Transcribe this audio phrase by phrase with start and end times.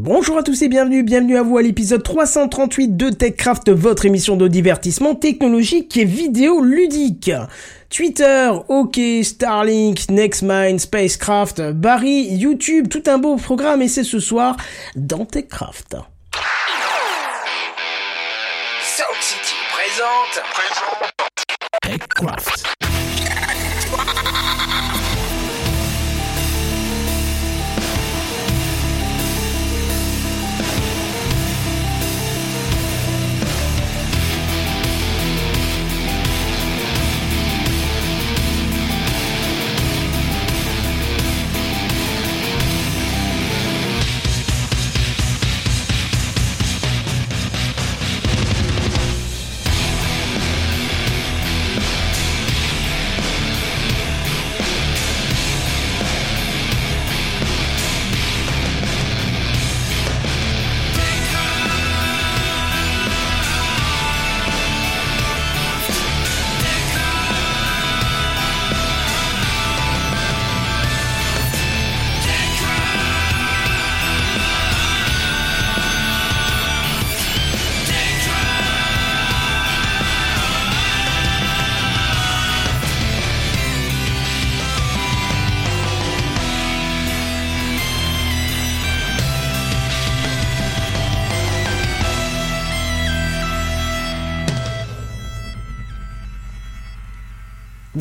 [0.00, 4.36] Bonjour à tous et bienvenue, bienvenue à vous à l'épisode 338 de TechCraft, votre émission
[4.36, 7.32] de divertissement technologique et vidéo ludique.
[7.90, 14.56] Twitter, OK, Starlink, Nextmind, Spacecraft, Barry, YouTube, tout un beau programme et c'est ce soir
[14.94, 15.96] dans TechCraft.
[18.80, 20.44] Sound City présente.
[20.54, 21.98] Présente.
[21.98, 22.87] TechCraft.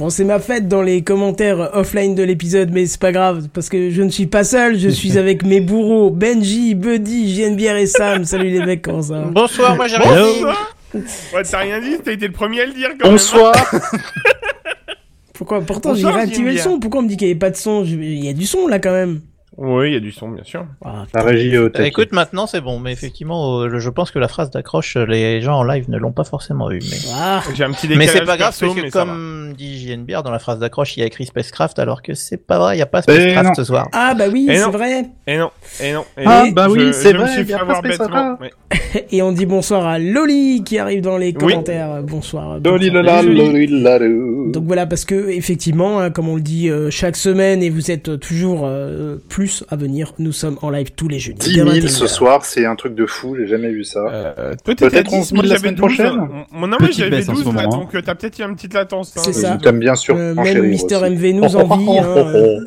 [0.08, 3.68] Bon, c'est ma fête dans les commentaires offline de l'épisode, mais c'est pas grave, parce
[3.68, 7.88] que je ne suis pas seul, je suis avec mes bourreaux, Benji, Buddy, JNBR et
[7.88, 8.24] Sam.
[8.24, 10.78] Salut les mecs, comment ça va Bonsoir, moi j'ai Bonsoir.
[10.94, 13.54] Ouais, t'as rien dit, t'as été le premier à le dire quand Bonsoir.
[15.34, 17.50] Pourquoi Pourtant, j'ai Bonsoir, réactivé le son, pourquoi on me dit qu'il n'y avait pas
[17.50, 17.84] de son?
[17.84, 19.20] Il y a du son là quand même.
[19.58, 20.66] Oui, il y a du son, bien sûr.
[20.86, 21.88] Ah, La régie au Bah, taquet.
[21.90, 25.42] écoute, maintenant c'est bon, mais effectivement, euh, je pense que la phrase d'accroche, euh, les
[25.42, 26.80] gens en live ne l'ont pas forcément eu.
[26.80, 27.42] Mais, ah.
[27.56, 30.30] J'ai un petit mais c'est pas grave, perso, parce que mais comme dit JNBR, dans
[30.32, 32.84] la phrase d'accroche, il y a écrit Spacecraft, alors que c'est pas vrai, il y
[32.84, 33.88] a pas Spacecraft ce soir.
[33.94, 35.06] Ah, bah oui, c'est vrai.
[35.26, 35.50] Et non,
[35.80, 36.04] et non.
[36.18, 38.06] Et Ah, bah oui, c'est je vrai, il y fait a pas avoir Space bêtement.
[38.06, 38.38] Opera.
[38.42, 38.52] Ouais.
[39.12, 41.34] Et on dit bonsoir à Loli qui arrive dans les Oui.
[41.34, 42.04] commentaires.
[42.04, 42.60] Bonsoir.
[42.64, 44.52] Loli loli lalou.
[44.52, 47.92] Donc voilà, parce que effectivement, hein, comme on le dit euh, chaque semaine, et vous
[47.92, 51.40] êtes toujours euh, plus à venir, nous sommes en live tous les jeudis.
[51.40, 51.88] 10 dès 000 21h.
[51.88, 54.00] ce soir, c'est un truc de fou, j'ai jamais vu ça.
[54.00, 55.80] Euh, toi, Peut-être à 11 10, moi 000 la semaine 12.
[55.80, 56.30] prochaine hein.
[56.52, 58.44] Mon nom, mais j'avais baisse en 12 ce là, moment, donc euh, t'as peut-être eu
[58.44, 59.14] une petite latence.
[59.16, 59.22] hein.
[59.24, 59.58] C'est ça.
[59.58, 60.16] Je t'aime bien sûr.
[60.18, 61.10] Euh, même Mister aussi.
[61.12, 62.60] MV nous envie, hein, euh,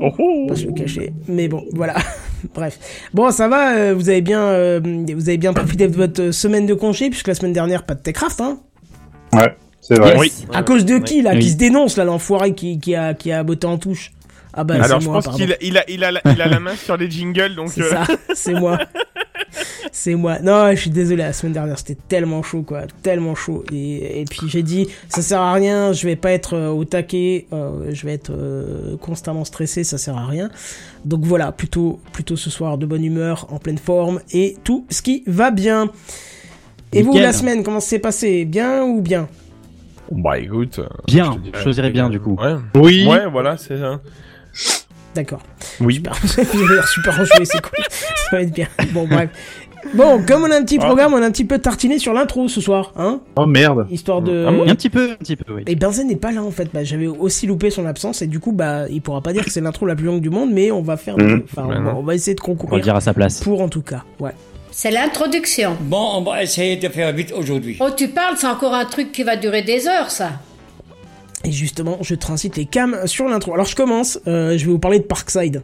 [0.00, 0.46] Oh, oh.
[0.48, 1.12] pas se le cacher.
[1.28, 1.94] Mais bon, voilà.
[2.54, 2.78] Bref.
[3.14, 3.76] Bon, ça va.
[3.76, 7.08] euh, vous avez bien, euh, vous avez bien profité de votre euh, semaine de congé,
[7.10, 8.58] puisque la semaine dernière pas de Techcraft, hein.
[9.32, 10.16] Ouais, c'est vrai.
[10.18, 10.32] Oui.
[10.52, 11.38] À cause de qui là, Oui.
[11.40, 14.10] qui se dénonce là, l'enfoiré qui, qui a, qui a botté en touche?
[14.54, 16.46] Ah bah Alors je moi, pense qu'il a, il a, il a, la- il a
[16.46, 17.70] la main sur les jingles, donc.
[17.70, 18.04] C'est euh, ça,
[18.34, 18.78] c'est moi.
[19.90, 20.38] C'est moi.
[20.40, 22.82] Non, je suis désolé, la semaine dernière, c'était tellement chaud, quoi.
[23.02, 23.64] Tellement chaud.
[23.72, 26.84] Et, et puis j'ai dit, ça sert à rien, je vais pas être euh, au
[26.84, 30.50] taquet, euh, je vais être euh, constamment stressé, ça sert à rien.
[31.04, 35.02] Donc voilà, plutôt, plutôt ce soir, de bonne humeur, en pleine forme, et tout ce
[35.02, 35.90] qui va bien.
[36.92, 39.28] Et vous, la semaine, comment ça s'est passé Bien ou bien?
[40.10, 40.80] Bah écoute.
[41.06, 42.36] Bien, je te dirais- je choisirais bien du coup.
[42.40, 42.54] Ouais.
[42.74, 43.06] Oui.
[43.06, 44.00] Ouais, voilà, c'est ça.
[45.14, 45.42] D'accord.
[45.80, 45.94] Oui.
[45.96, 46.12] Super.
[46.52, 47.84] Vous avez l'air super enjoué, c'est cool.
[48.30, 48.68] Ça va être bien.
[48.92, 49.30] Bon, bref.
[49.94, 50.84] Bon, comme on a un petit Ah.
[50.86, 53.86] programme, on a un petit peu tartiné sur l'intro ce soir, hein Oh merde.
[53.90, 54.46] Histoire de...
[54.48, 55.62] Ah Un petit peu, un petit peu, oui.
[55.66, 56.68] Et Benzen n'est pas là en fait.
[56.72, 59.50] Bah, j'avais aussi loupé son absence et du coup, bah, il pourra pas dire que
[59.50, 61.42] c'est l'intro la plus longue du monde, mais on va faire, Mhm.
[61.44, 61.98] enfin, Bah on, va, non.
[61.98, 63.40] on va essayer de On va concourir dire à sa place.
[63.40, 64.04] pour en tout cas.
[64.20, 64.30] Ouais.
[64.70, 65.76] C'est l'introduction.
[65.80, 67.76] Bon, on va essayer de faire vite aujourd'hui.
[67.80, 70.30] Oh, tu parles, c'est encore un truc qui va durer des heures, ça.
[71.44, 73.54] Et justement, je transite les cams sur l'intro.
[73.54, 74.18] Alors je commence.
[74.26, 75.62] euh, je vais vous parler de Parkside.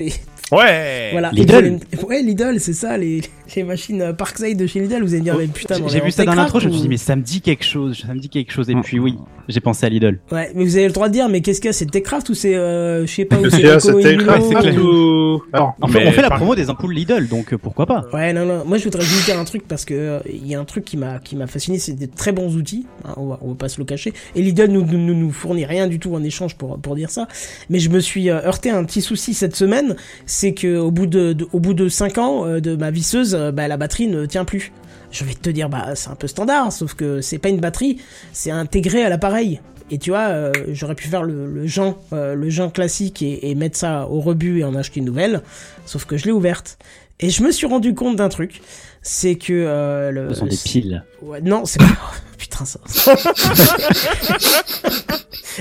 [0.00, 0.12] Et
[0.50, 1.10] Ouais.
[1.12, 1.30] voilà.
[1.32, 1.78] Lidl.
[2.06, 3.20] Ouais, Lidl, c'est ça, les,
[3.56, 5.02] les machines euh, Parkside de chez Lidl.
[5.02, 6.60] Vous allez me dire, mais putain, mais on Oh, J'ai vu ça dans Techcraft l'intro,
[6.60, 8.68] je me suis dit, mais ça me dit quelque chose, ça me dit quelque chose.
[8.70, 9.16] Et puis oui,
[9.48, 10.18] j'ai pensé à Lidl.
[10.32, 12.28] Ouais, mais vous avez le droit de dire, mais qu'est-ce qu'il y a C'est Techcraft
[12.28, 15.42] ou c'est, euh, je sais pas, où c'est C'est Loco et c'était Milo, Craft ou-
[15.52, 18.32] Alors, En fait, on fait la promo des ampoules Lidl, donc euh, pourquoi pas Ouais,
[18.32, 18.64] non, non.
[18.66, 20.84] Moi, je voudrais juste dire un truc parce que euh, il y a un truc
[20.84, 22.86] qui m'a qui m'a fasciné, c'est des très bons outils.
[23.04, 24.12] hein, on va on va pas se le cacher.
[24.34, 27.26] Et Lidl nous, nous nous fournit rien du tout en échange pour pour dire ça.
[27.70, 29.96] Mais je me suis heurté à un petit souci cette semaine,
[30.26, 33.68] c'est que au bout de, de- au bout de 5 ans de ma visseuse, bah
[33.68, 34.72] la batterie ne tient plus.
[35.10, 37.98] Je vais te dire, bah c'est un peu standard, sauf que c'est pas une batterie,
[38.32, 39.60] c'est intégré à l'appareil.
[39.90, 43.50] Et tu vois, euh, j'aurais pu faire le, le Jean, euh, le Jean classique et,
[43.50, 45.40] et mettre ça au rebut et en acheter une nouvelle,
[45.86, 46.78] sauf que je l'ai ouverte.
[47.20, 48.60] Et je me suis rendu compte d'un truc,
[49.02, 51.04] c'est que euh, le, Ce sont des piles.
[51.22, 51.86] Ouais, non, c'est pas.
[52.50, 52.78] putain, ça.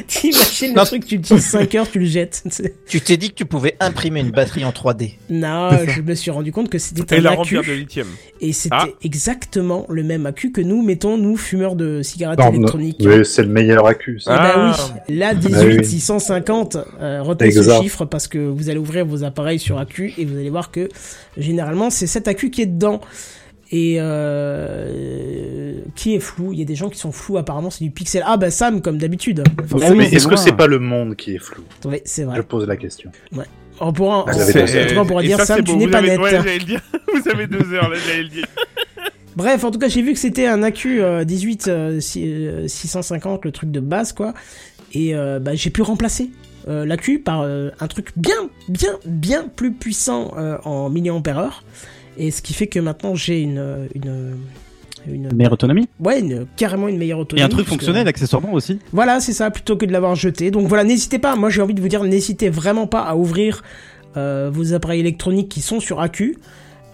[0.08, 2.44] T'imagines le truc, tu utilises 5 heures, tu le jettes.
[2.88, 5.14] Tu t'es dit que tu pouvais imprimer une batterie en 3D.
[5.30, 7.58] Non, je me suis rendu compte que c'était Et un la accu.
[7.58, 8.08] remplir de lithium.
[8.40, 8.86] Et c'était Ah.
[9.04, 12.98] exactement le même accu que nous mettons, nous, fumeurs de cigarettes Non, non, électroniques.
[13.00, 14.18] oui, c'est le meilleur accu.
[14.20, 14.38] Eh ça.
[14.38, 14.78] ben Ah.
[15.10, 15.86] oui, la Ah 18 oui.
[15.86, 17.82] 650, euh, retenez ce Exact.
[17.82, 20.90] chiffre parce que vous allez ouvrir vos appareils sur accu et vous allez voir que
[21.38, 23.02] généralement c'est cet accu qui est dedans.
[23.72, 26.54] Et euh, qui est flou?
[26.54, 28.24] Il y a des gens qui sont flous apparemment, c'est du pixel.
[28.26, 29.44] Ah bah Sam comme d'habitude.
[29.64, 31.64] Enfin, Ah oui, mais c'est est-ce que c'est pas le monde qui est flou?
[31.86, 32.38] Ouais, c'est vrai.
[32.38, 33.12] Je pose la question.
[33.80, 34.54] On pourra, Ah, en pensé.
[34.88, 36.20] tout cas, on pourra dire ça, Sam, tu n'es pas avez- net.
[36.20, 36.82] ouais, j'allais le dire.
[37.14, 38.46] Vous avez deux heures, là, j'allais le dire.
[39.36, 42.68] Bref, en tout cas, j'ai vu que c'était un accu euh, 18 euh, si- euh,
[42.68, 44.34] 650, le truc de base, quoi.
[44.94, 46.32] Et euh, bah, j'ai pu remplacer
[46.68, 51.64] euh, l'accu par euh, un truc bien, bien, bien plus puissant euh, en milliampères
[52.18, 54.38] Et ce qui fait que maintenant j'ai une, une,
[55.08, 55.88] une, Meilleure autonomie.
[56.00, 57.44] ouais, une, carrément une meilleure Et autonomie.
[57.46, 58.80] un truc parce que- fonctionnel accessoirement aussi.
[58.92, 60.52] Voilà, c'est ça, plutôt que de l'avoir jeté.
[60.52, 63.64] Donc voilà, n'hésitez pas, moi j'ai envie de vous dire, n'hésitez vraiment pas à ouvrir
[64.18, 66.00] euh, vos appareils électroniques qui sont sur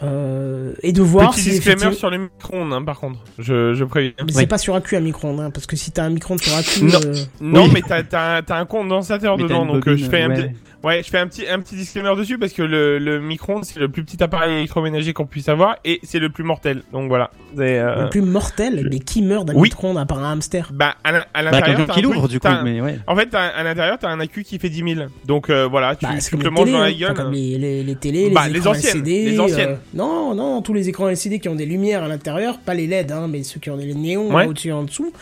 [0.01, 3.19] euh, et de voir Petit si disclaimer effectivement- sur les micro-ondes, hein, par contre.
[3.39, 4.11] Je, je préviens.
[4.19, 4.33] Mais Oui.
[4.35, 6.83] c'est pas sur accu un micro-ondes, hein, parce que si t'as un micro-ondes sur accu,
[6.83, 6.99] Non.
[7.05, 7.71] euh, Non, Oui.
[7.73, 10.35] mais t'as, t'as, t'as un condensateur Mais dedans, donc euh, je fais un ouais.
[10.49, 13.65] petit, ouais, je fais un petit, un petit disclaimer dessus parce que le, le micro-ondes
[13.65, 16.83] c'est le plus petit appareil électroménager qu'on puisse avoir et c'est le plus mortel.
[16.91, 17.31] Donc voilà.
[17.57, 19.63] Euh, le plus mortel, mais qui meurt d'un Oui.
[19.63, 22.47] micro-ondes à part un hamster Bah, à, Bah, l'intérieur, quelqu'un t'as qui l'ouvre du coup,
[22.47, 22.99] t'as un- mais ouais.
[23.07, 25.07] En fait, à l'intérieur, t'as un accu qui fait 10 000.
[25.25, 26.91] Donc euh, voilà, tu, Bah, tu te le manges dans la hein.
[26.91, 27.11] gueule.
[27.11, 29.25] Enfin, comme les, les, les télés, Bah, les, les écrans anciennes, LCD.
[29.31, 29.69] les anciennes.
[29.69, 32.87] euh, non, non, tous les écrans LCD qui ont des lumières à l'intérieur, pas les
[32.87, 34.45] LED, hein, mais ceux qui ont des néons Ouais.
[34.47, 35.13] au-dessus et en dessous.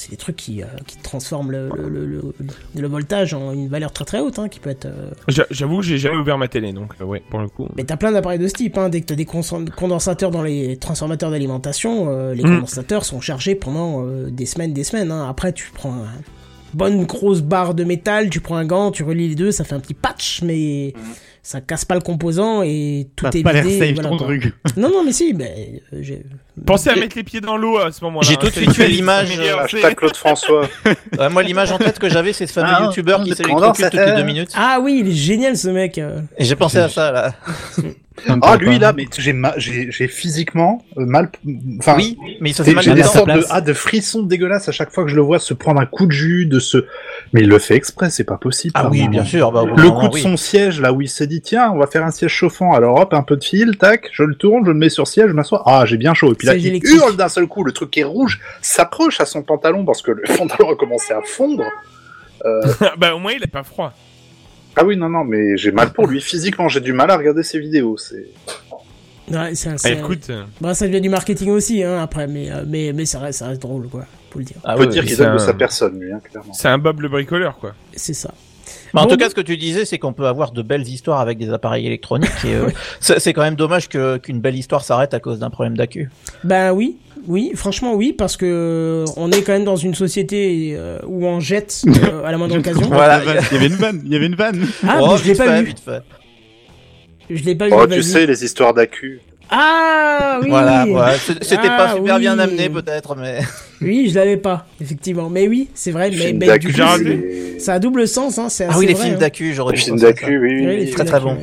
[0.00, 2.32] C'est des trucs qui, euh, qui transforment le, le, le, le-
[2.80, 4.86] le voltage en une valeur très très haute, hein, qui peut être.
[4.86, 7.66] euh, J'a- J'avoue que j'ai jamais ouvert ma télé, donc euh, ouais, pour le coup.
[7.76, 8.90] Mais t'as plein d'appareils de ce type, hein.
[8.90, 12.54] dès que t'as des condensateurs dans les transformateurs d'alimentation, euh, les Mm.
[12.56, 15.10] condensateurs sont chargés pendant euh, des semaines, des semaines.
[15.10, 15.26] hein.
[15.28, 16.04] Après, tu prends une
[16.74, 19.74] bonne grosse barre de métal, tu prends un gant, tu relis les deux, ça fait
[19.74, 20.92] un petit patch, mais
[21.42, 23.78] ça casse pas le composant et tout est pas l'air vidé.
[23.78, 24.52] safe voilà, ton truc.
[24.76, 26.22] Non, non, mais si, mais euh, j'ai.
[26.66, 28.26] Pensez à mettre les pieds dans l'eau à ce moment-là.
[28.26, 30.68] J'ai hein, tout de suite eu c'est- l'image, euh, Hashtag Claude François.
[31.18, 33.84] Ouais, moi, l'image en tête que j'avais, c'est ce fameux Ah, youtubeur qui le s'électrocute
[33.90, 34.50] toutes les deux minutes.
[34.54, 35.98] Ah oui, il est génial ce mec.
[35.98, 36.20] euh.
[36.36, 37.34] Et j'ai pensé à ça, là.
[38.42, 41.30] Ah, lui là, mais j'ai ma- j'ai j'ai physiquement euh, mal.
[41.78, 44.68] Enfin, Oui, mais il se fait mal j'ai des sortes de, ah, de frissons dégueulasses
[44.68, 46.78] à chaque fois que je le vois se prendre un coup de jus, de se.
[47.32, 48.72] Mais il le fait exprès, c'est pas possible.
[48.76, 49.10] Ah oui, moment.
[49.10, 49.52] bien sûr.
[49.52, 50.20] Bah, Le coup de oui.
[50.20, 52.72] son siège, là où il s'est dit, tiens, on va faire un siège chauffant.
[52.74, 55.28] Alors hop, un peu de fil, tac, je le tourne, je le mets sur siège,
[55.28, 55.62] je m'assois.
[55.66, 56.32] Ah, j'ai bien chaud.
[56.32, 57.64] Et puis là, il hurle d'un seul coup.
[57.64, 61.12] Le truc qui est rouge s'accroche à son pantalon parce que le pantalon a commencé
[61.12, 61.64] à fondre.
[62.98, 63.92] bah au moins il a pas froid.
[64.76, 66.20] Ah oui, non, non, mais j'ai mal pour lui.
[66.20, 67.96] Physiquement, j'ai du mal à regarder ses vidéos.
[67.96, 68.26] C'est.
[69.30, 72.50] Ouais, c'est un- Ah, écoute, euh, Bon, ça devient du marketing aussi, hein, après, mais,
[72.50, 74.06] euh, mais, mais ça, reste, ça reste drôle, quoi.
[74.30, 74.56] Faut le dire.
[74.64, 76.52] Ah On peut oui, dire qu'il c'est donne de un- sa personne, lui, hein, clairement.
[76.52, 77.74] c'est un Bob le bricoleur quoi.
[77.96, 78.32] C'est ça.
[78.94, 80.86] Mais en Bon, tout cas, ce que tu disais, c'est qu'on peut avoir de belles
[80.88, 82.30] histoires avec des appareils électroniques.
[82.44, 82.68] Et, euh,
[83.00, 86.10] c'est quand même dommage que qu'une belle histoire s'arrête à cause d'un problème d'accu.
[86.44, 86.96] Ben oui,
[87.26, 91.26] oui, franchement oui, parce que euh, on est quand même dans une société euh, où
[91.26, 92.86] on jette euh, à la moindre occasion.
[92.88, 93.20] Voilà.
[93.24, 94.02] Il y avait une vanne.
[94.04, 94.66] Il y avait une vanne.
[94.86, 95.74] Ah, Oh, mais je l'ai pas fait, vu.
[97.30, 97.72] Je l'ai pas vu.
[97.74, 97.98] Oh, vas-y.
[97.98, 99.20] tu sais, les histoires d'accu.
[99.50, 100.48] Ah oui.
[100.50, 101.14] Voilà, voilà.
[101.18, 102.40] C'était Ah, pas super bien oui.
[102.42, 103.40] amené, peut-être, mais.
[103.80, 105.30] Oui, je l'avais pas, effectivement.
[105.30, 106.10] Mais oui, c'est vrai.
[106.10, 108.48] Mais, Film mais d'accu, du coup, ça a double sens, hein.
[108.48, 109.18] C'est Ah oui, les vrai, films hein.
[109.20, 110.66] d'accu, j'aurais Les dû films penser à d'accu, oui, oui.
[110.66, 110.82] Les oui.
[110.86, 111.36] films très, très bon.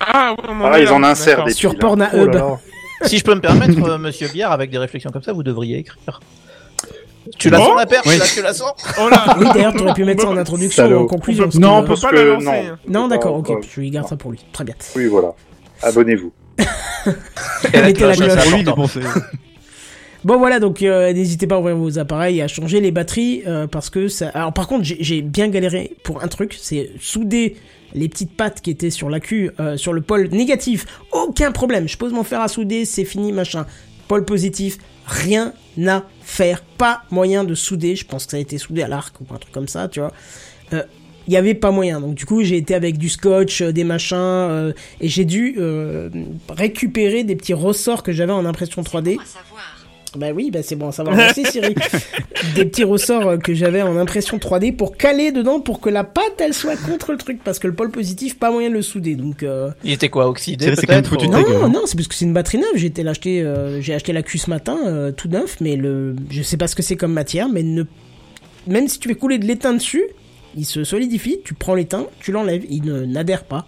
[0.00, 1.76] Ah ouais, on Ah, ils en insèrent des Sur hein.
[1.78, 2.08] Pornhub.
[2.14, 2.58] Oh là là.
[3.02, 5.78] Si je peux me permettre, euh, monsieur Bière, avec des réflexions comme ça, vous devriez
[5.78, 6.20] écrire.
[7.38, 8.16] Tu la sens la perche, Oui.
[8.16, 10.96] là, tu la sens Oh là Oui, d'ailleurs, t'aurais pu mettre ça en introduction ou
[11.02, 11.44] en conclusion.
[11.46, 12.52] On si peut- tu Non, parce pas que lancer, non.
[12.52, 12.78] hein.
[12.88, 13.52] Non, d'accord, ok.
[13.74, 14.40] Je lui garde ça pour lui.
[14.52, 14.74] Très bien.
[14.96, 15.34] Oui, voilà.
[15.82, 16.32] Abonnez-vous.
[17.72, 18.18] La cloche,
[20.24, 23.42] bon, voilà donc euh, n'hésitez pas à ouvrir vos appareils et à changer les batteries
[23.46, 24.28] euh, parce que ça.
[24.30, 27.56] Alors par contre j'ai- j'ai bien galéré pour un truc, c'est souder
[27.94, 30.86] les petites pattes qui étaient sur l'accu euh, sur le pôle négatif.
[31.12, 33.64] Aucun problème, je pose mon fer à souder, c'est fini machin.
[34.08, 35.52] Pôle positif, rien
[35.86, 37.94] à faire, pas moyen de souder.
[37.96, 40.00] Je pense que ça a été soudé à l'arc ou un truc comme ça, tu
[40.00, 40.12] vois.
[41.28, 42.00] Il y avait pas moyen.
[42.00, 45.54] Donc du coup, j'ai été avec du scotch, euh, des machins, euh, et j'ai dû
[45.58, 46.08] euh,
[46.48, 49.18] récupérer des petits ressorts que j'avais en impression 3D.
[50.16, 51.14] Bah oui, bah c'est bon à savoir.
[51.14, 51.74] Merci Siri.
[52.54, 56.32] Des petits ressorts que j'avais en impression 3D pour caler dedans pour que la pâte
[56.38, 59.16] elle soit contre le truc parce que le pôle positif pas moyen de le souder.
[59.16, 61.68] Donc euh, Il était quoi, oxydé C'est- c'est quand même peut-être foutu ou- non, hein.
[61.68, 62.68] non, c'est parce que c'est une batterie neuve.
[62.76, 66.40] J'ai l'acheter, euh, j'ai acheté la Q ce matin, euh, tout neuf, mais le, je
[66.42, 67.82] sais pas ce que c'est comme matière, mais ne,
[68.66, 70.04] même si tu fais couler de l'étain dessus,
[70.58, 71.38] il se solidifie.
[71.44, 73.64] Tu prends l'étain, tu l'enlèves, il ne n'adhère pas.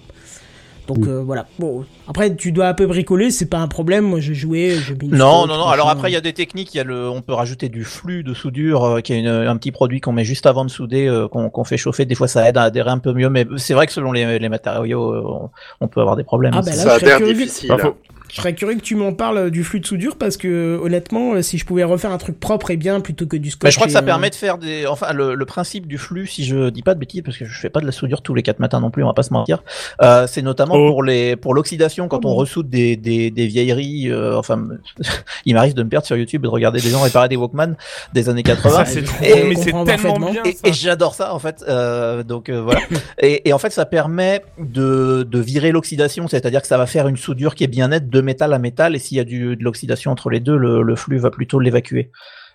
[0.88, 1.46] Donc euh, voilà.
[1.60, 4.04] Bon, après tu dois un peu bricoler, c'est pas un problème.
[4.06, 5.66] Moi j'ai joué, j'ai mis une Non, non, non.
[5.68, 6.74] Alors après, il y a des techniques.
[6.74, 9.28] Il y a le, on peut rajouter du flux de soudure, euh, qui est une-
[9.28, 12.06] un petit produit qu'on met juste avant de souder, euh, qu'on qu'on fait chauffer.
[12.06, 13.30] Des fois, ça aide à adhérer un peu mieux.
[13.30, 15.50] Mais c'est vrai que selon les, les matériaux, euh, on,
[15.82, 16.54] on peut avoir des problèmes.
[16.56, 17.68] Ah bah là, Ça je a serais l'air curieux- difficile.
[17.68, 17.96] Pas faux.
[18.30, 21.34] Je serais curieux que tu m'en parles euh, du flux de soudure parce que honnêtement,
[21.34, 23.64] euh, si je pouvais refaire un truc propre et bien plutôt que du scotch.
[23.64, 25.98] Mais je crois que ça euh, permet de faire des, enfin, le, le principe du
[25.98, 28.22] flux, si je dis pas de bêtises, parce que je fais pas de la soudure
[28.22, 29.62] tous les quatre matins non plus, on va pas se mentir.
[30.02, 30.90] Euh, c'est notamment Oh.
[30.92, 34.08] pour les, pour l'oxydation quand on ressoude des, des, des vieilleries.
[34.10, 34.62] euh, enfin,
[35.44, 37.74] il m'arrive de me perdre sur YouTube et de regarder des gens réparer des Walkman
[38.14, 38.70] des années 80.
[38.70, 40.42] Ça, c'est trop, Et- mais c'est tellement bien.
[40.44, 40.58] Et, ça.
[40.64, 41.64] et j'adore ça en fait.
[41.68, 42.80] Euh, donc euh, voilà.
[43.22, 47.08] et, et en fait, ça permet de, de virer l'oxydation, c'est-à-dire que ça va faire
[47.08, 48.94] une soudure qui est bien nette de métal à métal.
[48.94, 51.60] Et s'il y a du, de l'oxydation entre les deux, le, le flux va plutôt
[51.60, 52.10] l'évacuer.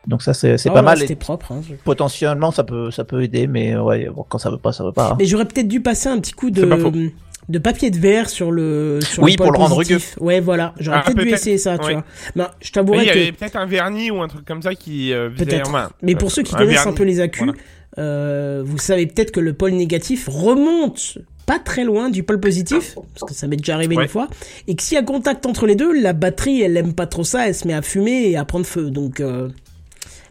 [0.08, 1.00] Donc ça, c'est c'est ah pas mal.
[1.00, 1.52] C'était propre.
[1.52, 1.62] hein.
[1.84, 4.84] potentiellement, ça peut, ça peut aider, mais euh, ouais, bon, quand ça veut pas, ça
[4.84, 5.12] veut pas.
[5.12, 5.16] hein.
[5.18, 7.10] Mais j'aurais peut-être dû passer un petit coup de
[7.48, 10.16] de papier de verre sur le sur Oui, le pour le rendre positif.
[10.20, 10.74] Ouais, voilà.
[10.80, 11.94] J'aurais Ah, peut-être dû essayer ça, tu Oui.
[11.94, 12.04] vois.
[12.36, 14.74] Non, je t'avouerais il y que avait peut-être un vernis ou un truc comme ça
[14.76, 15.72] qui euh, Peut-être.
[16.02, 17.54] Mais euh, pour ceux qui un connaissent un peu les accus, Voilà.
[18.00, 22.96] euh, vous savez peut-être que le pôle négatif remonte pas très loin du pôle positif,
[23.14, 24.04] parce que ça m'est déjà arrivé Ouais.
[24.04, 24.28] une fois,
[24.68, 27.24] et que s'il y a contact entre les deux, la batterie, elle aime pas trop
[27.24, 28.90] ça, elle se met à fumer et à prendre feu.
[28.90, 29.50] Donc, euh,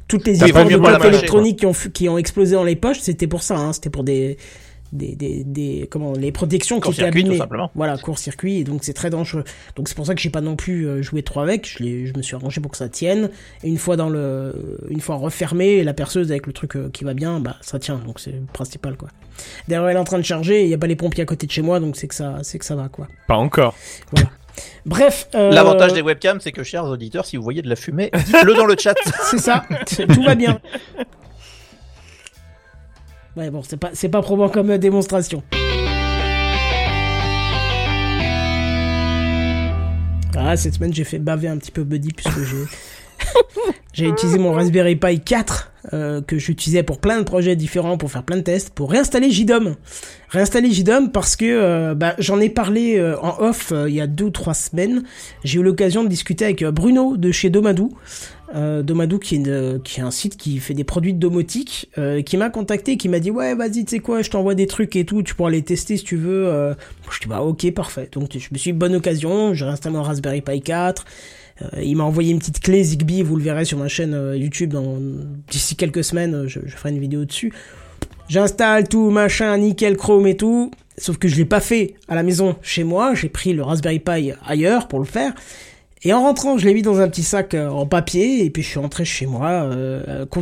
[0.08, 3.26] toutes les histoires de mâcher, électroniques qui ont, qui ont explosé dans les poches, c'était
[3.26, 4.36] pour ça, hein, c'était pour des,
[4.94, 7.36] des, des, des, comment, les protections qui étaient tout abîmées.
[7.38, 7.70] simplement.
[7.74, 9.44] Voilà, court-circuit, et donc c'est très dangereux.
[9.76, 11.66] Donc c'est pour ça que j'ai pas non plus euh, joué trop avec.
[11.68, 13.30] Je, je me suis arrangé pour que ça tienne.
[13.62, 17.04] Et une fois dans le, une fois refermé, la perceuse avec le truc euh, qui
[17.04, 18.00] va bien, bah ça tient.
[18.06, 19.08] Donc c'est le principal quoi.
[19.68, 20.62] D'ailleurs elle est en train de charger.
[20.62, 22.38] Il y a pas les pompiers à côté de chez moi, donc c'est que ça,
[22.42, 23.08] c'est que ça va quoi.
[23.26, 23.74] Pas encore.
[24.86, 25.28] Bref.
[25.34, 28.54] euh, L'avantage des webcams, c'est que, chers auditeurs, si vous voyez de la fumée, dites-le
[28.54, 28.94] dans le chat.
[29.30, 29.64] C'est ça.
[29.86, 30.60] Tout va bien.
[33.36, 35.42] Ouais bon, c'est pas, c'est pas probant comme euh, démonstration.
[40.36, 42.64] Ah, cette semaine, j'ai fait baver un petit peu Buddy puisque j'ai
[43.92, 48.10] j'ai utilisé mon Raspberry Pi 4 euh, que j'utilisais pour plein de projets différents, pour
[48.10, 49.74] faire plein de tests, pour réinstaller JDOM.
[50.30, 54.06] Réinstaller JDOM parce que euh, bah, j'en ai parlé euh, en off il y a
[54.06, 55.02] deux ou trois semaines.
[55.44, 57.92] J'ai eu l'occasion de discuter avec Bruno de chez Domadou.
[58.54, 61.90] Domadou qui est, qui est un site qui fait des produits de domotique,
[62.24, 64.94] qui m'a contacté, qui m'a dit ouais vas-y tu sais quoi, je t'envoie des trucs
[64.94, 66.76] et tout, tu pourras les tester si tu veux.
[67.10, 68.08] Je dis bah ok parfait.
[68.12, 71.04] Donc je me suis dit bonne occasion, j'ai réinstallé mon Raspberry Pi 4.
[71.62, 74.36] Euh, il m'a envoyé une petite clé Zigbee, vous le verrez sur ma chaîne euh,
[74.36, 74.74] YouTube
[75.50, 77.52] d'ici quelques semaines, euh, je, ferai une vidéo dessus.
[78.28, 80.70] J'installe tout, machin, nickel, chrome et tout.
[80.96, 83.14] Sauf que je l'ai pas fait à la maison chez moi.
[83.14, 85.34] J'ai pris le Raspberry Pi ailleurs pour le faire.
[86.02, 88.44] Et en rentrant, je l'ai mis dans un petit sac en papier.
[88.44, 89.68] Et puis je suis rentré chez moi,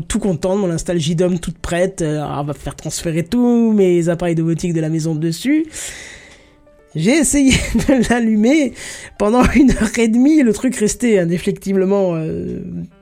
[0.09, 2.05] tout content mon install JDOM toute prête.
[2.07, 5.67] On va faire transférer tous mes appareils domotiques de la maison dessus.
[6.95, 8.73] J'ai essayé de l'allumer
[9.19, 10.43] pendant une heure et demie.
[10.43, 12.61] Le truc restait indéfectiblement euh,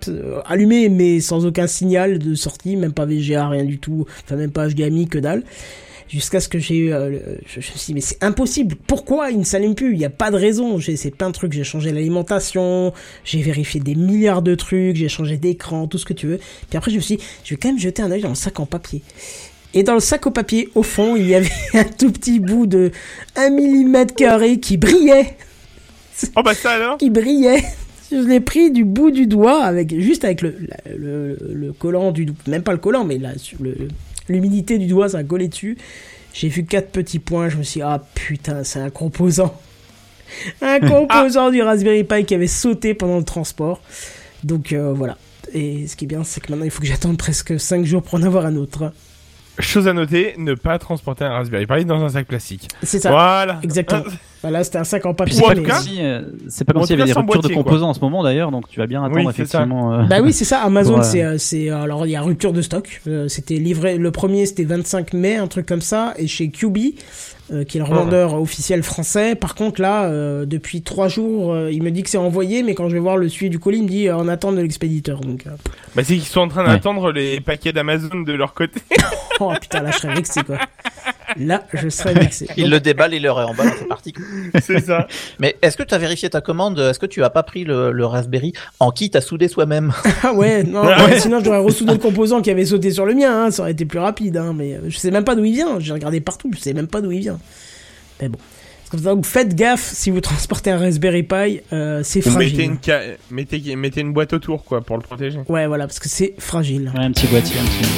[0.09, 4.07] euh, allumé, mais sans aucun signal de sortie, même pas VGA, rien du tout.
[4.25, 5.43] Enfin, même pas HDMI, que dalle.
[6.09, 8.75] Jusqu'à ce que j'ai eu, euh, je me suis dit, mais c'est impossible.
[8.87, 9.93] Pourquoi il ne s'allume plus?
[9.93, 10.79] Il n'y a pas de raison.
[10.79, 11.53] J'ai essayé plein de trucs.
[11.53, 12.93] J'ai changé l'alimentation.
[13.25, 14.97] J'ai vérifié des milliards de trucs.
[14.97, 16.39] J'ai changé d'écran, tout ce que tu veux.
[16.69, 18.35] Puis après, je me suis dit, je vais quand même jeter un œil dans le
[18.35, 19.03] sac en papier.
[19.73, 22.67] Et dans le sac au papier, au fond, il y avait un tout petit bout
[22.67, 22.91] de
[23.37, 25.37] 1 mm carré qui brillait.
[26.37, 26.99] Oh bah ça alors?
[26.99, 27.62] Qui brillait.
[28.11, 30.57] Je l'ai pris du bout du doigt, avec juste avec le,
[30.97, 32.37] le, le collant du doigt.
[32.49, 33.31] Même pas le collant, mais là,
[34.29, 35.79] l'humidité du doigt, ça a collé dessus.
[36.33, 39.61] J'ai vu quatre petits points, je me suis dit, ah putain, c'est un composant.
[40.61, 43.81] Un composant du Raspberry Pi qui avait sauté pendant le transport.
[44.45, 45.17] Donc euh, voilà.
[45.53, 48.03] Et ce qui est bien, c'est que maintenant, il faut que j'attende presque 5 jours
[48.03, 48.93] pour en avoir un autre.
[49.61, 52.69] Chose à noter, ne pas transporter un Raspberry Pi dans un sac plastique.
[52.83, 53.11] C'est ça.
[53.11, 53.59] Voilà.
[53.62, 54.02] Exactement.
[54.43, 55.35] Voilà, c'était un sac en papier.
[55.37, 56.23] c'est pas comme si, euh,
[56.67, 57.57] pas comme s'il y avait des ruptures de quoi.
[57.62, 59.93] composants en ce moment d'ailleurs, donc tu vas bien attendre Oui, effectivement.
[59.93, 60.62] euh, Bah oui, c'est ça.
[60.62, 61.05] Amazon, Ouais.
[61.05, 63.02] c'est, euh, c'est, alors il y a rupture de stock.
[63.07, 66.79] Euh, c'était livré, le premier c'était 25 mai, un truc comme ça, et chez QB,
[67.52, 69.35] euh, qui est le revendeur officiel français.
[69.35, 72.75] Par contre là, euh, depuis trois jours, euh, il me dit que c'est envoyé, mais
[72.75, 74.61] quand je vais voir le suivi du colis, il me dit euh, en attente de
[74.62, 75.21] l'expéditeur.
[75.21, 75.50] Donc, euh,
[75.95, 76.69] Bah c'est qu'ils sont en train Ouais.
[76.75, 78.80] d'attendre les paquets d'Amazon de leur côté.
[79.40, 80.59] oh putain, là je serais vexé quoi.
[81.37, 82.49] Là, je serais vexé.
[82.57, 84.12] Il Donc, le déballe, il le réemballe, c'est parti.
[84.61, 85.07] c'est ça.
[85.38, 86.78] Mais est-ce que tu as vérifié ta commande?
[86.80, 88.52] Est-ce que tu as pas pris le, le Raspberry?
[88.80, 89.92] En kit à souder soi-même?
[90.25, 93.45] Ah ouais, non, ouais, sinon j'aurais ressoudé le composant qui avait sauté sur le mien,
[93.47, 95.78] hein, ça aurait été plus rapide, hein, mais je sais même pas d'où il vient,
[95.80, 97.38] j'ai regardé partout, je sais même pas d'où il vient.
[98.21, 98.39] Mais bon.
[98.85, 102.51] C'est comme ça, donc faites gaffe si vous transportez un Raspberry Pi, euh, c'est fragile.
[102.53, 105.39] mettez une, ca- mettez, mettez une boîte autour quoi pour le protéger.
[105.49, 106.91] Ouais, voilà, parce que c'est fragile.
[106.97, 107.89] ouais, un petit boîtier, un petit.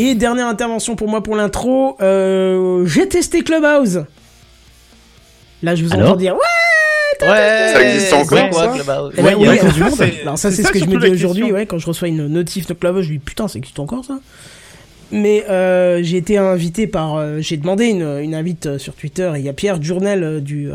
[0.00, 4.04] Et dernière intervention pour moi pour l'intro, euh, j'ai testé Clubhouse.
[5.62, 6.40] Là, je vous Alors entends dire ouais.
[7.20, 9.90] Ouais, Ça existe encore, quoi, ça Clubhouse Ouais, oui, ouais, oui,
[10.24, 12.66] ça, ça, c'est ce que je me dis aujourd'hui, ouais, quand je reçois une notif
[12.66, 14.20] de Clubhouse, je dis putain, ça existe encore ça.
[15.10, 19.32] Mais euh, j'ai été invité par, euh, j'ai demandé une, invite euh, sur Twitter.
[19.36, 20.70] Il y a Pierre Journel du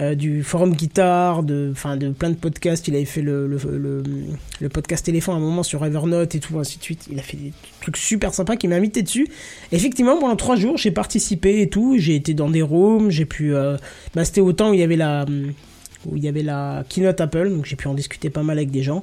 [0.00, 2.88] euh, du forum guitare, de, de plein de podcasts.
[2.88, 3.56] Il avait fait le
[4.72, 7.06] podcast éléphant à un moment sur Evernote et tout ainsi de suite.
[7.12, 9.28] Il a fait des trucs super sympas qui m'a invité dessus.
[9.70, 11.96] Effectivement, pendant trois jours, j'ai participé et tout.
[11.96, 13.54] J'ai été dans des rooms, j'ai pu.
[13.54, 13.76] Euh,
[14.16, 15.26] bah, c'était au temps où il y avait la
[16.06, 18.70] où il y avait la keynote Apple, donc j'ai pu en discuter pas mal avec
[18.70, 19.02] des gens.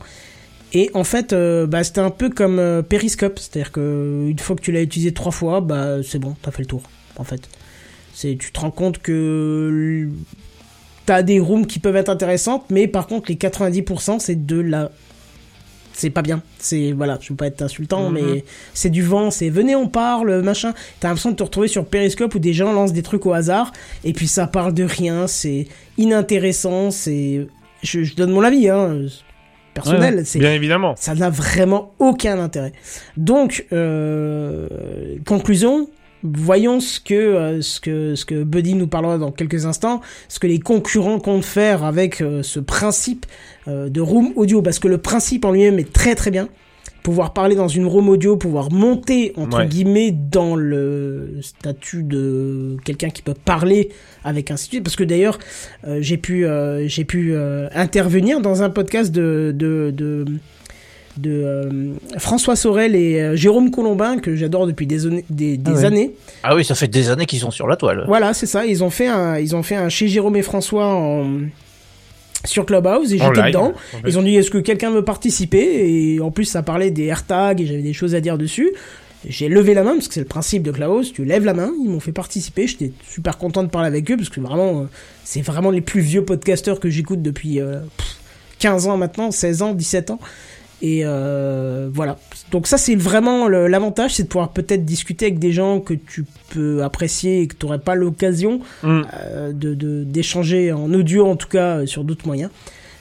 [0.74, 4.56] Et en fait, euh, bah, c'était un peu comme euh, Periscope, c'est-à-dire que une fois
[4.56, 6.82] que tu l'as utilisé trois fois, bah c'est bon, t'as fait le tour.
[7.18, 7.42] En fait,
[8.14, 10.08] c'est tu te rends compte que
[11.06, 14.92] t'as des rooms qui peuvent être intéressantes, mais par contre les 90% c'est de la
[15.94, 16.42] c'est pas bien.
[16.58, 18.14] C'est voilà, je veux pas être insultant, Mhm.
[18.14, 19.30] mais c'est du vent.
[19.30, 20.74] C'est venez, on parle, machin.
[21.02, 23.74] T'as l'impression de te retrouver sur Periscope où des gens lancent des trucs au hasard
[24.06, 25.28] et puis ça parle de rien.
[25.28, 26.92] C'est inintéressant.
[26.92, 27.46] C'est
[27.84, 29.00] je, je donne mon avis, hein,
[29.74, 30.22] personnel.
[30.26, 30.94] C'est Bien évidemment.
[30.98, 32.74] ça n'a vraiment aucun intérêt.
[33.18, 34.68] Donc, euh,
[35.26, 35.90] conclusion,
[36.24, 40.40] voyons ce que, euh, ce que, ce que Buddy nous parlera dans quelques instants, ce
[40.40, 43.26] que les concurrents comptent faire avec euh, ce principe
[43.68, 46.50] de room audio, parce que le principe en lui-même est très très bien.
[47.04, 49.68] Pouvoir parler dans une room audio, pouvoir monter entre Ouais.
[49.68, 53.90] guillemets dans le statut de quelqu'un qui peut parler
[54.24, 55.40] avec un site, parce que d'ailleurs
[55.88, 60.26] euh, j'ai pu euh, j'ai pu euh, intervenir dans un podcast de de de,
[61.18, 65.72] de, euh, François Sorel et euh, Jérôme Colombin que j'adore depuis des, années- des, des
[65.72, 65.86] Ah ouais.
[65.86, 66.12] années.
[66.44, 68.04] Ah oui, ça fait des années qu'ils sont sur la toile.
[68.08, 68.66] Voilà, c'est ça.
[68.68, 71.26] Ils ont fait un ils ont fait un chez Jérôme et François en
[72.46, 73.74] sur Clubhouse et j'étais dedans.
[74.06, 76.16] Ils ont dit est-ce que quelqu'un veut participer?
[76.16, 78.72] Et en plus ça parlait des AirTags et j'avais des choses à dire dessus.
[79.28, 81.72] J'ai levé la main parce que c'est le principe de Clubhouse, tu lèves la main,
[81.84, 84.84] ils m'ont fait participer, j'étais super content de parler avec eux parce que vraiment euh,
[85.24, 88.18] c'est vraiment les plus vieux podcasteurs que j'écoute depuis euh, pff,
[88.58, 90.20] 15 ans maintenant, 16 ans, 17 ans.
[90.84, 92.18] Et euh, voilà.
[92.52, 96.26] Donc ça c'est vraiment l'avantage, c'est de pouvoir peut-être discuter avec des gens que tu
[96.50, 99.02] peux apprécier et que tu n'aurais pas l'occasion Mm.
[99.14, 102.50] euh, de de- d'échanger en audio en tout cas euh, sur d'autres moyens.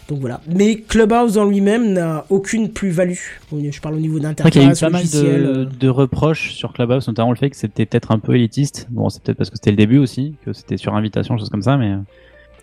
[0.08, 0.40] Donc voilà.
[0.52, 3.14] Mais Clubhouse en lui-même n'a aucune plus-value.
[3.52, 6.50] Je parle au niveau vrai qu'il y a eu d'interface, pas mal de, de reproches
[6.52, 8.88] sur Clubhouse, notamment le fait que c'était peut-être un peu élitiste.
[8.90, 11.62] Bon, c'est peut-être parce que c'était le début aussi, que c'était sur invitation, choses comme
[11.62, 11.94] ça, mais.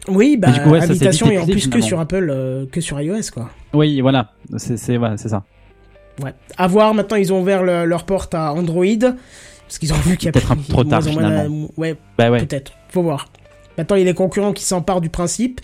[0.07, 2.99] Oui, bah, coup, ouais, ça vite et en plus que sur Apple, euh, que sur
[3.01, 3.49] iOS, quoi.
[3.73, 5.43] Oui, voilà, c'est ça.
[6.23, 6.33] Ouais.
[6.57, 8.85] À voir, maintenant, ils ont ouvert le- leur porte à Android.
[9.67, 11.43] Parce qu'ils ont vu qu'il y a Peut-être un peu trop tard, finalement.
[11.43, 12.39] la- Ouais, Bah ouais.
[12.39, 12.71] peut-être.
[12.89, 13.27] Faut voir.
[13.77, 15.59] Maintenant, il y a les concurrents qui s'emparent du principe.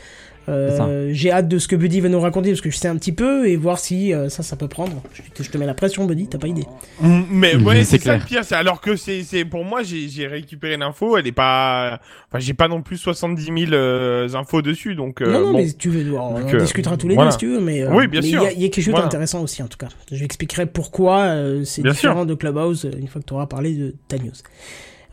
[0.50, 2.98] Euh, J'ai hâte de ce que Buddy va nous raconter parce que je sais un
[2.98, 5.02] petit peu et voir si euh, ça, ça peut prendre.
[5.14, 6.66] Je, te- je te mets la pression, Buddy, t'as pas idée.
[7.02, 8.20] Mm, Mais Mhm, ouais, c'est c'est ça clair.
[8.20, 8.44] le pire.
[8.44, 11.18] C'est alors que c'est, c'est pour moi, j'ai, j'ai récupéré l'info.
[11.18, 15.22] Elle est pas, enfin, j'ai pas non plus 70 000 euh, infos dessus, donc.
[15.22, 15.58] euh, non, non, bon.
[15.60, 17.30] mais tu veux, on, Donc, euh, discutera tous les voilà.
[17.30, 17.60] deux si tu veux.
[17.62, 18.42] Mais, euh, Oui, bien mais sûr.
[18.42, 19.06] Il y a- il y, a quelque chose Voilà.
[19.06, 19.88] d'intéressant aussi, en tout cas.
[20.12, 23.46] Je lui expliquerai pourquoi euh, c'est Bien différent de Clubhouse une fois que tu auras
[23.48, 24.32] parlé de ta news.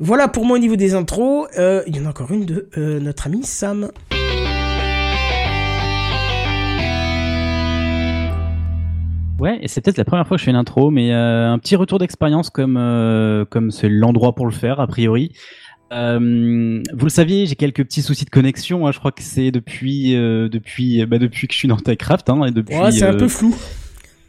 [0.01, 1.47] Voilà pour moi au niveau des intros.
[1.59, 3.91] Euh, Il y en a encore une de euh, notre ami Sam.
[9.41, 11.59] Ouais, et c'est peut-être la première fois que je fais une intro, mais euh, un
[11.59, 15.33] petit retour d'expérience comme euh, comme c'est l'endroit pour le faire a priori.
[15.93, 18.87] Euh, vous le saviez, j'ai quelques petits soucis de connexion.
[18.87, 22.29] hein, je crois que c'est depuis euh, depuis bah, depuis que je suis dans Techcraft
[22.31, 22.77] hein, et depuis.
[22.77, 23.55] Ouais, c'est un peu flou.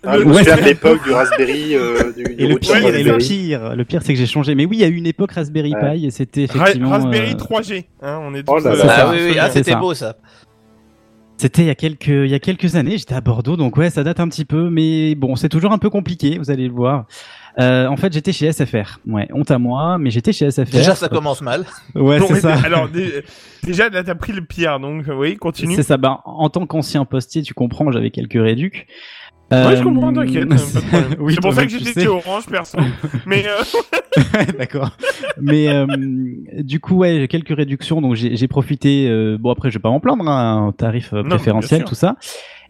[0.04, 0.39] Ah, je me Ouais.
[0.39, 3.86] souviens de l'époque du Raspberry, euh, du, du Et le pire, et le pire, le
[3.86, 4.56] pire, c'est que j'ai changé.
[4.56, 5.93] Mais oui, il y a eu une époque Raspberry Ouais.
[5.97, 6.89] Pi et c'était Ra- effectivement.
[6.89, 8.84] Raspberry euh, 3G, hein, on est Oh là là.
[8.88, 10.15] Ah oui, oui, ah, c'était beau ça.
[11.41, 12.99] C'était il y a quelques il y a quelques années.
[12.99, 15.80] J'étais à Bordeaux, donc ouais, ça date un petit peu, mais bon, c'est toujours un
[15.80, 16.38] peu compliqué.
[16.38, 17.06] Vous allez le voir.
[17.60, 18.99] Euh, en fait, j'étais chez SFR.
[19.08, 20.69] Ouais, honte à moi, mais j'étais chez SFR.
[20.71, 21.65] Déjà, ça commence mal.
[21.95, 22.56] Ouais, Bon, c'est ça.
[22.63, 23.23] Alors dé-
[23.63, 25.75] déjà là t'as pris le pire, donc oui, continue.
[25.75, 25.97] C'est ça.
[25.97, 28.86] Bah, en tant qu'ancien postier, tu comprends, j'avais quelques réducs.
[29.51, 30.47] Ouais, je Euh, comprends, t'inquiète,
[31.19, 32.07] oui, c'est pour ça que j'étais sais.
[32.07, 32.77] Orange, perso.
[33.25, 34.23] Mais euh,
[34.57, 34.91] D'accord.
[35.39, 35.85] Mais euh,
[36.59, 39.07] du coup, ouais, j'ai quelques réductions, donc j'ai profité.
[39.09, 41.95] euh, bon, après, je vais pas m'en plaindre, hein, un tarif euh, Non, préférentiel, tout
[41.95, 42.15] ça.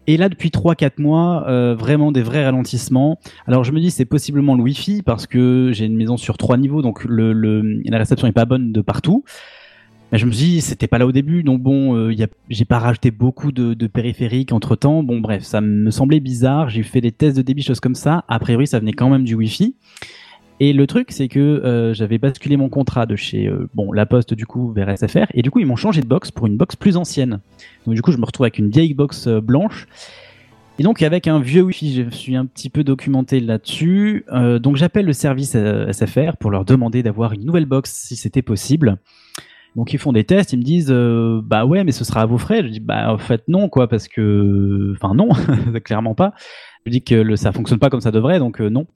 [0.08, 3.20] Et là, depuis 3-4 mois, euh, vraiment des vrais ralentissements.
[3.46, 6.56] Alors, je me dis, c'est possiblement le Wi-Fi parce que j'ai une maison sur trois
[6.56, 9.22] niveaux, donc le, le, la réception est pas bonne de partout.
[10.12, 12.78] Je me suis dit, c'était pas là au début, donc bon, euh, y j'ai pas
[12.78, 15.02] rajouté beaucoup de, périphériques entre temps.
[15.02, 16.68] Bon, bref, ça me semblait bizarre.
[16.68, 18.24] J'ai fait des tests de débit, choses comme ça.
[18.28, 19.74] A priori, ça venait quand même du Wi-Fi.
[20.60, 24.06] Et le truc, c'est que euh, j'avais basculé mon contrat de chez euh, bon la
[24.06, 26.56] Poste du coup vers SFR, et du coup ils m'ont changé de box pour une
[26.56, 27.40] box plus ancienne.
[27.84, 29.88] Donc du coup je me retrouve avec une vieille box euh, blanche.
[30.78, 34.24] Et donc avec un vieux Wi-Fi, je suis un petit peu documenté là-dessus.
[34.60, 35.54] Donc j'appelle le service
[35.90, 38.98] SFR pour leur demander d'avoir une nouvelle box si c'était possible.
[39.76, 42.26] Donc ils font des tests, ils me disent euh, bah ouais, mais ce sera à
[42.26, 42.62] vos frais.
[42.62, 45.28] Je dis bah en fait non quoi, parce que enfin non,
[45.84, 46.34] clairement pas.
[46.84, 48.86] Je dis que le, ça fonctionne pas comme ça devrait, donc euh, non.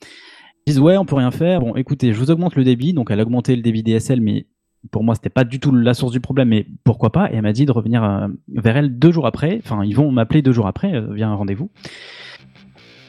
[0.66, 1.60] Ils disent ouais, on peut rien faire.
[1.60, 4.46] Bon, écoutez, je vous augmente le débit, donc elle a augmenté le débit DSL, mais
[4.90, 7.30] pour moi c'était pas du tout la source du problème, mais pourquoi pas?
[7.30, 9.60] Et elle m'a dit de revenir euh, vers elle deux jours après.
[9.64, 11.70] Enfin, ils vont m'appeler deux jours après, via un rendez-vous.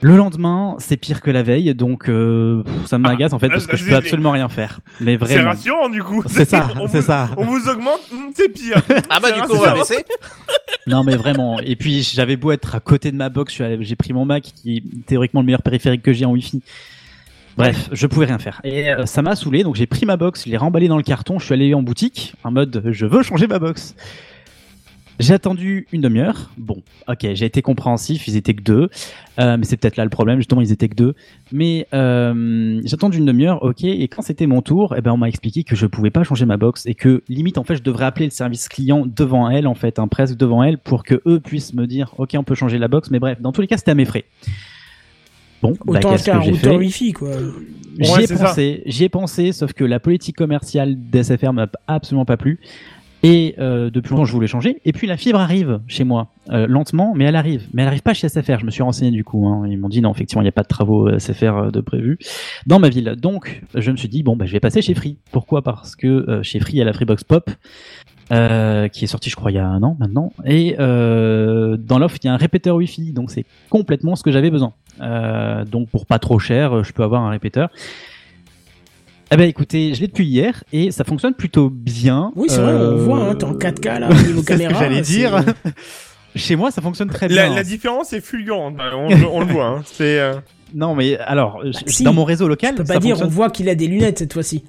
[0.02, 3.66] Le lendemain, c'est pire que la veille, donc euh, ça m'agace en fait Ah, parce
[3.66, 4.80] que je c'est- peux absolument rien faire.
[5.02, 5.50] Mais C'est vraiment.
[5.50, 6.22] rassurant du coup.
[6.28, 7.30] C'est ça, On c'est vous- ça.
[7.36, 8.80] On vous augmente, hum, c'est pire.
[9.10, 10.04] Ah bah C'est du coup on va baisser.
[10.88, 11.60] Non mais vraiment.
[11.60, 14.78] Et puis j'avais beau être à côté de ma box, j'ai pris mon Mac qui
[14.78, 16.62] est théoriquement le meilleur périphérique que j'ai en Wi-Fi.
[17.58, 18.62] Bref, je pouvais rien faire.
[18.64, 21.04] Et euh, ça m'a saoulé, donc j'ai pris ma box, je l'ai remballée dans le
[21.04, 23.96] carton, je suis allé en boutique en mode je veux changer ma box.
[25.20, 26.52] J'ai attendu une demi-heure.
[26.58, 28.90] Bon, ok, j'ai été compréhensif, ils étaient que deux.
[29.40, 31.16] Euh, mais c'est peut-être là le problème, justement, ils étaient que deux.
[31.52, 35.18] Mais euh, j'ai attendu une demi-heure, ok, et quand c'était mon tour, eh ben, on
[35.18, 37.84] m'a expliqué que je pouvais pas changer ma box et que limite, en fait, je
[37.84, 41.22] devrais appeler le service client devant elle, en fait, hein, presque devant elle, pour que
[41.26, 43.68] eux puissent me dire, ok, on peut changer la box, mais bref, dans tous les
[43.68, 44.26] cas, c'était à mes frais.
[45.62, 47.32] Bon, bah, Autant qu'est-ce acheter un que j'ai routeur fait Wi-Fi, quoi.
[48.00, 52.26] J'y Ouais, ai pensé, j'y ai pensé, sauf que la politique commerciale d'SFR m'a absolument
[52.26, 52.60] pas plu.
[53.24, 54.80] Et euh, depuis longtemps, je voulais changer.
[54.86, 57.68] Et puis la fibre arrive chez moi, euh, lentement, mais elle arrive.
[57.74, 58.60] Mais elle arrive pas chez SFR.
[58.60, 59.48] Je me suis renseigné du coup.
[59.48, 59.66] Hein.
[59.68, 61.82] Ils m'ont dit non, effectivement, il n'y a pas de travaux euh, SFR euh, de
[61.82, 62.20] prévu
[62.68, 63.16] dans ma ville.
[63.20, 65.18] Donc, je me suis dit bon, bah, je vais passer chez Free.
[65.32, 65.64] Pourquoi?
[65.64, 67.50] Parce que euh, chez Free, il y a la Freebox Pop.
[68.32, 70.34] euh, qui est sortie, je crois, il y a un an maintenant.
[70.46, 74.32] Et euh, dans l'offre, il y a un répéteur Wi-Fi, donc c'est complètement ce que
[74.32, 74.74] j'avais besoin.
[75.02, 77.70] Euh, donc pour pas trop cher, euh, je peux avoir un répéteur.
[79.32, 82.32] Eh ben écoutez, je l'ai depuis hier et ça fonctionne plutôt bien.
[82.36, 84.42] Oui, c'est vrai, on Euh, voit, hein, t'es en 4K là, au niveau c'est ce
[84.42, 84.80] que caméra.
[84.80, 85.44] j'allais c'est- dire.
[86.36, 87.56] Chez moi, ça fonctionne très La, bien.
[87.56, 88.76] la différence est fulgurante.
[88.80, 89.66] On, le- on le voit.
[89.66, 89.82] Hein.
[89.86, 90.20] C'est.
[90.20, 90.36] euh,
[90.76, 93.28] Non, mais alors, je- si, dans mon réseau local, Je peux ça pas dire, fonctionne
[93.28, 94.64] on voit qu'il a des lunettes cette fois-ci.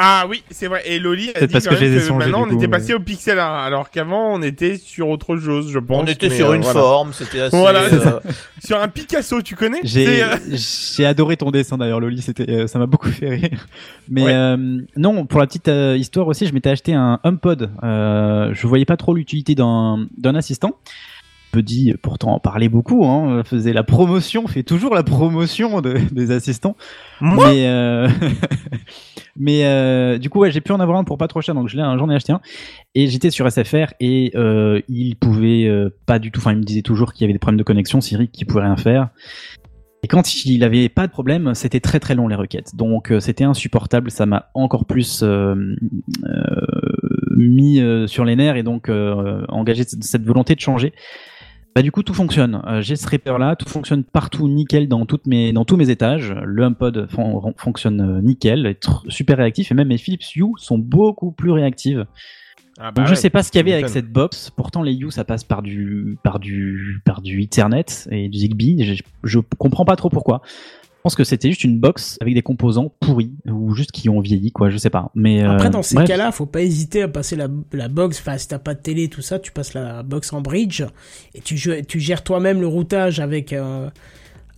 [0.00, 0.82] Ah oui, c'est vrai.
[0.86, 3.64] Et Loli a dit parce quand que même maintenant on était passé au pixel art,
[3.64, 6.02] alors qu'avant on était sur autre chose, je pense.
[6.02, 6.80] On était sur euh, une voilà.
[6.80, 7.56] forme, c'était assez.
[7.56, 8.20] Voilà, euh,
[8.64, 10.36] Sur un Picasso, tu connais J'ai euh,
[10.96, 12.22] j'ai adoré ton dessin d'ailleurs, Loli.
[12.22, 13.66] C'était, ça m'a beaucoup fait rire.
[14.08, 14.32] Mais Ouais.
[14.32, 17.70] euh, non, pour la petite euh, histoire aussi, je m'étais acheté un HomePod.
[17.82, 20.76] Euh, je voyais pas trop l'utilité d'un d'un assistant.
[21.50, 26.30] Petit, pourtant en parlait beaucoup, hein, faisait la promotion, fait toujours la promotion de- des
[26.30, 26.76] assistants.
[27.22, 28.06] Moi mais euh,
[29.38, 31.76] mais euh, du coup, j'ai pu en avoir un pour pas trop cher, donc je
[31.76, 32.40] l'ai- j'en ai acheté un.
[32.94, 36.40] Et j'étais sur SFR et euh, il pouvait euh, pas du tout.
[36.40, 38.62] Enfin, il me disait toujours qu'il y avait des problèmes de connexion, Siri, qu'il pouvait
[38.62, 39.10] rien faire.
[40.02, 42.76] Et quand il avait pas de problème, c'était très très long les requêtes.
[42.76, 45.24] Donc euh, c'était insupportable, ça m'a encore plus
[47.36, 48.90] mis sur les nerfs et donc
[49.48, 50.92] engagé cette volonté de changer.
[51.78, 52.60] Bah du coup tout fonctionne.
[52.66, 55.90] Euh, J'ai ce repère là, tout fonctionne partout nickel dans toutes mes dans tous mes
[55.90, 56.34] étages.
[56.44, 60.76] Le HomePod fon- fonctionne euh, nickel, est super réactif et même mes Philips Hue sont
[60.76, 62.04] beaucoup plus réactives.
[62.80, 64.50] Ah bah Donc je sais pas ce qu'il y avait avec cette box.
[64.50, 68.82] Pourtant les Hue ça passe par du par du par du Ethernet et du Zigbee.
[68.82, 70.42] Je, je comprends pas trop pourquoi.
[71.08, 74.52] Pense que c'était juste une box avec des composants pourris ou juste qui ont vieilli
[74.52, 74.68] quoi.
[74.68, 75.10] Je sais pas.
[75.14, 76.06] Mais euh, Après, dans ces bref.
[76.06, 78.20] cas-là, faut pas hésiter à passer la, la box.
[78.20, 80.82] Enfin, si t'as pas de télé, tout ça, tu passes la box en bridge
[81.34, 81.56] et tu,
[81.88, 83.88] tu gères toi-même le routage avec, euh,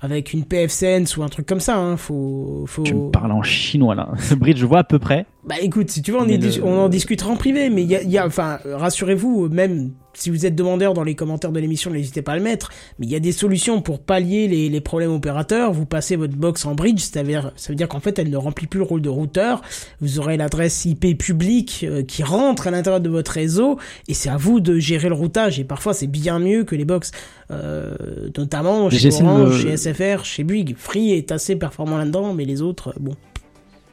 [0.00, 1.76] avec une PFSense ou un truc comme ça.
[1.76, 1.96] Hein.
[1.96, 2.82] Faut, faut...
[2.82, 4.08] tu me parles en chinois là.
[4.18, 5.26] Ce bridge je vois à peu près.
[5.48, 7.88] Bah écoute, si tu veux, on, est le- on en discutera en privé, mais il
[7.90, 11.52] y a, il y a- enfin, rassurez-vous, même si vous êtes demandeur dans les commentaires
[11.52, 14.48] de l'émission, n'hésitez pas à le mettre, mais il y a des solutions pour pallier
[14.48, 15.72] les, les problèmes opérateurs.
[15.72, 18.30] Vous passez votre box en bridge, ça veut dire, ça veut dire qu'en fait, elle
[18.30, 19.62] ne remplit plus le rôle de routeur.
[20.00, 23.78] Vous aurez l'adresse IP publique euh, qui rentre à l'intérieur de votre réseau,
[24.08, 25.58] et c'est à vous de gérer le routage.
[25.58, 27.10] Et parfois, c'est bien mieux que les box,
[27.50, 27.94] euh,
[28.36, 30.74] notamment chez Orange, me- chez SFR, chez Bouygues.
[30.76, 33.14] Free est assez performant là-dedans, mais les autres, bon.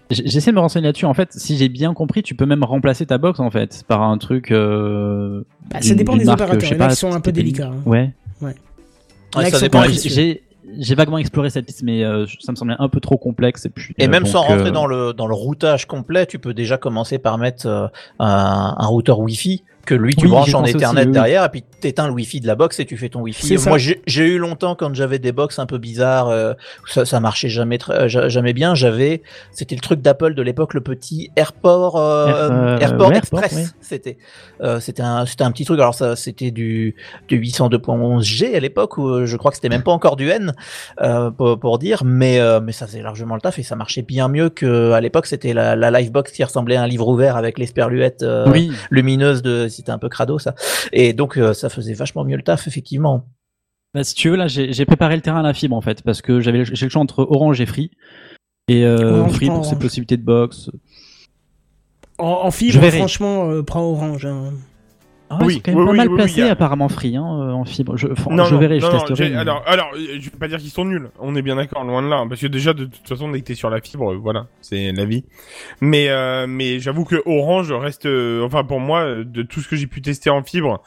[0.10, 1.06] J'essaie de me renseigner là-dessus.
[1.06, 4.02] En fait, si j'ai bien compris, tu peux même remplacer ta box en fait par
[4.04, 4.52] un truc.
[4.52, 6.62] Euh, Bah, ça dépend des marque, opérateurs.
[6.62, 7.72] je sais Il y en a pas, qui sont un peu délicats.
[7.74, 7.82] hein.
[7.86, 8.14] Ouais.
[9.52, 9.84] Ça dépend.
[9.84, 10.44] j'ai
[10.80, 13.66] j'ai vaguement exploré cette liste, mais euh, ça me semblait un peu trop complexe.
[13.66, 16.26] Et, puis, Et euh, même donc, sans rentrer euh, dans le dans le routage complet,
[16.26, 17.88] tu peux déjà commencer par mettre euh,
[18.20, 21.50] un, un routeur Wi-Fi que lui tu Oui, branches en aussi, Ethernet oui, derrière et
[21.50, 23.58] puis t'éteins le Wi-Fi de la box et tu fais ton Wi-Fi.
[23.58, 23.68] C'est.
[23.70, 26.54] Moi j'ai eu longtemps quand j'avais des box un peu bizarres, euh,
[26.88, 28.76] ça ça marchait jamais très, euh, ja- jamais bien.
[28.76, 29.22] J'avais
[29.52, 33.54] c'était le truc d'Apple de l'époque le petit AirPort euh, Air- AirPort ouais, Express.
[33.56, 33.64] Oui.
[33.82, 34.18] C'était
[34.80, 35.80] c'était un c'était un petit truc.
[35.80, 36.96] Alors ça c'était du
[37.28, 40.54] du 802.11G à l'époque où je crois que c'était même pas encore du N
[41.38, 44.50] pour, pour dire, mais mais ça faisait largement le taf et ça marchait bien mieux
[44.50, 47.66] que à l'époque c'était la, la Livebox qui ressemblait à un livre ouvert avec les
[47.66, 50.54] sperluettes Oui, lumineuses de c'était un peu crado ça
[50.92, 53.26] et donc euh, ça faisait vachement mieux le taf effectivement.
[53.94, 56.22] Bah, si tu veux, là, j'ai préparé le terrain à la fibre en fait, parce
[56.22, 57.90] que j'avais j'ai le choix entre Orange et Free.
[58.68, 59.70] Et euh, Orange, Free pour Orange.
[59.70, 60.70] ses possibilités de box.
[62.18, 64.26] En, en Je fibre, franchement, euh, prends Orange.
[64.26, 64.54] hein.
[65.30, 67.66] Ah Oui, quand même oui, pas oui, mal placé a- apparemment Free hein, euh, en
[67.66, 67.98] fibre.
[67.98, 69.30] Je, enfin, Non, je non, verrai, je non, testerai.
[69.32, 71.10] mais- alors, alors, euh, je vais pas dire qu'ils sont nuls.
[71.20, 72.24] On est bien d'accord, loin de là.
[72.30, 74.92] Parce que déjà, de toute façon, dès que t'es sur la fibre, euh, voilà, c'est
[74.94, 75.26] la vie.
[75.82, 79.76] Mais, euh, mais j'avoue que Orange reste, euh, enfin pour moi, de tout ce que
[79.76, 80.82] j'ai pu tester en fibre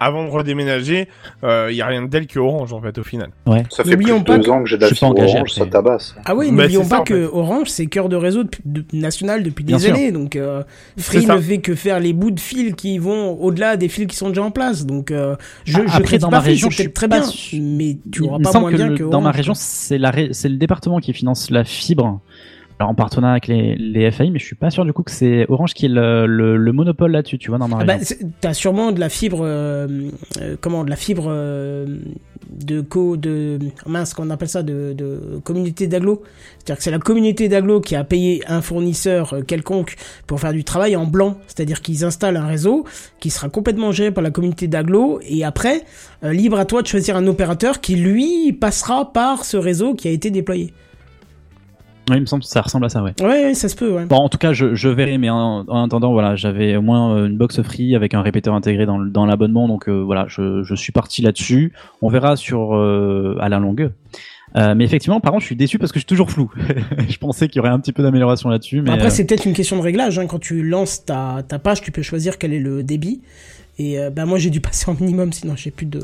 [0.00, 1.08] avant de redéménager,
[1.42, 3.30] il y a rien de tel que Orange en fait au final.
[3.46, 5.64] Ça fait plus N'oublions de pas deux que- ans que j'ai engagé orange, après.
[5.64, 6.14] ça tabasse.
[6.24, 7.30] Ah oui, Bah, n'oublions pas ça, en que fait.
[7.32, 9.94] Orange, c'est cœur de réseau de- national depuis Bien des sûr.
[9.94, 10.12] années.
[10.12, 10.62] Donc, euh,
[10.98, 14.16] Free ne fait que faire les bouts de fils qui vont au-delà des fils qui
[14.16, 14.86] sont déjà en place.
[14.86, 17.58] Donc, euh, je, Ah, je après, critique dans pas ma région, je suis très sûr.
[17.62, 20.30] mais tu auras pas moins que bien le- que dans ma région, c'est la ré-
[20.32, 22.20] c'est le département qui finance la fibre.
[22.78, 25.10] Alors en partenariat avec les, les FAI, mais je suis pas sûr du coup que
[25.10, 27.94] c'est Orange qui est le, le, le monopole là-dessus, tu vois, dans ma Ah bah,
[28.42, 30.10] t'as sûrement de la fibre, euh,
[30.42, 31.86] euh, comment, de la fibre euh,
[32.50, 36.22] de co, de mince, qu'on appelle ça, de, de communauté d'agglo.
[36.58, 40.62] C'est-à-dire que c'est la communauté d'agglo qui a payé un fournisseur quelconque pour faire du
[40.62, 41.38] travail en blanc.
[41.46, 42.84] C'est-à-dire qu'ils installent un réseau
[43.20, 45.84] qui sera complètement géré par la communauté d'agglo et après,
[46.22, 50.10] libre à toi de choisir un opérateur qui lui passera par ce réseau qui a
[50.10, 50.74] été déployé.
[52.08, 53.14] Oui, il me semble que ça ressemble à ça, ouais.
[53.20, 54.04] Ouais, ça se peut, ouais.
[54.06, 57.16] Bon, en tout cas, je, je verrai, mais en, en attendant, voilà, j'avais au moins
[57.16, 60.62] euh, une box free avec un répéteur intégré dans, dans l'abonnement, donc euh, voilà, je,
[60.62, 61.72] je suis parti là-dessus.
[62.02, 63.90] On verra sur euh, à la longue.
[64.56, 66.50] Euh, mais effectivement, par contre, je suis déçu parce que je suis toujours flou.
[67.08, 69.52] je pensais qu'il y aurait un petit peu d'amélioration là-dessus, mais Après, c'est peut-être une
[69.52, 70.18] question de réglage.
[70.18, 70.26] Hein.
[70.26, 73.20] Quand tu lances ta, ta page, tu peux choisir quel est le débit.
[73.78, 76.00] Et euh, bah, moi, j'ai dû passer en minimum, sinon j'ai plus de.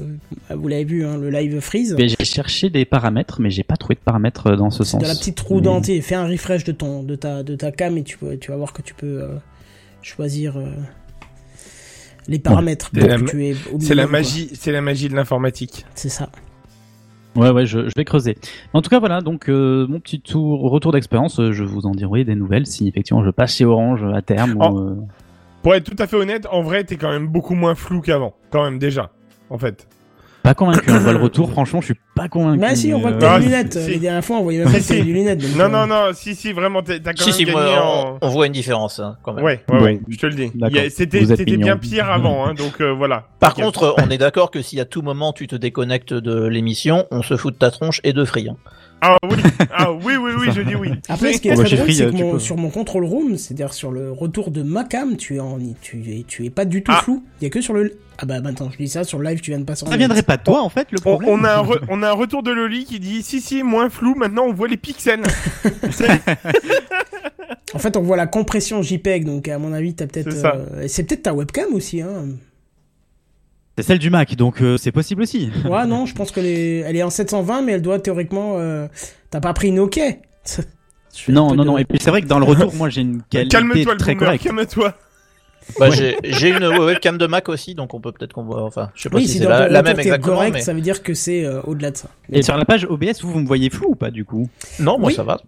[0.48, 1.94] bah, Vous l'avez vu, hein, le live freeze.
[1.98, 5.00] mais j'ai cherché des paramètres, mais j'ai pas trouvé de paramètres euh, dans ce sens.
[5.02, 7.72] Dans la petite roue Mais- dentée, fais un refresh de ton, de ta, de ta
[7.72, 8.16] cam et tu,
[8.48, 9.36] vas voir que tu peux euh,
[10.02, 10.66] choisir euh,
[12.28, 14.10] les paramètres C'est pour la que ma- tu aies au C'est la minimum, quoi.
[14.10, 15.86] magie, c'est la magie de l'informatique.
[15.94, 16.28] C'est ça.
[17.34, 18.36] Ouais, ouais, je, je vais creuser.
[18.74, 21.92] En tout cas, voilà, donc euh, mon petit tour, retour d'expérience, euh, je vous en
[21.92, 24.56] dirai des nouvelles si effectivement je passe chez Orange à terme.
[24.58, 24.96] Ou, euh,
[25.62, 28.34] Pour être tout à fait honnête, en vrai, t'es quand même beaucoup moins flou qu'avant,
[28.50, 29.10] quand même déjà,
[29.48, 29.86] en fait.
[30.42, 32.58] Pas convaincu, on voit le retour, franchement, je suis pas convaincu.
[32.58, 33.78] Bah si, on voit que euh, t'as Ah, des lunettes.
[33.78, 33.90] si.
[33.90, 35.38] Les dernières fois, on voyait même pas que t'avais des lunettes.
[35.38, 37.80] donc, Non, euh, non, non, si, si, vraiment, t'as quand Si, même si, gagné moi,
[37.80, 38.18] en...
[38.20, 39.44] on, voit une différence hein, quand même.
[39.44, 39.84] Ouais, ouais, Bon.
[39.84, 40.50] ouais, je te le dis.
[40.90, 43.28] C'était bien pire avant, hein, donc euh, voilà.
[43.38, 47.06] Par contre, on est d'accord que si à tout moment tu te déconnectes de l'émission,
[47.12, 48.48] on se fout de ta tronche et de Free.
[49.04, 49.36] Ah oui,
[49.72, 50.90] ah oui, oui, oui, je dis oui.
[51.08, 52.38] Après, ce qui est bah, très drôle, c'est que tu mon- peux.
[52.38, 55.98] sur mon control room, c'est-à-dire sur le retour de ma cam, tu es en, tu
[56.08, 57.00] es, tu es pas du tout Ah.
[57.02, 57.24] flou.
[57.40, 57.98] Il y a que sur le.
[58.18, 59.84] Ah bah maintenant, je dis ça sur le live, tu viens de passer.
[59.84, 61.30] en Ça viendrait pas de toi, en fait, le On, problème.
[61.32, 63.90] on a un re- on a un retour de Loli qui dit si si moins
[63.90, 65.22] flou maintenant on voit les pixels.
[67.74, 70.30] En fait, on voit la compression JPEG, donc à mon avis, t'as peut-être.
[70.32, 72.26] C'est euh, C'est peut-être ta webcam aussi, hein.
[73.76, 75.50] C'est celle du Mac, donc euh, c'est possible aussi.
[75.64, 76.84] Ouais, non, je pense que les...
[76.86, 78.56] elle est en 720, mais elle doit théoriquement.
[78.58, 78.86] euh,
[79.30, 79.98] T'as pas pris une OK
[81.28, 81.78] Non, non, de- non.
[81.78, 84.14] Et puis c'est vrai que dans le retour, moi, j'ai une qualité Calme-toi le très
[84.14, 84.44] boomer, correcte.
[84.44, 84.94] calme-toi.
[85.78, 86.16] Bah, Ouais.
[86.22, 88.62] j'ai- une webcam de Mac aussi, donc on peut peut-être qu'on voit.
[88.64, 90.34] Enfin, je sais pas Oui, si si c'est la, la même exactement.
[90.36, 90.60] correct, mais...
[90.60, 92.08] ça veut dire que c'est euh, au-delà de ça.
[92.32, 94.48] Et sur la page OBS, vous, vous me voyez flou ou pas, du coup?
[94.80, 95.14] Non, moi Oui.
[95.14, 95.40] ça va.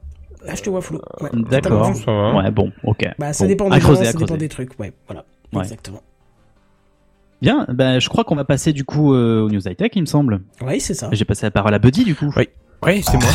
[0.46, 1.00] Là, je te vois flou.
[1.20, 1.30] Ouais.
[1.50, 1.94] D'accord.
[1.96, 2.34] Ça va.
[2.36, 3.06] Ouais, bon, ok.
[3.18, 4.78] Bah, ça Bon, dépend des gens, creuser, à ça dépend des trucs.
[4.78, 5.24] Ouais, voilà.
[5.52, 5.62] Ouais.
[5.62, 6.00] Exactement.
[7.44, 10.06] Bien, ben, je crois qu'on va passer du coup euh, aux news high-tech, il me
[10.06, 10.40] semble.
[10.62, 11.10] Oui, c'est ça.
[11.12, 12.32] J'ai passé la parole à Buddy, du coup.
[12.38, 12.48] Oui.
[12.82, 13.28] Oui, c'est moi.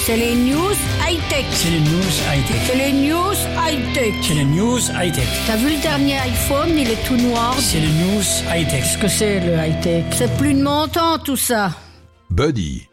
[0.00, 0.72] C'est les news
[1.08, 1.44] high-tech.
[1.52, 2.56] C'est les news high-tech.
[2.66, 4.14] C'est les news high-tech.
[4.20, 5.28] C'est les news high-tech.
[5.46, 7.54] T'as vu le dernier iPhone, il est tout noir.
[7.60, 8.20] C'est les news
[8.52, 8.80] high-tech.
[8.80, 10.06] Qu'est-ce que c'est le high-tech?
[10.10, 11.70] C'est plus de mon temps tout ça.
[12.30, 12.88] Buddy.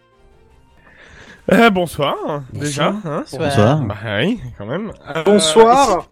[1.52, 2.90] Euh, bonsoir, déjà.
[3.06, 3.82] Hein Bonsoir.
[3.82, 4.92] bah oui, quand même.
[5.16, 6.12] Euh, Bonsoir.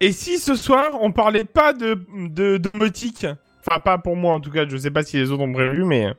[0.00, 3.26] Et si, et si ce soir on parlait pas de de domotique?
[3.66, 4.66] Enfin, pas pour moi en tout cas.
[4.68, 6.14] Je sais pas si les autres ont prévu, mais euh,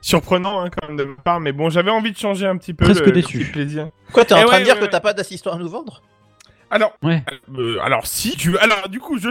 [0.00, 1.40] surprenant hein, quand même de ma part.
[1.40, 3.38] Mais bon, j'avais envie de changer un petit peu Presque le, le déçu.
[3.38, 3.88] petit plaisir.
[4.12, 5.68] Quoi, t'es en Eh train ouais, de dire ouais, que t'as pas d'assistant à nous
[5.68, 6.02] vendre?
[6.70, 7.22] Alors, Ouais.
[7.56, 9.28] euh, alors si tu, alors du coup, je,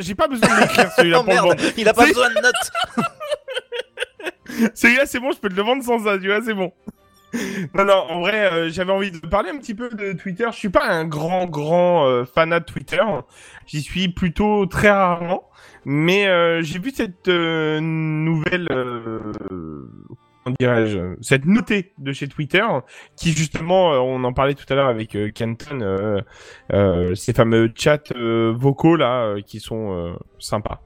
[0.00, 1.72] j'ai pas besoin de l'écrire celui-là Oh pour le merde, vendre.
[1.76, 2.70] il a pas besoin de notes.
[4.74, 6.72] Celui-là, c'est bon, je peux te le vendre sans ça, tu vois, c'est bon.
[7.74, 10.46] Non, non, en vrai, euh, j'avais envie de parler un petit peu de Twitter.
[10.52, 13.00] Je suis pas un grand, grand euh, fanat de Twitter.
[13.66, 15.48] J'y suis plutôt très rarement.
[15.84, 19.20] Mais euh, j'ai vu cette euh, nouvelle, euh,
[20.42, 22.64] comment dirais-je, cette notée de chez Twitter,
[23.16, 26.20] qui justement, euh, on en parlait tout à l'heure avec euh, Kenton, euh,
[26.72, 30.80] euh, ces fameux chats euh, vocaux là, euh, qui sont euh, sympas.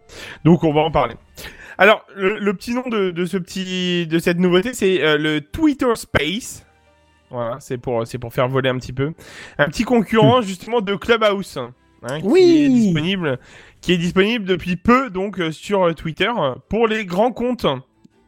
[0.45, 1.15] Donc on va en parler.
[1.81, 5.41] Alors, le, le petit nom de, de ce petit, de cette nouveauté, c'est euh, le
[5.41, 6.67] Twitter Space.
[7.31, 9.13] Voilà, c'est pour, c'est pour faire voler un petit peu.
[9.59, 11.59] Un petit concurrent justement de Clubhouse,
[12.03, 12.65] hein, qui Oui.
[12.65, 13.39] est disponible,
[13.81, 16.31] qui est disponible depuis peu donc euh, sur euh, Twitter
[16.69, 17.67] pour les grands comptes.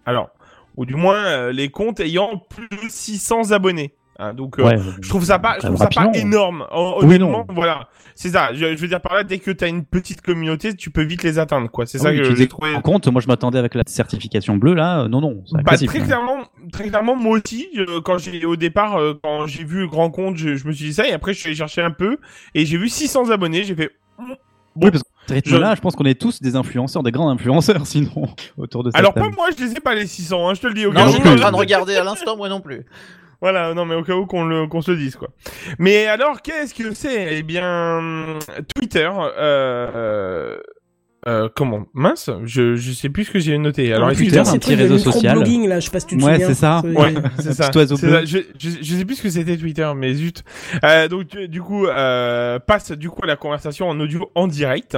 [0.06, 0.30] Alors,
[0.76, 3.94] ou du moins euh, les comptes ayant plus de 600 abonnés.
[4.22, 6.66] Hein, donc euh, je trouve ça pas, je trouve ça pas énorme.
[6.70, 7.54] Oui, Honnêtement, non.
[7.54, 8.52] voilà, c'est ça.
[8.52, 11.22] Je, je veux dire par là, dès que t'as une petite communauté, tu peux vite
[11.22, 11.86] les atteindre, quoi.
[11.86, 12.74] C'est Ah ça oui, que tu j'ai trouvé.
[12.74, 16.40] En compte, moi je m'attendais avec la certification bleue là, non non, Bah, très clairement,
[16.70, 17.70] très clairement, moi aussi,
[18.04, 20.84] quand j'ai au départ, euh, quand j'ai vu le grand compte, je, je me suis
[20.88, 22.18] dit ça, et après je suis allé chercher un peu,
[22.54, 23.90] et j'ai vu 600 abonnés, j'ai fait.
[24.18, 24.36] Bon.
[24.76, 28.29] Oui, parce ce rythme-là, je pense qu'on est tous des influenceurs, des grands influenceurs sinon
[28.59, 29.35] autour de cette Alors pas table.
[29.37, 31.07] moi, je les ai pas les 600, hein, je te le dis au Non, cas
[31.07, 31.21] je où.
[31.21, 32.85] suis en train de regarder à l'instant, moi non plus.
[33.43, 35.29] Voilà, non mais au cas où qu'on le qu'on se le dise quoi.
[35.79, 37.38] Mais alors qu'est-ce que c'est?
[37.38, 38.38] Eh bien
[38.77, 40.59] Twitter euh,
[41.28, 41.87] euh, comment?
[41.94, 43.92] Mince, je je sais plus ce que j'ai noté.
[43.92, 45.37] Alors Twitter, un c'est petit réseau social.
[45.37, 46.83] microblogging, là, je sais pas si tu te Ouais, c'est ça.
[46.85, 47.70] Ouais, c'est ça.
[47.72, 48.26] C'est.
[48.26, 50.42] Je, je, je sais plus ce que c'était Twitter, mais zut.
[50.85, 54.46] Euh, donc du- du coup, euh, passe du coup à la conversation en audio en
[54.48, 54.96] direct,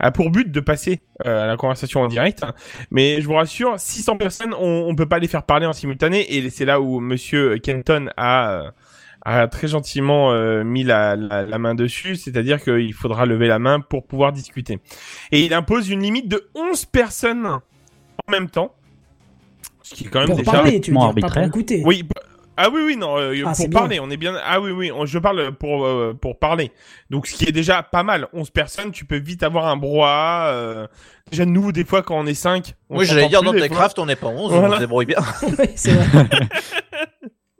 [0.00, 2.42] a pour but de passer euh, à la conversation en direct.
[2.90, 6.36] Mais je vous rassure, 600 personnes, on, on peut pas les faire parler en simultané,
[6.36, 8.70] et c'est là où Monsieur Kenton a euh,
[9.36, 13.58] a très gentiment euh, mis la, la, la main dessus, c'est-à-dire qu'il faudra lever la
[13.58, 14.78] main pour pouvoir discuter.
[15.32, 18.74] Et il impose une limite de 11 personnes en même temps,
[19.82, 21.46] ce qui est quand même Pour déjà parler, tu veux complètement dire, pas pour arbitraire.
[21.48, 21.82] écouter.
[21.84, 22.02] oui.
[22.04, 22.10] p-
[22.60, 23.78] Ah oui oui non euh, Ah, pour bien.
[23.78, 26.72] parler on est bien ah oui oui on- je parle pour euh, pour parler
[27.08, 30.48] donc ce qui est déjà pas mal 11 personnes tu peux vite avoir un brouhaha
[30.48, 30.86] euh...
[31.30, 34.16] déjà nous des fois quand on est 5 Oui, j'allais dire dans Techcraft, on n'est
[34.16, 34.74] pas 11, on Voilà.
[34.74, 35.18] se débrouille bien.
[35.42, 36.26] Oui, c'est vrai.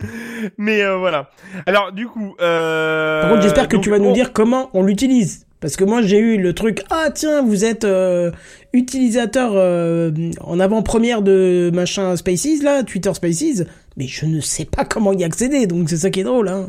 [0.58, 1.30] mais euh, voilà
[1.66, 3.22] alors du coup euh...
[3.22, 5.46] Par contre, j'espère que donc, tu vas nous dire comment on l'utilise.
[5.60, 8.30] Parce que moi, j'ai eu le truc, ah tiens, vous êtes euh,
[8.72, 9.54] utilisateur
[10.40, 13.64] en avant-première de machin Spaces, là, Twitter Spaces,
[13.96, 16.46] mais je ne sais pas comment y accéder, donc c'est ça qui est drôle.
[16.46, 16.66] Hein.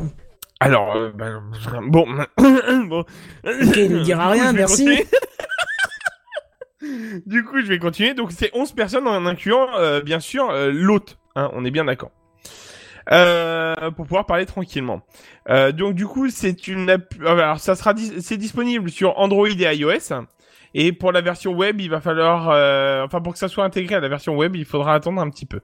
[0.60, 1.40] alors ben,
[1.88, 2.08] bon
[2.88, 3.02] bon
[3.46, 4.88] Ok, il ne dira rien, merci.
[7.28, 8.16] du coup, je vais continuer.
[8.16, 9.68] Donc, c'est 11 personnes en incluant,
[10.04, 11.20] bien sûr, l'hôte.
[11.36, 12.10] Hein, on est bien d'accord.
[13.12, 15.02] Euh, pour pouvoir parler tranquillement.
[15.50, 17.94] Euh, donc, du coup, c'est une euh, Alors, ça sera...
[18.20, 20.14] C'est disponible sur Android et iOS.
[20.76, 22.50] Et pour la version web, il va falloir...
[22.52, 25.30] euh, Enfin, pour que ça soit intégré à la version web, il faudra attendre un
[25.30, 25.62] petit peu.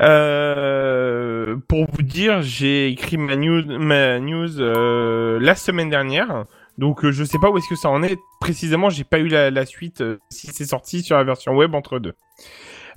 [0.00, 6.44] Euh, pour vous dire, j'ai écrit ma news, ma news euh, la semaine dernière.
[6.76, 8.90] Donc euh, je sais pas où est-ce que ça en est précisément.
[8.90, 11.98] J'ai pas eu la, la suite euh, si c'est sorti sur la version web entre
[11.98, 12.14] deux.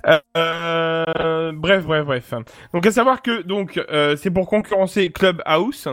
[0.06, 2.34] Euh, bref, bref, bref.
[2.72, 5.88] Donc à savoir que donc euh, c'est pour concurrencer Clubhouse.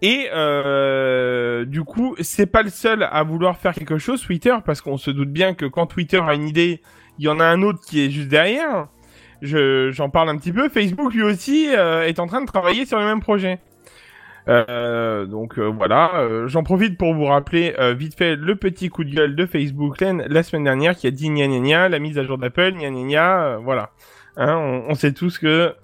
[0.00, 4.80] Et euh, du coup, c'est pas le seul à vouloir faire quelque chose Twitter parce
[4.80, 6.82] qu'on se doute bien que quand Twitter a une idée,
[7.18, 8.88] il y en a un autre qui est juste derrière.
[9.42, 10.68] Je j'en parle un petit peu.
[10.68, 13.58] Facebook lui aussi euh, est en train de travailler sur le même projet.
[14.48, 18.88] Euh, donc euh, voilà, euh, j'en profite pour vous rappeler euh, vite fait le petit
[18.88, 21.98] coup de gueule de Facebook la, semaine dernière qui a dit gna gna gna, la
[21.98, 23.90] mise à jour d'Apple, gna gna gna, euh, voilà.
[24.36, 25.74] Hein, on, on sait tous que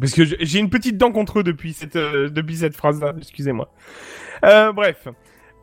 [0.00, 3.12] parce que j'ai une petite dent contre eux depuis cette euh, depuis cette phrase là,
[3.18, 3.68] excusez-moi.
[4.42, 5.08] Bref.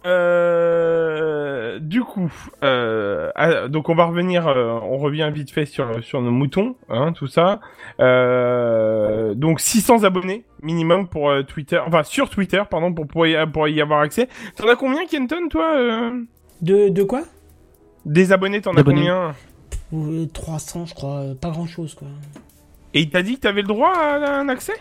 [0.06, 2.32] Euh, du coup,
[2.64, 6.76] euh, ah, donc on va revenir, euh, on revient vite fait sur sur nos moutons,
[6.90, 7.60] hein, tout ça.
[8.00, 13.36] Euh, donc 600 abonnés minimum pour euh, Twitter, enfin sur Twitter, pardon, pour pour y,
[13.52, 14.28] pour y avoir accès.
[14.56, 16.24] T'en as combien, Kenton, toi euh,
[16.62, 17.22] De, de quoi?
[18.06, 19.34] Des abonnés, t'en as combien?
[19.94, 22.08] Euh, 300, je crois, pas grand chose, quoi.
[22.94, 24.74] Et il t'a dit que t'avais le droit à un accès?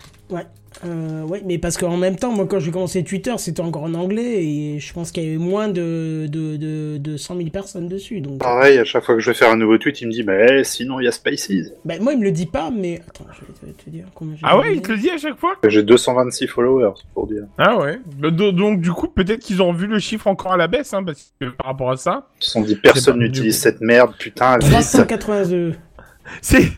[0.85, 3.95] Euh, ouais, mais parce qu'en même temps, moi, quand j'ai commencé Twitter, c'était encore en
[3.95, 7.89] anglais et je pense qu'il y avait moins de, de, de, de 100 000 personnes
[7.89, 8.21] dessus.
[8.21, 10.25] Donc, Pareil, à chaque fois que je vais faire un nouveau tweet, il me dit,
[10.25, 11.51] mais sinon il y a Spaces.
[11.85, 14.41] bah, moi, il me le dit pas, mais attends, je vais te, dire combien j'ai
[14.45, 15.55] Ah ouais, il te le dit à chaque fois?
[15.67, 17.45] J'ai 226 followers, pour dire.
[17.59, 18.01] Ah ouais.
[18.19, 21.05] Do- Donc du coup, peut-être qu'ils ont vu le chiffre encore à la baisse, hein,
[21.05, 24.59] parce que par rapport à ça, Ils se sont dit, personne n'utilise cette merde, putain,
[24.59, 24.71] vite.
[24.71, 25.75] 382.
[26.41, 26.73] c'est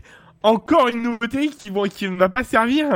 [0.45, 2.87] encore une nouveauté qui, ne va pas servir.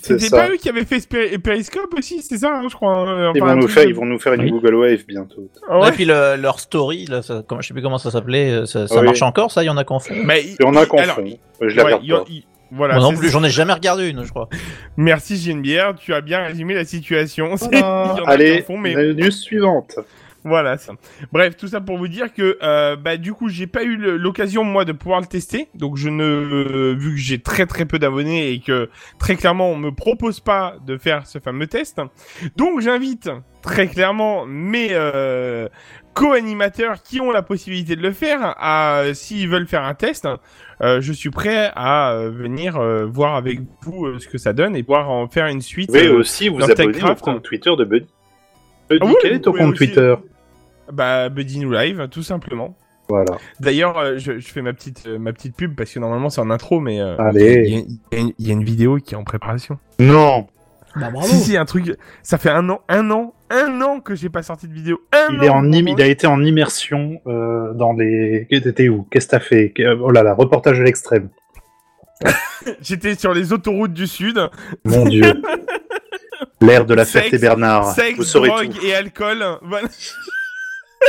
[0.00, 1.00] C'était pas eux qui avaient fait
[1.38, 2.96] Periscope aussi, c'est ça, hein, je crois.
[2.96, 4.50] hein, Ils vont, nous faire, de- ils vont nous faire une Oui.
[4.50, 5.48] Google Wave bientôt.
[5.68, 5.88] Ah ouais.
[5.88, 8.66] Et puis le- leur story, là, ça, comment, je sais plus comment ça s'appelait, euh,
[8.66, 9.06] ça, ça Oui.
[9.06, 10.14] marche encore, ça, il y en a qu'en fond.
[10.24, 11.24] Mais Et on a qu'on fond.
[11.24, 12.24] il- Je la ouais, regarde il y a- pas.
[12.28, 12.98] il- Voilà.
[12.98, 14.50] Moi non plus, j'en ai jamais regardé une, je crois.
[14.98, 17.54] Merci JNBR, tu as bien résumé la situation.
[17.56, 18.12] Voilà.
[18.14, 19.96] il y en Allez, en font, mais la news suivante.
[20.48, 20.94] Voilà ça.
[21.32, 24.64] Bref, tout ça pour vous dire que euh, bah du coup j'ai pas eu l'occasion
[24.64, 27.98] moi de pouvoir le tester, donc je ne euh, vu que j'ai très très peu
[27.98, 32.00] d'abonnés et que très clairement on me propose pas de faire ce fameux test,
[32.56, 33.30] donc j'invite
[33.62, 35.68] très clairement mes euh,
[36.14, 40.26] co-animateurs qui ont la possibilité de le faire à s'ils veulent faire un test,
[40.80, 45.28] je suis prêt à venir voir avec vous ce que ça donne et pouvoir en
[45.28, 45.90] faire une suite.
[45.94, 48.06] Euh, aussi vous dans abonner au compte Twitter de Buddy.
[48.88, 50.14] Buddy, Ah oui, quel est ton compte aussi- Twitter?
[50.92, 52.76] Bah Buddy New Live, tout simplement.
[53.08, 53.36] Voilà.
[53.60, 56.40] D'ailleurs, euh, je, je fais ma petite euh, ma petite pub parce que normalement c'est
[56.42, 57.64] en intro, mais euh, Allez.
[57.66, 59.78] il y, a- y une- il y a une vidéo qui est en préparation.
[59.98, 60.46] Non.
[60.96, 61.26] Bah bravo.
[61.26, 61.96] Si, si, un truc.
[62.22, 65.00] Ça fait un an, un an, un an que j'ai pas sorti de vidéo.
[65.12, 68.46] Un Il, an, est en im- il a été en immersion euh, dans les.
[68.50, 69.06] T'étais où?
[69.10, 69.72] Qu'est-ce que t'as fait?
[70.02, 71.28] Oh là là, reportage à l'extrême.
[72.82, 74.40] J'étais sur les autoroutes du Sud.
[74.84, 75.22] Mon dieu.
[76.60, 77.92] L'ère de la Sexe, Ferté-Bernard.
[77.92, 78.84] Sexe, Vous saurez drogue tout.
[78.84, 79.44] et alcool.
[79.62, 79.88] Voilà.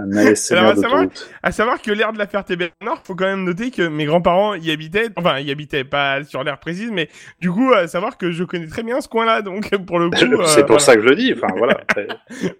[0.00, 1.28] Un Alors, à savoir- d'autoroute.
[1.42, 4.70] À savoir que l'air de la Ferté-Bernard, faut quand même noter que mes grands-parents y
[4.70, 5.08] habitaient.
[5.16, 7.08] Enfin, y habitaient, pas sur l'air précise, mais
[7.40, 9.42] du coup, à savoir que je connais très bien ce coin-là.
[9.42, 10.40] Donc, pour le coup.
[10.40, 11.34] euh, C'est pour ça que je le dis.
[11.34, 11.80] Enfin voilà.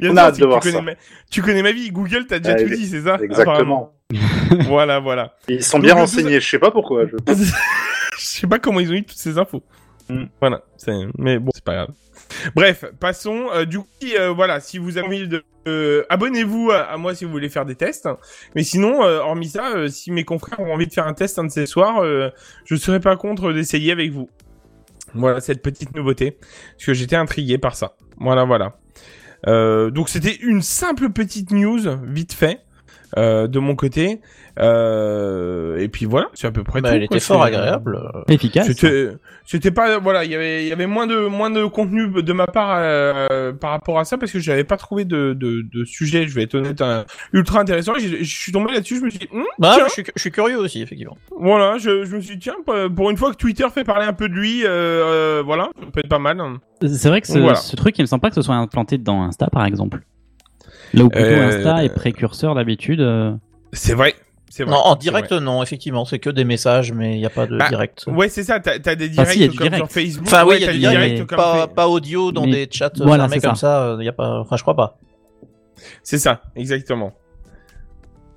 [0.00, 0.92] Bien On a hâte de voir tu, connais ma...
[1.30, 1.92] tu connais ma vie.
[1.92, 3.92] Google, t'as déjà Ah, tout dit, c'est ça Exactement.
[4.66, 5.36] Voilà, voilà.
[5.46, 6.40] Ils sont Donc, bien renseignés.
[6.40, 7.04] Je sais pas pourquoi.
[7.06, 7.14] Je...
[7.28, 9.62] Je sais pas comment ils ont eu toutes ces infos.
[10.08, 10.24] Hmm.
[10.40, 10.62] Voilà,
[11.18, 11.90] mais bon, c'est pas grave.
[12.54, 13.48] Bref, passons.
[13.52, 13.86] Euh, du coup,
[14.18, 17.66] euh, voilà, si vous avez envie de euh, abonnez-vous à, moi si vous voulez faire
[17.66, 18.08] des tests.
[18.54, 21.38] Mais sinon, euh, hormis ça, euh, si mes confrères ont envie de faire un test
[21.38, 22.30] un de ces soirs, euh,
[22.64, 24.30] je serais pas contre d'essayer avec vous.
[25.14, 26.32] Voilà cette petite nouveauté,
[26.72, 27.96] parce que j'étais intrigué par ça.
[28.18, 28.76] Voilà, voilà.
[29.90, 32.60] Donc c'était une simple petite news, vite fait,
[33.16, 34.20] de mon côté.
[34.60, 36.94] Euh, et puis voilà, c'est à peu près Bah, tout.
[36.96, 38.00] elle quoi, était fort agréable.
[38.28, 38.66] Efficace.
[38.66, 39.08] c'était,
[39.44, 42.32] c'était pas, voilà, il y avait, il y avait moins de, moins de contenu de
[42.32, 45.84] ma part euh, par rapport à ça parce que j'avais pas trouvé de, de, de
[45.84, 47.92] sujet, je vais être honnête, un- ultra intéressant.
[47.98, 50.30] Je suis tombé là-dessus, je me suis dit, Hum, Bah, tiens, je suis, je suis
[50.32, 51.16] curieux aussi, effectivement.
[51.38, 52.56] voilà, je, je me suis dit, tiens,
[52.94, 55.86] pour- une fois que Twitter fait parler un peu de lui, euh, euh, voilà, ça
[55.92, 56.42] peut être pas mal.
[56.82, 57.54] C'est vrai que ce, Voilà.
[57.56, 60.00] ce truc, il me semble pas que ce soit implanté dans Insta, par exemple.
[60.94, 63.00] Là où plutôt Euh, Insta est précurseur d'habitude.
[63.00, 63.32] euh,
[63.72, 64.14] C'est vrai,
[64.48, 64.72] c'est vrai.
[64.72, 67.56] Non, en direct, non, effectivement, c'est que des messages, mais il n'y a pas de
[67.58, 68.04] Bah, direct.
[68.08, 69.84] Ouais, c'est ça, t'as, des directs si, il y a du comme direct.
[69.84, 70.26] sur Facebook.
[70.26, 71.36] Enfin, oui, ouais, il y a du des direct, directs mais
[71.66, 73.96] comme Pas, audio dans Mais- des chats voilà, fermés comme ça.
[73.96, 74.40] ça, il y a pas.
[74.40, 74.96] Enfin, je crois pas.
[76.02, 77.12] C'est ça, exactement.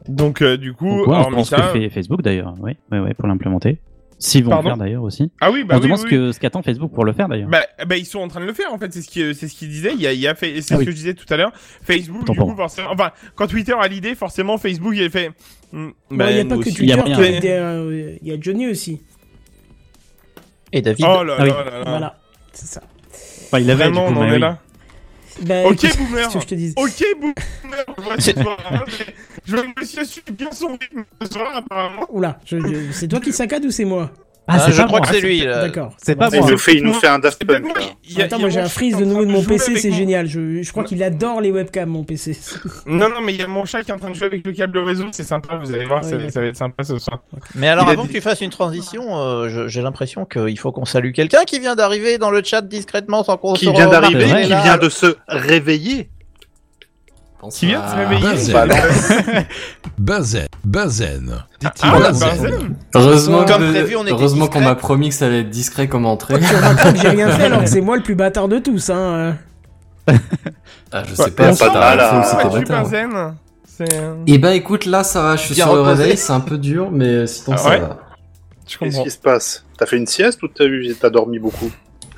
[0.08, 1.62] Donc, euh, du coup, ouais, on se hormis demande ce ça...
[1.62, 3.80] que fait Facebook d'ailleurs, oui, ouais, ouais, pour l'implémenter.
[4.24, 5.32] S'ils vont Pardon le faire d'ailleurs aussi.
[5.42, 7.12] Ah oui, bah on se oui, demande oui, ce que- ce qu'attend Facebook pour le
[7.14, 7.50] faire d'ailleurs.
[7.50, 9.48] Bah, bah, ils sont en train de le faire en fait, c'est ce qui c'est
[9.48, 10.86] ce qu'il disait, il y a, il y a fait c'est Ah ce oui.
[10.86, 11.52] que je disais tout à l'heure.
[11.82, 15.32] Facebook du coup forcément enfin quand Twitter a l'idée, forcément Facebook il a fait
[15.74, 16.76] hmm, bah, il n'y a pas que aussi.
[16.82, 17.32] Il y a Twitter, rien.
[17.32, 19.02] qui a des, euh, il y a Johnny aussi.
[20.72, 21.06] Et David.
[21.10, 21.50] Oh là Ah oui.
[21.50, 21.84] là là là.
[21.90, 22.18] Voilà,
[22.54, 22.82] c'est ça.
[23.48, 24.40] Enfin, il l'avait Vraiment, du coup, on en est oui.
[24.40, 24.60] là.
[25.42, 26.28] Bah, Ok, écoute, boomer.
[26.32, 27.36] que je te dis OK boomer.
[29.46, 32.06] Je me suis su bien son rythme ce soir apparemment.
[32.10, 32.40] Oula,
[32.92, 34.12] c'est toi qui saccade ou c'est moi?
[34.52, 35.08] Ah, Ah, c'est je pas crois moi.
[35.08, 35.42] que c'est lui.
[35.42, 35.62] là.
[35.62, 35.94] D'accord.
[35.98, 36.46] C'est pas Bon, moi.
[36.48, 37.66] Il nous fait, il nous fait un Daft pas Punk.
[38.18, 40.28] a- Attends, moi j'ai un freeze de nouveau de mon PC, c'est génial.
[40.28, 42.38] Je, je crois qu'il adore les webcams, mon PC.
[42.86, 44.46] Non non, mais il y a mon chat qui est en train de jouer avec
[44.46, 46.30] le câble réseau, c'est sympa, vous allez voir, Ouais, ça, ouais.
[46.30, 47.20] ça va être sympa ce soir.
[47.56, 50.86] Mais alors, avant dit- que tu fasses une transition, euh, j'ai l'impression qu'il faut qu'on
[50.86, 54.48] salue quelqu'un qui vient d'arriver dans le chat discrètement sans qu'on Qui vient d'arriver, qui
[54.48, 56.10] vient de se réveiller.
[57.50, 58.54] Qui vient de se réveiller Bazen.
[58.54, 59.42] Bah.
[59.98, 60.48] Bazen.
[60.64, 61.44] Bazen.
[61.82, 62.76] Ah, Bazen.
[62.94, 65.88] Heureusement, Comme que- prévu, on était heureusement qu'on m'a promis que ça allait être discret
[65.88, 66.40] comme entrée.
[66.40, 68.90] Tu remarqueras que j'ai rien fait alors que c'est moi le plus bâtard de tous.
[68.90, 69.36] Hein.
[70.08, 72.24] Ah, je Ouais, sais pas, t'as s'en va, là.
[72.34, 72.66] Ah, tu.
[72.66, 73.36] Bazen
[74.28, 76.58] Eh ben écoute, là ça va, je suis Bien sur le réveil, c'est un peu
[76.58, 77.98] dur, mais sinon Ah ça ouais va.
[78.68, 79.66] Qu'est-ce qui se passe?
[79.78, 81.72] T'as fait une sieste ou t'as dormi beaucoup?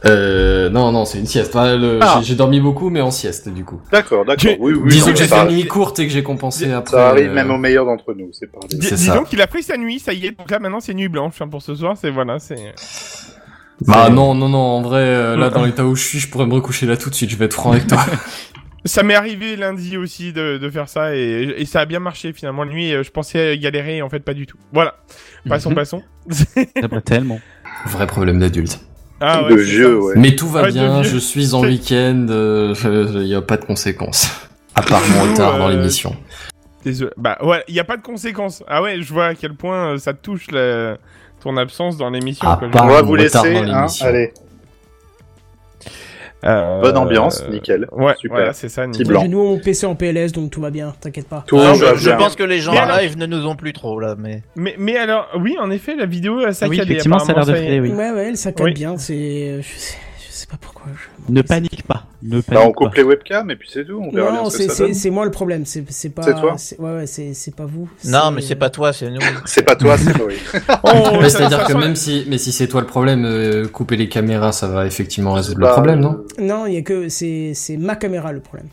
[0.06, 1.56] Euh, non, non, c'est une sieste.
[1.56, 2.16] Enfin, le- Ah.
[2.20, 3.80] j'ai- J'ai dormi beaucoup, mais en sieste du coup.
[3.92, 4.38] D'accord, d'accord.
[4.38, 4.90] Tu- Oui, oui.
[4.92, 6.98] Disons non, que j'ai ça fait une nuit courte et que j'ai compensé après.
[6.98, 9.16] Ça arrive euh, même au meilleur d'entre nous, c'est pas Dis, C'est dis ça.
[9.16, 10.38] donc, il a pris sa nuit, ça y est.
[10.38, 11.96] Donc là, maintenant, c'est nuit blanche hein, pour ce soir.
[12.00, 12.74] C'est voilà, c'est.
[13.82, 16.46] Bah non, non, non, en vrai, euh, là dans l'état où je suis, je pourrais
[16.46, 18.00] me recoucher là tout de suite, je vais être franc avec toi.
[18.86, 22.34] Ça m'est arrivé lundi aussi de, de faire ça et, et ça a bien marché
[22.34, 22.66] finalement.
[22.66, 24.58] La nuit, euh, je pensais galérer, en fait, pas du tout.
[24.74, 24.96] Voilà.
[25.48, 25.76] Passons, Mhm.
[25.76, 26.04] passons.
[26.30, 27.40] Ça va tellement.
[27.86, 28.82] Vrai problème d'adulte.
[29.26, 30.06] Ah, de c'est vieux, ça.
[30.06, 30.14] ouais.
[30.18, 34.30] Mais tout va Ouais, bien, je suis en week-end, il y a pas de conséquences.
[34.76, 36.16] À part mon retard dans euh, l'émission.
[36.84, 37.12] Désolé.
[37.16, 38.64] Bah ouais, il y a pas de conséquences.
[38.68, 40.98] Ah ouais, je vois à quel point euh, ça touche la...
[41.42, 42.48] ton absence dans l'émission.
[42.50, 43.64] Ah, On va vous laisser, hein.
[43.64, 44.06] l'émission.
[44.06, 44.34] Allez,
[46.44, 47.88] Euh, bonne ambiance, euh, nickel.
[47.92, 48.38] Ouais, Super.
[48.38, 48.86] voilà, c'est ça.
[48.86, 49.08] Nickel.
[49.08, 49.28] blanc.
[49.28, 51.44] Nouveau mon PC en PLS donc tout va bien, t'inquiète pas.
[51.48, 54.44] Tout je, pense que les gens Mais live ne nous ont plus trop là, mais.
[54.56, 57.46] Mais, mais alors, oui, en effet, la vidéo a Ah oui, effectivement, ça a l'air
[57.46, 57.92] de filer, oui.
[57.92, 58.74] Ouais, ouais, ça cadre Oui.
[58.74, 58.98] bien.
[58.98, 59.62] C'est,
[60.44, 60.86] sais, pas pourquoi.
[60.94, 62.06] je- Ne panique pas.
[62.22, 62.74] Ne panique Bah, on pas.
[62.86, 64.00] coupe les webcams et puis c'est tout.
[64.02, 65.66] On verra Non, c'est, moi le problème.
[65.66, 66.22] C'est, pas.
[66.24, 67.90] C'est toi Ouais, ouais, c'est, pas vous.
[68.06, 69.20] Non, mais c'est pas toi, c'est nous.
[69.46, 70.40] C'est pas toi, c'est Loïc.
[70.84, 74.52] Oh, C'est-à-dire que même si, mais si c'est toi le problème, euh, couper les caméras,
[74.52, 76.24] ça va effectivement résoudre le Bah, problème, non?
[76.40, 78.68] Non, il y a que c'est, ma caméra le problème.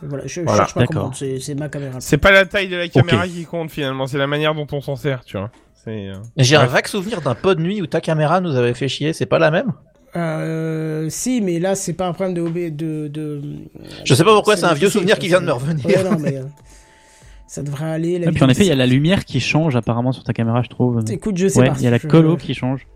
[0.00, 1.14] Voilà, je Voilà, cherche pas comprendre.
[1.16, 2.00] C'est, ma caméra.
[2.00, 4.80] C'est pas la taille de la caméra qui compte finalement, c'est la manière dont on
[4.80, 5.50] s'en sert, tu vois.
[5.88, 8.88] Euh, J'ai un vague souvenir d'un pot de nuit où ta caméra nous avait fait
[8.88, 9.72] chier, c'est pas la même?
[10.16, 13.42] Euh, si, mais là, c'est pas un problème de, OB de, de.
[14.04, 15.84] Je sais pas pourquoi, c'est un vieux souvenir qui vient de me revenir.
[15.86, 16.44] Ouais, non, mais euh,
[17.46, 18.18] ça devrait aller.
[18.18, 20.32] la Et puis en effet, il y a la lumière qui change apparemment sur ta
[20.32, 21.02] caméra, je trouve.
[21.10, 21.74] Écoute, je sais Ouais, pas.
[21.78, 22.86] il y a la Je- colo qui change.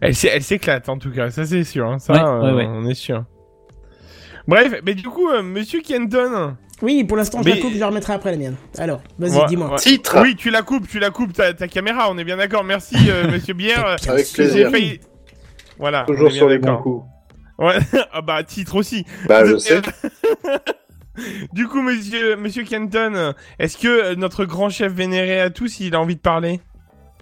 [0.00, 1.86] Elle, s'é- elle s'éclate en tout cas, ça c'est sûr.
[1.90, 2.66] hein, Ça, Ouais, euh, ouais, ouais.
[2.68, 3.24] on est sûr.
[4.48, 6.56] Bref, mais du coup, euh, Monsieur Kenton.
[6.82, 8.56] Oui, pour l'instant, je Mais- la coupe, je la remettrai après la mienne.
[8.76, 9.70] Alors, vas-y, Ouais, dis-moi.
[9.70, 9.76] ouais.
[9.78, 12.08] Titre Oui, tu la coupes, tu la coupes ta, ta caméra.
[12.10, 12.62] On est bien d'accord.
[12.64, 13.96] Merci, euh, Monsieur Bière.
[14.08, 14.70] Avec plaisir.
[14.70, 15.00] failli-
[15.78, 16.04] Voilà.
[16.04, 17.04] Toujours sur les bons coups.
[17.58, 17.78] Ouais.
[18.12, 19.04] ah bah titre aussi.
[19.28, 19.80] Bah, je sais.
[21.52, 25.94] du coup, Monsieur Monsieur Kenton, est-ce que euh, notre grand chef vénéré à tous, il
[25.94, 26.60] a envie de parler?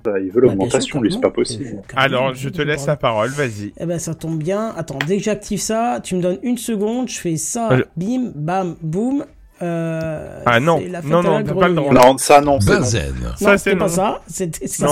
[0.05, 1.83] Bah, il veut Bah, l'augmentation, lui, c'est pas possible.
[1.97, 3.31] Alors, je te laisse la parole.
[3.31, 3.73] Vas-y.
[3.79, 4.75] Eh ben, ça tombe bien.
[4.77, 8.33] Attends, dès que j'active ça, tu me donnes une seconde, je fais ça, Euh, bim,
[8.35, 9.25] bam, boum.
[9.63, 11.93] Euh, Ah non, non, non, pas le droit.
[11.93, 12.79] Non, ça, non, c'est non.
[12.81, 13.15] Bazen.
[13.23, 14.89] Non, Ça, c'est pas ça, c'était ça.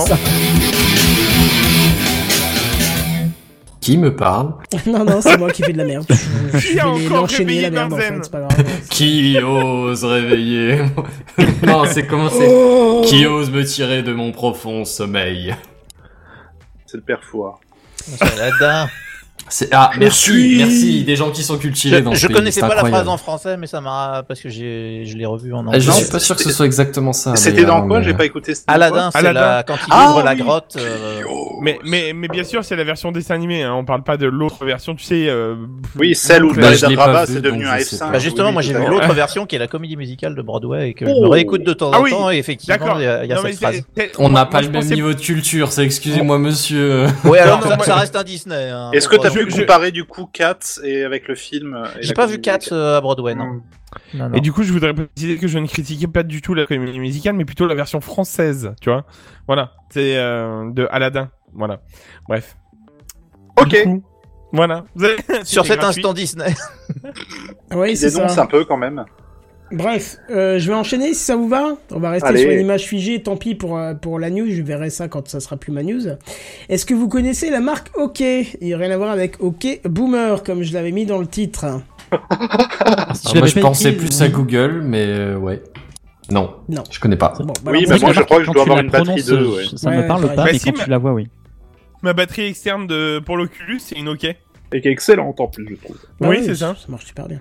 [3.83, 4.55] Qui me parle
[4.87, 6.07] non, non, c'est moi qui fais de la merde.
[6.55, 8.65] Je, je Qui a vais encore réveillé la merde en fait, c'est pas grave.
[8.91, 10.79] Qui ose réveiller
[11.67, 13.03] Non, c'est comment c'est Oh.
[13.05, 15.57] Qui ose me tirer de mon profond sommeil
[16.87, 17.59] C'est le père Fouard.
[17.97, 18.25] C'est.
[19.55, 22.37] C'est ah merci, suis- merci des gens qui sont cultivés Je, dans ce je pays,
[22.37, 25.27] connaissais c'est pas la phrase en français, mais ça m'a parce que j'ai je l'ai
[25.27, 25.81] revu en Ah, anglais.
[25.81, 27.37] Je suis pas sûr que ce soit exactement ça.
[27.37, 28.55] C'était dans quoi mais- J'ai pas écouté.
[28.67, 29.41] Aladdin, c'est Aladdin.
[29.41, 30.77] la quand il Ah, ouvre la grotte.
[30.79, 31.21] euh,
[31.61, 33.63] Mais, mais, mais bien sûr, c'est la version dessin animé.
[33.63, 33.75] Hein.
[33.77, 35.27] On parle pas de l'autre version, tu sais.
[35.29, 35.55] Euh...
[35.99, 37.99] Oui, celle où Bah, Abraba, vu, c'est devenu un je sais F5.
[37.99, 38.11] pas.
[38.13, 40.95] Bah justement, moi j'ai vu l'autre version qui est la comédie musicale de Broadway et
[40.95, 41.25] que je Oh.
[41.25, 43.83] me réécoute de temps en Ah temps et effectivement il y a, cette phrase.
[44.19, 47.07] On n'a pas le même niveau de culture, c'est excusez-moi monsieur.
[47.25, 48.71] Oui, alors ça, reste un Disney.
[48.71, 49.29] Hein, Est-ce que t'as.
[49.51, 53.01] Je- comparer du coup Cats et avec le film J'ai pas vu Cats euh, à
[53.01, 53.45] Broadway, non.
[53.47, 53.63] Hmm.
[54.15, 54.35] Non, non.
[54.37, 56.99] Et du coup, je voudrais préciser que je ne critiquais pas du tout la comédie
[56.99, 59.05] musicale, mais plutôt la version française, tu vois.
[59.47, 61.31] Voilà, c'est euh, de Aladdin.
[61.53, 61.81] Voilà.
[62.27, 62.57] Bref.
[63.61, 63.83] Ok.
[63.85, 64.03] Coup,
[64.53, 64.85] voilà.
[65.45, 66.01] Sur cet gratuit.
[66.01, 66.55] instant Disney.
[67.75, 68.43] Oui, Il c'est dénonce ça.
[68.43, 69.05] un peu quand même.
[69.73, 71.77] Bref, euh, je vais enchaîner si ça vous va.
[71.91, 72.43] On va rester Allez.
[72.43, 75.29] sur une image figée, tant pis pour, euh, pour la news, je verrai ça quand
[75.29, 76.01] ça sera plus ma news.
[76.69, 78.21] Est-ce que vous connaissez la marque OK?
[78.21, 81.27] Il n'y a rien à voir avec OK Boomer, comme je l'avais mis dans le
[81.27, 81.65] titre.
[83.15, 84.27] Si tu Alors, moi je pensais plus oui.
[84.27, 85.63] à Google, mais euh, ouais.
[86.31, 86.85] Non, Non.
[86.91, 87.33] je connais pas.
[87.41, 87.53] Bon.
[87.65, 89.65] bah Oui, mais moi, je crois que je dois avoir une batterie prononces, 2, ouais.
[89.77, 91.29] Ça Ouais, me parle pas, mais si, quand tu la vois, oui.
[92.03, 94.25] Ma batterie externe de pour l'Oculus, c'est une OK.
[94.25, 95.97] Et qui est excellente en plus, je trouve.
[96.21, 96.75] Bah oui, c'est ça.
[96.79, 97.41] Ça marche super bien.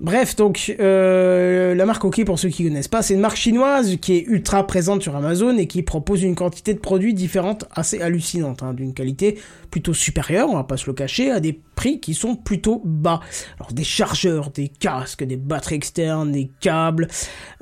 [0.00, 3.96] Bref, donc euh, la marque OK, pour ceux qui connaissent pas, c'est une marque chinoise
[4.00, 8.00] qui est ultra présente sur Amazon et qui propose une quantité de produits différentes assez
[8.00, 9.38] hallucinante, hein, d'une qualité
[9.70, 13.20] plutôt supérieure, on va pas se le cacher, à des prix qui sont plutôt bas.
[13.58, 17.08] Alors des chargeurs, des casques, des batteries externes, des câbles,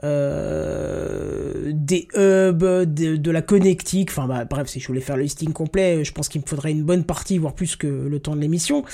[0.05, 5.23] euh, des hubs, de, de la connectique, enfin bah, bref, si je voulais faire le
[5.23, 8.37] listing complet, je pense qu'il me faudrait une bonne partie, voire plus que le temps
[8.37, 8.85] de l'émission.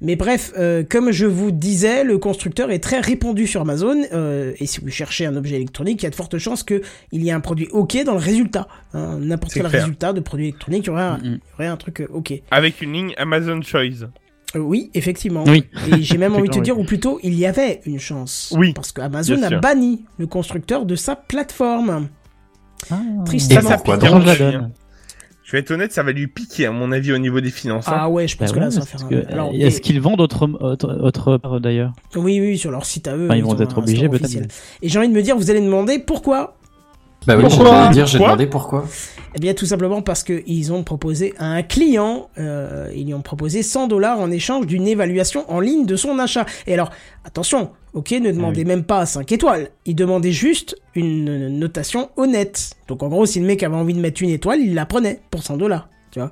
[0.00, 4.52] Mais bref, euh, comme je vous disais, le constructeur est très répandu sur Amazon, euh,
[4.58, 6.82] et si vous cherchez un objet électronique, il y a de fortes chances qu'il
[7.12, 8.68] y ait un produit OK dans le résultat.
[8.94, 9.82] Hein, N'importe quel clair.
[9.82, 12.32] résultat de produit électronique, il y aurait un, il y aurait un truc euh, OK.
[12.50, 14.06] Avec une ligne Amazon Choice.
[14.54, 15.44] Euh, oui, effectivement.
[15.46, 15.64] Oui.
[15.90, 18.52] Et j'ai même envie de te dire, ou plutôt, il y avait une chance.
[18.56, 19.60] Oui, Parce qu'Amazon a sûr.
[19.60, 22.08] banni le constructeur de sa plateforme.
[22.90, 23.00] Ah.
[23.24, 23.60] Tristement.
[23.62, 24.08] ça pourquoi pique,
[25.52, 27.86] Je vais être honnête, ça va lui piquer, à mon avis, au niveau des finances.
[27.86, 27.94] hein.
[27.94, 29.30] Ah ouais, je pense Bah que là, ça va faire que, un...
[29.30, 31.92] Alors, euh, Est-ce qu'ils vendent autre, autre, autre part d'ailleurs?
[32.16, 33.26] Oui, oui, sur leur site à eux.
[33.26, 34.48] Enfin, ils vont ont être obligés peut-être.
[34.80, 36.56] Et j'ai envie de me dire, vous allez me demander pourquoi
[37.26, 38.84] Bah oui, Pourquoi dire, j'ai demandé pourquoi.
[39.34, 43.22] Eh bien, tout simplement parce qu'ils ont proposé à un client, euh, ils lui ont
[43.22, 46.44] proposé 100 dollars en échange d'une évaluation en ligne de son achat.
[46.66, 46.90] Et alors,
[47.24, 48.66] attention, ok, ne demandez oui.
[48.66, 49.70] même pas 5 étoiles.
[49.86, 52.72] Il demandait juste une notation honnête.
[52.88, 55.20] Donc, en gros, si le mec avait envie de mettre une étoile, il la prenait
[55.30, 55.88] pour 100 dollars.
[56.10, 56.30] Tu vois.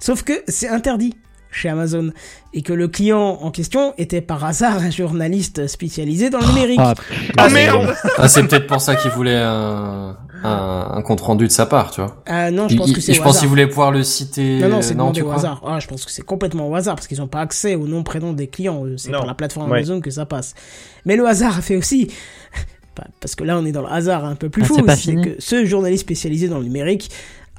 [0.00, 1.14] Sauf que c'est interdit
[1.50, 2.10] chez Amazon
[2.54, 6.78] et que le client en question était par hasard un journaliste spécialisé dans le numérique.
[6.80, 6.94] Ah,
[7.36, 11.46] Ah c'est- merde Ah, c'est peut-être pour ça qu'il voulait un, un, un compte rendu
[11.46, 12.22] de sa part, tu vois.
[12.26, 13.40] Ah non, je Il- pense que c'est je au pense hasard.
[13.42, 14.58] qu'il voulait pouvoir le citer.
[14.60, 15.60] Non, non, c'est demandé au hasard.
[15.66, 18.02] Ah, je pense que c'est complètement au hasard parce qu'ils n'ont pas accès au nom,
[18.02, 18.82] prénom des clients.
[18.96, 19.18] C'est Non.
[19.18, 19.78] par la plateforme Ouais.
[19.78, 20.54] Amazon que ça passe.
[21.04, 22.10] Mais le hasard a fait aussi.
[23.20, 24.74] Parce que là, on est dans le hasard un peu plus Ah, fou.
[24.76, 25.22] c'est pas C'est fini.
[25.24, 27.10] que ce journaliste spécialisé dans le numérique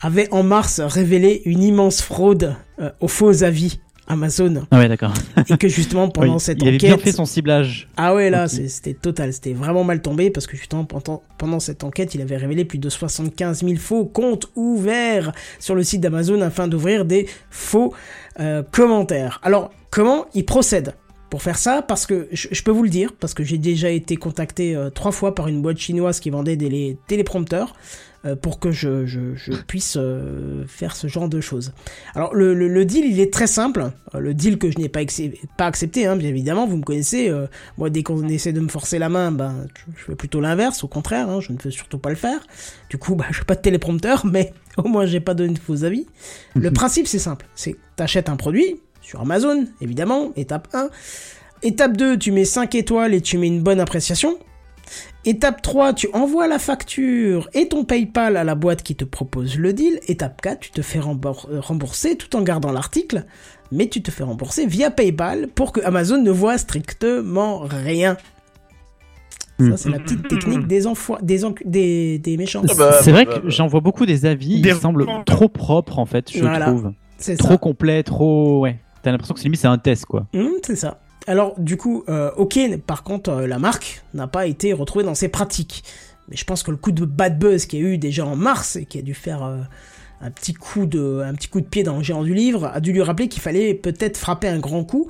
[0.01, 4.65] avait en mars révélé une immense fraude euh, aux faux avis Amazon.
[4.71, 5.13] Ah ouais, d'accord.
[5.47, 6.89] Et que justement, pendant Oui, cette il avait enquête.
[6.89, 7.87] bien fait son ciblage.
[7.95, 9.31] Ah ouais, là, c'était total.
[9.31, 12.77] C'était vraiment mal tombé parce que justement, pendant, pendant cette enquête, il avait révélé plus
[12.79, 17.93] de 75 000 faux comptes ouverts sur le site d'Amazon afin d'ouvrir des faux
[18.41, 19.39] euh, commentaires.
[19.43, 20.93] Alors, comment il procède
[21.29, 21.81] pour faire ça?
[21.81, 25.11] Parce que je, peux vous le dire parce que j'ai déjà été contacté euh, trois
[25.13, 27.75] fois par une boîte chinoise qui vendait des les- téléprompteurs
[28.35, 31.73] pour que je, je, je puisse euh, faire ce genre de choses.
[32.13, 34.89] Alors le, le, le deal il est très simple, Euh, le deal que je n'ai
[34.89, 34.99] pas,
[35.57, 37.47] pas accepté hein, bien évidemment, vous me connaissez, euh,
[37.77, 40.83] moi dès qu'on essaie de me forcer la main, ben je, je fais plutôt l'inverse,
[40.83, 42.39] au contraire, hein, je ne veux surtout pas le faire.
[42.89, 45.83] Du coup bah j'ai pas de téléprompteur mais au moins j'ai pas donné de faux
[45.83, 46.05] avis.
[46.55, 50.89] Le principe c'est simple, c'est t'achètes un produit sur Amazon évidemment, étape 1.
[51.63, 54.37] Étape 2, tu mets 5 étoiles et tu mets une bonne appréciation.
[55.25, 59.57] Étape 3, tu envoies la facture et ton PayPal à la boîte qui te propose
[59.57, 59.99] le deal.
[60.07, 63.25] Étape 4, tu te fais euh, rembourser tout en gardant l'article,
[63.71, 68.17] mais tu te fais rembourser via PayPal pour que Amazon ne voit strictement rien.
[69.59, 70.81] Ça, c'est la petite technique des,
[71.21, 72.63] des, des, des méchants.
[72.67, 73.49] Ah bah, c'est vrai bah, que bah.
[73.49, 76.65] j'en vois beaucoup des avis, Des ils semblent trop propres en fait, je Voilà.
[76.65, 76.93] trouve.
[77.17, 77.57] C'est Trop ça.
[77.57, 78.61] complet, trop.
[78.61, 78.79] Ouais.
[79.03, 80.25] T'as l'impression que c'est limite c'est un test quoi.
[80.33, 80.99] Hum, c'est ça.
[81.27, 85.15] Alors, du coup, euh, ok, par contre, euh, la marque n'a pas été retrouvée dans
[85.15, 85.83] ses pratiques.
[86.29, 88.35] Mais je pense que le coup de bad buzz qu'il y a eu déjà en
[88.35, 89.57] mars et qui a dû faire euh,
[90.21, 92.79] un petit coup de, un petit coup de pied dans le géant du livre a
[92.79, 95.07] dû lui rappeler qu'il fallait peut-être frapper un grand coup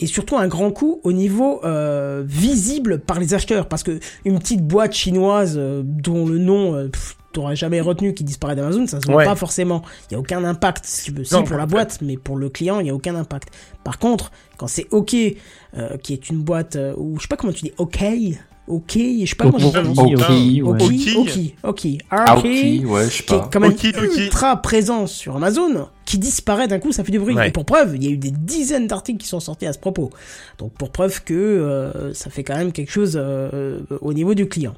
[0.00, 4.38] et surtout un grand coup au niveau euh, visible par les acheteurs parce que une
[4.38, 6.90] petite boîte chinoise euh, dont le nom euh,
[7.32, 9.24] t'aurais jamais retenu qui disparaît d'Amazon ça se voit Ouais.
[9.24, 11.70] pas forcément il y a aucun impact si, si Non, pour la fait.
[11.72, 13.48] boîte mais pour le client il y a aucun impact
[13.84, 17.36] par contre quand c'est OK euh, qui est une boîte euh, où je sais pas
[17.36, 18.02] comment tu dis OK
[18.68, 20.20] OK je sais pas comment tu Ok,
[20.64, 21.16] ok, OK.
[21.16, 21.86] OK Ok.
[21.86, 23.48] OK Ah, OK ok, ouais, je sais qui est pas.
[23.52, 24.16] quand même Ok, ok.
[24.18, 27.34] ultra présent sur Amazon, qui disparaît d'un coup, ça fait du bruit.
[27.34, 27.48] Ouais.
[27.48, 29.78] Et pour preuve, il y a eu des dizaines d'articles qui sont sortis à ce
[29.78, 30.10] propos.
[30.58, 34.48] Donc pour preuve que euh, ça fait quand même quelque chose euh, au niveau du
[34.48, 34.74] client.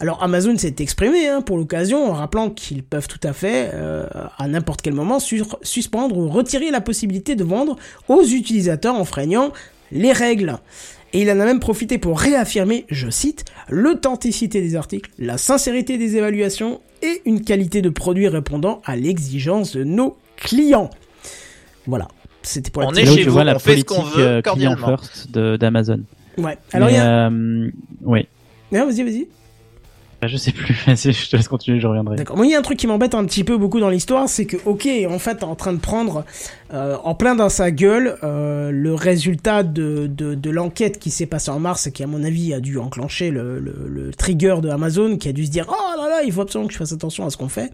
[0.00, 4.06] Alors Amazon s'est exprimé hein, pour l'occasion en rappelant qu'ils peuvent tout à fait, euh,
[4.38, 7.76] à n'importe quel moment, sur- suspendre ou retirer la possibilité de vendre
[8.08, 9.52] aux utilisateurs en freignant
[9.90, 10.56] les règles.
[11.12, 15.96] Et il en a même profité pour réaffirmer, je cite, l'authenticité des articles, la sincérité
[15.96, 20.90] des évaluations et une qualité de produit répondant à l'exigence de nos clients.
[21.86, 22.08] Voilà.
[22.42, 24.24] C'était pour la On est chez vous, vois la on fait ce qu'on politique veut,
[24.26, 24.96] euh, client cordialement.
[24.98, 26.00] first de- d'Amazon.
[26.36, 26.56] Ouais.
[26.72, 27.28] Alors il y a...
[27.30, 27.70] euh,
[28.04, 28.26] oui.
[28.70, 29.26] Non, vas-y, vas-y.
[30.20, 30.74] Bah, Je sais plus.
[30.86, 32.16] Je te laisse continuer, je reviendrai.
[32.16, 32.36] D'accord.
[32.36, 34.46] Moi, il y a un truc qui m'embête un petit peu beaucoup dans l'histoire, c'est
[34.46, 36.24] que, ok, en fait, en train de prendre
[36.74, 41.50] euh, en plein dans sa gueule euh, le résultat de, de, l'enquête qui s'est passée
[41.50, 45.16] en mars et qui, à mon avis, a dû enclencher le, le, trigger de Amazon,
[45.16, 47.24] qui a dû se dire, oh là là, il faut absolument que je fasse attention
[47.24, 47.72] à ce qu'on fait.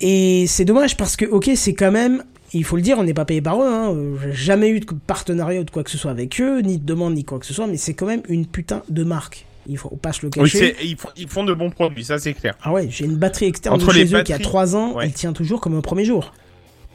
[0.00, 2.22] Et c'est dommage parce que, ok, c'est quand même,
[2.52, 4.86] il faut le dire, on n'est pas payé par eux, hein, j'ai jamais eu de
[5.06, 7.46] partenariat ou de quoi que ce soit avec eux, ni de demande, ni quoi que
[7.46, 9.46] ce soit, mais c'est quand même une putain de marque.
[9.66, 10.76] Il faut pas se le cacher.
[10.82, 12.54] ils, font, de bons produits, ça c'est clair.
[12.62, 14.76] Ah ouais, j'ai une batterie externe Entre de les chez eux qui a batteries, 3
[14.76, 15.04] ans, ouais.
[15.04, 16.32] elle tient toujours comme au premier jour.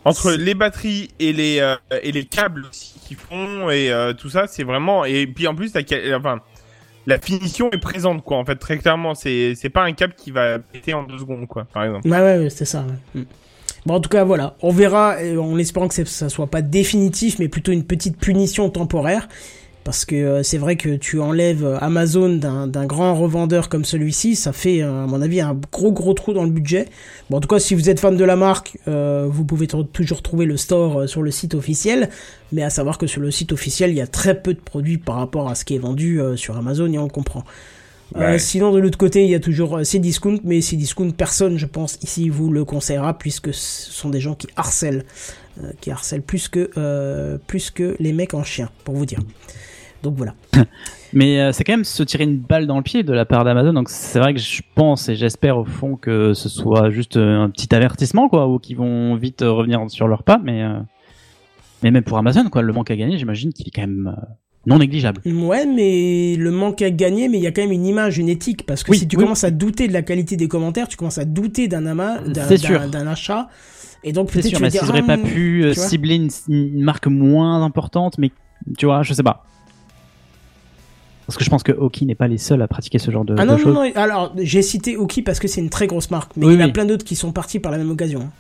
[0.06, 4.30] Entre les batteries et les euh, et les câbles aussi qu'ils font et euh, tout
[4.30, 6.40] ça, c'est vraiment et puis en plus la quali- enfin
[7.06, 10.60] la finition est présente quoi en fait très clairement c'est pas un câble qui va
[10.60, 12.08] péter en deux secondes quoi par exemple.
[12.08, 12.86] Ouais, ouais, ouais, c'est ça.
[13.16, 13.22] ouais.
[13.22, 13.26] Mm.
[13.86, 14.56] Bon, en tout cas, voilà.
[14.62, 18.70] On verra, euh, en espérant que ça soit pas définitif, mais plutôt une petite punition
[18.70, 19.30] temporaire.
[19.88, 24.36] Parce que euh, c'est vrai que tu enlèves euh, Amazon d'un grand revendeur comme celui-ci,
[24.36, 26.88] ça fait, euh, à mon avis, un gros gros trou dans le budget.
[27.30, 30.22] Bon, en tout cas, si vous êtes fan de la marque, euh, vous pouvez toujours
[30.22, 32.10] trouver le store sur le site officiel.
[32.52, 34.98] Mais à savoir que sur le site officiel, il y a très peu de produits
[34.98, 37.46] par rapport à ce qui est vendu euh, sur Amazon, et on le comprend.
[38.18, 41.98] Euh, sinon, de l'autre côté, il y a toujours Cdiscount, mais Cdiscount, personne, je pense,
[42.04, 45.06] ici vous le conseillera, puisque ce sont des gens qui harcèlent,
[45.80, 49.20] qui harcèlent plus que, plus que les mecs en chien, pour vous dire.
[50.04, 50.34] Donc voilà.
[51.14, 53.44] Mais euh, c'est quand même se tirer une balle dans le pied de la part
[53.46, 53.74] d'Amazon.
[53.74, 57.42] Donc c'est vrai que je pense et j'espère au fond que ce soit juste euh,
[57.42, 60.40] un petit avertissement, quoi, ou qu'ils vont vite euh, revenir sur leur pas.
[60.44, 60.64] Mais
[61.84, 64.16] mais même pour Amazon, quoi, le manque à gagner, j'imagine qu'il est quand même
[64.66, 65.22] non négligeable.
[65.26, 68.30] Ouais, mais le manque à gagner, mais il y a quand même une image, une
[68.30, 69.24] éthique, parce que Oui, si tu oui.
[69.24, 73.08] commences à douter de la qualité des commentaires, tu commences à douter d'un ama, d'un,
[73.08, 73.48] achat,
[74.04, 76.30] et donc C'est peut-être sûr, tu vas mais s'ils auraient ah, pas pu cibler une,
[76.50, 78.32] une marque moins importante, mais
[78.78, 79.46] tu vois, je sais pas.
[81.28, 83.36] Parce que je pense que Oki n'est pas les seuls à pratiquer ce genre de,
[83.38, 83.74] Ah de non, non, choses.
[83.76, 86.60] non, alors j'ai cité Oki parce que c'est une très grosse marque, mais Oui, il
[86.60, 88.22] y en a plein d'autres qui sont partis par la même occasion.
[88.22, 88.32] hein.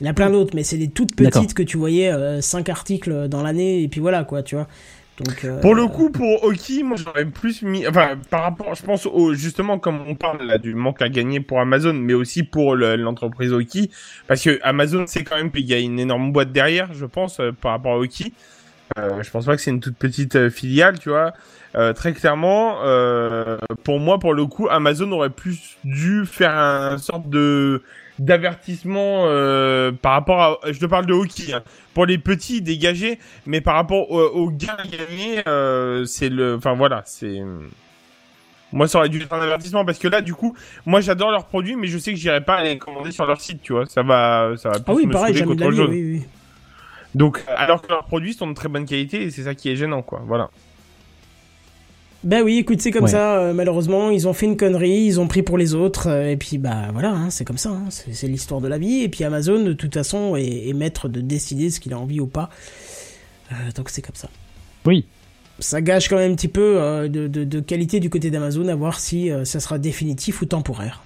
[0.00, 2.10] Il y en a plein d'autres, mais c'est des toutes petites que tu voyais
[2.42, 4.66] 5 articles dans l'année, et puis voilà quoi, tu vois.
[5.24, 8.82] Donc, euh, Pour le coup pour Oki, moi j'aurais plus mis enfin par rapport je
[8.82, 12.42] pense au justement comme on parle là du manque à gagner pour Amazon mais aussi
[12.42, 13.90] pour le- l'entreprise Oki
[14.26, 17.40] parce que Amazon c'est quand même qu'il y a une énorme boîte derrière, je pense
[17.40, 18.34] euh, par rapport à Oki.
[18.98, 21.32] Euh, je pense pas que c'est une toute petite euh, filiale, tu vois.
[21.76, 26.96] Euh, très clairement, euh, pour moi, pour le coup, Amazon aurait plus dû faire un
[26.98, 27.82] sorte de
[28.18, 30.72] d'avertissement euh, par rapport à.
[30.72, 31.52] Je te parle de hockey.
[31.52, 31.62] hein.
[31.92, 36.56] Pour les petits dégagés, mais par rapport au, au gain gagné, euh, c'est le.
[36.56, 37.42] Enfin voilà, c'est.
[38.72, 40.56] Moi, ça aurait dû être un avertissement parce que là, du coup,
[40.86, 43.62] moi, j'adore leurs produits, mais je sais que j'irai pas les commander sur leur site,
[43.62, 43.86] tu vois.
[43.86, 46.22] Ça va, ça va plus Ah oui, me pareil, jamais de la vie, oui, oui.
[47.14, 49.76] Donc, alors que leurs produits sont de très bonne qualité, et c'est ça qui est
[49.76, 50.20] gênant, quoi.
[50.26, 50.50] Voilà.
[52.26, 53.10] Bah oui, écoute, c'est comme Ouais.
[53.10, 53.38] ça.
[53.38, 56.36] euh, malheureusement, ils ont fait une connerie, ils ont pris pour les autres, euh, et
[56.36, 57.70] puis bah voilà, hein, c'est comme ça.
[57.70, 59.02] hein, c'est l'histoire de la vie.
[59.02, 62.18] Et puis Amazon, de toute façon, est, est maître de décider ce qu'il a envie
[62.18, 62.50] ou pas.
[63.52, 64.28] Euh, donc c'est comme ça.
[64.86, 65.04] Oui.
[65.60, 68.74] Ça gâche quand même un petit peu de, de- de qualité du côté d'Amazon, à
[68.74, 71.02] voir si ça sera définitif ou temporaire.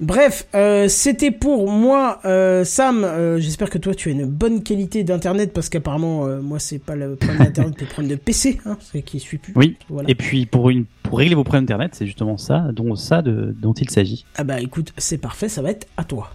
[0.00, 3.02] Bref, euh, c'était pour moi, euh, Sam.
[3.02, 6.94] euh, J'espère que toi tu as une bonne qualité d'internet parce qu'apparemment, moi c'est pas
[6.94, 9.52] le problème d'internet, c'est le problème de PC, hein, c'est qui suit plus.
[9.56, 9.76] Oui.
[9.88, 10.08] Voilà.
[10.08, 13.56] Et puis pour une pour régler vos problèmes internet, c'est justement ça dont ça de,
[13.60, 14.24] dont il s'agit.
[14.36, 16.30] Ah bah écoute, c'est parfait, ça va être à toi.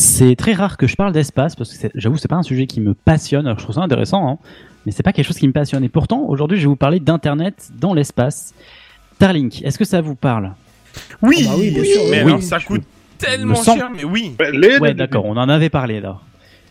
[0.00, 2.80] C'est très rare que je parle d'espace parce que j'avoue c'est pas un sujet qui
[2.80, 3.46] me passionne.
[3.46, 4.38] Alors je trouve ça intéressant, hein,
[4.88, 5.84] mais c'est pas quelque chose qui me passionne.
[5.84, 8.54] Et pourtant aujourd'hui je vais vous parler d'internet dans l'espace.
[9.16, 10.54] Starlink, est-ce que ça vous parle?
[11.20, 12.28] Oui, Ah bah oui, bien sûr, Mais oui.
[12.30, 12.84] alors, ça coûte
[13.18, 14.34] tellement cher, mais oui.
[14.54, 16.16] Les Ouais, d'accord, on en avait parlé là.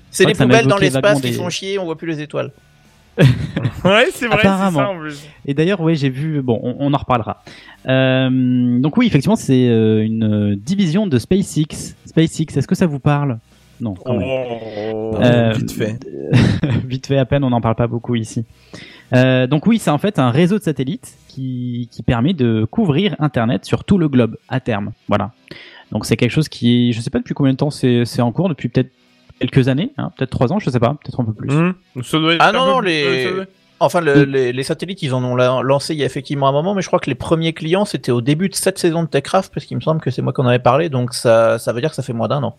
[0.10, 2.52] C'est les poubelles dans l'espace qui des- font chier, on voit plus les étoiles.
[3.84, 4.80] Ouais, c'est vrai, c'est Apparemment.
[4.80, 5.28] ça en plus.
[5.46, 6.42] Et d'ailleurs, oui, j'ai vu.
[6.42, 7.44] Bon, on, on en reparlera.
[7.88, 11.96] Euh, donc oui, effectivement, c'est euh, une division de SpaceX.
[12.06, 13.38] SpaceX, est-ce que ça vous parle?
[13.80, 14.28] Non, quand même.
[14.94, 16.00] Oh, Euh, vite fait.
[16.86, 18.46] Vite fait, à peine, on n'en parle pas beaucoup ici.
[19.14, 23.16] Euh, donc oui, c'est en fait un réseau de satellites qui, qui permet de couvrir
[23.20, 24.92] Internet sur tout le globe à terme.
[25.08, 25.32] Voilà.
[25.92, 28.32] Donc c'est quelque chose qui je sais pas depuis combien de temps c'est c'est en
[28.34, 28.92] cours, depuis peut-être
[29.40, 31.50] quelques années, hein, peut-être trois ans, je sais pas, peut-être un peu plus.
[32.04, 33.46] Ça doit être Ah non, non, les- euh,
[33.80, 36.52] Enfin, le- les, les satellites, ils en ont la- lancé il y a effectivement un
[36.52, 39.08] moment, mais je crois que les premiers clients, c'était au début de cette saison de
[39.08, 41.80] Techcraft, parce qu'il me semble que c'est moi qu'on avait parlé, donc ça, ça veut
[41.82, 42.58] dire que ça fait moins d'un an.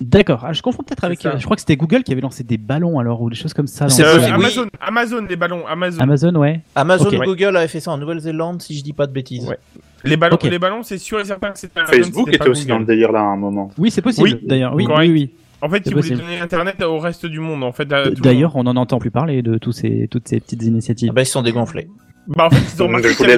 [0.00, 0.44] D'accord.
[0.46, 1.24] Ah, je confonds peut-être avec.
[1.26, 3.52] euh, je crois que c'était Google qui avait lancé des ballons alors ou des choses
[3.52, 3.88] comme ça.
[3.88, 4.44] C'est Euh, possible, oui.
[4.44, 6.00] Amazon, Amazon, les ballons, Amazon.
[6.00, 6.60] Amazon, ouais.
[6.76, 7.14] Amazon Ok.
[7.14, 9.48] ou Google avait fait ça en Nouvelle-Zélande, si je dis pas de bêtises.
[9.48, 9.58] Ouais.
[10.04, 12.72] Les ballons, les ballons, c'est sûr et certain que c'était Amazon, Facebook était aussi Google.
[12.74, 13.72] dans le délire là à un moment.
[13.76, 14.28] Oui, c'est possible.
[14.28, 14.40] Oui.
[14.46, 15.30] D'ailleurs, oui, oui, oui.
[15.60, 17.86] En fait, ils voulaient donner Internet au reste du monde, en fait.
[17.86, 21.08] D'ailleurs, on n'en entend plus parler de tous ces, toutes ces petites initiatives.
[21.10, 21.88] Ah bah, ils se sont dégonflés.
[22.28, 23.36] Bah, en fait, ils ont qu'il y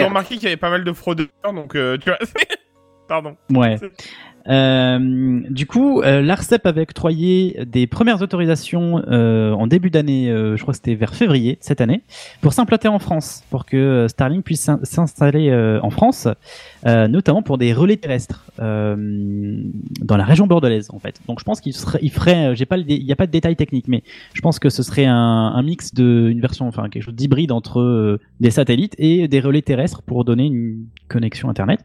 [0.00, 0.04] de...
[0.04, 2.18] Remarqué qu'il y avait pas mal de fraudeurs, donc, euh, tu vois,
[3.08, 3.36] Pardon.
[3.50, 3.76] Ouais.
[4.48, 10.60] Euh, du coup, euh, l'ARCEP avait octroyé des premières autorisations euh, en début d'année, je
[10.62, 12.02] crois que c'était vers février cette année,
[12.40, 16.28] pour s'implanter en France, pour que Starlink puisse s'in- s'installer en France,
[16.86, 18.96] euh, notamment pour des relais terrestres euh,
[20.02, 21.20] dans la région bordelaise en fait.
[21.26, 23.32] Donc je pense qu'il serait, il ferait, euh, j'ai pas, il n'y a pas de
[23.32, 24.02] détails techniques, mais
[24.34, 27.50] je pense que ce serait un, un mix de, une version, enfin quelque chose d'hybride
[27.50, 31.84] entre euh, des satellites et des relais terrestres pour donner une connexion internet.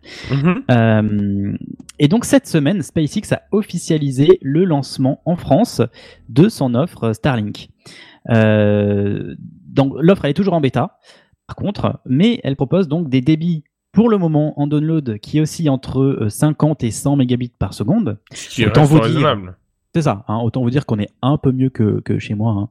[0.69, 1.53] Euh,
[1.99, 5.81] et donc cette semaine, SpaceX a officialisé le lancement en France
[6.29, 7.69] de son offre Starlink.
[8.29, 9.35] Euh,
[9.67, 10.99] donc l'offre elle est toujours en bêta,
[11.47, 15.69] par contre, mais elle propose donc des débits pour le moment en download qui oscillent
[15.69, 18.17] entre euh, 50 et 100 mégabits par seconde.
[18.33, 19.37] Ce Autant vous dire-.
[19.93, 22.51] C'est ça, hein, autant vous dire qu'on est un peu mieux que, que chez moi.
[22.53, 22.69] hein.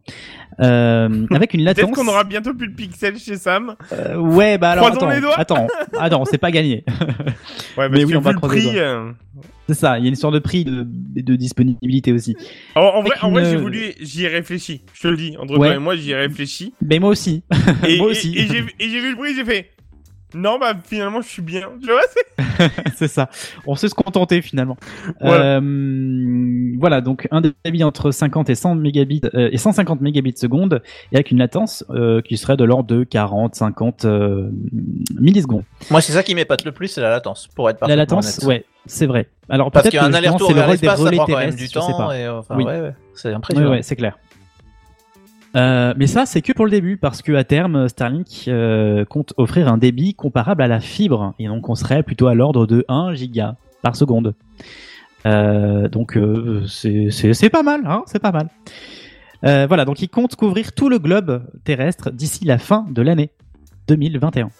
[0.64, 1.94] Euh, avec une Peut-être latence.
[1.94, 3.74] qu'on aura bientôt plus de pixels chez Sam.
[3.92, 5.38] Euh, ouais, bah alors Croisons attends, les doigts.
[5.38, 5.66] attends,
[5.98, 6.82] attends, c'est pas gagné.
[7.76, 8.78] Ouais, Mais oui, on va croiser prix.
[8.78, 9.12] euh,
[9.68, 12.36] C'est ça, il y a une histoire de prix de, de disponibilité aussi.
[12.74, 14.80] En, en vrai, en vrai, une- j'ai voulu, j'y ai réfléchi.
[14.94, 15.68] Je te le dis, entre Ouais.
[15.68, 16.72] toi et moi, j'y ai réfléchi.
[16.80, 17.42] Mais moi aussi.
[17.86, 18.34] Et, moi aussi.
[18.34, 19.70] et j'ai vu le prix, j'ai fait.
[20.34, 21.68] Non, bah finalement, je suis bien.
[21.82, 22.70] Tu vois, c'est...
[22.96, 23.28] c'est ça.
[23.66, 24.76] On sait se contenter finalement.
[25.20, 25.58] Voilà.
[25.60, 30.82] Euh, voilà, donc un débit entre 50 et 100 mégabits euh, et 150 mégabits seconde
[31.12, 34.50] et avec une latence euh, qui serait de l'ordre de 40, 50 euh,
[35.18, 35.64] millisecondes.
[35.90, 38.38] Moi, c'est ça qui m'épate le plus, c'est la latence, pour être La parfaitement latence,
[38.38, 38.48] honnête.
[38.48, 39.28] ouais, c'est vrai.
[39.48, 41.26] Alors Parce peut-être qu'un que aller-retour c'est le vers rôle des l'espace, ça relais prend
[41.26, 42.16] quand même terrestres, du sais temps, pas.
[42.18, 42.64] et enfin, Oui.
[42.64, 43.70] ouais, ouais, c'est Ouais, impressionnant.
[43.70, 44.16] ouais, c'est clair.
[45.56, 49.34] Euh, mais ça, c'est que pour le début, parce que à terme, Starlink euh, compte
[49.36, 52.84] offrir un débit comparable à la fibre, et donc on serait plutôt à l'ordre de
[52.88, 54.34] 1 giga par seconde.
[55.26, 56.18] Euh, donc
[56.66, 58.48] c'est pas mal, hein, c'est pas mal.
[59.42, 63.30] Voilà, donc ils comptent couvrir tout le globe terrestre d'ici la fin de l'année
[63.88, 64.50] 2021.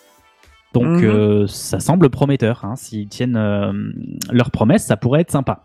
[0.72, 1.04] Donc Mhm.
[1.04, 2.64] euh, ça semble prometteur.
[2.64, 2.76] Hein.
[2.76, 3.72] S'ils tiennent euh,
[4.30, 5.64] leurs promesses, ça pourrait être sympa.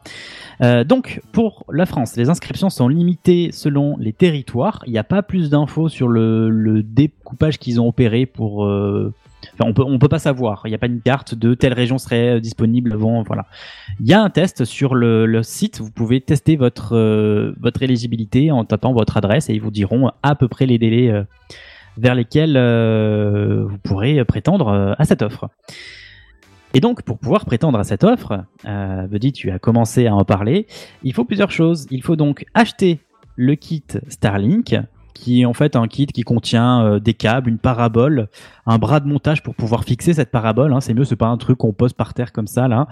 [0.61, 4.81] Euh, donc pour la France, les inscriptions sont limitées selon les territoires.
[4.87, 8.61] Il n'y a pas plus d'infos sur le, le découpage qu'ils ont opéré pour.
[9.53, 10.63] Enfin, on peut on peut pas savoir.
[10.65, 13.21] Il n'y a pas une carte de telle région serait disponible avant.
[13.21, 13.45] Voilà.
[13.99, 15.81] Il y a un test sur le, le site.
[15.81, 16.95] Vous pouvez tester votre
[17.59, 21.13] votre éligibilité en tapant votre adresse et ils vous diront à peu près les délais.
[21.97, 25.49] Vers lesquels euh, vous pourrez prétendre euh, à cette offre.
[26.73, 30.25] Et donc, pour pouvoir prétendre à cette offre, euh, Buddy, tu as commencé à en
[30.25, 30.67] parler,
[31.03, 31.87] il faut plusieurs choses.
[31.89, 32.99] Il faut donc acheter
[33.37, 34.75] le kit Starlink,
[35.13, 38.27] qui est en fait un kit qui contient euh, des câbles, une parabole,
[38.65, 40.73] un bras de montage pour pouvoir fixer cette parabole.
[40.73, 40.81] hein.
[40.81, 42.87] C'est mieux, c'est pas un truc qu'on pose par terre comme ça là.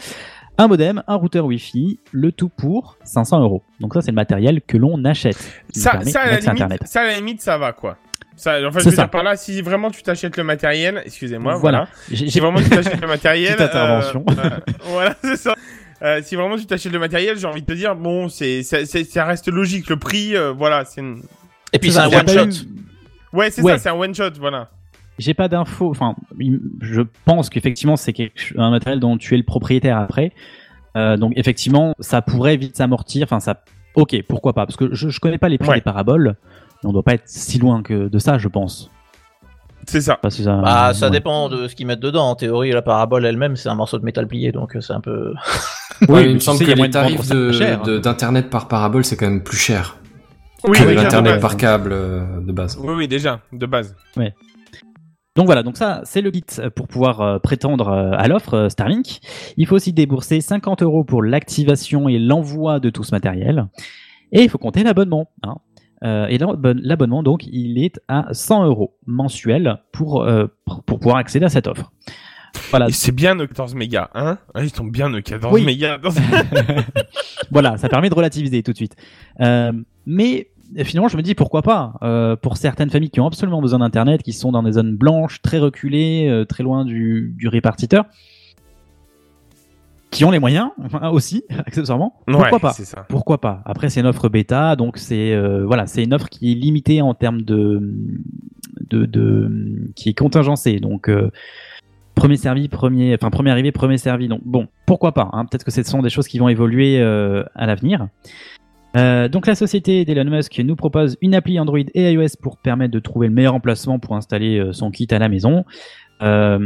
[0.58, 3.64] Un modem, un routeur Wi-Fi, le tout pour 500 euros.
[3.82, 5.36] Donc ça, c'est le matériel que l'on achète.
[5.72, 7.98] Ça, ça, à la limite, ça, à la limite, ça va, quoi.
[8.36, 9.04] Ça, en fait, je veux ça.
[9.04, 11.86] dire par là, si vraiment tu t'achètes le matériel, excusez-moi, Voilà.
[11.86, 11.90] voilà.
[12.12, 13.56] J'ai- Si vraiment tu t'achètes le matériel.
[13.56, 14.26] Petite intervention.
[14.30, 15.56] euh, euh, voilà, c'est ça.
[16.02, 18.86] Euh, si vraiment tu t'achètes le matériel, j'ai envie de te dire, bon, c'est, ça,
[18.86, 19.90] c'est- ça reste logique.
[19.90, 21.22] Le prix, euh, voilà, c'est une...
[21.72, 22.46] Et puis C'est un one shot.
[22.48, 22.68] eu-
[23.38, 23.74] Ouais, c'est Ouais.
[23.74, 24.70] ça, c'est un one shot, voilà.
[25.20, 25.90] J'ai pas d'infos.
[25.92, 26.16] Enfin,
[26.82, 28.14] je pense qu'effectivement c'est
[28.58, 30.32] un matériel dont tu es le propriétaire après.
[30.98, 33.24] Euh, donc effectivement, ça pourrait vite s'amortir.
[33.26, 33.64] Enfin, ça.
[33.96, 35.76] Ok, pourquoi pas Parce que je, je connais pas les prix Ouais.
[35.76, 36.36] des paraboles.
[36.86, 38.90] On doit pas être si loin que de ça, je pense.
[39.88, 40.18] C'est ça.
[40.22, 41.12] Parce que ça, Bah, ça ouais.
[41.12, 42.30] dépend de ce qu'ils mettent dedans.
[42.30, 45.02] En théorie, la parabole elle-même, c'est un morceau de métal plié, donc euh, c'est un
[45.02, 45.34] peu.
[46.02, 47.30] Oui, Ouais, il me semble sais, que il y a les tarifs
[48.02, 49.98] d'internet par parabole c'est quand même plus cher
[50.66, 52.78] Oui, que oui, l'internet par câble euh, de base.
[52.82, 53.96] Oui, oui, déjà, de base.
[55.36, 56.44] Donc voilà, donc ça c'est le kit
[56.76, 59.20] pour pouvoir euh, prétendre euh, à l'offre euh, Starlink.
[59.58, 63.68] Il faut aussi débourser 50 euros pour l'activation et l'envoi de tout ce matériel.
[64.32, 65.30] Et il faut compter l'abonnement.
[65.44, 65.56] hein.
[66.04, 71.00] Euh, et l'abonne- l'abonnement, donc, il est à 100 euros mensuel pour, euh, pour pour
[71.00, 71.92] pouvoir accéder à cette offre.
[72.70, 74.38] Voilà, c'est bien nos 14 mégas, hein?
[74.54, 75.64] Ah, Ils sont bien nos 14 Oui.
[75.66, 75.98] mégas.
[77.52, 78.96] voilà, ça permet de relativiser tout de suite.
[79.42, 79.72] Euh,
[80.06, 80.50] mais
[80.84, 84.22] finalement, je me dis pourquoi pas euh, pour certaines familles qui ont absolument besoin d'internet,
[84.24, 88.06] qui sont dans des zones blanches, très reculées, euh, très loin du, du répartiteur,
[90.14, 92.22] qui ont les moyens hein, aussi, accessoirement.
[92.26, 93.06] Pourquoi Ouais, pas ça.
[93.10, 96.52] Pourquoi pas Après, c'est une offre bêta, donc c'est euh, voilà, c'est une offre qui
[96.52, 97.82] est limitée en termes de
[98.90, 100.80] de, de qui est contingencée.
[100.80, 101.32] Donc euh,
[102.16, 104.28] premier servi, premier, enfin premier arrivé, premier servi.
[104.28, 107.44] Donc bon, pourquoi pas hein, Peut-être que ce sont des choses qui vont évoluer euh,
[107.56, 108.08] à l'avenir.
[108.96, 113.00] Donc la société d'Elon Musk nous propose une appli Android et iOS pour permettre de
[113.00, 115.66] trouver le meilleur emplacement pour installer son kit à la maison.
[116.22, 116.60] Euh,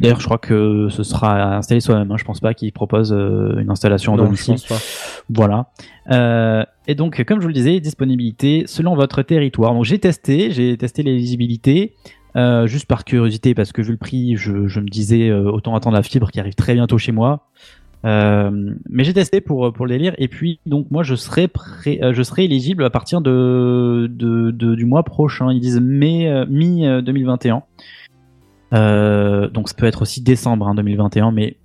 [0.00, 2.10] D'ailleurs, je crois que ce sera installé soi-même.
[2.10, 2.16] Hein.
[2.18, 4.54] Je pense pas qu'il propose euh, une installation Non, je domicile.
[4.54, 4.78] pense pas.
[5.32, 5.66] Voilà.
[6.10, 9.72] Euh, et donc, comme je vous le disais, disponibilité selon votre territoire.
[9.72, 11.94] Donc, j'ai testé, j'ai testé l'éligibilité.
[12.36, 15.76] euh, juste par curiosité, parce que vu le prix, je, je me disais euh, autant
[15.76, 17.46] attendre la fibre qui arrive très bientôt chez moi.
[18.04, 21.48] Euh, mais j'ai testé pour pour le délire et puis donc moi je serai
[21.86, 25.50] euh, je serai éligible à partir de, du mois prochain.
[25.52, 27.62] Ils disent mai euh, mi 2021.
[28.74, 31.56] Euh, donc ça peut être aussi décembre hein, 2021, mais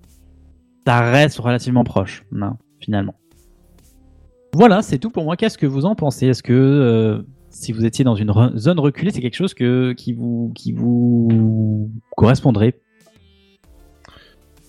[0.86, 3.16] ça reste relativement proche hein, finalement.
[4.54, 5.36] Voilà, c'est tout pour moi.
[5.36, 6.28] Qu'est-ce que vous en pensez?
[6.28, 10.52] Est-ce que si vous étiez dans une zone reculée, c'est quelque chose que, qui, vous,
[10.56, 12.80] qui vous correspondrait?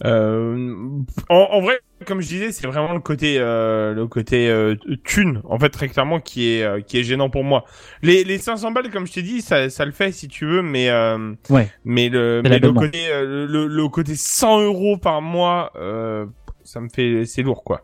[0.05, 4.74] En, en vrai, comme je disais, c'est vraiment le côté, euh, le côté euh,
[5.05, 7.64] thune, en fait, très clairement, qui est, euh, qui est gênant pour moi.
[8.03, 10.62] Les, les 500 balles, comme je t'ai dit, ça, ça le fait si tu veux,
[10.62, 11.68] mais, euh, Ouais.
[11.84, 16.26] mais le, mais le côté, euh, le, le côté 100 euros par mois, euh,
[16.64, 17.82] ça me fait, c'est lourd, quoi.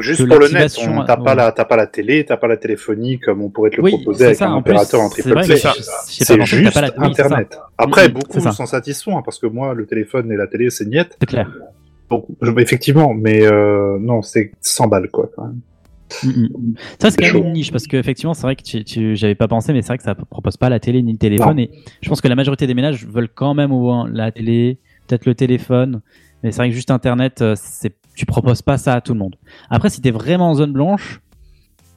[0.00, 0.72] Juste pour le net,
[1.06, 3.82] t'as pas la, pas la télé, t'as pas la téléphonie comme on pourrait te le
[3.82, 5.56] Oui, proposer avec ça, un en plus, opérateur en triple play.
[5.56, 7.06] C'est juste la- oui.
[7.06, 7.58] Internet.
[7.76, 11.16] Après, beaucoup s'en satisfont hein, parce que moi, le téléphone et la télé, c'est niette.
[11.20, 11.50] C'est clair.
[12.10, 12.26] Donc,
[12.58, 15.30] effectivement, mais euh, non, c'est 100 balles quoi.
[15.36, 15.60] Quand même.
[16.24, 16.74] Mm, mm.
[16.98, 19.34] Ça, c'est quand même une niche parce que effectivement, c'est vrai que tu, tu- j'avais
[19.34, 21.56] pas pensé, mais c'est vrai que ça propose pas la télé ni le téléphone.
[21.56, 21.62] Non.
[21.62, 24.78] Et je pense que la majorité des ménages veulent quand même au moins la télé,
[25.06, 26.00] peut-être le téléphone.
[26.42, 29.18] Mais c'est vrai que juste Internet, euh, c'est, tu proposes pas ça à tout le
[29.18, 29.36] monde.
[29.70, 31.20] Après, si t'es vraiment en zone blanche,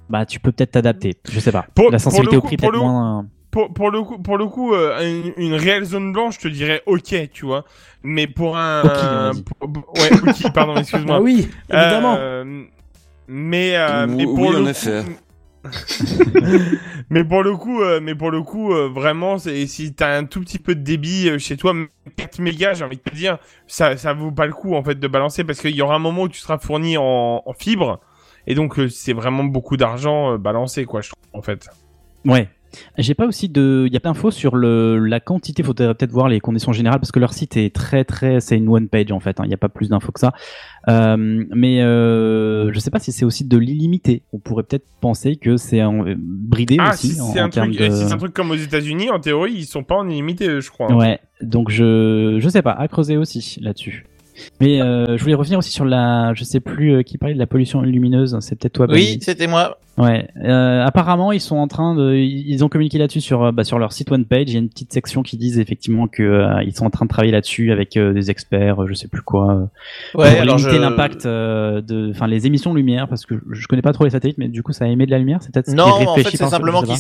[0.09, 1.15] bah tu peux peut-être t'adapter.
[1.29, 1.65] Je sais pas.
[1.73, 3.25] Pour- la pour sensibilité le au coup- prix pour peut-être le- moins.
[3.49, 6.47] Pour, pour le coup, pour le coup, euh, une, une réelle zone blanche, je te
[6.47, 7.65] dirais ok, tu vois.
[8.03, 9.43] Mais pour un, Ok, on a dit.
[9.43, 11.15] pour- ouais, ok, pardon, excuse-moi.
[11.17, 12.15] Ah oui, évidemment.
[12.17, 12.63] Euh,
[13.27, 15.03] mais euh, Oui, mais pour oui, le en coup- effet.
[17.09, 21.29] mais pour le coup, euh, euh, vraiment, si t'as un tout petit peu de débit
[21.29, 23.37] euh, chez toi, même 4 mégas, j'ai envie de te dire,
[23.67, 26.23] ça, vaut pas le coup en fait de balancer parce qu'il y aura un moment
[26.23, 27.99] où tu seras fourni en, en fibre
[28.47, 31.69] et donc c'est vraiment beaucoup d'argent balancé quoi, je trouve en fait.
[32.25, 32.49] Ouais.
[32.97, 33.85] J'ai pas aussi de.
[33.87, 35.63] Il y a plein d'infos sur le, la quantité.
[35.63, 38.39] Faudrait peut-être voir les conditions générales parce que leur site est très très.
[38.39, 39.39] C'est une one page en fait.
[39.39, 39.43] hein.
[39.45, 40.33] Il n'y a pas plus d'infos que ça.
[40.87, 44.23] Euh, mais euh, je sais pas si c'est aussi de l'illimité.
[44.33, 45.81] On pourrait peut-être penser que c'est
[46.17, 47.89] bridé Ah, aussi si c'est un truc, de.
[47.89, 50.69] si c'est un truc comme aux États-Unis, en théorie, ils sont pas en illimité, je
[50.71, 50.91] crois.
[50.91, 50.95] hein.
[50.95, 51.19] Ouais.
[51.41, 52.71] Donc je je sais pas.
[52.71, 54.05] À creuser aussi là-dessus.
[54.59, 56.33] Mais euh, je voulais revenir aussi sur la.
[56.33, 58.37] Je sais plus euh, qui parlait de la pollution lumineuse.
[58.39, 58.87] C'est peut-être toi.
[58.89, 59.77] Oui, c'était moi.
[59.97, 60.27] Ouais.
[60.43, 63.77] Euh, apparemment, ils sont en train de, ils ont communiqué là-dessus sur, euh, bah, sur
[63.77, 64.43] leur site one page.
[64.47, 67.05] Il y a une petite section qui disent effectivement que euh, ils sont en train
[67.05, 69.69] de travailler là-dessus avec euh, des experts, je sais plus quoi,
[70.15, 73.35] Ouais, pour alors limiter je- l'impact euh, de, enfin les émissions de lumière, parce que
[73.51, 75.53] je connais pas trop les satellites, mais du coup ça émet de la lumière, c'est
[75.53, 76.97] peut-être ce qui Non, est en fait, c'est simplement qu'ils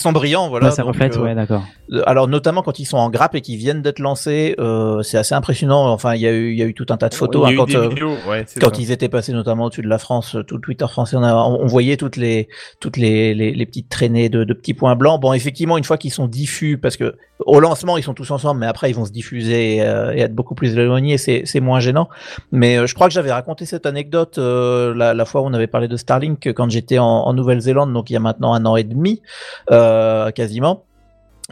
[0.00, 0.66] sont, brillants, voilà.
[0.66, 1.64] Ouais, ça donc, reflète, euh, ouais, d'accord.
[2.06, 5.34] Alors notamment quand ils sont en grappe et qu'ils viennent d'être lancés, euh, c'est assez
[5.34, 5.86] impressionnant.
[5.92, 7.54] Enfin, il y a eu, il y a eu tout un tas de photos hein,
[7.56, 8.14] quand, euh, vidéos,
[8.60, 11.34] quand ils étaient passés notamment au-dessus de la France, tout le Twitter français, on, a-
[11.34, 12.48] on- on voyait toutes les
[12.80, 15.20] toutes les, les, petites traînées de, petits points blancs.
[15.20, 18.60] Bon, effectivement, une fois qu'ils sont diffus, parce que au lancement ils sont tous ensemble,
[18.60, 22.08] mais après ils vont se diffuser euh, et être beaucoup plus éloignés, c'est moins gênant.
[22.52, 25.66] Mais euh, je crois que j'avais raconté cette anecdote euh, la, fois où on avait
[25.66, 28.84] parlé de Starlink quand j'étais en, Nouvelle-Zélande, donc il y a maintenant un an et
[28.84, 29.20] demi,
[29.68, 30.84] quasiment.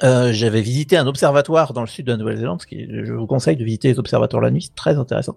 [0.00, 3.56] J'avais visité un observatoire dans le sud de la Nouvelle-Zélande, ce qui je vous conseille
[3.56, 5.36] de visiter les observatoires la nuit, c'est très intéressant.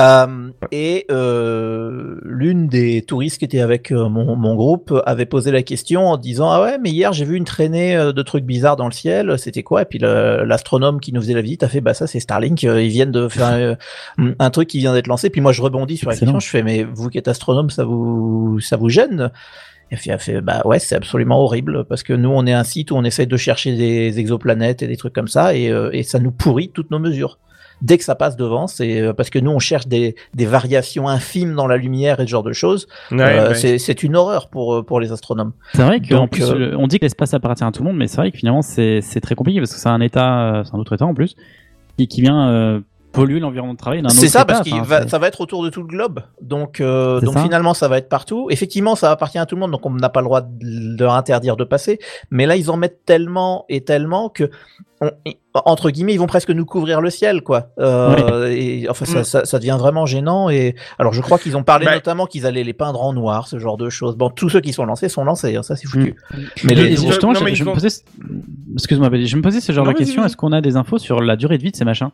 [0.00, 5.52] Euh, et euh, l'une des touristes qui était avec euh, mon, mon groupe avait posé
[5.52, 8.44] la question en disant ah ouais mais hier j'ai vu une traînée euh, de trucs
[8.44, 9.82] bizarres dans le ciel, c'était quoi?
[9.82, 12.88] Et puis l'astronome qui nous faisait la visite a fait bah ça c'est Starlink, ils
[12.88, 13.76] viennent de faire
[14.18, 15.30] un truc qui vient d'être lancé.
[15.30, 16.32] Puis moi je rebondis sur la Excellent.
[16.32, 19.30] question, je fais mais vous qui êtes astronome ça vous ça vous gêne?
[19.92, 22.52] Et puis elle a fait bah ouais c'est absolument horrible parce que nous on est
[22.52, 25.70] un site où on essaie de chercher des exoplanètes et des trucs comme ça et,
[25.70, 27.38] euh, et ça nous pourrit toutes nos mesures.
[27.82, 31.08] Dès que ça passe devant, c'est euh, parce que nous on cherche des, des variations
[31.08, 32.86] infimes dans la lumière et ce genre de choses.
[33.10, 33.54] Ouais, Euh, ouais.
[33.54, 35.52] c'est- C'est une horreur pour euh, pour les astronomes.
[35.74, 38.16] C'est vrai plus, euh, on dit que l'espace appartient à tout le monde, mais c'est
[38.16, 40.94] vrai que finalement c'est c'est très compliqué parce que c'est un état, c'est un autre
[40.94, 41.34] état en plus,
[41.98, 42.80] qui, qui vient euh,
[43.12, 45.40] polluer l'environnement de travail d'un autre C'est ça état, parce que enfin, ça va être
[45.40, 46.20] autour de tout le globe.
[46.42, 47.42] Donc euh, donc ça.
[47.42, 48.48] finalement ça va être partout.
[48.50, 51.12] Effectivement ça appartient à tout le monde donc on n'a pas le droit de leur
[51.14, 51.98] interdire de passer.
[52.30, 54.50] Mais là ils en mettent tellement et tellement que
[55.00, 55.10] on-
[55.66, 57.68] entre guillemets ils vont presque nous couvrir le ciel quoi.
[57.78, 59.24] Euh, et, enfin ça, Mm.
[59.24, 62.46] ça, ça devient vraiment gênant et alors je crois qu'ils ont parlé Bah- notamment qu'ils
[62.46, 64.16] allaient les peindre en noir ce genre de choses.
[64.16, 66.14] Bon tous ceux qui sont lancés sont lancés hein, ça c'est foutu.
[66.32, 66.36] Mm.
[66.64, 67.88] Mais les- justement, Non, je, mais je ils me posais,
[68.74, 70.18] excuse-moi, je me posais ce genre Non, de vas-y.
[70.26, 72.10] Est-ce qu'on a des infos sur la durée de vie de ces machins?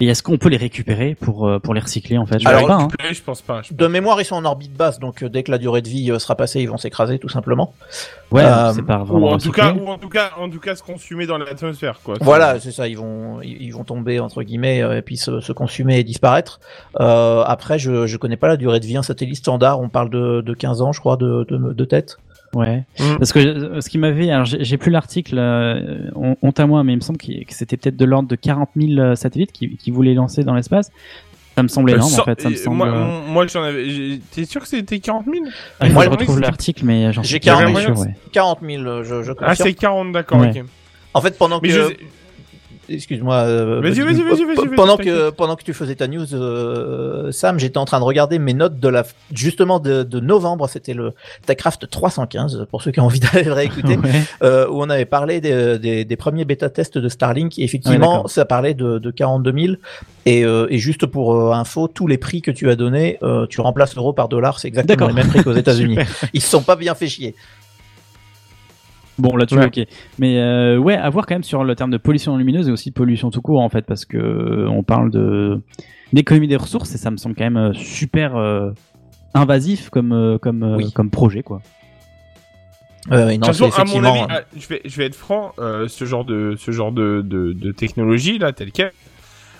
[0.00, 2.38] Et est-ce qu'on peut les récupérer pour euh, pour les recycler en fait?
[2.38, 2.74] Je Alors, sais pas.
[2.74, 2.88] hein.
[3.10, 3.62] Je pense pas.
[3.62, 5.88] je de mémoire ils sont en orbite basse donc euh, dès que la durée de
[5.88, 7.74] vie sera passée ils vont s'écraser tout simplement.
[8.30, 9.30] Ouais, euh, c'est pas Ou vraiment.
[9.32, 12.14] en tout cas, ou en tout cas, en tout cas, se consumer dans l'atmosphère, quoi.
[12.20, 15.52] Voilà, c'est ça, ils vont, ils vont tomber entre guillemets euh, et puis se, se
[15.52, 16.60] consumer et disparaître.
[17.00, 18.96] Euh, après, je, je connais pas la durée de vie.
[18.96, 22.16] Un satellite standard, on parle de, de 15 ans, je crois, de, de, de tête.
[22.54, 22.84] Ouais.
[22.98, 23.16] Mm.
[23.18, 26.82] Parce que euh, ce qui m'avait, alors j'ai plus l'article, euh, hon- honte à moi,
[26.82, 29.76] mais il me semble que c'était peut-être de l'ordre de 40 000 euh, satellites qui,
[29.76, 30.90] qui voulaient lancer dans l'espace.
[31.56, 32.40] Ça me semble Euh, énorme sans- en fait.
[32.40, 32.76] Ça me euh, semble.
[32.76, 34.20] Moi, euh, moi j'en avais.
[34.30, 35.36] T'es sûr que c'était 40 000
[35.82, 37.94] il faut moi, je retrouve l'article, mais j'en J'ai suis 40 pas 000.
[37.96, 38.04] sûr.
[38.06, 38.16] Ouais.
[38.32, 40.50] 40 000, euh, je, je Ah, c'est 40, d'accord, Ouais.
[40.50, 40.64] ok.
[41.18, 45.36] En fait, pendant Mais que, je- excuse-moi, Vas-y, vas-y, vas-y, vas-y, vas-y, pendant que t'inquiète.
[45.36, 48.80] pendant que tu faisais ta news, euh, Sam, j'étais en train de regarder mes notes
[48.80, 49.04] de la
[49.34, 50.66] justement de, de novembre.
[50.70, 51.12] C'était le
[51.44, 53.96] Techcraft 315 pour ceux qui ont envie d'aller le réécouter.
[54.02, 54.22] Ouais.
[54.42, 57.58] euh, où on avait parlé des, des, des premiers bêta-tests de Starlink.
[57.58, 59.74] Et effectivement, ça parlait de, de 42 000.
[60.24, 63.18] Et, euh, et juste pour info, tous les prix que tu as donnés,
[63.50, 64.58] tu remplaces l'euro par dollar.
[64.60, 65.98] C'est exactement les mêmes prix qu'aux États-Unis.
[66.32, 67.34] Ils se sont pas bien fait chier.
[69.18, 69.66] Bon, là-dessus, Ouais.
[69.66, 69.80] ok.
[70.18, 72.90] Mais euh, ouais, à voir quand même sur le terme de pollution lumineuse et aussi
[72.92, 75.60] pollution tout court, en fait, parce que euh, on parle de
[76.12, 78.70] d'économie des ressources et ça me semble quand même euh, super euh,
[79.34, 80.92] invasif comme comme euh, Oui.
[80.92, 81.60] comme projet, quoi.
[83.10, 84.24] Euh, non, de façon, à mon effectivement.
[84.24, 87.22] avis, ah, je vais, je vais être franc, euh, ce genre de, ce genre de,
[87.24, 88.92] de, de technologie là, tel quel,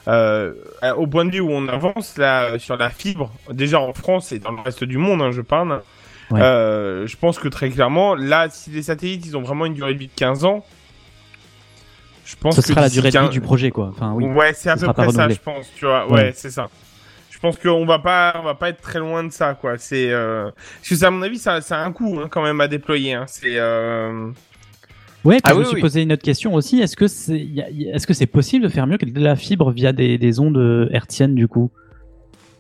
[0.07, 0.53] euh,
[0.97, 4.39] au point de vue où on avance là sur la fibre, déjà en France et
[4.39, 5.81] dans le reste du monde, hein, je parle.
[6.31, 6.41] Ouais.
[6.43, 9.95] euh, je pense que très clairement, là, si les satellites, ils ont vraiment une durée
[9.95, 10.65] de vie de 15 ans,
[12.25, 13.89] je pense Ce que sera la durée de vie 15 du projet, quoi.
[13.95, 14.25] Enfin, oui.
[14.27, 16.07] Ouais, c'est à peu près ça, je pense, tu vois.
[16.07, 16.33] Ouais, Ouais.
[16.35, 16.69] c'est ça.
[17.31, 19.79] Je pense qu'on va pas, on va pas être très loin de ça, quoi.
[19.79, 20.51] C'est, euh...
[20.51, 22.67] parce que ça, à mon avis, ça, ça a un coût, hein, quand même, à
[22.69, 23.15] déployer.
[23.15, 23.25] Hein.
[23.29, 24.31] C'est, euh...
[25.25, 25.81] Ouais, puis Ah je me oui, suis oui.
[25.81, 26.81] posé une autre question aussi.
[26.81, 27.39] Est-ce que c'est
[27.93, 30.57] est-ce que c'est possible de faire mieux que de la fibre via des, des ondes
[30.59, 31.71] euh, hertziennes du coup?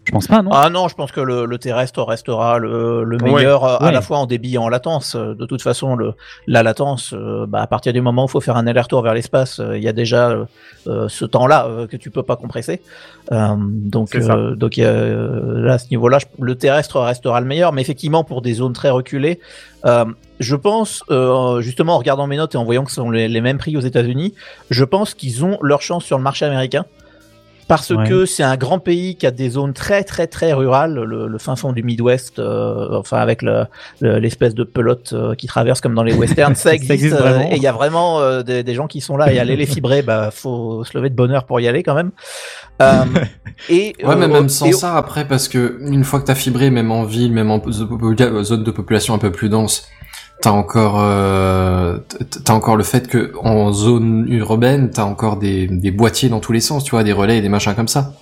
[0.08, 0.50] Je pense pas, non?
[0.54, 3.30] Ah non, je pense que le, le terrestre restera le, le Ouais.
[3.34, 3.92] meilleur euh, à Ouais.
[3.92, 5.14] la fois en débit et en latence.
[5.14, 6.14] Euh, De toute façon, le,
[6.46, 9.12] la latence, euh, bah, à partir du moment où il faut faire un aller-retour vers
[9.12, 10.30] l'espace, euh, il y a déjà
[10.86, 12.80] euh, ce temps-là euh, que tu peux pas compresser.
[13.32, 17.74] Euh, donc, euh, donc euh, là, à ce niveau-là, le terrestre restera le meilleur.
[17.74, 19.40] Mais effectivement, pour des zones très reculées,
[19.84, 20.06] euh,
[20.40, 23.28] je pense, euh, justement, en regardant mes notes et en voyant que ce sont les,
[23.28, 24.32] les mêmes prix aux États-Unis,
[24.70, 26.86] je pense qu'ils ont leur chance sur le marché américain.
[27.68, 28.08] Parce Ouais.
[28.08, 31.38] que c'est un grand pays qui a des zones très très très rurales, le, le
[31.38, 33.64] fin fond du Midwest, euh, enfin avec le-
[34.00, 37.18] le- l'espèce de pelote euh, qui traverse comme dans les westerns, ça existe, existe euh,
[37.20, 37.50] vraiment.
[37.52, 39.66] et il y a vraiment euh, des, des gens qui sont là et aller les
[39.66, 42.10] fibrer, bah faut se lever de bonne heure pour y aller quand même.
[42.80, 43.04] Euh,
[43.68, 46.34] et Ouais, mais euh, même sans et- ça, après, parce que une fois que t'as
[46.34, 49.86] fibré, même en ville, même en zone de population un peu plus dense,
[50.40, 51.98] t'as encore, euh,
[52.44, 56.52] t'as encore le fait que en zone urbaine, t'as encore des, des boîtiers dans tous
[56.52, 58.12] les sens, tu vois, des relais et des machins comme ça.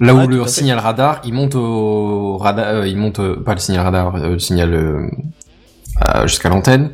[0.00, 3.54] Là Ouais, où le signal radar, il monte au radar, euh, il monte euh, pas
[3.54, 5.10] le signal radar, euh, le signal
[6.24, 6.90] jusqu'à l'antenne.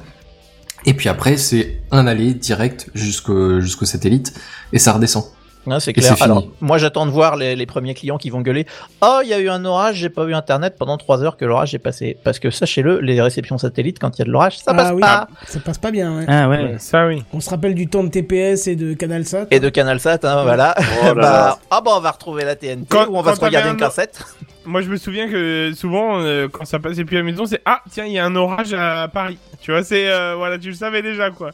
[0.87, 4.33] Et puis après, c'est un aller direct jusqu'au jusqu'au satellite
[4.73, 5.25] et ça redescend.
[5.67, 6.09] Ouais, c'est clair.
[6.09, 6.25] c'est fini.
[6.25, 8.67] Alors, moi, j'attends de voir les, les premiers clients qui vont gueuler.
[9.01, 11.45] Oh, il y a eu un orage, j'ai pas eu internet pendant trois heures que
[11.45, 12.17] l'orage est passé.
[12.25, 14.93] Parce que sachez-le, les réceptions satellites, quand il y a de l'orage, ça Ah passe
[14.93, 15.01] oui.
[15.01, 15.29] pas.
[15.47, 16.25] Ça passe pas bien, ouais.
[16.29, 16.77] Ah ouais.
[16.79, 17.23] Ça oui.
[17.33, 19.47] On se rappelle du temps de TPS et de CanalSat.
[19.53, 20.75] Et de CanalSat, hein, voilà.
[21.03, 21.59] Oh là bah, là.
[21.71, 23.83] ah bah, on va retrouver la TNT Quand- ou on va se regarder t'avais une
[23.83, 24.25] un- cassette.
[24.65, 27.61] Moi, je me souviens que souvent, euh, quand ça passait plus à la maison, c'est
[27.65, 29.39] ah tiens, il y a un orage à Paris.
[29.61, 31.51] Tu vois, c'est euh, voilà, tu le savais déjà quoi.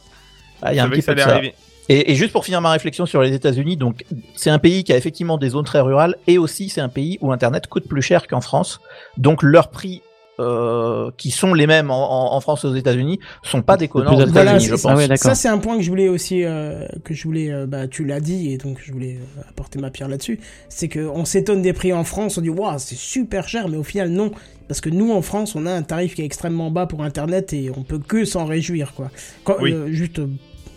[0.61, 1.35] Ah, il y a Tu un savais petit que ça peu de allait ça.
[1.37, 1.55] arriver.
[1.89, 4.93] Et, et juste pour finir ma réflexion sur les États-Unis, donc c'est un pays qui
[4.93, 8.01] a effectivement des zones très rurales et aussi c'est un pays où Internet coûte plus
[8.03, 8.79] cher qu'en France.
[9.17, 10.01] Donc leurs prix
[10.39, 14.13] euh, qui sont les mêmes en, en- en France et aux États-Unis sont pas déconnants
[14.13, 14.97] aux Voilà, États-Unis, je Ah pense.
[14.97, 15.31] ouais, d'accord.
[15.31, 18.05] Ça, c'est un point que je voulais aussi, euh, que je voulais, euh, bah, tu
[18.05, 20.39] l'as dit, et donc je voulais euh, apporter ma pierre là-dessus.
[20.69, 23.75] C'est que on s'étonne des prix en France, on dit, waouh, c'est super cher, mais
[23.75, 24.31] au final, non.
[24.69, 27.51] Parce que nous, en France, on a un tarif qui est extrêmement bas pour Internet
[27.51, 29.11] et on peut que s'en réjouir, quoi.
[29.43, 29.73] Quand, Oui.
[29.73, 30.21] euh, juste,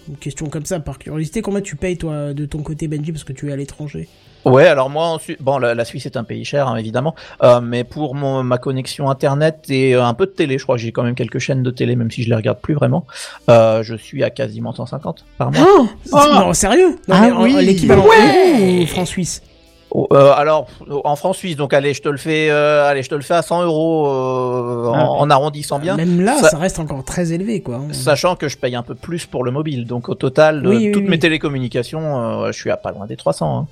[0.09, 3.25] une question comme ça, par curiosité, combien tu payes, toi, de ton côté, Benji, parce
[3.25, 4.09] que tu es à l'étranger?
[4.45, 7.61] Ouais, alors moi, ensuite, bon, la, la Suisse est un pays cher, hein, évidemment, euh,
[7.61, 10.83] mais pour mon, ma connexion internet et euh, un peu de télé, je crois que
[10.83, 13.07] j'ai quand même quelques chaînes de télé, même si je les regarde plus vraiment,
[13.49, 15.65] euh, je suis à quasiment 150 par mois.
[16.13, 16.89] Oh, Non, sérieux?
[17.07, 17.65] Non, Ah mais en- oui.
[17.65, 18.85] l'équivalent Ouais.
[18.87, 19.49] franc-suisse Oh,
[19.95, 20.67] euh, alors,
[21.05, 23.35] en francs suisse, donc allez, je te le fais, euh, allez, je te le fais
[23.35, 25.07] à 100 euros euh, en, Ah.
[25.19, 25.97] en arrondissant bien.
[25.97, 26.59] Même là, Ça- ça...
[26.59, 27.81] reste encore très élevé, quoi.
[27.93, 30.77] Sachant que je paye un peu plus pour le mobile, donc au total, de Oui,
[30.87, 31.09] oui, toutes oui.
[31.11, 33.59] mes télécommunications, euh, je suis à pas loin des 300.
[33.59, 33.67] hein.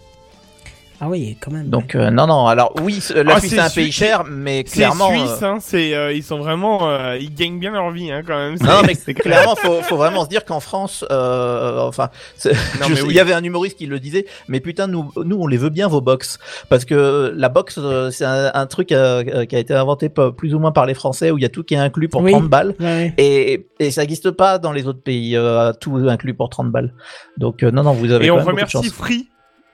[1.02, 1.68] Ah oui, quand même.
[1.70, 2.46] Donc euh, non, non.
[2.46, 5.08] Alors oui, la Ah, Suisse c'est c'est un pays cher, mais C'est clairement.
[5.08, 8.22] suisse, euh, hein, c'est euh, ils sont vraiment, euh, ils gagnent bien leur vie hein,
[8.26, 8.58] quand même.
[8.58, 9.38] c'est- Non, mais c'est clair.
[9.38, 12.50] clairement, faut, faut vraiment se dire qu'en France, euh, enfin, c'est-
[12.86, 13.00] oui.
[13.06, 15.70] il y avait un humoriste qui le disait, mais putain, nous, nous, on les veut
[15.70, 16.38] bien vos box,
[16.68, 20.58] parce que la box, euh, c'est un, un truc qui a été inventé plus ou
[20.58, 22.32] moins par les Français, où il y a tout qui est inclus pour Oui.
[22.32, 26.34] 30 balles, Ouais, et, et ça n'existe pas dans les autres pays, euh, tout inclus
[26.34, 26.92] pour 30 balles.
[27.38, 28.90] Donc euh, non, non, vous avez Et quand on même remercie.
[28.90, 29.28] Free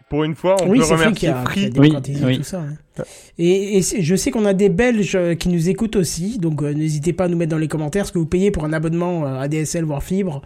[0.08, 0.56] pour une fois.
[0.62, 2.36] On oui, peut c'est Free qui remercier a, qui a Oui, oui.
[2.38, 2.60] tout ça.
[2.60, 3.04] ouais.
[3.38, 7.12] Et, je sais qu'on a des Belges euh, qui nous écoutent aussi, donc euh, n'hésitez
[7.12, 9.40] pas à nous mettre dans les commentaires ce que vous payez pour un abonnement euh,
[9.40, 10.42] ADSL voire fibre.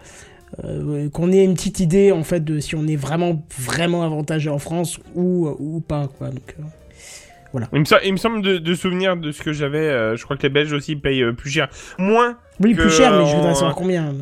[0.65, 4.49] Euh, qu'on ait une petite idée en fait de si on est vraiment vraiment avantagé
[4.49, 6.27] en France ou ou pas quoi.
[6.27, 9.77] Donc, euh, Il me, sem- il me semble de, de souvenir de ce que j'avais.
[9.79, 11.69] euh, je crois que les Belges aussi payent euh, plus cher.
[11.97, 12.35] Moins.
[12.59, 14.13] oui, plus cher, mais je en- voudrais savoir combien.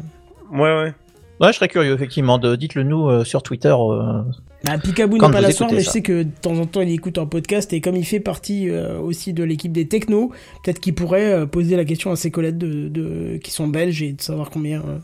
[0.52, 0.94] Ouais, ouais.
[1.42, 2.38] Ouais, je serais curieux, effectivement.
[2.38, 3.74] Dites-le nous euh, sur Twitter.
[4.66, 6.66] Bah, Picaboo Quand n'est pas là ce soir, mais je sais que de temps en
[6.66, 9.88] temps il écoute un podcast et comme il fait partie euh, aussi de l'équipe des
[9.88, 10.32] technos,
[10.64, 14.02] peut-être qu'il pourrait euh, poser la question à ses collègues de, de- qui sont belges
[14.02, 14.98] et de savoir combien euh,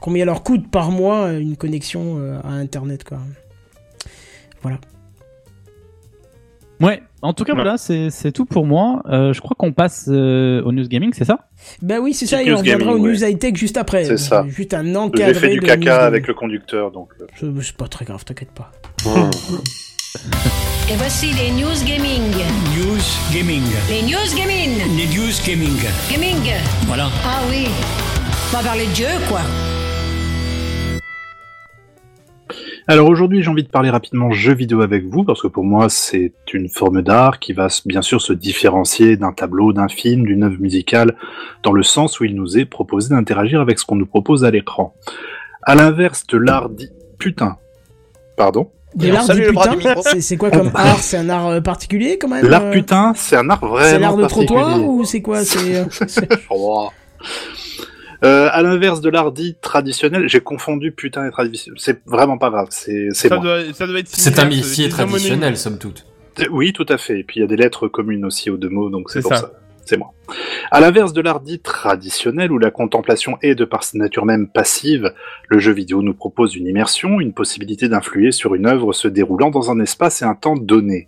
[0.00, 3.18] combien leur coûte par mois une connexion à internet quoi.
[4.62, 4.78] Voilà.
[6.80, 7.62] Ouais, en tout cas, Ouais.
[7.62, 9.02] voilà, c'est c'est tout pour moi.
[9.08, 11.48] Euh, je crois qu'on passe euh, au news gaming, c'est ça?
[11.80, 13.00] Bah oui, c'est ça, et on news reviendra ouais.
[13.00, 14.04] news high-tech juste après.
[14.04, 14.44] C'est ça.
[14.48, 16.04] Juste un J'ai encadré fait du de caca gaming.
[16.06, 17.08] avec le conducteur, donc.
[17.20, 18.70] euh, C'est- C'est pas très grave, t'inquiète pas.
[20.90, 22.22] Et voici les news gaming.
[22.76, 23.02] News
[23.34, 23.62] Gaming.
[23.88, 24.78] Les news gaming.
[24.96, 25.76] Les News Gaming.
[26.10, 26.52] Gaming.
[26.86, 27.08] Voilà.
[27.24, 27.66] Ah oui.
[28.52, 29.40] On va parler de Dieu, quoi.
[32.88, 35.88] Alors aujourd'hui, j'ai envie de parler rapidement jeux vidéo avec vous, parce que pour moi,
[35.88, 40.44] c'est une forme d'art qui va bien sûr se différencier d'un tableau, d'un film, d'une
[40.44, 41.16] œuvre musicale,
[41.64, 44.52] dans le sens où il nous est proposé d'interagir avec ce qu'on nous propose à
[44.52, 44.94] l'écran.
[45.62, 46.90] À l'inverse de l'art dit...
[47.18, 47.56] Putain.
[48.36, 48.70] Pardon?
[48.94, 51.00] De l'art du putain, c'est c'est quoi comme art?
[51.00, 53.98] C'est un art euh, particulier quand même L'art euh, putain, c'est un art vraiment C'est
[53.98, 55.42] l'art de trottoir ou c'est quoi?
[55.44, 55.84] C'est
[58.24, 58.46] euh.
[58.46, 61.78] Euh, à l'inverse de l'art dit traditionnel, j'ai confondu putain et traditionnel.
[61.80, 63.44] C'est vraiment pas grave, c'est c'est Ça moi.
[63.44, 64.08] doit, ça doit être.
[64.08, 66.06] C'est un similaire, métier traditionnel, somme toute.
[66.50, 67.20] Oui, tout à fait.
[67.20, 69.28] Et puis il y a des lettres communes aussi aux deux mots, donc c'est C'est
[69.28, 69.42] pour ça.
[69.42, 69.52] ça.
[69.86, 70.12] C'est moi.
[70.72, 74.48] À l'inverse de l'art dit traditionnel, où la contemplation est de par sa nature même
[74.48, 75.12] passive,
[75.48, 79.50] le jeu vidéo nous propose une immersion, une possibilité d'influer sur une œuvre se déroulant
[79.50, 81.06] dans un espace et un temps donné.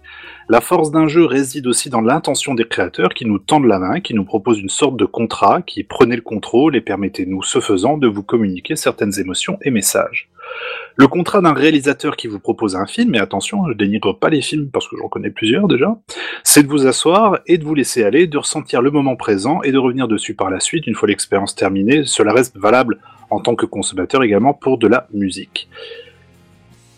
[0.49, 4.01] La force d'un jeu réside aussi dans l'intention des créateurs qui nous tendent la main,
[4.01, 7.99] qui nous proposent une sorte de contrat, qui prenez le contrôle et permettez-nous, ce faisant,
[7.99, 10.31] de vous communiquer certaines émotions et messages.
[10.97, 14.43] Le contrat d'un réalisateur qui vous propose un film, et attention, je dénigre pas les
[14.43, 15.97] films parce que j'en connais plusieurs déjà,
[16.43, 19.71] c'est de vous asseoir et de vous laisser aller, de ressentir le moment présent et
[19.71, 22.03] de revenir dessus par la suite une fois l'expérience terminée.
[22.05, 22.99] Cela reste valable
[23.31, 25.69] en tant que consommateur également pour de la musique.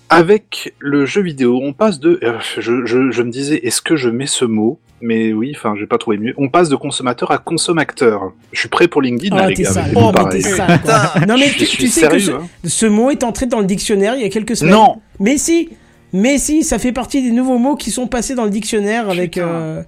[0.08, 2.18] Avec le jeu vidéo, on passe de.
[2.22, 5.98] euh, je, me disais, est-ce que je mets ce mot Mais oui, enfin, j'ai pas
[5.98, 6.34] trouvé mieux.
[6.36, 8.32] On passe de consommateur à consommateur.
[8.52, 9.70] Je suis prêt pour LinkedIn, là, les t'es gars.
[9.72, 9.90] sale.
[9.94, 10.42] mais Oh, mais pareil.
[10.42, 11.26] t'es sale, quoi.
[11.26, 12.48] Non, mais tu, sais que ce, hein.
[12.64, 14.74] ce mot est entré dans le dictionnaire il y a quelques semaines.
[14.74, 15.70] Non Mais si
[16.12, 19.38] Mais si, ça fait partie des nouveaux mots qui sont passés dans le dictionnaire avec
[19.38, 19.82] euh,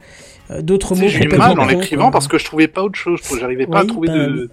[0.61, 2.11] d'autres Tu mots J'ai eu mal en l'écrivant quoi.
[2.13, 4.51] parce que je trouvais pas autre chose, j'arrivais pas à trouver bah de...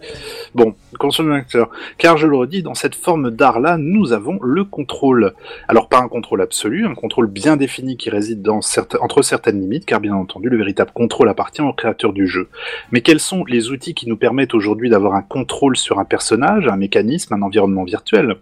[0.56, 1.70] Bon, consommateur.
[1.98, 5.34] Car je le redis, dans cette forme d'art-là, nous avons le contrôle.
[5.68, 9.60] Alors pas un contrôle absolu, un contrôle bien défini qui réside dans certes- entre certaines
[9.60, 12.50] limites, car bien entendu, le véritable contrôle appartient au créateur du jeu.
[12.92, 16.68] Mais quels sont les outils qui nous permettent aujourd'hui d'avoir un contrôle sur un personnage,
[16.68, 18.36] un mécanisme, un environnement virtuel?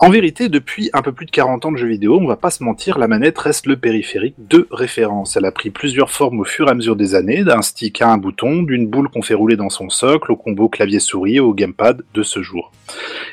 [0.00, 2.50] En vérité, depuis un peu plus de 40 ans de jeux vidéo, on va pas
[2.50, 5.36] se mentir, la manette reste le périphérique de référence.
[5.36, 8.10] Elle a pris plusieurs formes au fur et à mesure des années, d'un stick à
[8.10, 12.02] un bouton, d'une boule qu'on fait rouler dans son socle, au combo clavier-souris, au gamepad
[12.12, 12.72] de ce jour.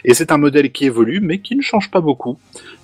[0.06, 2.38] Et c'est un modèle qui évolue, mais qui ne change pas beaucoup.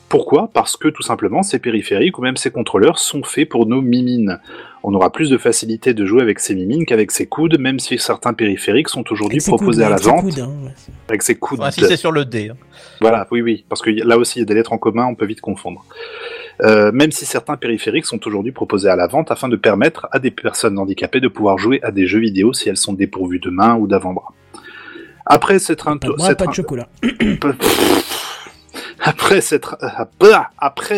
[0.10, 3.82] Pourquoi Parce que tout simplement, ces périphériques ou même ces contrôleurs sont faits pour nos
[3.82, 4.40] mimines.
[4.84, 7.98] On aura plus de facilité de jouer avec ces mimines qu'avec ses coudes, même si
[7.98, 10.72] certains périphériques sont aujourd'hui proposés coudes, à la avec ses vente coudes, hein, ouais.
[11.10, 11.60] avec ses coudes.
[11.60, 12.50] Enfin, si c'est sur le D.
[12.52, 12.56] hein.
[13.02, 15.16] Voilà, oui, oui, parce que là aussi, il y a des lettres en commun, on
[15.16, 15.84] peut vite confondre.
[16.62, 20.20] Euh, même si certains périphériques sont aujourd'hui proposés à la vente afin de permettre à
[20.20, 23.50] des personnes handicapées de pouvoir jouer à des jeux vidéo si elles sont dépourvues de
[23.50, 24.34] mains ou d'avant-bras.
[25.26, 26.88] Après cette, Pas de bras, cette- pas de chocolat.
[29.08, 29.42] après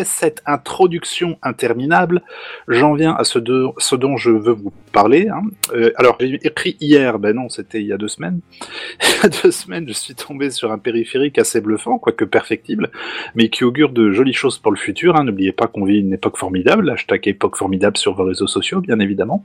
[0.04, 2.22] cette, introduction interminable,
[2.66, 3.38] j'en viens à ce,
[3.78, 5.28] ce dont je veux vous parler.
[5.28, 5.42] hein.
[5.74, 8.40] Euh, alors, j'ai écrit hier, ben non, c'était il y a deux semaines.
[9.02, 12.90] il y a deux semaines, je suis tombé sur un périphérique assez bluffant, quoique perfectible,
[13.34, 15.16] mais qui augure de jolies choses pour le futur.
[15.16, 15.24] hein.
[15.24, 18.98] N'oubliez pas qu'on vit une époque formidable, hashtag époque formidable sur vos réseaux sociaux, bien
[19.00, 19.44] évidemment.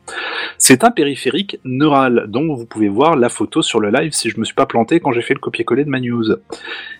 [0.58, 4.40] C'est un périphérique neural, dont vous pouvez voir la photo sur le live si je
[4.40, 6.26] me suis pas planté quand j'ai fait le copier-coller de ma news.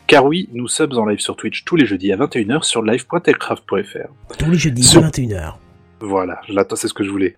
[0.08, 4.36] Car oui, nous sommes en live sur Twitch tous les jeudis à 21h sur live.techcraft.fr.
[4.38, 5.54] Tous les jeudis, Ce- à 21h.
[6.02, 7.36] Voilà, là, c'est ce que je voulais.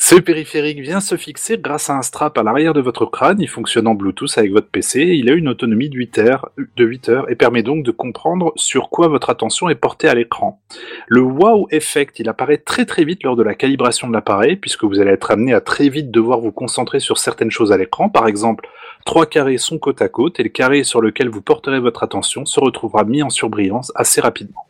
[0.00, 3.48] Ce périphérique vient se fixer grâce à un strap à l'arrière de votre crâne, il
[3.48, 7.08] fonctionne en Bluetooth avec votre PC, il a une autonomie de 8 heures, de 8
[7.08, 10.62] heures et permet donc de comprendre sur quoi votre attention est portée à l'écran.
[11.08, 14.84] Le wow effect, il apparaît très très vite lors de la calibration de l'appareil, puisque
[14.84, 18.08] vous allez être amené à très vite devoir vous concentrer sur certaines choses à l'écran,
[18.08, 18.68] par exemple,
[19.04, 22.46] trois carrés sont côte à côte et le carré sur lequel vous porterez votre attention
[22.46, 24.64] se retrouvera mis en surbrillance assez rapidement.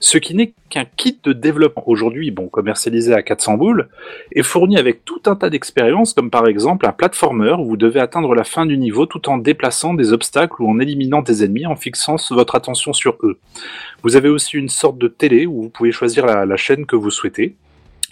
[0.00, 3.88] Ce qui n'est qu'un kit de développement aujourd'hui, bon, commercialisé à 400 boules,
[4.34, 8.00] est fourni avec tout un tas d'expériences, comme par exemple un platformer où vous devez
[8.00, 11.66] atteindre la fin du niveau tout en déplaçant des obstacles ou en éliminant des ennemis
[11.66, 13.38] en fixant votre attention sur eux.
[14.02, 16.96] Vous avez aussi une sorte de télé où vous pouvez choisir la, la chaîne que
[16.96, 17.56] vous souhaitez,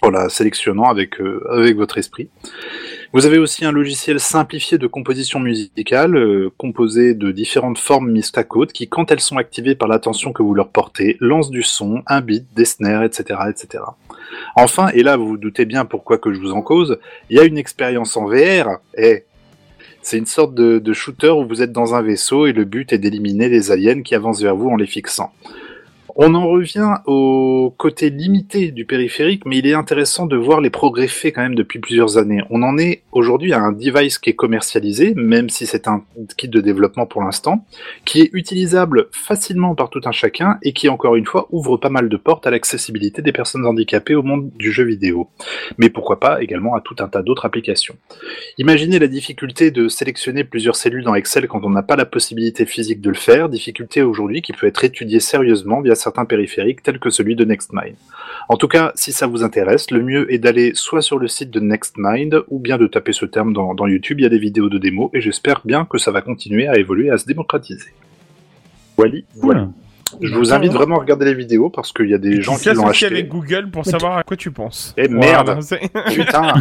[0.01, 2.29] en la sélectionnant avec, euh, avec votre esprit.
[3.13, 8.31] Vous avez aussi un logiciel simplifié de composition musicale, euh, composé de différentes formes mises
[8.35, 11.61] à côte, qui, quand elles sont activées par l'attention que vous leur portez, lancent du
[11.61, 13.83] son, un beat, des snares, etc., etc.
[14.55, 17.39] Enfin, et là vous vous doutez bien pourquoi que je vous en cause, il y
[17.41, 19.25] a une expérience en VR, et
[20.01, 22.97] c'est une sorte de shooter où vous êtes dans un vaisseau et le but est
[22.97, 25.33] d'éliminer les aliens qui avancent vers vous en les fixant.
[26.15, 30.69] On en revient au côté limité du périphérique, mais il est intéressant de voir les
[30.69, 32.41] progrès faits quand même depuis plusieurs années.
[32.49, 36.03] On en est aujourd'hui à un device qui est commercialisé, même si c'est un
[36.37, 37.65] kit de développement pour l'instant,
[38.03, 41.89] qui est utilisable facilement par tout un chacun et qui, encore une fois, ouvre pas
[41.89, 45.29] mal de portes à l'accessibilité des personnes handicapées au monde du jeu vidéo.
[45.77, 47.95] Mais pourquoi pas également à tout un tas d'autres applications.
[48.57, 52.65] Imaginez la difficulté de sélectionner plusieurs cellules dans Excel quand on n'a pas la possibilité
[52.65, 56.99] physique de le faire, difficulté aujourd'hui qui peut être étudiée sérieusement via certains périphériques tels
[56.99, 57.95] que celui de NextMind.
[58.49, 61.51] En tout cas, si ça vous intéresse, le mieux est d'aller soit sur le site
[61.51, 64.69] de NextMind ou bien de taper ce terme dans, YouTube, il y a des vidéos
[64.69, 67.93] de démo et j'espère bien que ça va continuer à évoluer à se démocratiser.
[69.35, 69.69] Voilà.
[70.19, 72.69] Je vous invite vraiment à regarder les vidéos parce qu'il y a des gens qui
[72.69, 73.05] l'ont acheté.
[73.07, 74.93] avec Google pour savoir à quoi tu penses.
[74.97, 75.59] Eh merde
[76.13, 76.53] Putain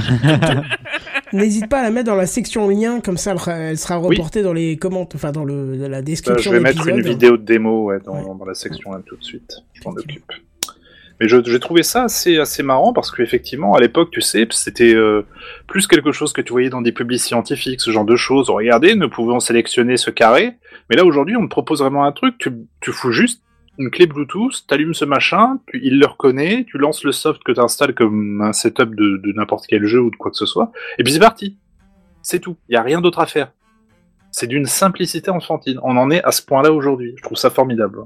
[1.32, 4.52] N'hésite pas à la mettre dans la section lien, comme ça elle, sera- reportée dans
[4.52, 7.92] les commentaires, enfin dans, le, la Euh, description je vais mettre une vidéo de démo
[8.04, 9.52] dans, la section là tout de suite.
[9.74, 10.24] Je m'en occupe.
[11.20, 15.22] Mais j'ai trouvé ça assez, assez marrant parce qu'effectivement, à l'époque, tu sais, c'était euh,
[15.66, 18.48] plus quelque chose que tu voyais dans des publics scientifiques, ce genre de choses.
[18.48, 20.56] Regardez, nous pouvons sélectionner ce carré.
[20.88, 22.36] Mais là, aujourd'hui, on te propose vraiment un truc.
[22.38, 22.50] Tu,
[22.90, 23.42] fous juste
[23.78, 27.52] une clé Bluetooth, t'allumes ce machin, tu- il le reconnaît, tu lances le soft que
[27.52, 30.44] tu installes comme un setup de, de n'importe quel jeu ou de quoi que ce
[30.44, 31.56] soit, et puis c'est parti.
[32.22, 32.56] C'est tout.
[32.68, 33.52] Il y a rien d'autre à faire.
[34.32, 35.78] C'est d'une simplicité enfantine.
[35.82, 37.14] On en est à ce point-là aujourd'hui.
[37.16, 38.00] Je trouve ça formidable.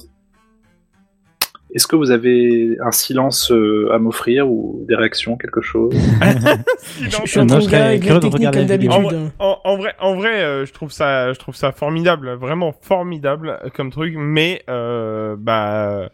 [1.75, 7.11] Est-ce que vous avez un silence euh, à m'offrir ou des réactions, quelque chose Je
[7.25, 8.61] je suis avec la curieux de regarder.
[8.61, 9.03] En d'habitude.
[9.03, 12.73] vrai, en, en vrai, en vrai, euh, je trouve ça, je trouve ça formidable, vraiment
[12.81, 14.15] formidable euh, comme truc.
[14.17, 16.09] Mais euh, bah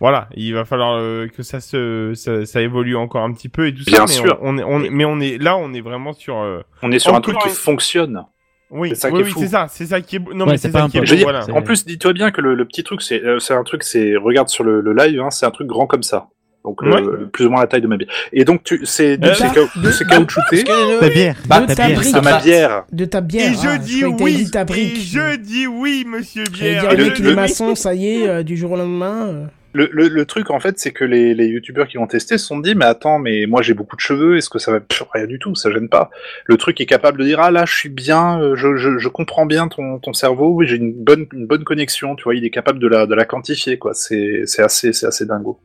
[0.00, 3.66] voilà, il va falloir euh, que ça se, ça, ça évolue encore un petit peu
[3.66, 4.12] et tout Bien ça.
[4.12, 4.38] sûr.
[4.42, 6.38] Mais on, on est, on est- mais on est là, on est vraiment sur.
[6.38, 8.22] euh, On est sur un truc qui un- fonctionne.
[8.70, 10.18] Oui, C'est ça qui oui, est oui, ça, c'est ça qui est.
[10.18, 10.34] beau.
[10.34, 11.46] Non, Ouais, mais c'est ça un qui est Je beau, dire, voilà.
[11.54, 14.16] en plus, dis-toi bien que le, le petit truc, c'est euh, c'est un truc, c'est
[14.16, 16.28] regarde sur le, le live, hein, c'est un truc grand comme ça.
[16.64, 17.00] Donc le- Ouais.
[17.00, 18.10] le- plus ou moins la taille de ma bière.
[18.32, 19.48] Et donc tu, c'est De c'est
[19.80, 20.64] de- c'est caoutchouté.
[20.64, 21.36] Ta bière.
[21.46, 21.98] Bah, de ta ta bière.
[21.98, 22.14] brique.
[22.14, 22.84] de ma bière.
[22.92, 23.50] De ta bière.
[23.52, 24.50] Et je ah, dis oui.
[24.50, 26.92] ta Et je dis oui, Monsieur Bière.
[26.92, 28.76] Et le le- mec, il le- est maçon, ça y est, euh, du jour au
[28.76, 29.48] lendemain.
[29.74, 32.74] Le, truc en fait, c'est que les, les youtubeurs qui l'ont testé se sont dit,
[32.74, 35.38] mais attends, mais moi j'ai beaucoup de cheveux, est-ce que ça va Pff, rien du
[35.38, 36.10] tout, ça gêne pas.
[36.46, 39.08] Le truc est capable de dire, ah là, je suis bien, euh, je, je, je
[39.08, 42.50] comprends bien ton, cerveau, oui, j'ai une bonne, une bonne connexion, tu vois, il est
[42.50, 43.92] capable de la, de la quantifier, quoi.
[43.94, 45.60] C'est, c'est assez, c'est assez dingo.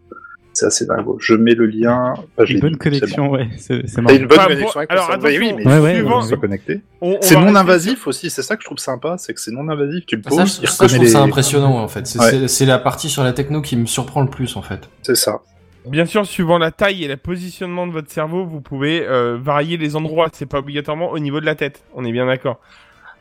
[0.55, 1.17] C'est assez dingo.
[1.19, 2.13] Je mets le lien.
[2.37, 2.99] Bah, je Une bonne dit, c'est bon.
[2.99, 3.47] connexion, ouais.
[3.57, 5.07] C'est une bonne Enfin, connexion avec alors.
[5.09, 6.81] Oui, attention, mais Ouais, ouais, suivant- connecté.
[7.01, 9.41] On- on C'est non rester invasif aussi, c'est ça que je trouve sympa, c'est que
[9.41, 11.87] c'est non invasif, tu le Ça, poses, je, ça, je reconnaît trouve ça impressionnant en
[11.87, 12.05] fait.
[12.05, 12.29] C'est Ouais.
[12.29, 14.87] c'est- c'est la partie sur la techno qui me surprend le plus en fait.
[15.01, 15.41] C'est ça.
[15.87, 19.75] Bien sûr, suivant la taille et le positionnement de votre cerveau, vous pouvez euh, varier
[19.77, 20.29] les endroits.
[20.31, 21.83] C'est pas obligatoirement au niveau de la tête.
[21.95, 22.59] On est bien d'accord.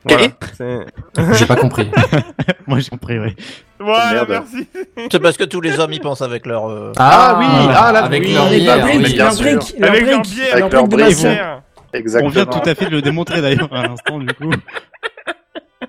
[0.04, 0.26] Voilà.
[1.34, 1.90] J'ai pas compris.
[2.66, 3.34] Moi, j'ai compris, ouais.
[3.78, 4.26] Voilà, Merde.
[4.30, 4.68] merci.
[5.10, 6.68] C'est parce que tous les hommes y pensent avec leur.
[6.70, 9.14] euh, Ah oui, ah, là, avec oui, leur bière, oui.
[9.14, 9.44] leur sûr.
[9.44, 11.16] brique, leur Avec leur bière, leur avec leur brique.
[11.18, 11.62] Bière.
[11.94, 12.30] On Exactement.
[12.30, 14.50] vient tout à fait de le démontrer d'ailleurs à l'instant, du coup.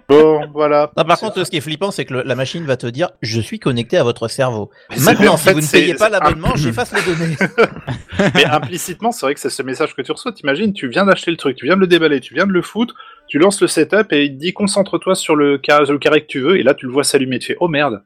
[0.09, 0.91] Bon, voilà.
[0.97, 3.09] Non, par contre, ce qui est flippant, c'est que le- la machine va te dire
[3.21, 4.69] Je suis connecté à votre cerveau.
[5.01, 7.35] Maintenant, en si fait, vous ne payez pas l'abonnement, j'efface les données.
[8.35, 10.31] Mais implicitement, c'est vrai que c'est ce message que tu reçois.
[10.31, 12.61] T'imagines, tu viens d'acheter le truc, tu viens de le déballer, tu viens de le
[12.61, 12.95] foutre,
[13.27, 16.27] tu lances le setup et il te dit concentre-toi sur le carré, le carré que
[16.27, 17.39] tu veux, et là tu le vois s'allumer.
[17.39, 18.01] Tu fais oh merde.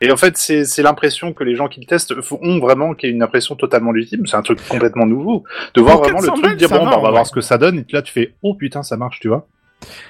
[0.00, 3.06] Et en fait, c'est l'impression que les gens qui le testent font- ont vraiment, qui
[3.06, 4.26] est une impression totalement légitime.
[4.26, 5.44] C'est un truc complètement nouveau.
[5.74, 7.40] De voir vraiment le 400 truc, dire bon, va, bah, on va voir ce que
[7.40, 9.46] ça donne, et là tu fais oh putain, ça marche, tu vois.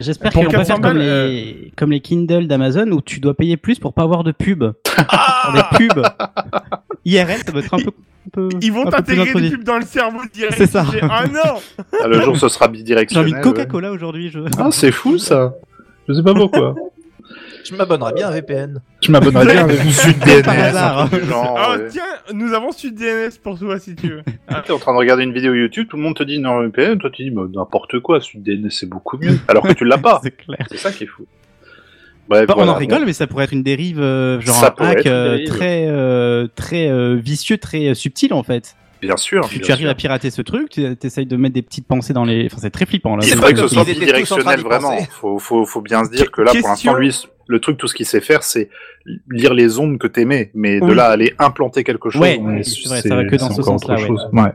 [0.00, 3.34] J'espère qu'ils vont pas 400 faire comme les, comme les Kindle d'Amazon où tu dois
[3.34, 4.64] payer plus pour pas avoir de pub.
[4.96, 6.02] Ah Pour des pubs.
[7.04, 7.90] IRL, ça doit être un peu.
[7.90, 10.54] un peu- Ils vont t'intégrer des pubs dans le cerveau direct.
[10.56, 10.86] C'est ça.
[10.90, 11.60] J'ai- Ah non
[12.02, 13.24] Ah, le jour ce sera J'ai bidirectionnel.
[13.32, 14.30] envie de Coca-Cola aujourd'hui.
[14.30, 14.40] Je...
[14.58, 15.54] Ah, c'est fou ça.
[16.08, 16.74] Je sais pas pourquoi.
[17.64, 18.80] Je m'abonnerai bien à VPN.
[19.04, 21.10] Je m'abonnerais bien avec Sud DNS, hasard.
[21.28, 21.88] genre, Ah ouais.
[21.90, 22.02] tiens,
[22.32, 24.22] nous avons su DNS pour toi si tu veux.
[24.66, 26.98] T'es en train de regarder une vidéo YouTube, tout le monde te dit non VPN,
[26.98, 30.20] toi tu dis bah, n'importe quoi, SudDNS c'est beaucoup mieux, alors que tu l'as pas.
[30.24, 30.66] C'est clair.
[30.70, 31.24] C'est ça qui est fou.
[32.28, 32.72] Bref, Bon, voilà.
[32.72, 35.44] on en rigole, mais ça pourrait être une dérive, euh, genre Ça un hack euh,
[35.44, 38.74] très, euh, très euh, vicieux, très euh, subtil en fait.
[39.02, 39.46] Bien sûr.
[39.50, 39.90] Tu, bien tu arrives sûr.
[39.90, 42.46] à pirater ce truc, tu essayes de mettre des petites pensées dans les.
[42.46, 43.22] Enfin, c'est très flippant là.
[43.22, 44.96] Il C'est vrai que ce soit bidirectionnel vraiment.
[45.10, 47.14] Faut, faut, faut bien se dire que là, pour l'instant, lui,
[47.46, 48.68] le truc, tout ce qu'il sait faire, c'est
[49.30, 52.88] lire les ondes que t'aimais, mais de là à aller implanter quelque chose, Ouais, c'est
[52.88, 54.08] vrai, ça va que dans ce sens-là, autre ouais.
[54.08, 54.28] chose.
[54.32, 54.50] Ouais.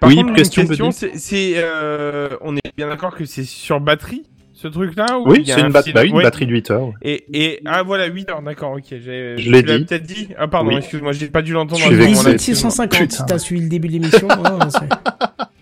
[0.00, 4.22] Par Oui, contre, question, c'est, c'est, euh, on est bien d'accord que c'est sur batterie
[4.52, 6.22] ce truc-là ou Oui, c'est un une, bat- bah oui, une Ouais.
[6.22, 6.90] batterie de 8 heures.
[7.00, 9.84] Et, et ah voilà 8 heures d'accord ok j'ai Je l'ai dit.
[9.86, 10.76] peut-être dit ah pardon Oui.
[10.76, 12.14] excuse-moi j'ai pas dû l'entendre Je à suis ce vexé.
[12.16, 14.28] moment-là, 18 650 si t'as suivi le début de l'émission.
[14.70, 14.78] c'est-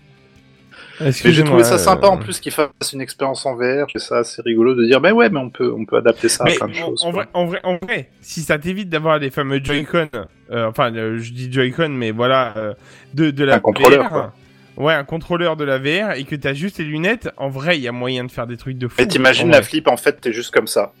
[1.01, 3.85] Mais j'ai trouvé ça sympa euh, en plus qu'il fasse une expérience en VR.
[3.93, 6.43] C'est ça assez rigolo de dire, ben ouais, mais on peut, on peut adapter ça
[6.43, 7.05] à plein de en, choses.
[7.05, 10.09] en vrai, en vrai, en vrai, si ça t'évite d'avoir les fameux Joy-Con,
[10.51, 12.73] euh, enfin, euh, je dis Joy-Con, mais voilà, euh,
[13.13, 14.33] de, de la Un contrôleur, VR, quoi.
[14.77, 17.29] Ouais, un contrôleur de la VR et que t'as juste les lunettes.
[17.37, 19.01] En vrai, il y a moyen de faire des trucs de fou.
[19.01, 20.93] Et t'imagines la flip, en fait, t'es juste comme ça.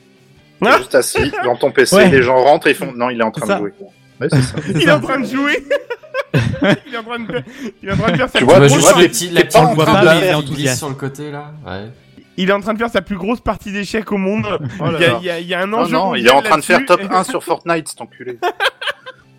[0.60, 2.10] T'es Ah juste assis dans ton PC, Ouais.
[2.10, 3.72] les gens rentrent et ils font, non, il est en train de jouer.
[4.20, 4.56] Ouais, c'est ça.
[4.74, 5.62] Il est en train de jouer.
[6.86, 7.42] il est en train de, faire-
[7.82, 8.92] il est en train de faire sa Tu plus vois, tu vois tu grosse juste
[8.92, 10.34] vois, les t'es- petits, t'es la pas petite en train train de de faire qui
[10.34, 10.56] enthousiaste.
[10.60, 11.52] glisse sur le côté là.
[11.66, 11.90] Ouais.
[12.40, 14.46] Il est en train de faire sa plus grosse partie d'échecs au monde.
[14.80, 15.18] Oh là il, y a, là.
[15.20, 15.92] il y a- il y a un Non, enjeu.
[15.92, 17.16] non, il est en train de faire top là-dessus.
[17.16, 18.38] 1 sur Fortnite, cet enculé.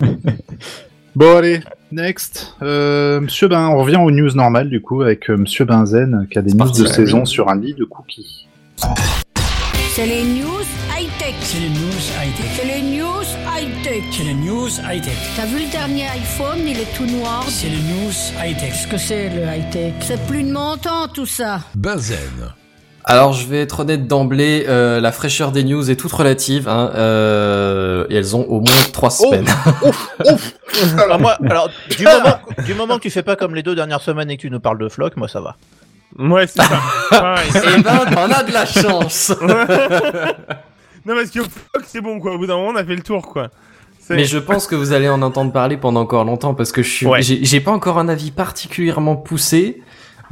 [1.14, 1.60] bon, allez,
[1.92, 2.54] next.
[2.62, 6.38] Euh, Monsieur Ben, on revient aux news normales, du coup, avec euh, Monsieur Benzen, qui
[6.38, 6.92] a des news parti, de ouais.
[6.92, 8.48] saison sur un lit de cookies.
[9.92, 10.62] C'est les news
[10.96, 11.34] high-tech.
[11.40, 12.46] C'est les news high-tech.
[12.56, 13.24] C'est les news
[13.60, 14.02] high-tech.
[14.10, 15.16] C'est les news high-tech.
[15.36, 17.44] T'as vu le dernier iPhone, il est tout noir.
[17.48, 18.12] C'est les news
[18.42, 18.70] high-tech.
[18.72, 19.92] Qu'est-ce que c'est le high-tech?
[20.00, 21.60] C'est plus de mon temps tout ça.
[21.74, 22.54] Bazen.
[23.04, 26.92] Alors je vais être honnête d'emblée, euh, la fraîcheur des news est toute relative, hein,
[26.94, 29.46] euh, et elles ont au moins trois semaines.
[30.98, 34.02] Alors, moi, alors du, moment, du moment que tu fais pas comme les deux dernières
[34.02, 35.56] semaines et que tu nous parles de floc, moi ça va.
[36.18, 36.80] Ouais, c'est ça.
[37.10, 37.50] Pareil.
[37.54, 39.32] Eh ben, t'en as de la chance.
[41.06, 42.34] Non, parce que fuck, c'est bon, quoi.
[42.34, 43.48] Au bout d'un moment, on a fait le tour, quoi.
[44.10, 46.90] Mais je pense que vous allez en entendre parler pendant encore longtemps parce que je
[46.90, 47.22] suis, Ouais.
[47.22, 49.82] j'ai pas encore un avis particulièrement poussé.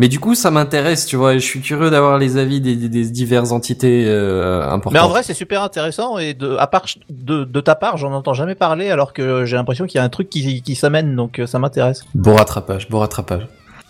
[0.01, 2.89] Mais du coup, ça m'intéresse, tu vois, je suis curieux d'avoir les avis des, des-
[2.89, 4.93] des diverses entités euh, importantes.
[4.93, 8.13] Mais en vrai, c'est super intéressant et de, à part de, de ta part, j'en
[8.13, 11.17] entends jamais parler alors que j'ai l'impression qu'il y a un truc qui, qui s'amène,
[11.17, 12.05] donc euh, ça m'intéresse.
[12.15, 13.49] Beau rattrapage, beau rattrapage.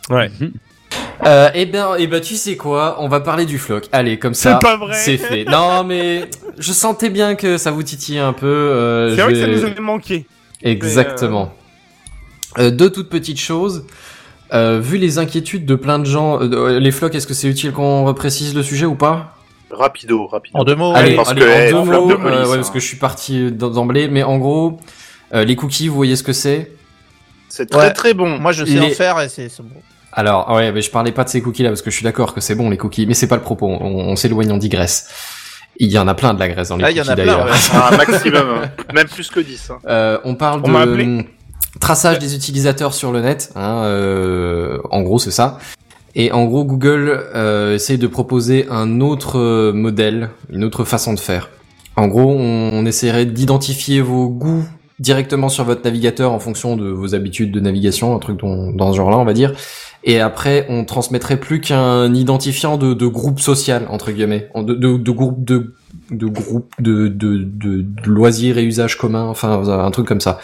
[0.09, 0.31] Ouais.
[1.27, 3.87] Euh, eh ben, eh ben, tu sais quoi On va parler du floc.
[3.93, 4.59] Allez, comme ça,
[4.93, 5.45] C'est fait.
[5.45, 6.29] Non, mais
[6.59, 8.47] je sentais bien que ça vous titillait un peu.
[8.47, 10.27] euh, C'est vrai que ça nous avait manqué.
[10.63, 11.53] Exactement.
[12.59, 13.85] Euh, deux toutes petites choses.
[14.55, 17.73] Euh, vu les inquiétudes de plein de gens, euh, les flocs, est-ce que c'est utile
[17.73, 19.35] qu'on reprécise le sujet ou pas?
[19.71, 20.59] Rapido, rapido.
[20.59, 22.53] En deux mots, Allez, parce allez, que, en eh, deux mots, de euh, police, ouais,
[22.53, 22.57] hein.
[22.57, 24.81] parce que je suis parti d'em- d'emblée, mais en gros,
[25.35, 26.73] euh, les cookies, vous voyez ce que c'est?
[27.51, 27.93] C'est très Ouais.
[27.93, 28.39] très bon.
[28.39, 29.81] moi je sais Les- en faire et c'est c'est bon.
[30.19, 32.41] Alors, ouais, mais je parlais pas de ces cookies-là, parce que je suis d'accord que
[32.41, 35.09] c'est bon, les cookies, mais c'est pas le propos, on, on s'éloigne, on digresse.
[35.77, 37.13] Il y en a plein de la graisse dans les Ah, il y en cookies
[37.13, 37.47] a plein, d'ailleurs.
[37.47, 37.93] ouais.
[37.93, 38.71] Un maximum, hein.
[38.93, 39.71] même plus que 10.
[39.71, 39.79] hein.
[39.87, 41.25] Euh, on parle On de hum,
[41.81, 43.53] traçage des utilisateurs sur le net.
[43.55, 45.59] Hein, euh, en gros, c'est ça.
[46.17, 51.15] Et en gros, Google euh, essaye de proposer un autre euh, modèle, une autre façon
[51.15, 51.49] de faire.
[51.95, 54.65] En gros, on, on essaierait d'identifier vos goûts
[54.99, 58.91] directement sur votre navigateur en fonction de vos habitudes de navigation, un truc dont- dans
[58.91, 59.53] ce genre-là, on va dire.
[60.09, 64.97] Et après, on transmettrait plus qu'un identifiant de, de groupe social entre guillemets, de, de,
[64.97, 65.75] de groupe de
[66.11, 70.41] de groupe de, de, de, loisirs et usages communs, enfin un truc comme ça,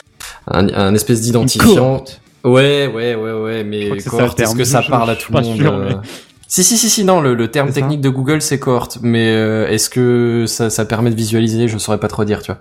[0.49, 2.05] un, un espèce d'identifiant.
[2.45, 5.85] Ouais, ouais, ouais, ouais, mais est-ce que ça parle à tout le monde sûr, euh,
[5.89, 5.97] mais-
[6.47, 9.66] Si, si, si, si, non, le, le terme technique de Google c'est cohorte, mais euh,
[9.69, 11.66] est-ce que ça, ça permet de visualiser?
[11.69, 12.61] Je saurais pas trop dire, tu vois.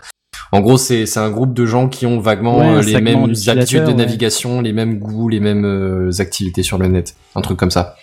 [0.54, 3.34] En gros, c'est c'est un groupe de gens qui ont vaguement Ouais, euh, les mêmes
[3.48, 3.94] habitudes de ouais.
[3.96, 7.96] navigation, les mêmes goûts, les mêmes euh, activités sur le net, un truc comme ça.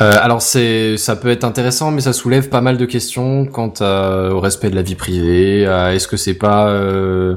[0.00, 3.72] Euh, alors c'est, ça peut être intéressant, mais ça soulève pas mal de questions quant
[3.80, 5.66] à- au respect de la vie privée.
[5.66, 7.34] à est-ce que c'est pas euh,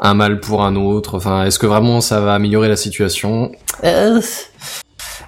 [0.00, 1.16] un mal pour un autre?
[1.16, 3.50] Enfin, est-ce que vraiment ça va améliorer la situation?
[3.82, 4.20] Euh.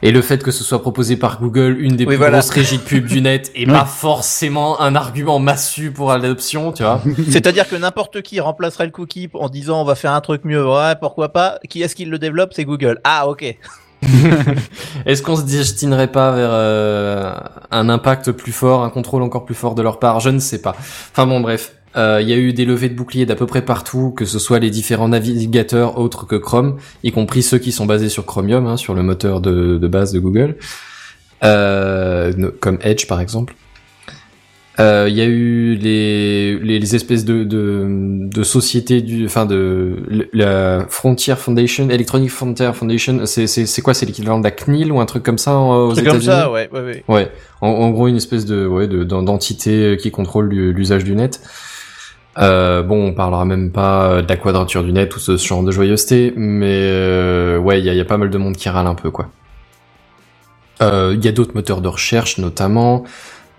[0.03, 2.39] Et le fait que ce soit proposé par Google, une des Oui, plus voilà.
[2.39, 6.83] grosses régies de pub du net, est pas forcément un argument massu pour l'adoption, tu
[6.83, 7.03] vois.
[7.31, 10.67] C'est-à-dire que n'importe qui remplacerait le cookie en disant on va faire un truc mieux.
[10.67, 12.53] Ouais, pourquoi pas Qui est-ce qui le développe?
[12.55, 13.01] C'est Google.
[13.05, 13.57] Ah, ok.
[15.07, 17.35] Est-ce qu'on se destinerait pas vers euh,
[17.71, 20.21] un impact plus fort, un contrôle encore plus fort de leur part?
[20.21, 20.75] Je ne sais pas.
[21.13, 21.75] Enfin bon, bref.
[21.97, 24.39] Euh, Il y a eu des levées de boucliers d'à peu près partout, que ce
[24.39, 28.67] soit les différents navigateurs autres que Chrome, y compris ceux qui sont basés sur Chromium,
[28.67, 30.57] hein, sur le moteur de, de base de Google,
[31.43, 33.55] euh, comme Edge par exemple.
[34.79, 37.85] Euh, Il y a eu les, les, espèces de, de,
[38.33, 39.97] de sociétés du, enfin de
[40.33, 43.27] la Frontier Foundation, Electronic Frontier Foundation.
[43.27, 43.93] C'est c'est c'est quoi?
[43.95, 46.25] C'est l'équivalent de la CNIL ou un truc comme ça en- aux C'est comme États-Unis?
[46.27, 47.05] ça, ouais, ouais, ouais.
[47.09, 47.31] Ouais,
[47.61, 51.15] en, en gros une espèce de ouais de d'en- d'entité qui contrôle l'u- l'usage du
[51.15, 51.41] net.
[52.39, 55.73] Euh, bon, on parlera même pas de la quadrature du net ou ce genre de
[55.73, 58.69] joyeuseté, mais euh, ouais, il y a, il y a pas mal de monde qui
[58.69, 59.29] râle un peu quoi.
[60.81, 63.05] Euh, Il y a d'autres moteurs de recherche notamment.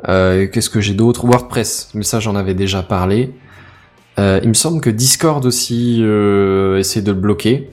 [0.08, 1.26] Euh, Qu'est-ce que j'ai d'autre?
[1.26, 3.34] WordPress, mais ça j'en avais déjà parlé.
[4.20, 7.70] Euh, il me semble que Discord aussi euh, essaie de le bloquer.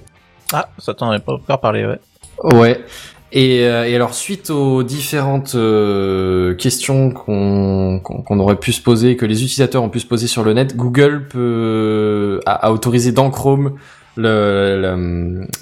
[0.53, 2.01] Ah, ça t'en avait pas encore parlé, ouais.
[2.43, 2.85] Ouais.
[3.31, 8.01] Et, euh, et alors suite aux différentes euh, questions qu'on
[8.41, 11.29] aurait pu se poser, que les utilisateurs ont pu se poser sur le net, Google
[11.29, 13.75] peut a, a autorisé dans Chrome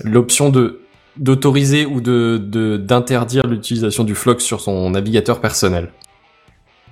[0.04, 0.80] l'option de
[1.16, 5.88] d'autoriser ou de de- d'interdire l'utilisation du Flox sur son navigateur personnel.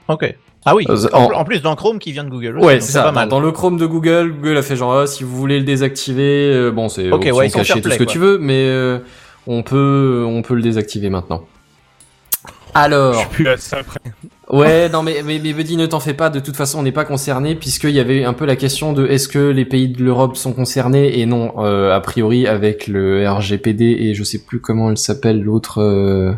[0.09, 0.35] Ok.
[0.67, 0.87] Ah oui.
[0.89, 2.57] Euh, en, plus d'un Chrome qui vient de Google.
[2.57, 3.29] aussi, Ouais, c'est pas Dans, mal.
[3.29, 6.51] dans le Chrome de Google, Google a fait genre ah, si vous voulez le désactiver,
[6.55, 8.13] euh, bon c'est Ok, option ouais, fair tout ce que quoi.
[8.13, 8.99] tu veux, mais euh,
[9.47, 11.45] on peut on peut le désactiver maintenant.
[12.47, 14.01] Je Alors, suis plus à ça après.
[14.51, 16.29] ouais, non mais mais, mais Buddy, ne t'en fais pas.
[16.31, 19.07] De toute façon, on n'est pas concerné puisqu'il y avait un peu la question de
[19.07, 23.29] est-ce que les pays de l'Europe sont concernés et non euh, a priori avec le
[23.29, 25.81] RGPD et je sais plus comment elle s'appelle l'autre.
[25.81, 26.33] euh,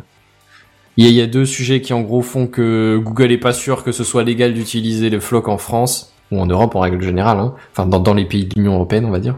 [0.99, 3.39] Il y, a, il y a deux sujets qui en gros font que Google est
[3.39, 6.81] pas sûr que ce soit légal d'utiliser le floc en France ou en Europe en
[6.81, 7.55] règle générale, hein.
[7.73, 9.37] enfin dans, dans les pays de l'Union européenne on va dire.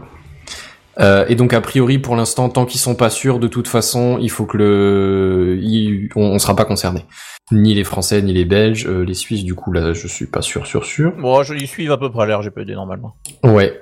[0.99, 4.17] Euh, et donc a priori pour l'instant tant qu'ils sont pas sûrs de toute façon
[4.19, 7.05] il faut que le il- on, on sera pas concerné
[7.53, 10.41] ni les Français ni les Belges euh, les Suisses du coup là je suis pas
[10.41, 13.15] sûr sûr sûr Bon, je y suivent à peu près l'air RGPD normalement.
[13.43, 13.81] ouais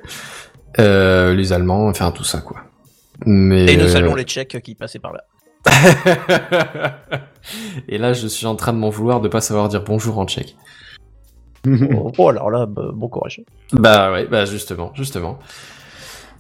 [0.80, 2.62] euh, les Allemands enfin tout ça quoi
[3.26, 5.24] mais Et nous saluons les Tchèques qui passaient par là.
[7.90, 10.26] et là je suis en train de m'en vouloir de pas savoir dire bonjour en
[10.28, 10.56] tchèque
[11.68, 13.42] oh, oh, alors là, bah, bon courage.
[13.74, 15.38] Bah ouais, bah justement, justement.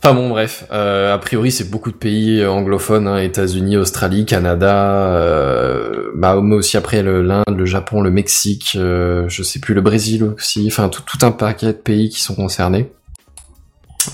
[0.03, 5.07] Enfin bon, bref, euh, a priori c'est beaucoup de pays anglophones, hein, États-Unis, Australie, Canada,
[5.11, 9.81] euh, bah mais aussi après l'Inde, le Japon, le Mexique, euh, je sais plus le
[9.81, 12.91] Brésil aussi, enfin tout, tout un paquet de pays qui sont concernés.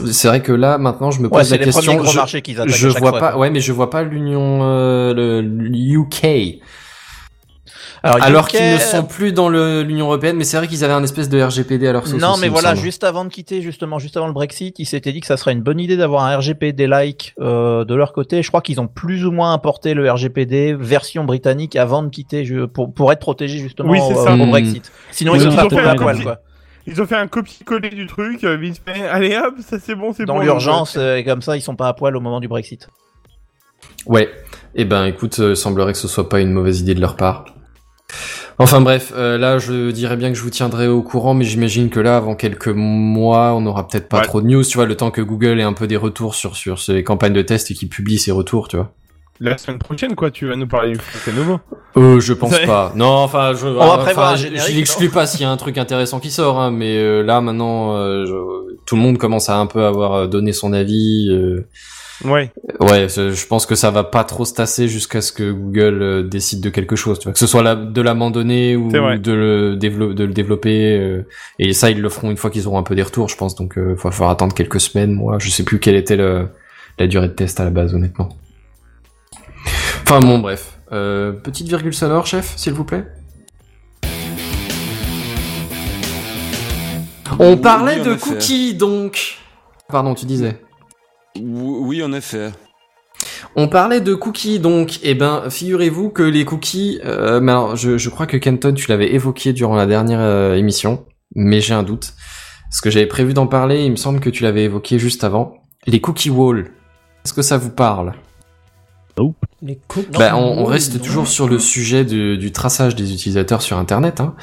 [0.10, 1.96] c'est vrai que là maintenant je me pose la les question.
[1.96, 5.42] gros je, marchés je vois fois, pas, ouais, mais je vois pas l'Union, euh, le
[5.44, 6.62] UK.
[8.04, 11.30] Alors, qu'ils ne sont plus dans l'Union européenne, mais c'est vrai qu'ils avaient un espèce
[11.30, 12.20] de RGPD à leur sauce.
[12.20, 15.14] Non, aussi, mais voilà, juste avant de quitter, justement, juste avant le Brexit, ils s'étaient
[15.14, 18.44] dit que ça serait une bonne idée d'avoir un RGPD-like euh, de leur côté.
[18.44, 22.44] Je crois qu'ils ont plus ou moins importé le RGPD version britannique avant de quitter
[22.44, 24.34] je- pour, pour être protégés justement Oui, c'est au, ça.
[24.36, 24.46] au.
[24.48, 24.92] Brexit.
[25.12, 26.40] Sinon, Oui, ils ils ont la poil, quoi.
[26.86, 29.08] Ils ont fait un copier-coller du truc, euh, vite fait.
[29.08, 30.42] Allez hop, ça c'est bon, c'est Dans bon.
[30.42, 32.90] l'urgence, euh, et comme ça, ils sont pas à poil au moment du Brexit.
[34.06, 34.30] Ouais.
[34.76, 37.46] Eh ben, écoute, euh, semblerait que ce soit pas une mauvaise idée de leur part.
[38.60, 41.90] Enfin bref, euh, là je dirais bien que je vous tiendrai au courant, mais j'imagine
[41.90, 44.24] que là, avant quelques mois, on n'aura peut-être pas Ouais.
[44.26, 46.56] trop de news, tu vois, le temps que Google ait un peu des retours sur
[46.56, 48.92] sur ces campagnes de test et qu'ils publient ses retours, tu vois.
[49.40, 51.60] La semaine prochaine, quoi, tu vas nous parler du nouveau.
[51.98, 52.68] Euh, je pense Ouais.
[52.68, 52.94] pas.
[52.96, 56.30] Non, enfin, je, va enfin, je- l'exclus pas s'il y a un truc intéressant qui
[56.30, 59.84] sort, hein, mais euh, là maintenant, euh, je- tout le monde commence à un peu
[59.84, 61.30] avoir donné son avis.
[62.24, 62.52] Ouais.
[62.80, 66.24] Ouais, je pense que ça va pas trop se tasser jusqu'à ce que Google euh,
[66.24, 67.20] décide de quelque chose.
[67.20, 70.98] Tu vois, que ce soit la- de l'abandonner ou de le, dévelop- de le développer.
[70.98, 71.28] euh,
[71.60, 73.56] et ça, ils le feront une fois qu'ils auront un peu des retours, je pense.
[73.56, 75.14] Donc, il va falloir attendre quelques semaines.
[75.14, 76.48] Moi, je sais plus quelle était le,
[76.98, 78.30] la durée de test à la base, honnêtement.
[80.04, 80.78] Enfin bon, bref.
[80.92, 83.04] Euh, petite virgule sonore, chef, s'il vous plaît.
[87.40, 89.38] On parlait oui, de cookies, donc.
[89.90, 90.58] Pardon, tu disais.
[91.40, 92.52] Oui, en effet.
[93.56, 98.38] On parlait de cookies, donc, eh ben, figurez-vous que les cookies, euh, je crois que
[98.38, 101.06] Kenton, tu l'avais évoqué durant la dernière euh, émission,
[101.36, 102.14] mais j'ai un doute.
[102.70, 105.54] Parce que j'avais prévu d'en parler, il me semble que tu l'avais évoqué juste avant.
[105.86, 106.72] Les cookie walls.
[107.24, 108.14] Est-ce que ça vous parle?
[109.62, 109.80] Les
[110.12, 111.00] bah, on, reste non.
[111.00, 114.20] toujours sur le sujet du, du traçage des utilisateurs sur Internet.
[114.20, 114.36] Hein.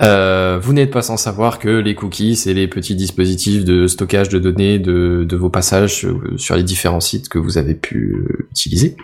[0.00, 4.28] Euh, vous n'êtes pas sans savoir que les cookies, c'est les petits dispositifs de stockage
[4.28, 8.14] de données de, de vos passages sur, sur les différents sites que vous avez pu
[8.16, 8.96] euh, utiliser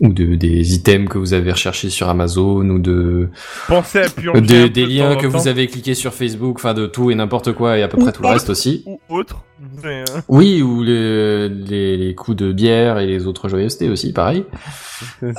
[0.00, 3.28] ou de des items que vous avez recherchés sur Amazon ou de
[3.68, 6.86] Pensez à purger des, des de liens que vous avez cliqués sur Facebook, enfin de
[6.86, 8.82] tout et n'importe quoi et à peu près tout le reste aussi.
[8.86, 9.44] Ou autre.
[9.84, 14.44] Euh, Oui, ou les, les, les coups de bière et les autres joyeusetés aussi, pareil.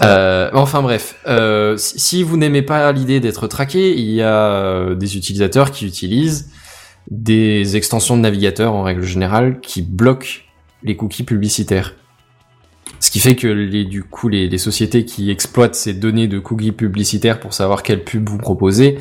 [0.02, 5.18] Euh, enfin bref, euh, si, vous n'aimez pas l'idée d'être traqué, il y a des
[5.18, 6.50] utilisateurs qui utilisent
[7.12, 10.42] des extensions de navigateur en règle générale qui bloquent
[10.84, 11.96] les cookies publicitaires.
[13.00, 16.72] Ce qui fait que les, du coup, les, sociétés qui exploitent ces données de cookies
[16.72, 18.98] publicitaires pour savoir quelle pub vous proposez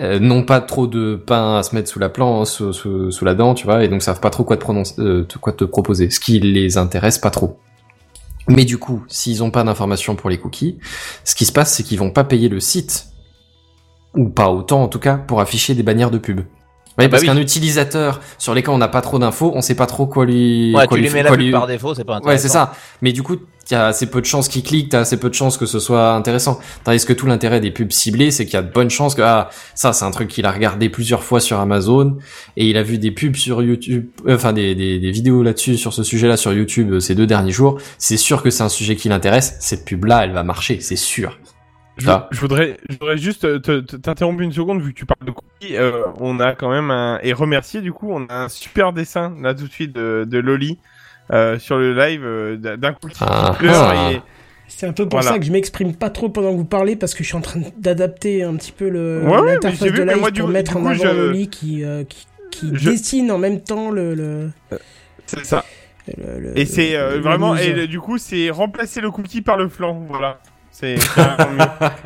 [0.00, 3.24] euh, n'ont pas trop de pain à se mettre sous la plan, sous, sous, sous
[3.24, 5.64] la dent, tu vois, et donc savent pas trop quoi te, euh, te- quoi te
[5.64, 6.10] proposer.
[6.10, 7.58] Ce qui les intéresse pas trop.
[8.48, 10.78] Mais du coup, s'ils ont pas d'informations pour les cookies,
[11.24, 13.06] ce qui se passe, c'est qu'ils vont pas payer le site,
[14.14, 16.40] ou pas autant en tout cas, pour afficher des bannières de pub.
[16.98, 17.28] Oui, Ah bah parce oui.
[17.28, 20.74] qu'un utilisateur sur lesquels on n'a pas trop d'infos, on sait pas trop quoi lui.
[20.74, 22.28] Ouais, quoi tu lui lui mets la lui- par défaut, c'est pas intéressant.
[22.30, 22.74] Ouais, c'est ça.
[23.00, 23.36] Mais du coup,
[23.70, 25.64] il y a assez peu de chances qu'ils cliquent, t'as assez peu de chances que
[25.64, 26.60] ce soit intéressant.
[26.84, 29.22] Tandis que tout l'intérêt des pubs ciblées, c'est qu'il y a de bonnes chances que,
[29.22, 32.18] ah, ça, c'est un truc qu'il a regardé plusieurs fois sur Amazon,
[32.58, 35.78] et il a vu des pubs sur YouTube, euh, enfin, des, des, des vidéos là-dessus,
[35.78, 37.78] sur ce sujet-là sur YouTube euh, ces deux derniers jours.
[37.96, 39.56] C'est sûr que c'est un sujet qui l'intéresse.
[39.60, 41.38] Cette pub-là, elle va marcher, c'est sûr.
[41.98, 45.30] Je, voudrais, je voudrais juste te- te- t'interrompre une seconde vu que tu parles de
[45.32, 45.76] cookies.
[45.76, 49.34] Euh, on a quand même un et remercier du coup, on a un super dessin
[49.40, 50.78] là tout de suite de, de Loli
[51.32, 54.10] euh, sur le live euh, d'un cookie Ah, ah.
[54.12, 54.20] et
[54.68, 55.34] C'est un peu pour Voilà.
[55.34, 57.40] ça que je m'exprime pas trop pendant que vous parlez parce que je suis en
[57.42, 60.40] train d'adapter un petit peu le Ouais, l'interface j'ai vu, de mais live moi, du-
[60.40, 63.30] pour du mettre en coup, avant je- le lit qui euh, qui, qui Je- dessine
[63.30, 64.50] en même temps le le,
[65.26, 65.64] c'est ça.
[66.16, 69.68] le- le- Et c'est euh, vraiment et du coup c'est remplacer le cookie par le
[69.68, 70.40] flanc, voilà.
[70.74, 70.94] C'est.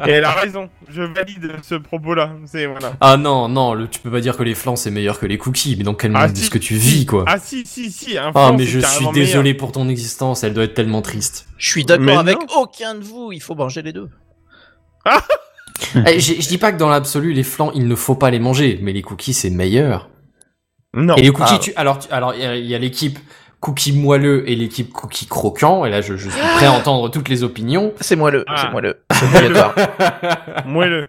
[0.06, 0.68] Et elle a raison.
[0.88, 2.32] Je valide ce propos-là.
[2.47, 2.94] C'est voilà.
[3.01, 5.38] Ah non, non, le, tu peux pas dire que les flancs c'est meilleur que les
[5.38, 6.98] cookies, mais dans quel Ah, monde si, est-ce que tu si.
[6.98, 8.18] vis, quoi Ah si si si.
[8.18, 9.56] Un Ah, flanc, mais je suis désolé meilleur.
[9.59, 11.47] pour ton existence, elle doit être tellement triste.
[11.59, 12.47] Je suis d'accord Mais avec non.
[12.62, 14.10] aucun de vous, il faut manger les deux.
[16.06, 18.38] Eh, j'ai- je dis pas que dans l'absolu, les flancs, il ne faut pas les
[18.40, 20.09] manger, mais les cookies, c'est meilleur.
[20.94, 21.14] Non.
[21.16, 21.59] Et les cookies, Ah.
[21.59, 23.18] tu, alors, tu- alors, il y a- il y a, l'équipe
[23.61, 27.28] cookie moelleux et l'équipe cookie croquant, et là, je, je suis prêt à entendre toutes
[27.28, 27.93] les opinions.
[28.01, 28.55] C'est moi le, Ah.
[28.62, 28.97] c'est moi le.
[29.12, 29.74] C'est obligatoire.
[30.66, 31.09] Moelleux.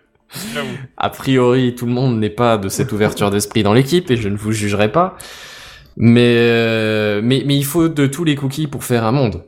[0.53, 0.67] J'avoue.
[0.97, 4.29] A priori, tout le monde n'est pas de cette ouverture d'esprit dans l'équipe, et je
[4.29, 5.17] ne vous jugerai pas.
[5.97, 9.43] Mais, euh, mais, mais il faut de tous les cookies pour faire un monde.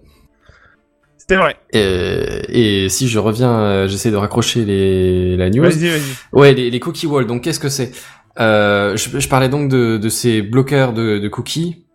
[1.17, 1.57] C'était vrai.
[1.75, 5.61] Euh, et si je reviens, euh, j'essaie de raccrocher les, la news.
[5.63, 6.01] Vas-y vas-y.
[6.33, 7.27] Ouais, les, les cookie walls.
[7.27, 7.91] Donc, qu'est-ce que c'est?
[8.39, 11.85] Euh, je, je parlais donc de, de ces bloqueurs de, de cookies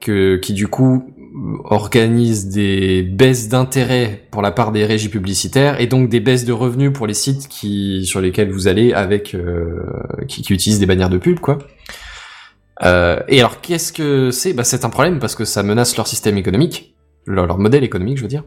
[0.00, 1.12] que, qui du coup
[1.64, 6.52] organisent des baisses d'intérêt pour la part des régies publicitaires et donc des baisses de
[6.52, 9.80] revenus pour les sites qui sur lesquels vous allez avec euh,
[10.26, 11.58] qui, qui utilisent des bannières de pub quoi.
[12.82, 14.52] Euh, et alors, qu'est-ce que c'est?
[14.52, 16.94] Bah, C'est un problème parce que ça menace leur système économique,
[17.26, 18.44] leur, leur modèle économique, je veux dire.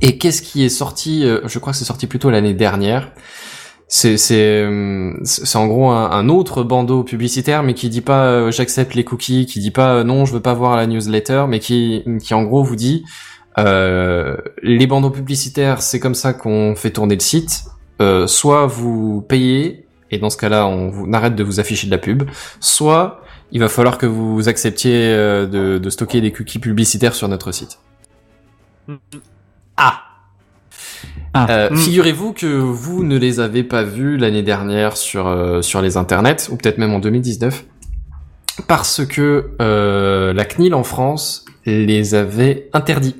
[0.00, 1.24] Et qu'est-ce qui est sorti?
[1.24, 3.12] Euh, Je crois que c'est sorti plutôt l'année dernière.
[3.90, 8.50] C'est c'est euh, c'est en gros un, autre bandeau publicitaire, mais qui dit pas euh,
[8.50, 11.58] j'accepte les cookies, qui dit pas euh, non je veux pas voir la newsletter, mais
[11.58, 13.04] qui qui en gros vous dit
[13.56, 17.64] euh, les bandeaux publicitaires c'est comme ça qu'on fait tourner le site.
[18.26, 21.98] Soit vous payez et dans ce cas-là on, on arrête de vous afficher de la
[21.98, 22.24] pub,
[22.60, 27.52] soit il va falloir que vous acceptiez de, de stocker des cookies publicitaires sur notre
[27.52, 27.80] site.
[29.76, 30.07] Ah.
[31.36, 31.76] Euh, Mm.
[31.76, 36.48] Figurez-vous que vous ne les avez pas vus l'année dernière sur euh, sur les internets
[36.50, 37.64] ou peut-être même en 2019
[38.66, 43.16] parce que euh, la CNIL en France les avait interdits.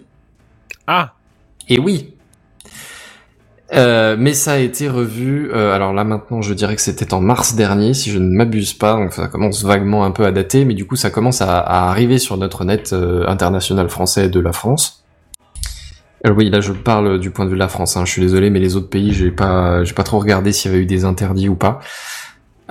[0.87, 1.13] Ah.
[1.69, 2.15] Et oui.
[3.75, 5.51] Euh, mais ça a été revu.
[5.53, 8.73] euh, alors là maintenant, je dirais que c'était en mars dernier, si je ne m'abuse
[8.73, 8.95] pas.
[8.95, 11.91] Donc ça commence vaguement un peu à dater, mais du coup ça commence à, à
[11.91, 14.98] arriver sur notre net euh, international français de la France.
[16.27, 17.97] Euh, oui, là je parle du point de vue de la France.
[17.97, 20.71] Hein, je suis désolé, mais les autres pays, j'ai pas, j'ai pas trop regardé s'il
[20.71, 21.81] y avait eu des interdits ou pas.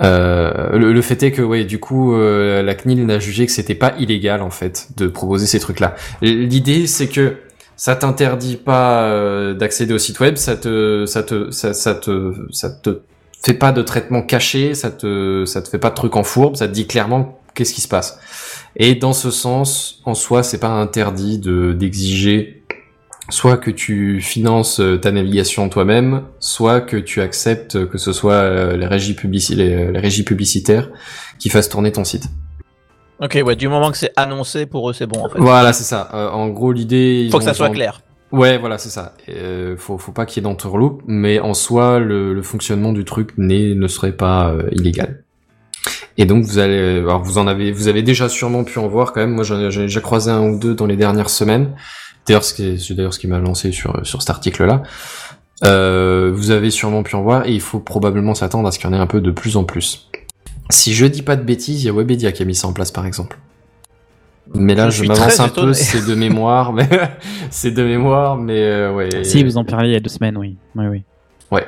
[0.00, 3.52] Euh, le, le fait est que, ouais, du coup, euh, la CNIL n'a jugé que
[3.52, 5.96] c'était pas illégal en fait de proposer ces trucs-là.
[6.22, 7.36] L'idée, c'est que
[7.76, 12.32] ça t'interdit pas euh, d'accéder au site web, ça te, ça te, ça, ça te,
[12.52, 13.00] ça te
[13.42, 16.56] fait pas de traitement caché, ça te, ça te fait pas de trucs en fourbe,
[16.56, 18.18] ça te dit clairement qu'est-ce qui se passe.
[18.76, 22.57] Et dans ce sens, en soi, c'est pas interdit de d'exiger
[23.30, 28.32] soit que tu finances euh, ta navigation toi-même, soit que tu acceptes que ce soit
[28.32, 30.88] euh, les régies, publici- les, les régies publicitaires
[31.38, 32.24] qui fassent tourner ton site.
[33.20, 35.38] Ok, ouais, du moment que c'est annoncé, pour eux, c'est bon, en fait.
[35.40, 36.08] Voilà, c'est ça.
[36.14, 37.28] Euh, en gros, l'idée...
[37.32, 38.00] Faut que ça soit clair.
[38.30, 39.14] Ouais, voilà, c'est ça.
[39.28, 43.04] Euh, faut, faut pas qu'il y ait d'entourloupe, mais en soi, le, le fonctionnement du
[43.04, 45.24] truc ne serait pas euh, illégal.
[46.16, 49.12] Et donc vous allez, alors vous en avez, vous avez déjà sûrement pu en voir
[49.12, 49.30] quand même.
[49.34, 51.74] Moi, j'en ai- j'en ai déjà croisé un ou deux dans les dernières semaines.
[52.28, 54.82] D'ailleurs, c'est d'ailleurs ce qui m'a lancé sur sur cet article-là.
[55.64, 58.88] Euh, vous avez sûrement pu en voir et il faut probablement s'attendre à ce qu'il
[58.88, 60.08] y en ait un peu de plus en plus.
[60.70, 62.72] Si je dis pas de bêtises, il y a Webedia qui a mis ça en
[62.72, 63.38] place par exemple.
[64.54, 66.88] Mais là, Je m'avance un peu, c'est de mémoire, mais
[67.50, 69.08] c'est de mémoire, mais euh, ouais.
[69.22, 70.56] Si, vous en parliez il y a deux semaines, oui.
[70.74, 71.02] Oui, oui.
[71.50, 71.66] Ouais.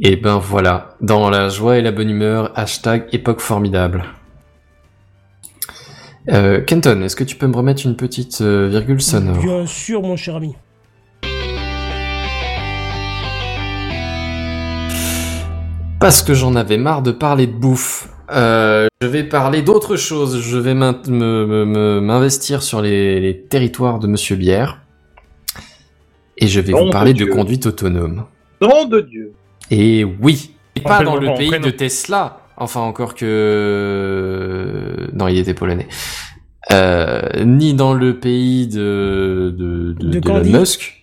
[0.00, 4.04] Et ben voilà, dans la joie et la bonne humeur, hashtag époque formidable.
[6.28, 9.38] Euh, Kenton, est-ce que tu peux me remettre une petite euh, virgule sonore?
[9.38, 10.54] Bien sûr, mon cher ami.
[15.98, 18.08] Parce que j'en avais marre de parler de bouffe.
[18.30, 20.40] Euh, je vais parler d'autre chose.
[20.40, 24.80] Je vais m'investir sur les, les territoires de Monsieur Bière.
[26.38, 28.24] Et je vais Nom vous parler de conduite autonome.
[28.60, 29.32] Nom de Dieu.
[29.70, 32.41] Et oui, et pas dans le pays de Tesla.
[32.62, 35.08] Enfin, encore que...
[35.14, 35.88] Non, il était polonais.
[36.70, 40.98] Euh, ni dans le pays de, de, de, De Musk.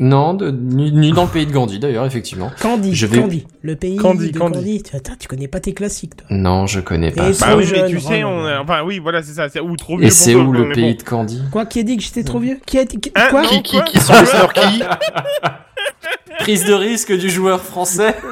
[0.00, 2.50] Non, de, ni, ni dans le pays de Gandhi, d'ailleurs, effectivement.
[2.60, 3.46] Candy, Je vais- Candy.
[3.62, 4.58] Le pays Candy, de Candy.
[4.58, 4.82] Candy.
[4.82, 6.26] Tu- Attends, tu connais pas tes classiques, toi.
[6.30, 7.30] Non, je connais pas.
[7.40, 8.30] Bah oui, mais jeune, tu sais, vraiment.
[8.30, 9.48] on enfin oui, voilà, c'est ça.
[9.48, 10.06] C'est ou trop vieux.
[10.06, 10.72] Et c'est où mais le bon.
[10.74, 11.42] pays de Candy?
[11.50, 12.58] Quoi Qui a dit que j'étais trop vieux?
[12.64, 13.42] Qui a dit Hein, Quoi?
[13.42, 14.82] non, Qui, qui, quoi qui sont les snorkies
[16.40, 18.14] Prise de risque du joueur français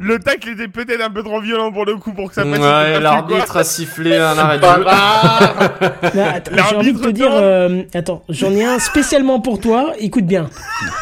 [0.00, 2.58] Le tacle était peut-être un peu trop violent pour le coup pour que ça passe.
[2.58, 4.84] Ouais, l'arbitre a sifflé un arrêt de jeu.
[4.84, 6.40] bah.
[6.70, 9.92] J'ai envie de te dire, euh, attends, j'en ai un spécialement pour toi.
[10.00, 10.50] Écoute bien.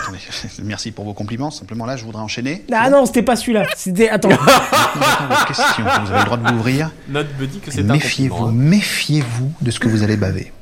[0.03, 0.19] Attendez,
[0.65, 1.51] merci pour vos compliments.
[1.51, 2.63] Simplement là, je voudrais enchaîner.
[2.73, 3.65] Ah non, c'était pas celui-là.
[3.75, 4.29] C'était attends.
[5.49, 5.85] Question.
[6.05, 6.91] Vous avez le droit de l'ouvrir.
[7.09, 8.51] Notre buddy que c'est un Méfiez-vous, compliment.
[8.51, 8.69] hein.
[8.71, 10.53] méfiez-vous de ce que vous allez baver.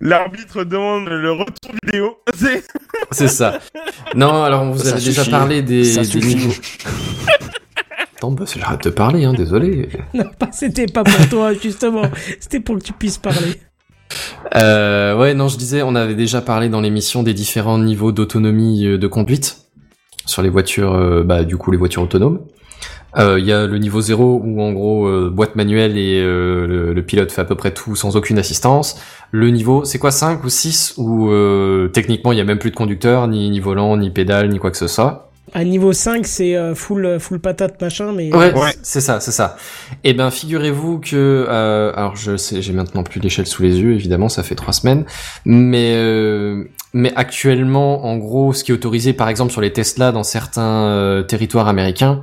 [0.00, 2.18] L'arbitre demande le retour vidéo.
[3.10, 3.58] C'est ça.
[4.14, 6.52] Non, alors on vous Ça avait déjà parlé des, Ça des niveaux.
[8.16, 9.88] Attends, bah, c'est- j'arrête de parler, hein, désolé.
[10.14, 12.02] non, pas, c'était pas pour toi justement.
[12.40, 13.60] C'était pour que tu puisses parler.
[14.54, 18.86] Euh, ouais, non, je disais, on avait déjà parlé dans l'émission des différents niveaux d'autonomie
[18.86, 19.58] euh, de conduite
[20.24, 22.40] sur les voitures, euh, bah, du coup, les voitures autonomes.
[23.18, 26.66] Euh, Il y a le niveau 0 où en gros euh, boîte manuelle et euh,
[26.66, 29.00] le, le pilote fait à peu près tout sans aucune assistance.
[29.32, 32.70] Le niveau, c'est quoi 5 ou 6 où euh, techniquement il y a même plus
[32.70, 35.30] de conducteur, ni, ni volant, ni pédale, ni quoi que ce soit.
[35.54, 38.34] À niveau 5, c'est euh, full, full patate machin, mais.
[38.34, 38.72] Ouais, Ouais.
[38.82, 39.56] c'est ça, c'est ça.
[40.02, 43.92] Et ben figurez-vous que euh, alors je sais, j'ai maintenant plus l'échelle sous les yeux,
[43.94, 45.04] évidemment, ça fait trois semaines,
[45.44, 50.10] mais euh, mais actuellement, en gros, ce qui est autorisé, par exemple, sur les Tesla
[50.10, 52.22] dans certains euh, territoires américains,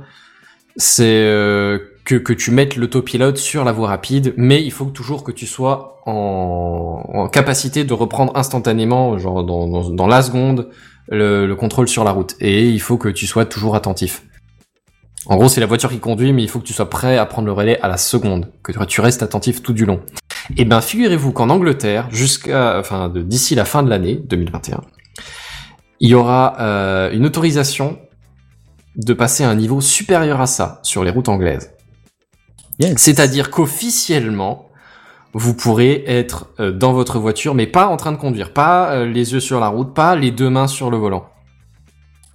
[0.76, 5.24] c'est euh, que que tu mettes l'autopilote sur la voie rapide, mais il faut toujours
[5.24, 10.68] que tu sois en, en capacité de reprendre instantanément, genre dans dans, dans la seconde,
[11.08, 14.22] le, le contrôle sur la route, et il faut que tu sois toujours attentif.
[15.26, 17.24] En gros, c'est la voiture qui conduit, mais il faut que tu sois prêt à
[17.24, 20.00] prendre le relais à la seconde, que tu restes attentif tout du long.
[20.58, 24.82] Et ben, figurez-vous qu'en Angleterre, jusqu'à, enfin, d'ici la fin de l'année 2021,
[26.00, 27.98] il y aura euh, une autorisation
[28.96, 31.73] de passer à un niveau supérieur à ça sur les routes anglaises.
[32.96, 34.68] C'est-à-dire qu'officiellement,
[35.32, 39.06] vous pourrez être euh, dans votre voiture, mais pas en train de conduire, pas euh,
[39.06, 41.26] les yeux sur la route, pas les deux mains sur le volant.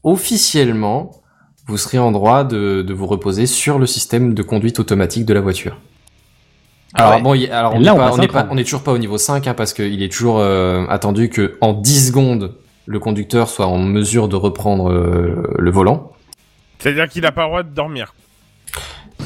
[0.03, 1.11] Officiellement,
[1.67, 5.33] vous serez en droit de, de vous reposer sur le système de conduite automatique de
[5.33, 5.77] la voiture.
[6.93, 7.21] Alors Ah ouais.
[7.21, 9.17] bon, alors Et on là, n'est on pas, on on est toujours pas au niveau
[9.17, 12.55] 5 hein, parce qu'il est toujours euh, attendu que en 10 secondes
[12.85, 16.11] le conducteur soit en mesure de reprendre euh, le volant.
[16.79, 18.15] C'est-à-dire qu'il a pas le droit de dormir.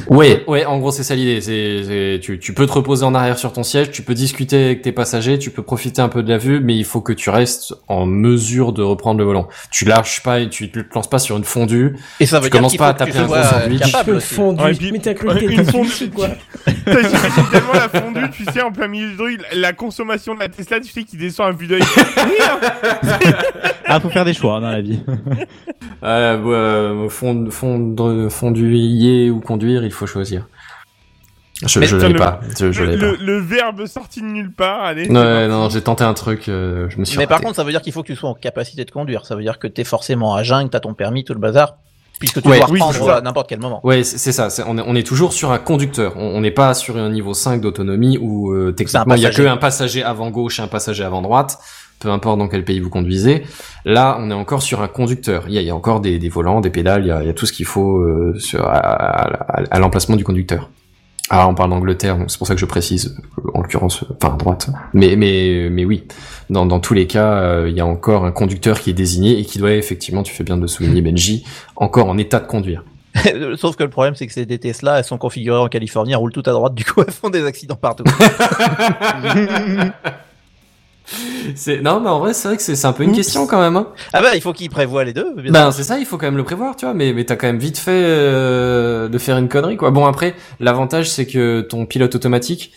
[0.10, 1.42] Ouais, ouais, en gros c'est ça l'idée.
[1.42, 4.66] C'est, c'est- tu, tu peux te reposer en arrière sur ton siège, tu peux discuter
[4.66, 7.14] avec tes passagers, tu peux profiter un peu de la vue, mais il faut que
[7.14, 9.48] tu restes en mesure de reprendre le volant.
[9.72, 11.96] Tu lâches pas et tu te lances pas sur une fondue.
[12.20, 13.80] Et ça veut tu dire commences pas à taper un gros euh, sandwich.
[13.82, 14.34] capable Peu aussi.
[14.34, 14.64] fondu.
[14.64, 16.10] Ouais, et puis- Mais t'as cru que une t'étais fondue.
[16.14, 16.28] quoi
[16.68, 17.10] J'imagine
[17.52, 20.80] tellement la fondue, tu sais, en plein milieu du truc, la consommation de la Tesla,
[20.80, 21.84] tu sais, qui descend à vue d'œil.
[23.86, 25.00] Ah, faut faire des choix dans la vie.
[26.04, 30.48] Euh, ouais, euh, fond, fondre, fonduiller ou conduire, il faut choisir.
[31.66, 32.42] Je, je l'ai le- pas.
[32.60, 33.24] Je, je l'ai le, pas.
[33.24, 35.08] le verbe sorti de nulle part, allez.
[35.10, 37.72] Ouais, non, j'ai tenté un truc, euh, je me suis Mais par contre, ça veut
[37.72, 39.26] dire qu'il faut que tu sois en capacité de conduire.
[39.26, 41.76] Ça veut dire que t'es forcément à jeun, que t'as ton permis, tout le bazar.
[42.20, 43.80] Puisque tu Ouais, dois oui, reprendre à n'importe quel moment.
[43.86, 44.48] Ouais, c'est ça.
[44.68, 46.18] On est, on est toujours sur un conducteur.
[46.18, 49.36] On n'est pas sur un niveau 5 d'autonomie où euh, techniquement il y a que
[49.36, 49.50] passager.
[49.50, 51.58] un passager avant gauche et un passager avant droite,
[52.04, 53.44] peu importe dans quel pays vous conduisez.
[53.86, 55.46] Là, on est encore sur un conducteur.
[55.48, 57.22] Il y a, il y a encore des, des volants, des pédales, il y a,
[57.24, 60.24] il y a tout ce qu'il faut euh, sur, à, à- à- à l'emplacement du
[60.24, 60.70] conducteur.
[61.30, 63.18] Ah, on parle d'Angleterre, donc c'est pour ça que je précise,
[63.54, 64.70] en l'occurrence, enfin à droite.
[64.94, 66.04] Mais mais mais oui,
[66.50, 69.40] dans dans tous les cas, euh, il y a encore un conducteur qui est désigné
[69.40, 71.46] et qui doit effectivement, tu fais bien de le souligner, Benji,
[71.78, 72.84] encore en état de conduire.
[73.56, 76.34] Sauf que le problème, c'est que des Tesla, elles sont configurées en Californie, elles roulent
[76.34, 78.04] tout à droite, du coup, elles font des accidents partout.
[81.56, 83.18] C'est non, mais en vrai, c'est vrai que c'est un peu une Oups.
[83.18, 83.76] question quand même.
[83.76, 83.88] Hein.
[84.14, 85.34] ah bah, il faut qu'ils prévoient les deux.
[85.50, 86.94] Ben c'est ça, il faut quand même le prévoir, tu vois.
[86.94, 89.92] Mais mais t'as quand même vite fait euh, de faire une connerie, quoi.
[89.92, 92.72] Bon après, l'avantage c'est que ton pilote automatique,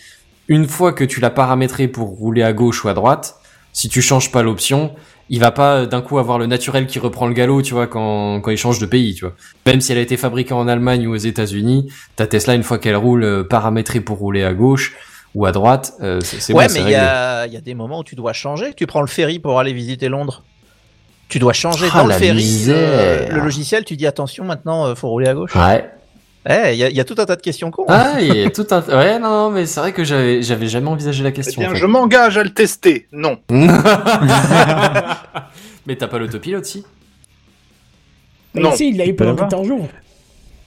[0.47, 3.37] une fois que tu l'as paramétré pour rouler à gauche ou à droite,
[3.73, 4.91] si tu changes pas l'option,
[5.29, 8.41] il va pas d'un coup avoir le naturel qui reprend le galop, tu vois, quand
[8.41, 9.35] quand il change de pays, tu vois.
[9.65, 12.77] Même si elle a été fabriquée en Allemagne ou aux États-Unis, ta Tesla une fois
[12.77, 14.95] qu'elle roule euh, paramétrée pour rouler à gauche
[15.35, 17.75] ou à droite, euh, c'est ouais, bon, mais il y a, il y a des
[17.75, 18.73] moments où tu dois changer.
[18.75, 20.43] Tu prends le ferry pour aller visiter Londres.
[21.29, 22.65] Tu dois changer Ah, dans le ferry.
[22.69, 25.55] euh, le logiciel, tu dis attention, maintenant, euh, faut rouler à gauche.
[25.55, 25.89] Ouais.
[26.49, 27.83] Eh, il y, a- il y a tout un tas de questions cons.
[27.89, 28.81] Ah, il y a tout un.
[28.81, 31.59] Ouais, non, non, mais c'est vrai que j'avais, j'avais jamais envisagé la Eh question.
[31.59, 31.79] bien, en fait.
[31.79, 33.07] je m'engage à le tester.
[33.11, 33.37] Non.
[35.85, 36.85] mais t'as pas l'autopilote, si?
[38.55, 38.71] Non.
[38.75, 39.49] Si, il l'a eu pendant l'avoir.
[39.49, 39.87] 14 jours.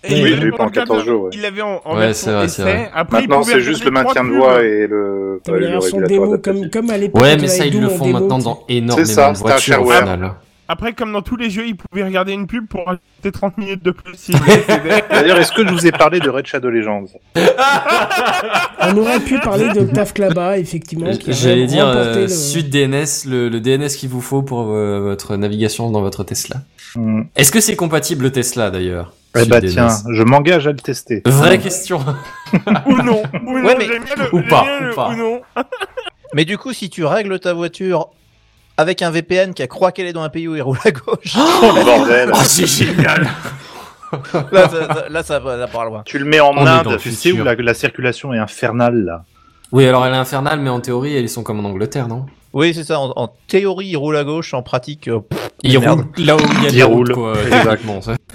[0.03, 1.31] Et Oui, il je l'avait l'ai pas en le cadre- 14 jours, ouais.
[1.35, 2.91] Il l'avait en, en Ouais, version c'est vrai, c'est vrai.
[2.95, 6.39] Après, il Maintenant, c'est juste le maintien de voix et le, la le régulateur démo
[6.39, 7.21] comme, comme à l'époque.
[7.23, 10.33] Ouais, mais ça, ils le font maintenant dans énormément C'est ça, de voitures au final.
[10.73, 13.83] Après, comme dans tous les jeux, il pouvait regarder une pub pour rajouter 30 minutes
[13.85, 14.31] de plus.
[15.11, 17.07] D'ailleurs, est-ce que je vous ai parlé de Red Shadow Legends
[18.83, 21.11] On aurait pu parler d'Octave Klaba, effectivement.
[21.17, 24.71] qui a J'allais dire euh, le- Suite DNS, le, le DNS qu'il vous faut pour
[24.71, 26.57] euh, votre navigation dans votre Tesla.
[26.97, 27.23] Hmm.
[27.37, 31.23] Est-ce que c'est compatible le Tesla d'ailleurs Eh bah tiens, je m'engage à le tester.
[31.27, 32.01] Vraie question.
[32.87, 33.23] ou non.
[33.47, 35.09] Ou non, Ouais, mais- j'aime bien le, Ou j'aime pas, bien ou le pas.
[35.11, 35.41] ou non.
[36.35, 38.09] Mais du coup, si tu règles ta voiture
[38.77, 41.35] avec un VPN qui croit qu'elle est dans un pays où il roule à gauche,
[41.37, 43.29] Oh, bordel Oh, c'est génial
[44.51, 46.03] là, ça, ça- là, ça va, ça part loin.
[46.05, 49.05] Tu le mets en On Inde, le tu sais où la, la circulation est infernale
[49.05, 49.25] là.
[49.71, 52.27] Oui, alors elle est infernale, mais en théorie, elles sont comme en Angleterre, non?
[52.53, 52.99] Oui, c'est ça.
[52.99, 54.53] En, en théorie, il roule à gauche.
[54.53, 56.01] En pratique, euh, pff, Il merde.
[56.17, 57.13] roule là où il y a de Il la route, roule.
[57.15, 57.71] quoi, Exact.
[57.71, 58.17] techniquement, ça.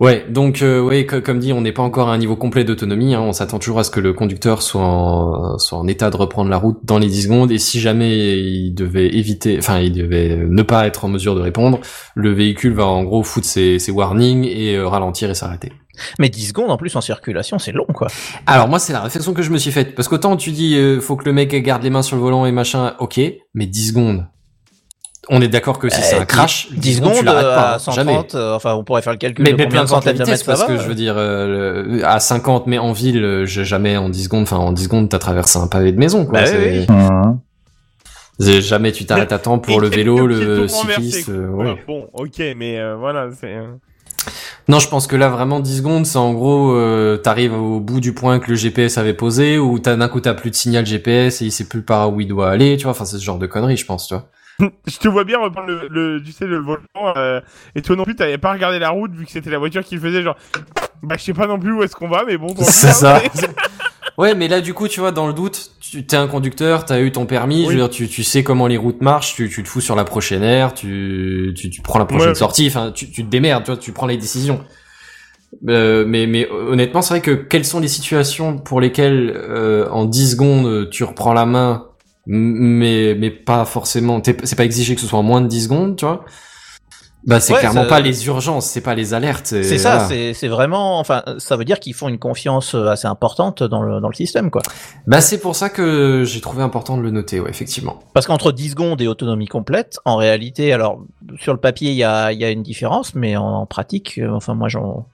[0.00, 2.62] Ouais, donc euh, ouais, co- comme dit, on n'est pas encore à un niveau complet
[2.62, 3.14] d'autonomie.
[3.16, 6.16] Hein, on s'attend toujours à ce que le conducteur soit en, soit en état de
[6.16, 7.50] reprendre la route dans les 10 secondes.
[7.50, 11.40] Et si jamais il devait éviter, enfin, il devait ne pas être en mesure de
[11.40, 11.80] répondre,
[12.14, 15.72] le véhicule va en gros foutre ses, ses warnings et euh, ralentir et s'arrêter.
[16.20, 18.06] Mais 10 secondes en plus en circulation, c'est long, quoi.
[18.46, 21.00] Alors moi, c'est la réflexion que je me suis faite parce qu'autant tu dis, euh,
[21.00, 23.20] faut que le mec garde les mains sur le volant et machin, ok,
[23.54, 24.26] mais 10 secondes.
[25.30, 27.70] On est d'accord que si c'est Euh, un crash, 10 tu secondes l'arrêtes euh, pas,
[27.72, 27.94] à hein, 130,
[28.32, 28.42] jamais.
[28.42, 30.18] euh, enfin, on pourrait faire le calcul Mais, de mais combien de la centaines de
[30.24, 30.66] vitesse, mètres ça parce va.
[30.76, 34.44] que je veux dire, euh, à 50, mais en ville, euh, jamais en 10 secondes,
[34.44, 36.40] enfin en 10 secondes, t'as traversé un pavé de maison, quoi.
[36.40, 36.86] Bah c'est- oui,
[38.40, 41.28] c'est jamais tu t'arrêtes à temps pour le vélo, le cycliste.
[41.28, 41.74] euh, ouais.
[41.86, 43.48] Bon, ok, mais euh, voilà, c'est.
[43.54, 43.66] euh,
[44.68, 48.00] Non, je pense que là, vraiment, 10 secondes, c'est en gros, euh, t'arrives au bout
[48.00, 50.86] du point que le GPS avait posé, ou t'as d'un coup t'as plus de signal
[50.86, 52.92] GPS et il sait plus par où il doit aller, tu vois.
[52.92, 54.28] Enfin, c'est ce genre de conneries, je pense, tu vois.
[54.86, 56.82] Je te vois bien reprendre le, le tu sais, le volant,
[57.16, 57.40] euh,
[57.74, 59.94] et toi non plus, t'avais pas regardé la route vu que c'était la voiture qui
[59.94, 60.36] le faisait, genre,
[61.02, 63.22] bah je sais pas non plus où est-ce qu'on va, mais bon, C'est ça.
[64.16, 67.00] Ouais, mais là, du coup, tu vois, dans le doute, tu t'es un conducteur, t'as
[67.00, 69.62] eu ton permis, je veux dire, tu, tu sais comment les routes marchent, tu, tu
[69.62, 72.34] te fous sur la prochaine aire, tu, tu, tu prends la prochaine Ouais.
[72.34, 74.64] sortie, enfin, tu, tu te démerdes, tu vois, tu prends les décisions.
[75.68, 80.04] Euh, mais, mais honnêtement, c'est vrai que quelles sont les situations pour lesquelles, euh, en
[80.04, 81.86] 10 secondes, tu reprends la main,
[82.28, 85.96] mais, mais pas forcément, c'est pas exigé que ce soit en moins de 10 secondes,
[85.96, 86.24] tu vois?
[87.26, 89.46] Bah, c'est Ouais, clairement ça- pas les urgences, c'est pas les alertes.
[89.48, 90.08] C'est ça, voilà.
[90.08, 93.82] c'est c'est vraiment, enfin, ça veut dire qu'ils font une confiance euh, assez importante dans
[93.82, 94.62] le, dans le système, quoi.
[95.06, 97.98] Bah, c'est pour ça que j'ai trouvé important de le noter, ouais, effectivement.
[98.14, 101.00] Parce qu'entre 10 secondes et autonomie complète, en réalité, alors,
[101.40, 104.18] sur le papier, il y a, il y a une différence, mais en, en pratique,
[104.18, 105.06] euh, enfin, moi, j'en,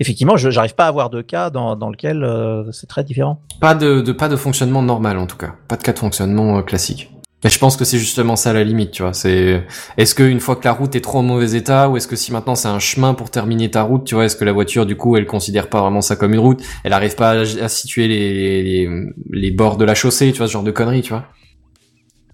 [0.00, 3.40] effectivement, je j'arrive pas à avoir de cas dans, dans lequel euh, c'est très différent.
[3.60, 6.58] Pas de, de pas de fonctionnement normal en tout cas, pas de cas de fonctionnement
[6.58, 7.10] euh, classique.
[7.42, 9.14] Et je pense que c'est justement ça la limite, tu vois.
[9.14, 9.64] C'est
[9.96, 12.14] est-ce que une fois que la route est trop en mauvais état, ou est-ce que
[12.14, 14.84] si maintenant c'est un chemin pour terminer ta route, tu vois, est-ce que la voiture
[14.84, 17.68] du coup elle considère pas vraiment ça comme une route, elle arrive pas à, à
[17.68, 18.90] situer les, les
[19.30, 21.24] les bords de la chaussée, tu vois, ce genre de conneries, tu vois?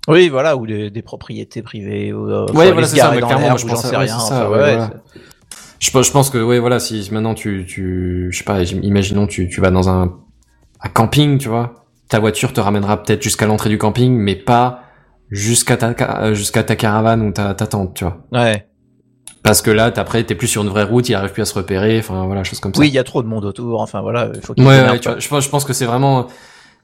[0.09, 3.49] Oui, voilà, ou des, des propriétés privées, ou, euh, Ouais, voilà, c'est ça, mais clairement,
[3.49, 4.17] moi, je pense à- sais ouais, rien.
[4.17, 4.91] enfin, ouais, voilà.
[5.79, 9.27] Je, pense- je pense que ouais voilà si maintenant tu tu je sais pas imaginons
[9.27, 10.15] tu tu vas dans un,
[10.81, 14.83] un camping tu vois ta voiture te ramènera peut-être jusqu'à l'entrée du camping mais pas
[15.31, 18.67] jusqu'à ta jusqu'à ta caravane ou ta, ta tente tu vois Ouais.
[19.43, 21.55] parce que là après t'es plus sur une vraie route il arrive plus à se
[21.55, 24.01] repérer enfin voilà chose comme ça Oui, il y a trop de monde autour, enfin,
[24.01, 25.21] voilà, il faut qu'ils ouais, ouais, tu vois, quoi.
[25.21, 26.27] je pense je pense que c'est vraiment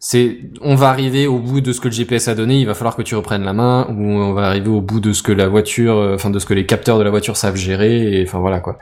[0.04, 2.74] c'est on va arriver au bout de ce que le GPS a donné il va
[2.74, 5.30] falloir que tu reprennes la main ou on va arriver au bout de ce que
[5.30, 8.24] la voiture euh, enfin de ce que les capteurs de la voiture savent gérer et
[8.26, 8.78] enfin voilà quoi.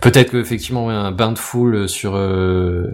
[0.00, 2.86] Peut-être que effectivement ouais, un bain de foule sur euh,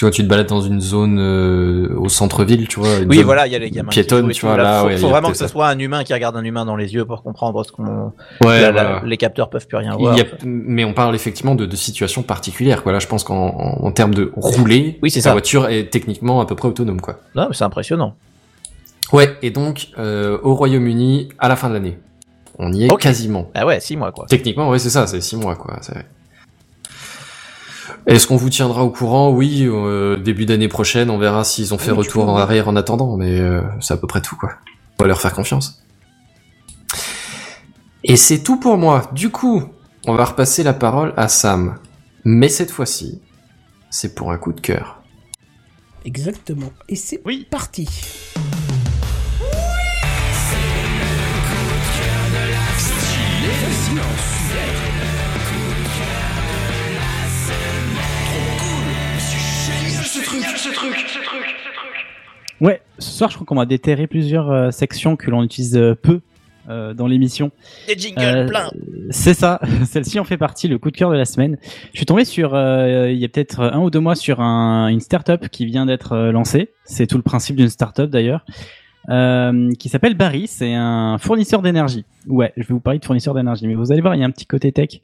[0.00, 3.46] quand tu te balades dans une zone euh, au centre-ville tu vois une Oui, voilà,
[3.46, 3.88] il y a les gamins.
[3.88, 5.66] qui piétonne jouent et tu vois là, là faut, ouais, faut vraiment que ce soit
[5.68, 8.12] un humain qui regarde un humain dans les yeux pour comprendre ce qu'on.
[8.42, 9.02] Ouais, la- la- voilà.
[9.04, 10.16] les capteurs peuvent plus rien voir.
[10.16, 13.48] y a- mais on parle effectivement de, de situations particulières quoi là je pense qu'en
[13.48, 15.32] en, en termes de rouler Oui, ça.
[15.32, 18.14] voiture est techniquement à peu près autonome quoi Non, mais c'est impressionnant.
[19.12, 21.98] Ouais, et donc euh, au Royaume-Uni à la fin de l'année.
[22.58, 23.00] On y est Ok.
[23.02, 23.50] quasiment.
[23.54, 24.26] Ah ouais, six mois, quoi.
[24.28, 25.78] Techniquement, ouais, c'est ça, c'est six mois, quoi.
[25.80, 26.04] c'est-
[28.08, 29.30] Est-ce qu'on vous tiendra au courant?
[29.30, 32.36] Oui, euh, début d'année prochaine, on verra s'ils ont fait Oui, tu retour peux, en
[32.36, 34.52] arrière en attendant, mais euh, c'est à peu près tout, quoi.
[34.98, 35.84] On va leur faire confiance.
[38.04, 39.10] Et c'est tout pour moi.
[39.12, 39.62] Du coup,
[40.06, 41.76] on va repasser la parole à Sam.
[42.24, 43.20] Mais cette fois-ci,
[43.90, 45.02] c'est pour un coup de cœur.
[46.06, 46.72] Exactement.
[46.88, 47.20] Et c'est
[47.50, 47.86] parti.
[60.68, 62.60] Ce truc, ce truc, ce truc.
[62.60, 65.94] Ouais, ce soir, je crois qu'on va déterrer plusieurs euh, sections que l'on utilise euh,
[65.94, 66.20] peu
[66.68, 67.50] euh, dans l'émission.
[67.86, 68.70] Des jingles Euh, plein.
[69.10, 71.56] C'est ça, celle-ci en fait partie, le coup de cœur de la semaine.
[71.92, 74.88] Je suis tombé sur, euh, il y a peut-être un ou deux mois, sur un,
[74.88, 76.72] une start-up qui vient d'être euh, lancée.
[76.84, 78.44] C'est tout le principe d'une start-up d'ailleurs.
[79.10, 82.04] Euh, qui s'appelle Barry, c'est un fournisseur d'énergie.
[82.26, 84.26] Ouais, je vais vous parler de fournisseur d'énergie, mais vous allez voir, il y a
[84.26, 85.00] un petit côté tech.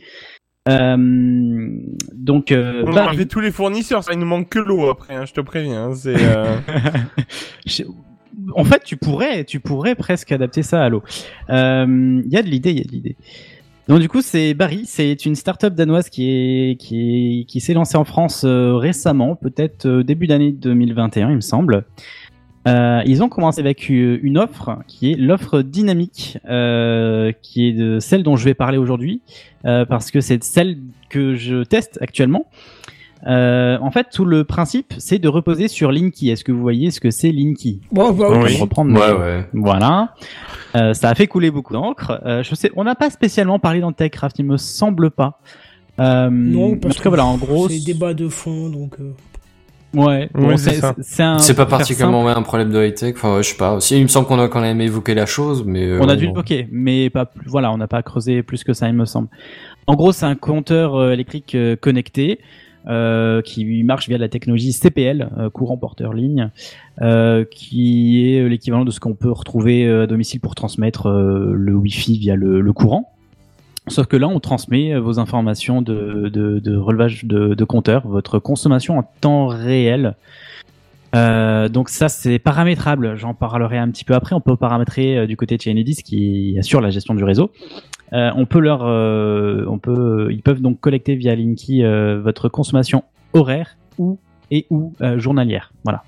[0.68, 1.68] Euh,
[2.14, 4.88] donc, euh, On a Barry, fait tous les fournisseurs, ça il nous manque que l'eau
[4.88, 5.90] après, hein, je te préviens.
[5.90, 6.14] hein, C'est.
[6.18, 6.56] euh,
[8.56, 11.02] En fait, tu pourrais, tu pourrais presque adapter ça à l'eau.
[11.48, 13.16] Il y a de l'idée, il y a de l'idée.
[13.86, 17.74] Donc du coup, c'est Barry, c'est une start-up danoise qui est qui est qui s'est
[17.74, 21.84] lancée en France récemment, peut-être début d'année 2021, il me semble.
[22.66, 27.98] Euh, ils ont commencé avec une offre qui est l'offre dynamique, euh, qui est de
[28.00, 29.20] celle dont je vais parler aujourd'hui,
[29.66, 30.78] euh, parce que c'est celle
[31.10, 32.46] que je teste actuellement.
[33.26, 36.28] Euh, en fait, tout le principe, c'est de reposer sur Linky.
[36.30, 37.80] Est-ce que vous voyez ce que c'est Linky?
[37.90, 38.56] Bon, bah, Je vais Oui.
[38.60, 38.92] reprendre.
[38.92, 39.46] Ouais, ouais.
[39.54, 40.14] Voilà.
[40.76, 42.20] Euh, ça a fait couler beaucoup d'encre.
[42.26, 45.40] Euh, je sais, on n'a pas spécialement parlé dans TechCraft, il me semble pas.
[46.00, 48.96] Euh, Non, parce que cas, voilà, en gros, c'est débat de fond, donc.
[49.94, 50.80] Ouais, bon, Ouais, c'est
[51.38, 53.80] c'est pas particulièrement ouais, un problème de high-tech, enfin ouais, je sais pas.
[53.80, 55.84] Si, il me semble qu'on a quand même évoqué la chose, mais...
[55.86, 57.48] euh, On a dû l'évoquer, mais pas plus.
[57.48, 59.28] Voilà, on n'a pas creusé plus que ça, il me semble.
[59.86, 62.40] En gros, c'est un compteur euh, électrique euh, connecté
[62.86, 66.50] euh, qui marche via la technologie CPL, euh, courant porteur ligne,
[67.00, 71.74] euh, qui est l'équivalent de ce qu'on peut retrouver à domicile pour transmettre euh, le
[71.74, 73.13] Wi-Fi via le, le courant.
[73.88, 78.06] Sauf que là, on transmet euh, vos informations de, de, de relevage de, de compteur,
[78.08, 80.14] votre consommation en temps réel.
[81.14, 84.34] Euh, donc ça c'est paramétrable, j'en parlerai un petit peu après.
[84.34, 87.52] On peut paramétrer euh, du côté de chez qui assure la gestion du réseau.
[88.12, 93.04] Euh, on peut leur, euh, on peut, ils peuvent donc collecter via Linky votre consommation
[93.32, 94.18] horaire ou
[94.50, 95.72] et ou journalière.
[95.84, 96.02] Voilà.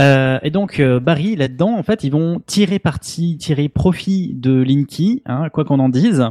[0.00, 4.60] Euh, et donc euh, Barry là-dedans, en fait, ils vont tirer parti, tirer profit de
[4.60, 6.24] Linky, hein, quoi qu'on en dise,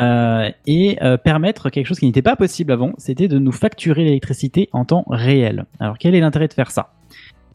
[0.00, 4.68] euh, et permettre quelque chose qui n'était pas possible avant, c'était de nous facturer l'électricité
[4.72, 5.66] en temps réel.
[5.80, 6.92] Alors quel est l'intérêt de faire ça?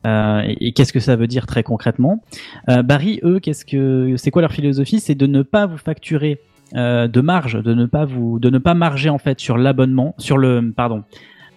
[0.06, 2.22] Et, et qu'est-ce que ça veut dire très concrètement?
[2.68, 5.00] Barry, eux, qu'est-ce que c'est quoi leur philosophie?
[5.00, 6.42] C'est de ne pas vous facturer
[6.74, 10.38] de marge, de ne pas vous, de ne pas marger en fait sur l'abonnement, sur
[10.38, 11.04] le, pardon,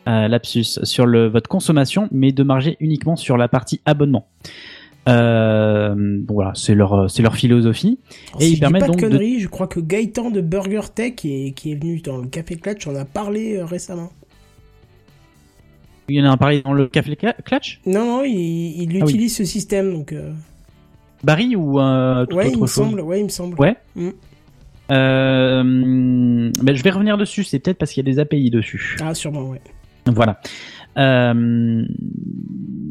[0.08, 4.26] euh, lapsus, sur le votre consommation, mais de marger uniquement sur la partie abonnement.
[5.08, 8.00] Euh, bon, voilà, c'est leur c'est leur philosophie
[8.30, 10.80] Alors, et si ils permettent pas donc de de je crois que Gaëtan de Burger
[10.92, 14.10] Tech qui est, qui est venu dans le Café Clutch en a parlé euh, récemment.
[16.08, 19.04] il y en a un pareil dans le café Clutch, Non, non, il, il Ah
[19.04, 19.10] oui.
[19.12, 20.12] utilise ce système, donc...
[20.12, 20.32] euh,
[21.22, 22.72] Barry ou euh, toute Ouais, autre il me chose?
[22.72, 23.58] semble, ouais, il me semble.
[23.60, 23.76] Ouais.
[23.94, 24.10] Mm.
[24.88, 27.44] Ben, je vais revenir dessus.
[27.44, 28.96] C'est peut-être parce qu'il y a des API dessus.
[29.00, 29.60] Ah, sûrement, ouais.
[30.06, 30.40] Voilà.
[30.98, 31.84] Euh,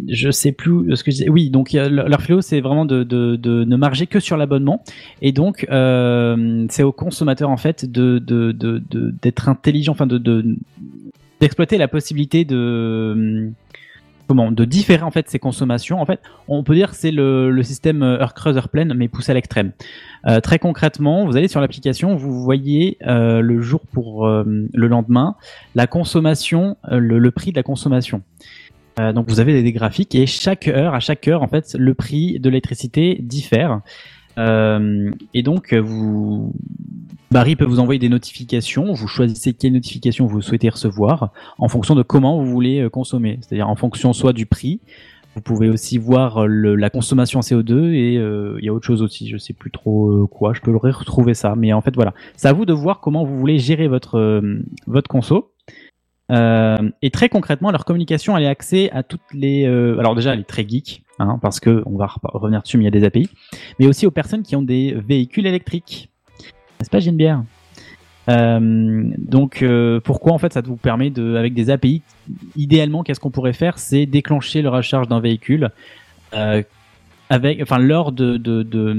[0.07, 1.29] je sais plus ce que je disais.
[1.29, 3.03] Oui, donc leur philo, c'est vraiment de,
[3.43, 4.83] ne marger que sur l'abonnement,
[5.21, 10.55] et donc euh, c'est au consommateur en fait d'être intelligent, enfin de de
[11.41, 13.51] d'exploiter la possibilité de
[14.27, 16.01] comment de différer en fait ses consommations.
[16.01, 19.35] En fait, on peut dire que c'est le, système euh, heure pleine, mais poussé à
[19.35, 19.71] l'extrême.
[20.27, 25.35] Euh, très concrètement, vous allez sur l'application, vous voyez euh, le jour pour le lendemain,
[25.75, 28.21] la consommation, le, prix de la consommation.
[28.97, 31.93] Donc vous avez des, des graphiques et chaque heure, à chaque heure, en fait, le
[31.93, 33.81] prix de l'électricité diffère.
[34.37, 36.53] Euh, et donc euh, vous,
[37.31, 38.93] Barry peut vous envoyer des notifications.
[38.93, 43.39] Vous choisissez quelle notification vous souhaitez recevoir en fonction de comment vous voulez euh, consommer.
[43.41, 44.81] C'est-à-dire en fonction soit du prix.
[45.35, 48.85] Vous pouvez aussi voir euh, le- la consommation en CO2 et il y a autre
[48.85, 49.27] chose aussi.
[49.29, 50.53] Je sais plus trop quoi.
[50.53, 51.55] Je peux le retrouver ça.
[51.55, 54.61] Mais en fait voilà, c'est à vous de voir comment vous voulez gérer votre euh,
[54.87, 55.51] votre conso.
[56.31, 59.65] Euh, et très concrètement, leur communication, elle est axée à toutes les.
[59.65, 62.83] alors déjà, elle est très geek, hein, parce que on va re- revenir dessus, mais
[62.83, 63.29] il y a des API,
[63.79, 66.09] mais aussi aux personnes qui ont des véhicules électriques.
[66.79, 67.43] N'est-ce pas, Genebière
[68.27, 72.01] euh, donc euh, pourquoi en fait ça vous permet de avec des API
[72.55, 73.77] idéalement qu'est-ce qu'on pourrait faire?
[73.77, 75.69] C'est déclencher le recharge d'un véhicule
[76.33, 76.63] euh,
[77.29, 78.93] avec enfin lors de de, de,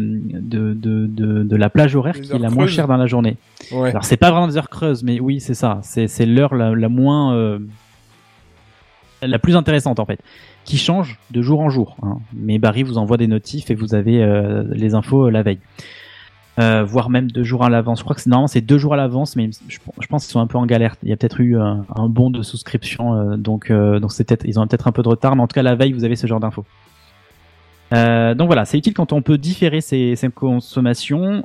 [0.76, 3.36] de, de, la plage horaire qui est la moins chère dans la journée
[3.72, 3.90] Ouais.
[3.90, 5.80] alors c'est pas vraiment des heures creuses, mais oui c'est ça.
[5.82, 7.58] C'est l'heure la, la moins euh,
[9.22, 10.20] la plus intéressante en fait,
[10.66, 11.96] qui change de jour en jour.
[12.02, 12.18] hein.
[12.34, 15.60] Mais Barry vous envoie des notifs et vous avez euh, les infos euh, la veille.
[16.58, 18.00] Euh, voire même deux jours à l'avance.
[18.00, 19.78] Je crois que c'est normalement c'est deux jours à l'avance, mais je,
[20.08, 20.96] pense qu'ils sont un peu en galère.
[21.02, 24.58] Il y a peut-être eu un, un bon de souscription, donc donc c'est peut-être ils
[24.58, 26.26] ont peut-être un peu de retard, mais en tout cas la veille vous avez ce
[26.26, 26.64] genre d'infos.
[27.92, 31.42] Donc voilà, c'est utile quand on peut différer ses consommations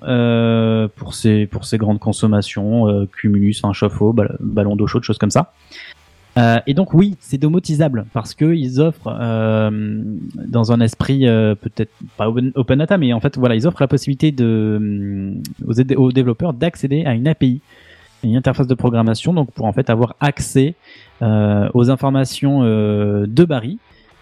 [0.95, 5.51] pour ces ces grandes consommations, cumulus, un chauffe-eau, ball- ballon d'eau chaude, choses comme ça.
[6.37, 10.01] Euh, et donc oui, c'est domotisable parce que ils offrent euh,
[10.47, 13.81] dans un esprit euh, peut-être pas open, open data, mais en fait voilà, ils offrent
[13.81, 14.45] la possibilité de
[14.81, 15.33] euh,
[15.67, 17.59] aux, aux développeurs d'accéder à une API,
[18.23, 20.75] une interface de programmation, donc pour en fait avoir accès
[21.21, 23.77] euh, aux informations euh, de Barry.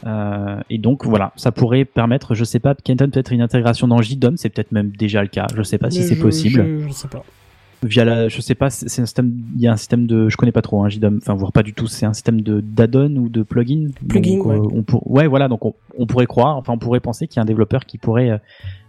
[0.07, 4.01] Euh, et donc voilà, ça pourrait permettre, je sais pas, Kenton peut-être une intégration dans
[4.01, 6.93] JDOM, c'est peut-être même déjà le cas, je sais pas si c'est possible Je, je
[6.93, 7.23] sais pas.
[7.83, 10.37] Via la, je sais pas, c'est un système, il y a un système de, je
[10.37, 13.15] connais pas trop, hein, JDOM, enfin voire pas du tout, c'est un système de d'add-on
[13.15, 13.89] ou de plugin.
[14.07, 14.55] Plugin, Donc, ouais.
[14.57, 17.37] euh, on pour, ouais, voilà, donc on, on pourrait croire, enfin on pourrait penser qu'il
[17.37, 18.37] y a un développeur qui pourrait euh,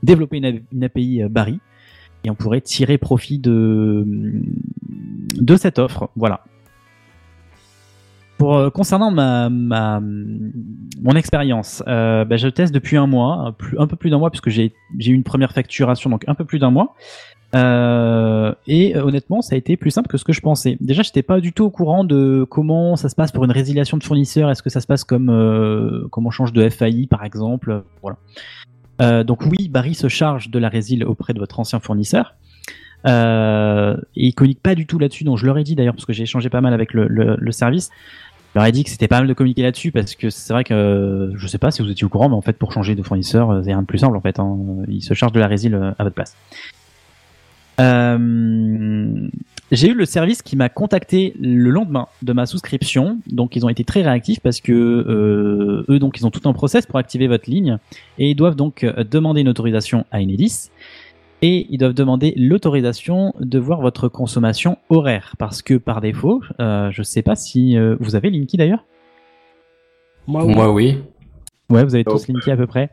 [0.02, 1.60] développer une, API euh, Barry
[2.24, 4.04] et on pourrait tirer profit de
[5.36, 6.44] de cette offre, voilà.
[8.38, 13.78] Pour euh, concernant ma, ma mon expérience, bah, je teste depuis un mois, un, plus,
[13.78, 16.44] un peu plus d'un mois puisque j'ai j'ai eu une première facturation donc un peu
[16.44, 16.96] plus d'un mois.
[17.54, 20.76] Euh, et euh, honnêtement, ça a été plus simple que ce que je pensais.
[20.80, 23.96] Déjà, j'étais pas du tout au courant de comment ça se passe pour une résiliation
[23.96, 24.50] de fournisseur.
[24.50, 27.82] Est-ce que ça se passe comme euh, comme on change de FAI par exemple?
[28.02, 28.16] Voilà.
[29.24, 32.34] Donc oui, Barry se charge de la résil auprès de votre ancien fournisseur.
[33.06, 35.24] Et il communique pas du tout là-dessus.
[35.24, 37.88] Donc je leur ai dit d'ailleurs parce que j'ai échangé pas mal avec le, service.
[38.52, 40.64] Je leur ai dit que c'était pas mal de communiquer là-dessus parce que c'est vrai
[40.64, 43.02] que je sais pas si vous étiez au courant, mais en fait pour changer de
[43.02, 44.38] fournisseur, c'est rien de plus simple en fait.
[44.38, 44.58] Hein.
[44.86, 46.36] Il se charge de la résil à votre place.
[47.80, 49.28] Euh,
[49.72, 53.68] j'ai eu le service qui m'a contacté le lendemain de ma souscription, donc ils ont
[53.68, 57.28] été très réactifs parce que euh, eux donc ils ont tout un process pour activer
[57.28, 57.78] votre ligne
[58.18, 60.70] et ils doivent donc euh, demander une autorisation à Enedis
[61.42, 66.90] et ils doivent demander l'autorisation de voir votre consommation horaire parce que par défaut, euh,
[66.90, 68.84] je sais pas si euh, vous avez Linky d'ailleurs?
[70.26, 70.98] Moi, Moi, oui.
[71.70, 72.90] Ouais, vous avez tous Linky à peu près.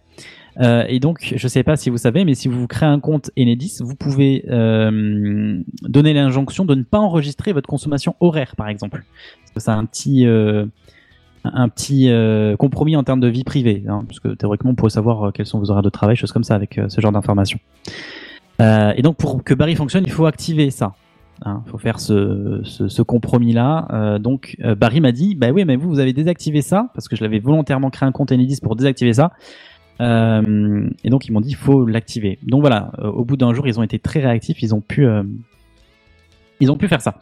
[0.59, 3.29] Euh, et donc, je sais pas si vous savez, mais si vous créez un compte
[3.37, 9.03] Enedis, vous pouvez euh, donner l'injonction de ne pas enregistrer votre consommation horaire, par exemple.
[9.41, 10.65] Parce que ça a un petit, euh,
[11.43, 14.89] un petit euh, compromis en termes de vie privée, hein, parce que théoriquement on pourrait
[14.89, 17.11] savoir euh, quels sont vos horaires de travail, choses comme ça avec euh, ce genre
[17.11, 17.59] d'informations.
[18.59, 20.95] Et donc pour que Barry fonctionne, il faut activer ça.
[21.45, 23.87] Il faut faire ce, ce, ce compromis-là.
[23.93, 27.15] Euh, donc Barry m'a dit, bah oui, mais vous, vous avez désactivé ça, parce que
[27.15, 29.33] je l'avais volontairement créé un compte Enedis pour désactiver ça.
[30.01, 32.39] Euh, et donc ils m'ont dit, il faut l'activer.
[32.43, 35.05] Donc voilà, euh, au bout d'un jour, ils ont été très réactifs, ils ont pu,
[35.05, 35.23] euh,
[36.59, 37.15] ils ont pu faire ça.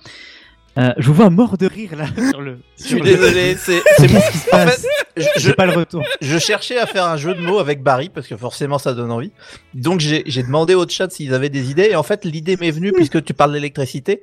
[0.78, 2.60] Euh, je vous vois mort de rire là sur le.
[2.78, 4.86] Je suis désolé, c'est c'est Qu'est-ce qui se En passe
[5.16, 6.04] fait, je, pas le retour.
[6.20, 9.10] je cherchais à faire un jeu de mots avec Barry parce que forcément ça donne
[9.12, 9.32] envie.
[9.74, 12.72] Donc j'ai j'ai demandé au chat s'ils avaient des idées et en fait l'idée m'est
[12.72, 14.22] venue puisque tu parles d'électricité.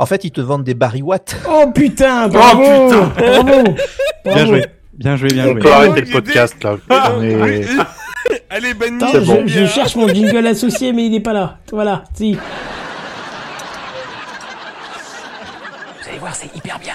[0.00, 1.36] En fait, ils te vendent des Barry Watt.
[1.48, 3.12] Oh putain, bravo, putain.
[3.16, 3.74] bravo, Bien
[4.24, 4.46] bravo.
[4.46, 4.66] joué,
[4.98, 5.60] bien joué, bien On joué.
[5.60, 6.76] peut arrêter le podcast là.
[7.16, 7.64] On est-
[8.50, 9.02] Allez, banni.
[9.02, 9.42] Attends, je, bon.
[9.46, 11.58] je cherche mon jingle associé, mais il n'est pas là.
[11.72, 12.32] Voilà, si.
[12.34, 12.40] Vous
[16.08, 16.94] allez voir, c'est hyper bien.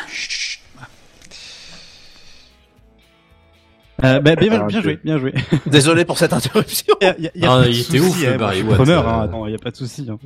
[4.04, 5.34] Euh, bah, bien, Ah, bien joué, bien joué.
[5.66, 6.96] Désolé pour cette interruption.
[7.02, 8.30] Y a- y a- y a Ah, pas de il était souci, ouf, le hein,
[8.30, 9.12] moi, Barry je suis Watt, preneur, euh.
[9.12, 10.08] hein, attends, y a pas de souci.
[10.10, 10.18] hein.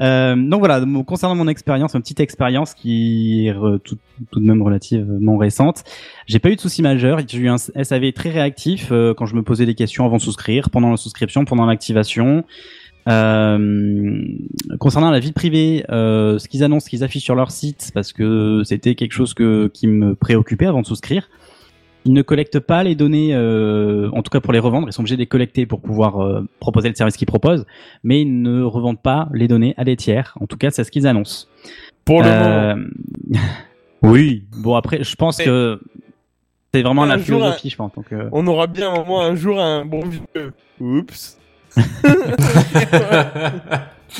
[0.00, 3.54] Euh, donc voilà, concernant mon expérience, ma petite expérience qui est
[3.84, 3.98] tout,
[4.32, 5.84] de même relativement récente,
[6.26, 7.20] j'ai pas eu de soucis majeurs.
[7.26, 10.22] J'ai eu un SAV très réactif euh, quand je me posais des questions avant de
[10.22, 12.44] souscrire, pendant la souscription, pendant l'activation.
[13.08, 14.22] Euh,
[14.78, 18.12] concernant la vie privée, euh, ce qu'ils annoncent, ce qu'ils affichent sur leur site, parce
[18.12, 21.28] que c'était quelque chose qui me préoccupait avant de souscrire.
[22.06, 25.02] Ils ne collectent pas les données, euh, en tout cas pour les revendre, ils sont
[25.02, 27.66] obligés de les collecter pour pouvoir euh, proposer le service qu'ils proposent,
[28.04, 30.34] mais ils ne revendent pas les données à des tiers.
[30.40, 31.46] En tout cas, c'est ce qu'ils annoncent.
[32.06, 32.88] Pour le Euh, moment.
[34.02, 35.78] oui, bon après, je pense Mais- que
[36.72, 37.92] c'est vraiment Un la jour, philosophie, je pense.
[37.94, 40.52] Donc, euh, On aura bien un moment, un jour, un bon vieux.
[40.80, 41.36] Oups.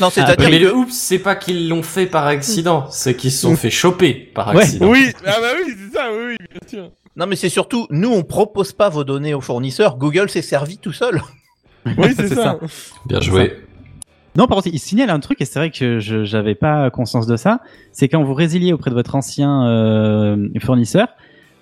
[0.00, 3.32] Non, c'est-à-dire mais que le oups, c'est pas qu'ils l'ont fait par accident, c'est qu'ils
[3.32, 4.62] se sont fait choper par Ouais.
[4.62, 4.88] accident.
[4.88, 6.90] Oui, ah bah oui, c'est ça, oui, oui, bien sûr.
[7.16, 9.96] Non mais c'est surtout nous on propose pas vos données aux fournisseurs.
[9.96, 11.20] Google s'est servi tout seul.
[11.86, 12.58] Oui, c'est ça.
[13.06, 13.56] Bien joué.
[14.36, 17.26] Non, par contre, il signale un truc, et c'est vrai que je j'avais pas conscience
[17.26, 17.60] de ça,
[17.90, 21.08] c'est quand vous résiliez auprès de votre ancien euh, fournisseur,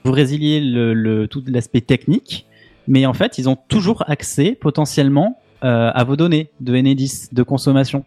[0.05, 2.47] vous résiliez le, le- tout l'aspect technique,
[2.87, 7.43] mais en fait, ils ont toujours accès potentiellement euh, à vos données de Enedis, de
[7.43, 8.05] consommation.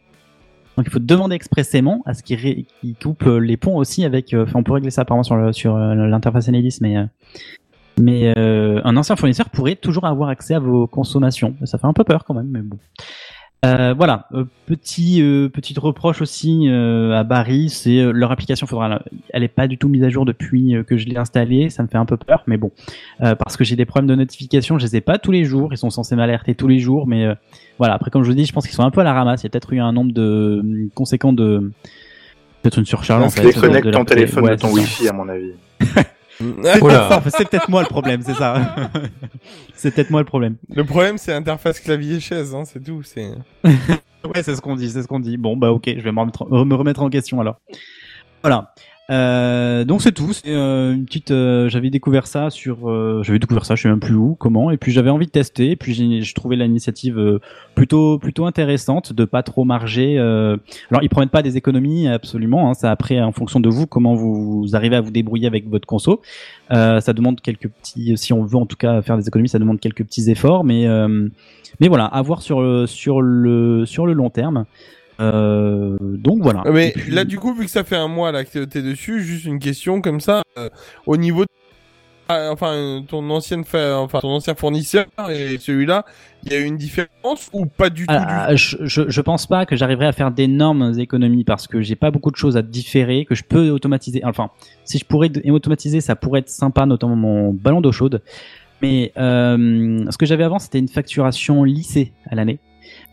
[0.78, 2.66] Donc il faut demander expressément à ce qu'ils ré-
[3.28, 4.34] euh, les ponts aussi avec.
[4.34, 6.98] euh, Enfin, on peut régler ça apparemment sur sur euh, l'interface Enedis, mais
[8.00, 11.56] mais euh, un ancien fournisseur pourrait toujours avoir accès à vos consommations.
[11.66, 12.78] Ça fait un peu peur quand même, mais bon.
[13.64, 18.66] Euh, voilà, Euh, petit euh, petite reproche aussi euh, à Barry, c'est euh, leur application
[18.66, 21.84] faudra elle est pas du tout mise à jour depuis que je l'ai installée, ça
[21.84, 22.72] me fait un peu peur mais bon.
[23.22, 25.72] Euh, parce que j'ai des problèmes de notification, je les ai pas tous les jours,
[25.72, 27.36] ils sont censés m'alerter tous les jours mais euh,
[27.78, 29.42] voilà, après comme je vous dis, je pense qu'ils sont un peu à la ramasse,
[29.42, 31.72] il y a peut-être eu un nombre de euh, conséquent de
[32.64, 33.44] peut-être une surcharge en fait.
[33.44, 34.72] Déconnecte ton téléphone ouais, de ton.
[34.72, 35.54] Wi-Fi, à mon avis.
[36.38, 38.90] C'est peut-être ça, c'est peut-être moi le problème, c'est ça.
[39.74, 40.56] c'est peut-être moi le problème.
[40.74, 43.04] Le problème, c'est interface clavier-chaise, hein, c'est tout.
[43.04, 43.32] C'est.
[43.64, 45.38] Ouais, c'est ce qu'on dit, c'est ce qu'on dit.
[45.38, 47.60] Bon, bah ok, je vais me remettre, me remettre en question alors.
[48.44, 48.74] Voilà.
[49.10, 50.32] Euh, donc c'est tout.
[50.32, 51.32] C'est euh, une petite.
[51.32, 52.90] euh, j'avais découvert ça sur.
[52.90, 54.72] euh, j'avais découvert ça, je sais même plus où, comment.
[54.72, 55.72] Et puis j'avais envie de tester.
[55.72, 57.40] Et puis je trouvais l'initiative euh,
[57.76, 60.18] plutôt plutôt intéressante de pas trop marger.
[60.18, 60.56] euh.
[60.92, 62.70] Alors ils promettent pas des économies absolument.
[62.70, 65.68] Hein, ça après en fonction de vous comment vous, vous arrivez à vous débrouiller avec
[65.70, 66.22] votre conso.
[66.70, 68.16] Ça demande quelques petits.
[68.18, 70.64] Si on veut en tout cas faire des économies, ça demande quelques petits efforts.
[70.64, 70.88] Mais
[71.82, 74.66] mais voilà, à voir sur sur le sur le long terme.
[75.22, 76.64] Euh, donc voilà.
[76.72, 79.22] Mais puis- là, du coup, vu que ça fait un mois là que t'es dessus,
[79.24, 80.70] juste une question comme ça, euh,
[81.06, 81.50] au niveau, de...
[82.28, 86.06] ah, enfin, ton ancienne, fa- enfin, ton ancien fournisseur et celui-là,
[86.44, 89.46] il y a eu une différence ou pas du tout Ah, je, je, je pense
[89.46, 92.62] pas que j'arriverai à faire d'énormes économies parce que j'ai pas beaucoup de choses à
[92.64, 94.22] différer que je peux automatiser.
[94.26, 94.50] Enfin,
[94.86, 98.22] si je pourrais automatiser, ça pourrait être sympa, notamment mon ballon d'eau chaude.
[98.82, 102.58] Mais euh, ce que j'avais avant, c'était une facturation lissée à l'année.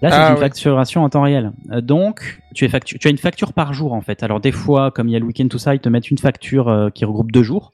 [0.01, 1.53] Là, c'est Ah, une facturation en temps réel.
[1.73, 4.23] Euh, donc, tu, es factu- tu as une facture par jour en fait.
[4.23, 6.19] Alors des fois, comme il y a le week-end tout ça, ils te mettent une
[6.19, 7.73] facture euh, qui regroupe deux jours.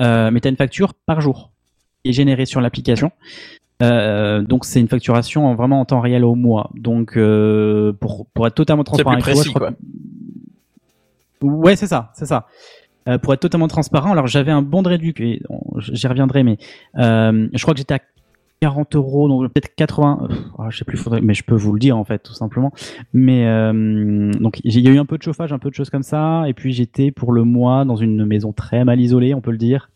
[0.00, 1.50] Euh, mais tu as une facture par jour
[2.02, 3.12] qui est générée sur l'application.
[3.82, 6.70] Euh, donc c'est une facturation en- vraiment en temps réel au mois.
[6.74, 7.18] Donc
[8.00, 9.74] pour pour être totalement transparent plus avec toi, précis,
[11.40, 12.46] que- Ouais, c'est ça, c'est ça.
[13.22, 16.56] Pour être totalement transparent, alors j'avais un bon de réduc, et on- j'y reviendrai, mais
[16.96, 17.98] je crois que j'étais à
[18.64, 21.74] 40 euros, donc peut-être 80, euh, ah, je sais plus, faudrait, mais je peux vous
[21.74, 22.72] le dire en fait, tout simplement.
[23.12, 25.90] Mais euh, donc il y a eu un peu de chauffage, un peu de choses
[25.90, 29.42] comme ça, et puis j'étais pour le mois dans une maison très mal isolée, on
[29.42, 29.90] peut le dire.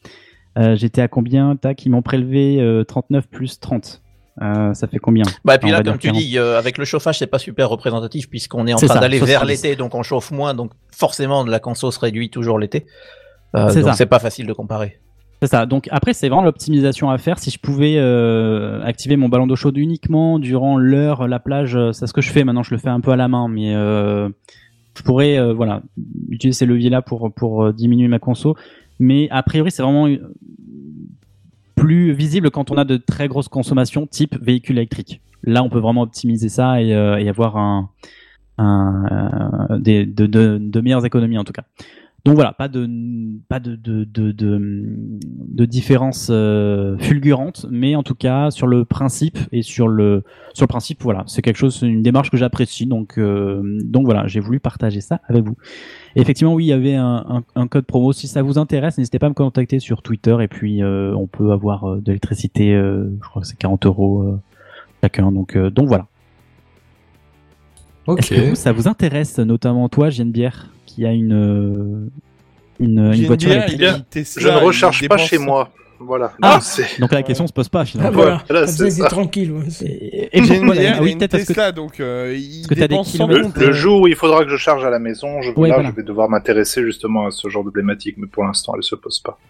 [0.59, 1.57] Euh, j'étais à combien?
[1.57, 4.03] Tac, ils m'ont prélevé euh, 39 plus 30.
[4.43, 5.25] Euh, ça fait combien?
[5.47, 6.23] Bah et puis là, comme tu 40.
[6.23, 9.41] dis, euh, avec le chauffage, c'est pas super représentatif puisqu'on est en train d'aller vers
[9.41, 9.49] 70.
[9.63, 12.85] l'été, donc on chauffe moins, donc forcément la conso se réduit toujours l'été.
[13.57, 13.95] Euh, C'est donc ça.
[13.95, 15.01] c'est pas facile de comparer.
[15.41, 15.67] C'est ça.
[15.67, 17.39] Donc après, c'est vraiment l'optimisation à faire.
[17.39, 21.93] Si je pouvais euh, activer mon ballon d'eau chaude uniquement durant l'heure, la plage, euh,
[21.93, 22.43] c'est ce que je fais.
[22.43, 24.29] Maintenant, je le fais un peu à la main, mais euh,
[24.97, 25.83] je pourrais, euh, voilà,
[26.29, 28.57] utiliser ces leviers-là pour pour euh, diminuer ma conso.
[28.99, 30.19] Mais a priori, c'est vraiment euh,
[31.77, 35.21] plus visible quand on a de très grosses consommations, type véhicule électrique.
[35.45, 37.91] Là, on peut vraiment optimiser ça et, et avoir un,
[38.59, 41.63] un des, de, de, de meilleures économies en tout cas.
[42.29, 42.87] Donc voilà, pas de
[43.49, 49.63] pas de de de, différence euh, fulgurante, mais en tout cas sur le principe et
[49.63, 52.85] sur le sur le principe voilà, c'est quelque chose, une démarche que j'apprécie.
[52.85, 55.57] Donc euh, donc voilà, j'ai voulu partager ça avec vous.
[56.17, 58.13] Effectivement, oui, il y avait un, code promo.
[58.13, 61.29] Si ça vous intéresse, n'hésitez pas à me contacter sur Twitter et puis euh, on
[61.29, 62.73] peut avoir euh, de l'électricité.
[62.75, 64.39] je crois que c'est 40 euros
[65.03, 65.33] chacun.
[65.33, 66.09] Donc donc voilà.
[68.17, 72.09] Est-ce que vous, ça vous intéresse, notamment toi, Genevière, qui a une euh,
[72.81, 73.83] une, une voiture électrique
[74.39, 75.71] Je ne recharge pas chez moi.
[76.01, 76.33] Voilà.
[76.43, 76.61] Ah,
[77.01, 78.13] Donc, la question se pose pas Ah, finalement.
[78.13, 78.43] voilà.
[78.49, 79.51] Voilà, c'est tranquille.
[79.51, 79.65] ouais.
[79.85, 82.87] Et, et voilà, bière ah oui, peut-être parce que Tesla, donc euh, il que des
[83.01, 83.59] kilomètres.
[83.59, 85.91] Le jour où il faudra que je charge à la maison, je, Ouais, là, voilà.
[85.91, 88.95] je vais devoir m'intéresser justement à ce genre de problématique, mais pour l'instant, elle se
[88.95, 89.41] pose pas.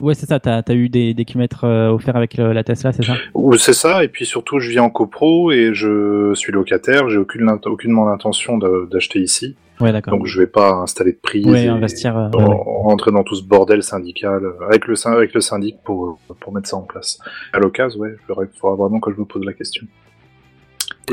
[0.00, 0.38] Ouais, c'est ça.
[0.40, 3.14] T'as as eu des, des kilomètres euh, offerts avec le- la Tesla, c'est ça?
[3.34, 7.08] Ou C'est ça, et puis surtout, je vis en copro et je suis locataire.
[7.08, 10.12] J'ai aucune, aucunement l'intention d'acheter ici, Ouais, d'accord.
[10.16, 12.16] donc je vais pas installer de Ouais, et investir.
[12.16, 12.56] euh, en- ouais, ouais.
[12.82, 16.68] rentrer dans tout ce bordel syndical euh, avec le avec le syndic pour pour mettre
[16.68, 17.18] ça en place.
[17.52, 19.86] À l'occasion, ouais, il faudra vraiment que je me pose la question.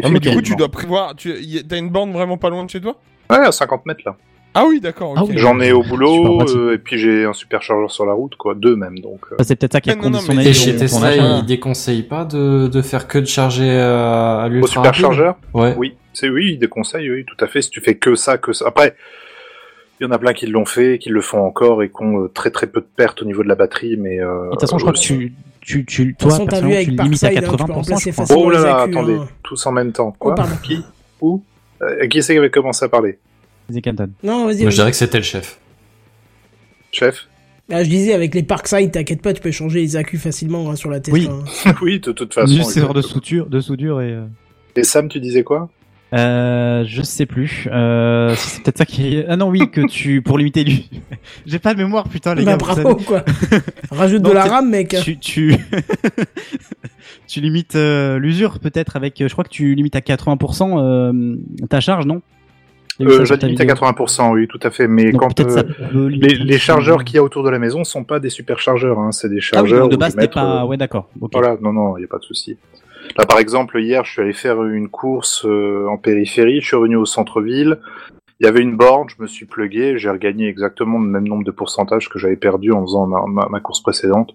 [0.04, 1.16] Ah, mais du coup, tu dois prévoir.
[1.16, 1.34] Tu
[1.68, 2.96] t'as une borne vraiment pas loin de chez toi?
[3.30, 4.16] Ouais, à 50 mètres là.
[4.58, 5.14] Ah oui, d'accord.
[5.18, 5.34] Ah oui.
[5.38, 8.76] J'en ai au boulot, euh, et puis j'ai un superchargeur sur la route, quoi, deux
[8.76, 9.20] même, donc.
[9.32, 12.68] euh, Bah, c'est peut-être ça qui conditionné mais Et chez Tesla, ils déconseillent pas de,
[12.68, 15.76] de faire que de charger euh, à Au l'ultra rapide superchargeur Ouais.
[15.78, 17.62] Oui, c'est oui, ils déconseillent, oui, tout à fait.
[17.62, 18.66] Si tu fais que ça, que ça.
[18.68, 18.96] Après,
[20.00, 22.22] il y en a plein qui l'ont fait, qui le font encore et qui ont
[22.24, 24.20] euh, très très peu de pertes au niveau de la batterie, mais.
[24.22, 27.24] euh, De toute façon, je crois que tu, tu, tu, toi, façon, tu le limites
[27.24, 28.26] à Parkside, hein, tu peux 80%, remplacer je crois.
[28.26, 29.28] facilement Oh là là, accus, attendez, hein.
[29.44, 30.16] tous en même temps.
[30.18, 30.56] Quoi Oh, pardon.
[30.64, 30.82] Qui
[31.22, 31.42] Où
[31.82, 33.20] Euh, Qui c'est qui avait commencé à parler?
[33.70, 34.10] Vas-y, Canton.
[34.24, 34.62] Non, vas-y.
[34.62, 35.60] Moi, je dirais que c'était le chef.
[36.92, 37.28] Chef
[37.72, 40.76] Ah, je disais, avec les Parkside, t'inquiète pas, tu peux changer les accus facilement hein,
[40.76, 41.20] sur la Tesla.
[41.20, 41.30] Oui.
[41.66, 41.74] hein.
[41.82, 42.54] Oui, de toute façon.
[42.54, 44.12] Juste erreur de soudure, de soudure et.
[44.12, 44.26] euh,
[44.76, 45.70] Et Sam, tu disais quoi?
[46.14, 47.68] Euh, je sais plus.
[47.72, 49.24] Euh, c'est peut-être ça qui.
[49.28, 50.90] Ah non, oui, que tu pour limiter lui.
[51.48, 52.58] J'ai pas de mémoire, putain les Bah, gars.
[52.58, 53.26] bravo, quoi.
[53.92, 54.96] Rajoute Non, de la RAM, mec.
[55.04, 55.56] Tu tu
[57.28, 59.20] tu limites euh, l'usure peut-être avec.
[59.20, 61.36] euh, Je crois que tu limites à 80% euh,
[61.70, 62.22] ta charge, non?
[63.02, 63.76] Euh, Je limite à vidéo.
[63.76, 64.88] 80%, oui, tout à fait.
[64.88, 67.84] Mais Donc, quand euh, peut les, les chargeurs qu'il y a autour de la maison
[67.84, 69.90] sont pas des superchargeurs, hein, c'est des Ah oui, chargeurs.
[69.90, 70.64] de base mettre, pas.
[70.64, 71.10] euh, Ouais, d'accord.
[71.32, 72.58] Voilà, non, non, il n'y a pas de souci.
[73.18, 76.76] Là, par exemple, hier, je suis allé faire une course euh, en périphérie, je suis
[76.76, 77.78] revenu au centre-ville,
[78.42, 81.44] il y avait une borne, je me suis plugué, j'ai regagné exactement le même nombre
[81.46, 84.34] de pourcentages que j'avais perdu en faisant ma, ma- ma course précédente.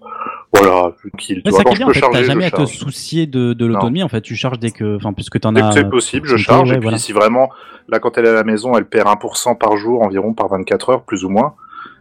[0.53, 1.41] Voilà, tranquille.
[1.43, 3.65] Mais Tu vois, ça qui quand je peux charger, jamais à te soucier de, de
[3.65, 4.01] l'autonomie.
[4.03, 5.69] En fait, tu charges dès que, enfin, puisque t'en Dès as.
[5.69, 6.97] que c'est possible, je charge, ouais, et puis voilà.
[6.97, 7.49] si vraiment,
[7.89, 10.89] là, quand elle est à la maison, elle perd 1% par jour environ, par 24
[10.89, 11.53] heures, plus ou moins.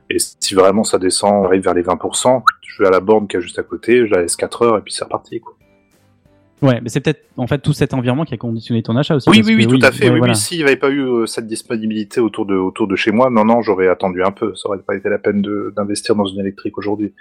[0.09, 3.29] Et si vraiment ça descend, on arrive vers les 20%, je vais à la borne
[3.29, 5.55] qui est juste à côté, je la laisse 4 heures, et puis c'est reparti, quoi.
[6.63, 9.31] Ouais, mais c'est peut-être en fait tout cet environnement qui a conditionné ton achat aussi.
[9.31, 10.05] Oui, oui, oui, que tout à fait.
[10.07, 10.35] ouais, oui, voilà.
[10.35, 13.31] oui, s'il n'y avait pas eu euh, cette disponibilité autour de, autour de chez moi,
[13.31, 14.55] non, non, j'aurais attendu un peu.
[14.57, 17.15] Ça aurait pas été la peine de- d'investir dans une électrique aujourd'hui.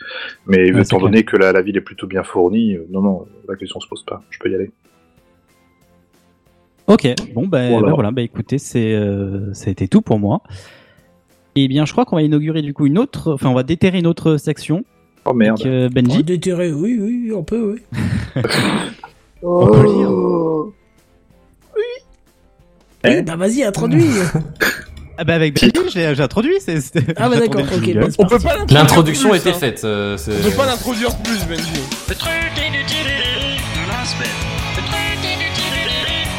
[0.45, 1.02] Mais Ouais, étant clair.
[1.10, 3.88] donné que la, la ville est plutôt bien fournie, euh, non, non, la question se
[3.88, 4.22] pose pas.
[4.30, 4.72] Je peux y aller.
[6.88, 7.88] Ok, bon ben Voilà.
[7.88, 10.41] ben voilà, bah écoutez, c'est euh, ça a été tout pour moi.
[11.56, 13.99] Et bien, je crois qu'on va inaugurer du coup une autre, enfin on va déterrer
[13.99, 14.84] une autre section.
[15.26, 15.61] Oh merde.
[15.66, 16.24] Avec, Oh, Benji.
[16.24, 18.41] déterré, oui, oui, on peut, oui.
[19.41, 20.10] On peut le dire.
[23.06, 24.10] Oui, bah vas-y, introduis.
[25.22, 26.61] Ah bah avec Benji, j'ai j'ai introduit.
[26.61, 27.84] c'est- c'était- Ah bah j'attendais d'accord, le ok.
[27.84, 27.99] jingle.
[27.99, 28.45] bah, c'est On peut parti.
[28.45, 29.53] pas l'introduire L'introduction plus, était hein.
[29.60, 29.84] faite.
[29.84, 31.82] euh, c'est- On peut pas l'introduire plus, Benji.
[32.07, 33.06] Le truc inutile
[33.76, 34.40] de la semaine.
[34.78, 35.76] Le truc inutile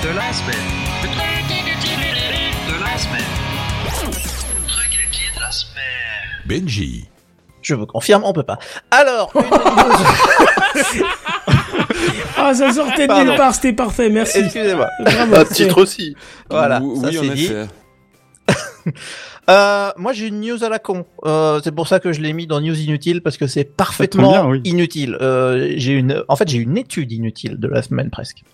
[0.03, 0.67] de la semaine.
[1.03, 2.09] Le truc inutile
[2.69, 3.31] de la semaine.
[3.85, 6.31] Le truc inutile de la semaine.
[6.47, 7.07] Benji.
[7.61, 8.59] Je vous confirme, on peut pas.
[8.91, 11.05] Alors, une news-
[12.43, 14.39] Ah, ça sortait de nulle part, c'était parfait, merci.
[14.39, 14.89] excusez-moi.
[15.35, 16.17] Un titre aussi.
[16.49, 17.45] Voilà, oui, ça c'est dit.
[17.47, 17.67] effet.
[19.49, 21.05] Euh, moi j'ai une news à la con.
[21.25, 24.31] Euh, c'est pour ça que je l'ai mis dans news inutile parce que c'est parfaitement
[24.31, 24.61] bien, oui.
[24.65, 25.17] inutile.
[25.21, 28.45] Euh, j'ai une, en fait j'ai une étude inutile de la semaine presque.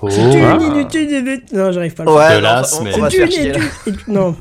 [0.00, 0.08] Oh.
[0.08, 1.58] C'est une inutile, inutile.
[1.58, 2.28] Non, j'arrive pas à le faire.
[2.30, 2.94] Ouais, De la semaine.
[3.10, 3.62] C'est une étude.
[3.86, 4.34] étude- Non.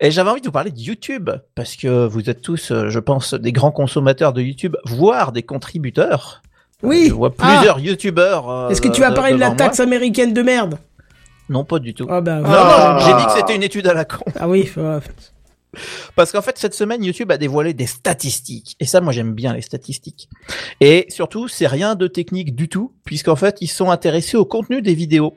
[0.00, 3.34] Et j'avais envie de vous parler de YouTube parce que vous êtes tous, je pense,
[3.34, 6.40] des grands consommateurs de YouTube, voire des contributeurs.
[6.84, 7.06] Euh, Oui.
[7.08, 7.54] Je vois Ah.
[7.56, 8.48] plusieurs YouTubeurs.
[8.50, 10.78] euh, Est-ce que tu vas de- parler de la taxe américaine de merde?
[11.48, 12.06] Non, pas du tout.
[12.08, 12.36] Ah bah.
[12.36, 12.94] Non, voilà.
[12.94, 14.24] non, j'ai dit que c'était une étude à la con.
[14.38, 14.98] Ah oui, ouais.
[16.14, 18.76] Parce qu'en fait, cette semaine, YouTube a dévoilé des statistiques.
[18.78, 20.28] Et ça, moi, j'aime bien les statistiques.
[20.80, 24.82] Et surtout, c'est rien de technique du tout, puisqu'en fait, ils sont intéressés au contenu
[24.82, 25.34] des vidéos.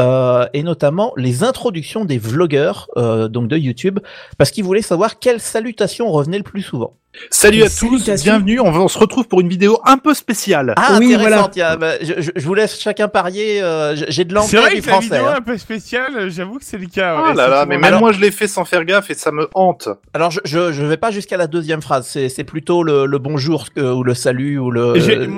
[0.00, 4.00] Euh, et notamment les introductions des vlogueurs euh, donc de YouTube
[4.38, 6.94] parce qu'ils voulaient savoir quelles salutations revenaient le plus souvent.
[7.30, 8.58] Salut à tous, bienvenue.
[8.58, 10.72] On, va- on se retrouve pour une vidéo un peu spéciale.
[10.76, 11.48] Ah Oui, intéressant, voilà.
[11.52, 13.62] tiens, bah, je, vous laisse chacun parier.
[13.62, 15.08] euh, j'ai de C'est l'anglais vrai et du que la français.
[15.16, 15.34] vidéo hein.
[15.36, 17.16] un peu spéciale, j'avoue que c'est le cas.
[17.18, 19.10] Ah ouais, là là, c'est mais même Alors- moi je l'ai fait sans faire gaffe
[19.10, 19.88] et ça me hante.
[20.14, 22.08] Alors je, je, je vais pas jusqu'à la deuxième phrase.
[22.08, 24.94] C'est c'est plutôt le, le bonjour que- ou le salut ou le.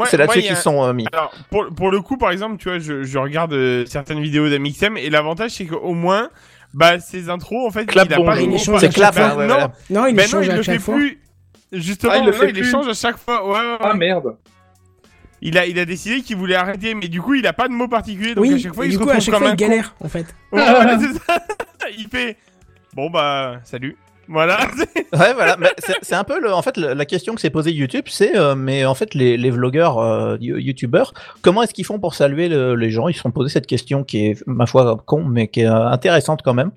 [0.09, 1.07] C'est là-dessus qu'ils sont euh, mis.
[1.13, 4.49] Alors, pour, pour le coup, par exemple, tu vois, je, je regarde euh, certaines vidéos
[4.49, 6.29] d'Amixem et l'avantage, c'est qu'au moins,
[6.73, 9.25] bah, ces intros, en fait, Clap il a pas C'est clap, fois.
[9.25, 9.73] hein, ouais, non, voilà.
[9.91, 10.95] Non, il ben non, il à le chaque fait fois.
[10.95, 11.19] plus.
[11.75, 13.47] Justement, Ah, il le non, fait il échange à chaque fois.
[13.47, 13.97] Ouais, ouais, ouais.
[13.97, 14.37] merde.
[15.43, 17.73] Il a, il a décidé qu'il voulait arrêter, mais du coup, il a pas de
[17.75, 19.43] mots particuliers, donc Oui, à chaque fois, il du se coup, à retrouve chaque comme
[19.43, 19.69] fois, un il con.
[19.69, 20.27] galère, en fait.
[20.53, 21.45] Ouais, voilà, c'est ça.
[21.99, 22.37] il fait.
[22.95, 23.97] Bon bah, salut.
[24.29, 24.59] Voilà.
[25.15, 25.57] Ouais, voilà.
[26.03, 28.57] c'est un peu le, en fait le- la question que s'est posée YouTube, c'est euh,
[28.57, 32.49] mais en fait les, les vlogueurs, euh, you- youtubeurs, comment est-ce qu'ils font pour saluer
[32.49, 33.07] le- les gens?
[33.07, 35.87] Ils se sont posé cette question qui est ma foi con, mais qui est euh,
[35.87, 36.73] intéressante quand même.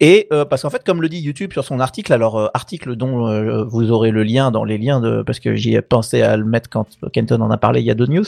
[0.00, 3.90] Et parce qu'en fait, comme le dit YouTube sur son article, alors article dont vous
[3.90, 6.70] aurez le lien dans les liens de, parce que j'y ai pensé à le mettre
[6.70, 8.24] quand Kenton en a parlé il y a deux news.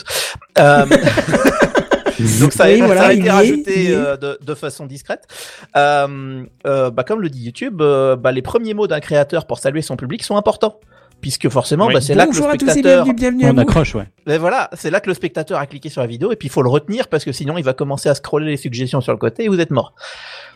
[2.40, 5.24] Donc ça, Oui, ça voilà, a été est, rajouté euh, de, de façon discrète.
[5.76, 9.58] Euh, euh, bah, comme le dit YouTube, euh, bah, les premiers mots d'un créateur pour
[9.58, 10.80] saluer son public sont importants.
[11.22, 11.94] Puisque forcément, Oui.
[11.94, 14.04] bah, c'est là que le spectateur, bienvenue, bienvenue à On accroche, ouais.
[14.26, 16.50] Mais voilà, c'est là que le spectateur a cliqué sur la vidéo et puis il
[16.50, 19.18] faut le retenir parce que sinon il va commencer à scroller les suggestions sur le
[19.18, 19.94] côté et vous êtes mort.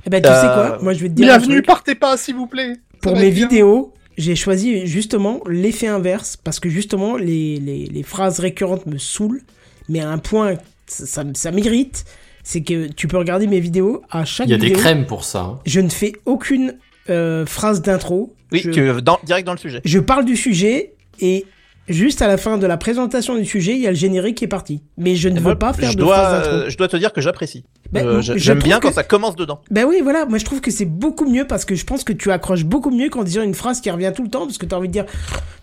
[0.07, 0.79] Eh ben, tu sais quoi?
[0.83, 2.75] Moi, je vais te dire Bienvenue, partez pas s'il vous plaît.
[3.01, 3.49] Pour mes bien.
[3.49, 8.99] vidéos, j'ai choisi justement l'effet inverse parce que justement, les, les, les phrases récurrentes me
[8.99, 9.41] saoulent,
[9.89, 10.57] mais à un point,
[10.91, 12.05] ça, ça, m- ça m'irrite.
[12.43, 15.25] C'est que tu peux regarder mes vidéos, à chaque Il y a des crèmes pour
[15.25, 15.41] ça.
[15.43, 15.59] hein.
[15.67, 16.77] je ne fais aucune
[17.11, 18.35] euh, phrase d'intro.
[18.53, 19.81] Oui, je, tu dans, direct dans le sujet.
[19.85, 21.45] je parle du sujet et
[21.91, 24.45] juste à la fin de la présentation du sujet, il y a le générique qui
[24.45, 24.83] est parti.
[24.97, 26.97] Mais je ne veux Moi, pas faire je de dois, phrase euh, je dois te
[26.97, 27.65] dire que j'apprécie.
[27.93, 29.61] Ben, Euh, J'aime bien que- quand ça commence dedans.
[29.71, 32.13] Ben oui, voilà, moi je trouve que c'est beaucoup mieux parce que je pense que
[32.13, 34.67] tu accroches beaucoup mieux qu'en disant une phrase qui revient tout le temps parce que
[34.67, 35.07] tu as envie de dire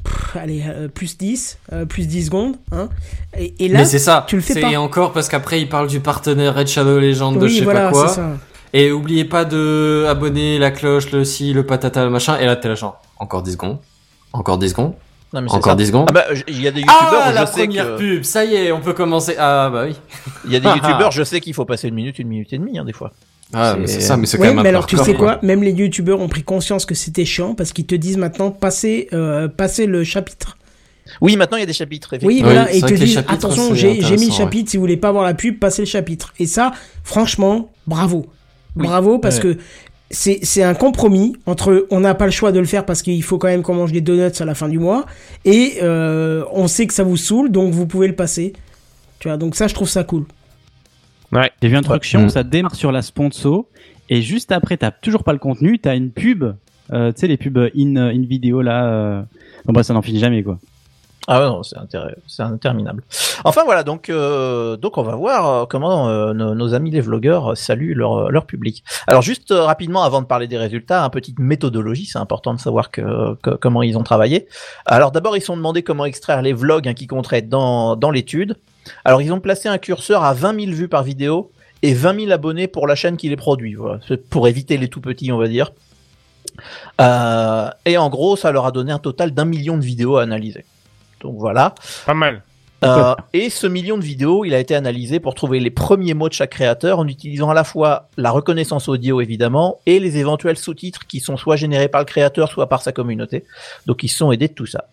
[0.04, 2.56] Pff, allez, euh, plus 10, euh, plus 10 secondes.
[2.72, 2.90] Hein.
[3.38, 4.26] Et, et là, Mais c'est ça.
[4.28, 4.78] tu le fais pas.
[4.78, 7.91] encore parce qu'après il parle du partenaire Red Shadow Legend de je sais voilà, pas
[7.91, 8.08] quoi.
[8.10, 8.30] ça.
[8.74, 12.38] Et oubliez pas de abonner la cloche, le si, le patata, le machin.
[12.40, 13.78] Et là t'es là genre encore 10 secondes.
[14.34, 14.94] Encore 10 secondes.
[15.38, 15.78] Non, mais c'est Encore ça.
[15.78, 16.06] 10 secondes.
[16.10, 18.24] Ah bah, il y a des youtubeurs Ah, où la je sais première que, pub,
[18.24, 19.36] ça y est, on peut commencer.
[19.38, 19.96] Ah bah oui.
[20.46, 22.58] il y a des youtubeurs, je sais qu'il faut passer une minute, une minute et
[22.58, 23.12] demie, hein, des fois.
[23.54, 25.14] Ah, C'est- mais c'est ça, mais c'est quand Ouais, même un mais alors tu sais
[25.14, 28.50] quoi Même les youtubeurs ont pris conscience que c'était chiant parce qu'ils te disent maintenant
[28.52, 30.58] passer, euh, passer le chapitre.
[31.22, 33.94] Oui, maintenant il y a des chapitres, Oui, voilà, et ils te disent attention, j'ai
[34.18, 36.34] mis le chapitre, si vous voulez pas voir la pub, passez le chapitre.
[36.40, 36.72] Et ça,
[37.04, 38.26] franchement, bravo.
[38.76, 38.86] Oui.
[38.86, 39.56] Bravo parce Ouais.
[39.56, 39.58] que
[40.10, 43.22] c'est c'est un compromis entre on n'a pas le choix de le faire parce qu'il
[43.24, 45.06] faut quand même qu'on mange des donuts à la fin du mois
[45.44, 48.54] et euh, on sait que ça vous saoule donc vous pouvez le passer.
[49.20, 50.26] Tu vois, donc ça je trouve ça cool.
[51.62, 53.66] J'ai vu un truc chiant, ça démarre sur la sponsor
[54.10, 56.46] et juste après t'as toujours pas le contenu, t'as une pub,
[56.94, 58.86] euh, tu sais les pubs in, in vidéo là.
[58.86, 59.22] Euh...
[59.66, 60.58] Bon bah ça n'en finit jamais quoi.
[61.30, 63.04] Ah non, c'est interminable.
[63.44, 67.58] Enfin voilà, donc euh, donc on va voir euh, comment euh, nos, amis les vlogueurs
[67.58, 68.82] saluent leur public.
[69.08, 72.91] Alors juste rapidement avant de parler des résultats, un petite méthodologie, c'est important de savoir
[72.91, 74.48] que, comment ils ont travaillé.
[74.86, 78.56] Alors d'abord ils sont demandé comment extraire les vlogs hein, qui compteraient dans dans l'étude.
[79.04, 81.52] Alors ils ont placé un curseur à 20 000 vues par vidéo
[81.82, 83.76] et 20 000 abonnés pour la chaîne qui les produit,
[84.30, 85.74] pour éviter les tout petits on va dire.
[86.99, 90.64] Et en gros ça leur a donné un total d'un million de vidéos à analyser.
[91.22, 91.73] Donc voilà.
[92.06, 92.44] Pas mal.
[92.85, 96.30] Euh, et ce million de vidéos, il a été analysé pour trouver les premiers mots
[96.30, 100.57] de chaque créateur en utilisant à la fois la reconnaissance audio évidemment et les éventuels
[100.57, 103.45] sous-titres qui sont soit générés par le créateur, soit par sa communauté.
[103.88, 104.89] Donc ils se sont aidés de tout ça.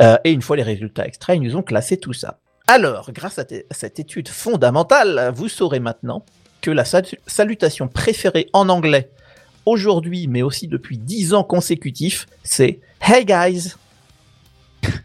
[0.00, 2.38] Euh, et une fois les résultats extraits, ils nous ont classé tout ça.
[2.66, 6.24] Alors, grâce à, te- à cette étude fondamentale, vous saurez maintenant
[6.62, 9.10] que la sal- salutation préférée en anglais
[9.66, 13.74] aujourd'hui, mais aussi depuis 10 ans consécutifs, c'est Hey guys.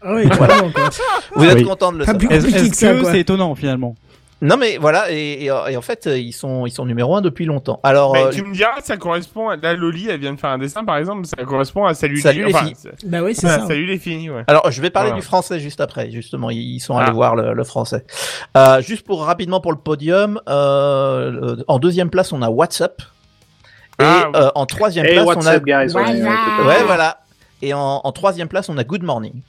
[0.02, 0.90] Ah carrément, quoi.
[1.36, 1.64] Vous êtes Oui.
[1.64, 2.18] content de le savoir.
[2.26, 3.94] plus Est-ce que ça, que c'est étonnant finalement
[4.42, 7.44] Non mais voilà et, et, et en fait ils sont ils sont numéro un depuis
[7.46, 7.80] longtemps.
[7.82, 9.56] Alors Mais euh, tu me diras, ça correspond à...
[9.56, 12.44] Là, Loli, elle vient de faire un dessin, par exemple, ça correspond à Salut, Salut
[12.46, 12.76] les enfin, filles.
[13.06, 13.66] Bah oui, c'est ça.
[13.66, 14.44] Salut les filles, ouais.
[14.46, 15.20] alors je vais parler Voilà.
[15.20, 17.14] du français juste après justement ils sont allés Ah.
[17.14, 18.04] voir le, le français.
[18.56, 23.00] Euh, juste pour rapidement pour le podium euh, en deuxième place on a WhatsApp
[24.00, 24.40] et Ah, oui.
[24.54, 25.94] en troisième Hey, place on a up, guys?
[25.94, 27.18] Ouais, voilà
[27.62, 29.40] et en, en troisième place on a Good Morning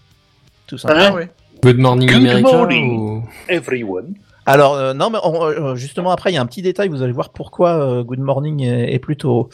[0.68, 1.16] tout Ah, simplement.
[1.16, 1.30] ouais.
[1.64, 3.00] Good morning Good America morning.
[3.00, 3.24] ou...
[3.48, 4.16] Everyone.
[4.46, 7.02] Alors euh, non, mais on- euh, justement après il y a un petit détail, vous
[7.02, 9.50] allez voir pourquoi euh, Good Morning est, est plutôt haut.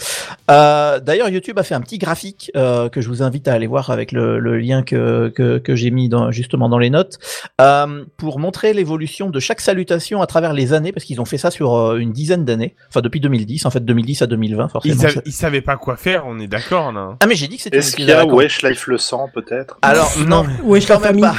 [0.50, 3.68] Euh, D'ailleurs YouTube a fait un petit graphique euh, que je vous invite à aller
[3.68, 7.20] voir avec le, le lien que, que, que j'ai mis dans, justement dans les notes
[7.62, 11.38] euh, pour montrer l'évolution de chaque salutation à travers les années parce qu'ils ont fait
[11.38, 14.96] ça sur euh, une dizaine d'années, enfin depuis 2010 en fait 2010 à 2020 forcément.
[15.04, 17.16] Ils, ils savaient pas quoi faire, on est d'accord là.
[17.22, 18.26] Ah mais j'ai dit que c'était Est-ce qu'il y a.
[18.26, 19.78] Wesh Life le sang peut-être?
[19.82, 21.24] Alors non, Wesh quand la même famille.
[21.24, 21.36] pas.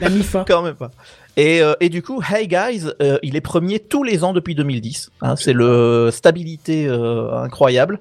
[0.00, 0.44] La.
[0.46, 0.90] Quand même pas.
[1.36, 4.54] Et, euh, et du coup, Hey Guys, euh, il est premier tous les ans depuis
[4.54, 5.10] 2010.
[5.20, 8.00] Hein, c'est le stabilité euh, incroyable.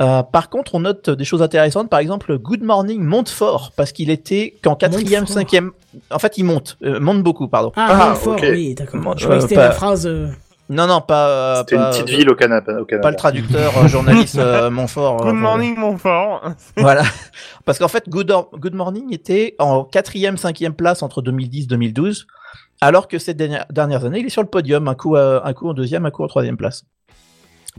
[0.00, 1.90] Euh, par contre, on note des choses intéressantes.
[1.90, 5.72] Par exemple, Good Morning monte fort parce qu'il était qu'en quatrième, cinquième.
[6.12, 7.72] En fait, il monte, euh, monte beaucoup, pardon.
[7.74, 8.46] Ah, Ah, fort, ok.
[8.50, 9.00] oui, d'accord.
[9.18, 10.06] Je croyais que c'était pas- la phrase.
[10.06, 10.28] euh,
[10.70, 11.64] Non, non, pas.
[11.66, 12.80] C'était une petite euh, ville au Canada.
[12.80, 13.02] Au Canada.
[13.02, 15.16] Pas le traducteur euh, journaliste euh, Montfort.
[15.16, 16.42] Good euh, morning, mon fort.
[16.76, 17.02] Voilà.
[17.64, 22.26] Parce qu'en fait, Good, Good Morning était en quatrième, cinquième place entre 2010-2012,
[22.80, 25.52] alors que ces dernières, dernières années, il est sur le podium, un coup, euh, un
[25.52, 26.84] coup en deuxième, un coup en troisième place.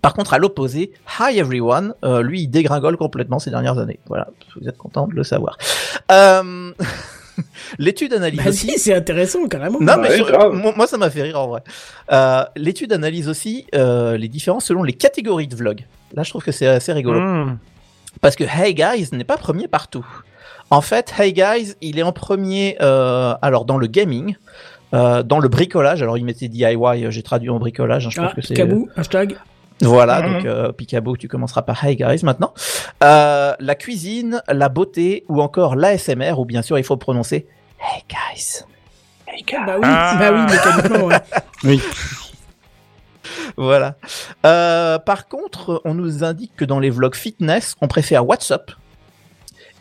[0.02, 4.00] Par contre, à l'opposé, Hi Everyone, euh, lui, il dégringole complètement ces dernières années.
[4.08, 5.58] Voilà, vous êtes content de le savoir.
[6.12, 6.72] Euh,
[7.78, 8.68] L'étude analyse Bah aussi.
[8.72, 9.80] si, c'est intéressant, carrément.
[9.80, 10.54] Non, Bah mais ouais, sur- grave.
[10.76, 11.62] moi, ça m'a fait rire en vrai.
[12.12, 15.86] Euh, L'étude analyse aussi euh, les différences selon les catégories de vlog.
[16.14, 17.20] Là, je trouve que c'est assez rigolo.
[17.22, 17.58] Hmm.
[18.22, 20.06] Parce que Hey Guys n'est pas premier partout.
[20.70, 24.36] En fait, Hey Guys, il est en premier, euh, alors dans le gaming,
[24.94, 26.02] euh, dans le bricolage.
[26.02, 28.08] Alors, il mettait DIY, euh, j'ai traduit en bricolage.
[28.08, 28.54] hein, je Ah, pense que c'est.
[28.56, 29.36] Kabou, hashtag.
[29.82, 30.34] Voilà, Mhm.
[30.34, 32.54] donc euh, Picabo, tu commenceras par Hey Guys maintenant.
[33.02, 37.48] Euh, la cuisine, la beauté ou encore l'ASMR, ou bien sûr, il faut prononcer
[37.80, 38.64] Hey Guys.
[39.28, 39.58] Hey Guys.
[39.66, 40.18] Bah oui, Ah.
[40.20, 41.16] bah oui, mécaniquement, ouais.
[41.64, 41.82] Oui.
[43.58, 43.96] Voilà.
[44.46, 48.72] Euh, par contre, on nous indique que dans les vlogs fitness, on préfère WhatsApp.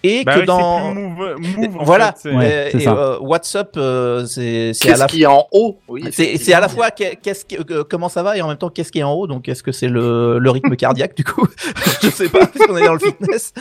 [0.05, 0.95] Et Bah que oui, dans.
[0.95, 2.13] move, move, voilà.
[2.13, 5.47] fait, Ouais, Et- euh, WhatsApp, euh, c'est c'est à Qu'est-ce la qu'il y a en
[5.53, 5.79] haut?
[5.89, 8.47] Oui, c'est c'est à la fois qu'est- qu'est-ce qui- euh, comment ça va et en
[8.49, 9.27] même temps qu'est-ce qui est en haut?
[9.27, 11.47] Donc est-ce que c'est le, le rythme cardiaque du coup?
[12.03, 13.53] Je sais pas puisqu'on est dans le fitness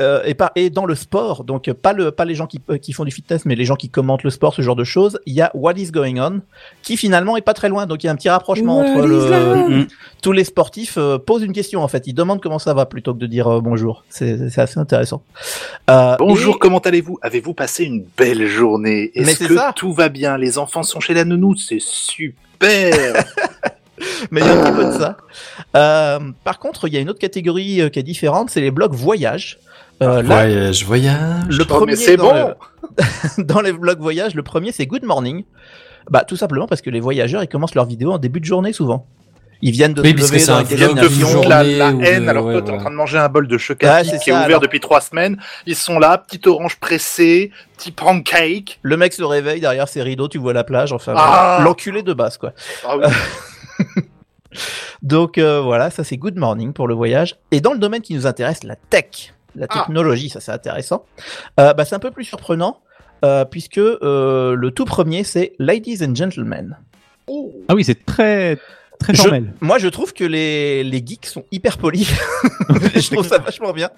[0.00, 2.78] euh, et pas et dans le sport donc pas le pas les gens qui euh,
[2.78, 5.20] qui font du fitness mais les gens qui commentent le sport ce genre de choses
[5.26, 6.40] il y a What is going on
[6.82, 7.86] qui finalement est pas très loin.
[7.86, 9.34] Donc il y a un petit rapprochement What entre is le
[9.82, 9.86] on
[10.22, 12.06] tous les sportifs euh, posent une question en fait.
[12.06, 14.04] Ils demandent comment ça va plutôt que de dire euh, bonjour.
[14.08, 15.22] C'est c'est assez intéressant.
[15.88, 17.18] Euh, Bonjour, et- comment allez-vous?
[17.22, 19.10] Avez-vous passé une belle journée?
[19.16, 19.72] Mais Est-ce que ça.
[19.74, 20.36] tout va bien?
[20.36, 23.24] Les enfants sont chez la nounou C'est super!
[24.30, 25.16] Mais il y a un petit peu de ça.
[25.76, 28.70] Euh, par contre, il y a une autre catégorie euh, qui est différente, c'est les
[28.70, 29.58] blogs voyage.
[30.02, 31.44] Euh, là, Voyage, voyage.
[31.58, 32.54] le Oh, premier c'est dans, bon
[33.38, 35.44] le- dans les blogs voyage, le premier c'est Good Morning.
[36.10, 38.72] Bah tout simplement parce que les voyageurs ils commencent leur vidéo en début de journée
[38.72, 39.06] souvent.
[39.62, 42.46] Ils viennent de Oui, se lever c'est dans de la, la ou de- haine alors
[42.46, 44.32] ouais, que toi t'es en train de manger un bol de chocolat c'est qui est
[44.32, 44.60] ouvert alors.
[44.60, 45.36] depuis trois semaines.
[45.66, 48.78] Ils sont là, petite orange pressée, petit pancake.
[48.80, 51.64] Le mec se réveille derrière ses rideaux, tu vois la plage, enfin Ah voilà.
[51.64, 52.54] l'enculé de base quoi.
[52.88, 53.04] Ah oui.
[55.02, 57.36] Donc euh, voilà, ça c'est Good Morning pour le voyage.
[57.50, 59.78] Et dans le domaine qui nous intéresse, la tech, la Ah.
[59.80, 61.04] technologie, ça c'est intéressant.
[61.58, 62.80] Euh, bah, c'est un peu plus surprenant
[63.24, 66.76] euh, puisque euh, le tout premier c'est Ladies and Gentlemen.
[67.68, 68.58] Ah oui, c'est très
[68.98, 69.52] très Je- formel.
[69.60, 72.10] Moi je trouve que les, les geeks sont hyper polis.
[72.94, 73.90] je trouve ça vachement bien.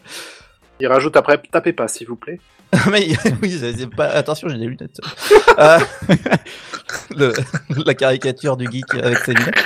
[0.80, 2.40] Il rajoute après, tapez pas s'il vous plaît.
[2.90, 3.06] Mais
[3.42, 4.06] oui, c'est pas...
[4.06, 4.98] attention, j'ai des lunettes.
[5.58, 5.78] Euh,
[7.16, 7.32] le-
[7.86, 9.64] la caricature du geek avec ses lunettes.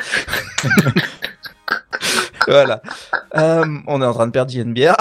[2.47, 2.81] Voilà.
[3.37, 4.95] Euh, on est en train de perdre JNBR.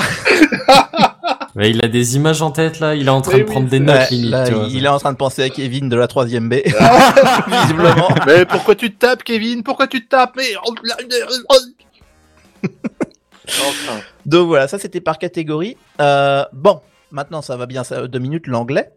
[1.56, 3.52] Ouais, il a des images en tête là, il est en train Mais de oui,
[3.52, 4.32] prendre des notes Ouais, limite.
[4.32, 4.68] là, tu vois.
[4.70, 6.30] il est en train de penser à Kevin de la 3 B.
[7.48, 8.10] Visiblement.
[8.26, 9.64] Mais pourquoi tu te tapes, Kevin?
[9.64, 10.34] Pourquoi tu te tapes?
[10.38, 10.56] Mais
[13.48, 14.00] enfin.
[14.26, 15.78] Donc voilà, ça c'était par catégorie.
[16.02, 16.82] Euh, bon,
[17.12, 18.90] maintenant ça va bien, ça, deux minutes l'anglais.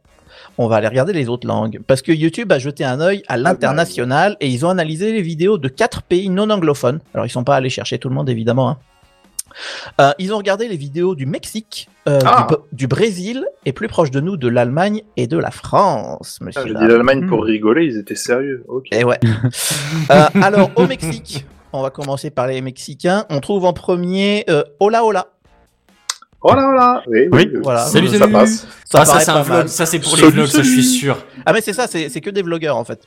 [0.59, 1.81] On va aller regarder les autres langues.
[1.87, 5.57] Parce que YouTube a jeté un œil à l'international et ils ont analysé les vidéos
[5.57, 6.99] de quatre pays non anglophones.
[7.15, 8.71] Alors ils sont pas allés chercher tout le monde évidemment.
[8.71, 8.79] hein.
[10.01, 12.47] Euh, ils ont regardé les vidéos du Mexique, euh, Ah.
[12.51, 16.39] du, du Brésil et plus proche de nous de l'Allemagne et de la France.
[16.43, 16.83] Monsieur Ah, J'ai Dame.
[16.83, 18.65] dit l'Allemagne pour rigoler, ils étaient sérieux.
[18.69, 18.89] Ok.
[18.93, 19.19] Et ouais.
[20.11, 23.25] Euh, alors, au Mexique, on va commencer par les Mexicains.
[23.31, 25.29] On trouve en premier euh, Hola Hola.
[26.43, 27.51] Oh là là Oui, oui.
[27.53, 27.81] Oui, voilà.
[27.81, 28.67] Salut, ça passe.
[28.85, 29.69] Ça ah, ça c'est pas un vlog, mal.
[29.69, 31.19] ça c'est pour les Salut, vlogs, ça je suis sûr.
[31.45, 33.01] Ah, mais c'est ça, c'est que des vlogueurs en fait.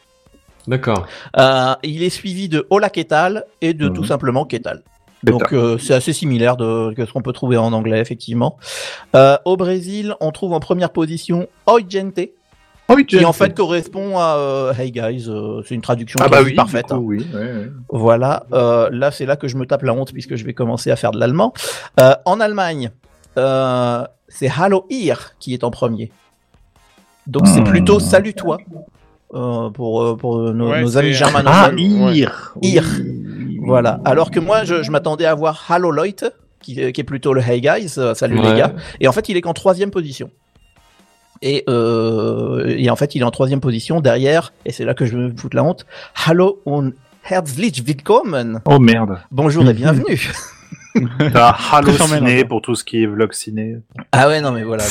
[0.68, 1.08] D'accord.
[1.40, 3.94] Euh, il est suivi de Hola Quetal et de Mhm.
[3.96, 4.46] tout simplement.
[4.46, 4.84] Quetal.
[5.24, 8.58] Donc euh, c'est assez similaire de que ce qu'on peut trouver en anglais effectivement.
[9.16, 12.20] Euh, au Brésil, on trouve en première position Oi Gente,
[13.08, 15.26] qui en fait correspond à euh, Hey guys.
[15.30, 16.88] euh, c'est une traduction Ah bah oui, parfaite.
[16.88, 17.02] coup, hein.
[17.04, 17.26] oui.
[17.34, 17.70] ouais, ouais.
[17.90, 20.90] Voilà, euh, là c'est là que je me tape la honte puisque je vais commencer
[20.92, 21.54] à faire de l'allemand.
[22.00, 22.90] Euh, en Allemagne,
[23.38, 26.12] euh, c'est Hallo ihr qui est en premier.
[27.28, 27.66] Donc c'est Hmm.
[27.66, 28.58] plutôt salut toi.
[29.34, 31.78] euh, pour, euh, pour nos, Ouais, nos c'est- amis germanophones.
[31.80, 32.12] Ah.
[32.14, 32.54] Ir.
[32.62, 32.84] Ir.
[33.66, 34.02] Voilà.
[34.04, 36.08] Alors que moi, je, je m'attendais à voir Halo Loit,
[36.60, 38.52] qui, est- qui est plutôt le Hey Guys, euh, salut Ouais.
[38.52, 38.74] les gars.
[39.00, 40.32] Et en fait, il est qu'en troisième position.
[41.42, 45.06] Et, euh, et en fait, il est en troisième position derrière, et c'est là que
[45.06, 45.86] je me fous de la honte,
[46.28, 46.92] Hallo und
[47.24, 48.60] herzlich willkommen.
[48.66, 49.20] Oh merde.
[49.32, 50.20] Bonjour et bienvenue.
[51.34, 52.46] T'as Hallociné hein.
[52.48, 53.78] pour tout ce qui est vlog ciné.
[54.12, 54.84] ah ouais, non mais voilà.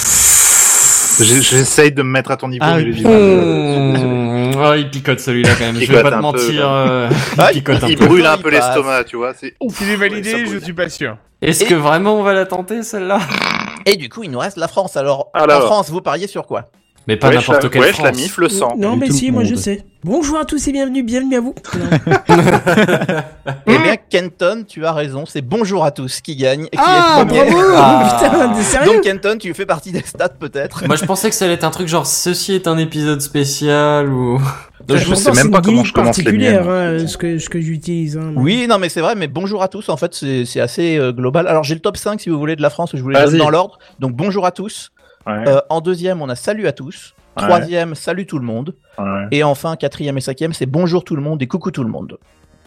[1.21, 2.65] J'essaye de me mettre à ton niveau.
[2.67, 2.95] Ah mais mal.
[3.13, 5.77] Mmh, oh, il picote celui-là quand même.
[5.81, 6.63] Je vais pas te peu, mentir.
[6.67, 7.09] euh,
[7.39, 8.07] Ah, il picote un Il peu.
[8.07, 9.35] brûle un peu Il l'estomac, tu vois.
[9.35, 11.17] C'est S'il est validé, je suis pas sûr.
[11.43, 13.19] Est-ce Et- que vraiment on va la tenter celle-là?
[13.87, 14.97] Et du coup, il nous reste la France.
[14.97, 15.65] Alors, en Alors.
[15.67, 16.71] France, vous pariez sur quoi?
[17.07, 18.17] Mais pas Wesh, n'importe la- quelle la France.
[18.17, 18.75] mif le sang.
[18.79, 19.85] Non, mais si, moi je sais.
[20.05, 21.55] Bonjour à tous et bienvenue, bienvenue à vous.
[23.67, 25.25] Eh bien, Kenton, tu as raison.
[25.27, 26.65] C'est bonjour à tous qui gagne.
[26.67, 27.51] et qui Ah, est premier.
[27.51, 28.19] bravo Ah.
[28.31, 30.87] Putain, t'es sérieux Donc, Kenton, tu fais partie des stats peut-être.
[30.87, 34.09] Moi je pensais que ça allait être un truc genre ceci est un épisode spécial
[34.13, 34.41] ou.
[34.89, 37.01] Je Pourtant, sais même pas comment je commence les particulière, miennes.
[37.03, 38.17] hein, ce que, ce que j'utilise.
[38.17, 40.97] Hein, Oui, non, mais c'est vrai, mais bonjour à tous, en fait, c'est c'est assez
[40.99, 41.47] euh, global.
[41.47, 43.37] Alors, j'ai le top 5, si vous voulez, de la France, je vous les donne
[43.37, 43.79] dans l'ordre.
[44.01, 44.91] Donc, bonjour à tous.
[45.27, 47.15] Ouais, Euh, en deuxième, on a salut à tous.
[47.37, 47.45] Ouais.
[47.45, 48.75] Troisième, salut tout le monde.
[48.99, 49.05] ouais.
[49.31, 52.19] Et enfin, quatrième et cinquième, c'est bonjour tout le monde et coucou tout le monde.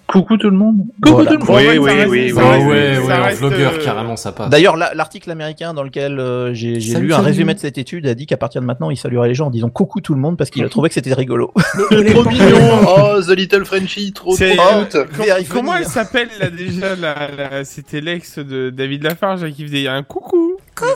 [0.06, 0.84] Coucou tout le monde.
[1.02, 1.32] Voilà.
[1.32, 2.72] Oui, Bon, en fait, oui, oui, reste- oui, ça oui, reste- oui.
[2.72, 4.50] ouais, ça ouais, en vlogueur euh, carrément ça passe.
[4.50, 7.26] D'ailleurs, la- l'article américain dans lequel euh, j'ai lu un salut.
[7.28, 9.50] résumé de cette étude a dit qu'à partir de maintenant, il saluerait les gens en
[9.50, 11.52] disant coucou tout le monde parce qu'il a trouvé que c'était rigolo.
[11.90, 12.86] Trop mignon.
[12.88, 18.02] Oh, The Little Frenchie, trop trop Oh, Comment elle s'appelle là déjà la, la- C'était
[18.02, 20.58] l'ex de David Lafarge là, qui faisait un coucou.
[20.76, 20.92] Coucou.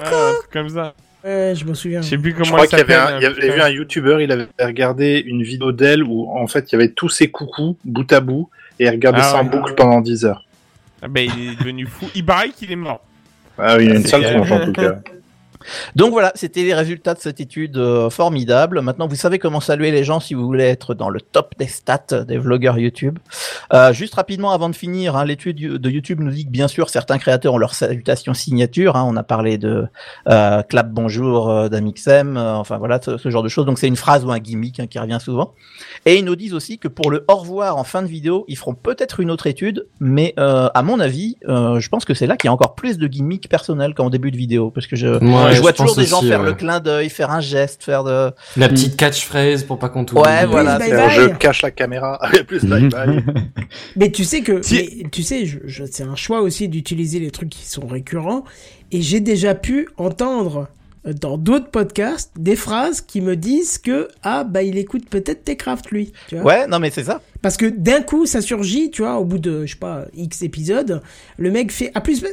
[0.52, 0.94] comme ça.
[1.28, 2.02] Ouais, je me souviens.
[2.02, 3.16] Je sais plus Je comment crois qu'il y avait s'appelle.
[3.16, 6.48] un, il y avait vu un youtubeur, il avait regardé une vidéo d'elle où en
[6.48, 8.50] fait il y avait tous ses coucous bout à bout
[8.80, 9.50] et il regardait Ah ça en ouais.
[9.50, 10.46] boucle pendant 10 heures.
[11.02, 12.08] Ah bah, il est devenu fou.
[12.16, 13.02] Il paraît qu'il est mort.
[13.60, 15.00] Ah oui, il y a une sale tronche en tout cas.
[15.96, 18.82] Donc voilà, c'était les résultats de cette étude euh, formidable.
[18.82, 21.68] Maintenant, vous savez comment saluer les gens si vous voulez être dans le top des
[21.68, 23.20] stats des vlogueurs YouTube.
[23.74, 26.90] Euh, juste rapidement, avant de finir, hein, l'étude de YouTube nous dit que bien sûr,
[26.90, 28.96] certains créateurs ont leur salutation signature.
[28.96, 29.04] hein.
[29.08, 29.86] on a parlé de
[30.30, 33.66] euh, clap bonjour euh, d'Amixem, euh, enfin voilà, ce, ce genre de choses.
[33.66, 35.54] Donc c'est une phrase ou un gimmick hein, qui revient souvent.
[36.06, 38.58] Et ils nous disent aussi que pour le au revoir en fin de vidéo, ils
[38.58, 42.38] feront peut-être une autre étude, mais euh, à mon avis, je pense que c'est là
[42.38, 45.08] qu'il y a encore plus de gimmicks personnels qu'en début de vidéo, parce que je,
[45.58, 46.48] je vois toujours des gens aussi, faire ouais.
[46.48, 48.32] le clin d'œil, faire un geste, faire de.
[48.56, 50.22] La petite catchphrase pour pas qu'on t'oublie.
[50.24, 50.78] Ouais, voilà.
[50.80, 51.10] Bye bye.
[51.12, 52.20] Je cache la caméra.
[52.48, 53.24] plus bye bye.
[53.96, 57.20] Mais tu sais que, Si- mais tu sais, je, je- c'est un choix aussi d'utiliser
[57.20, 58.44] les trucs qui sont récurrents.
[58.92, 60.68] Et j'ai déjà pu entendre
[61.06, 65.44] euh, dans d'autres podcasts des phrases qui me disent que ah bah il écoute peut-être
[65.44, 66.14] Techcraft lui.
[66.30, 67.22] Tu vois Ouais, non mais c'est ça.
[67.42, 70.42] Parce que d'un coup ça surgit, tu vois, au bout de je sais pas X
[70.42, 71.02] épisodes,
[71.38, 72.24] le mec fait à plus.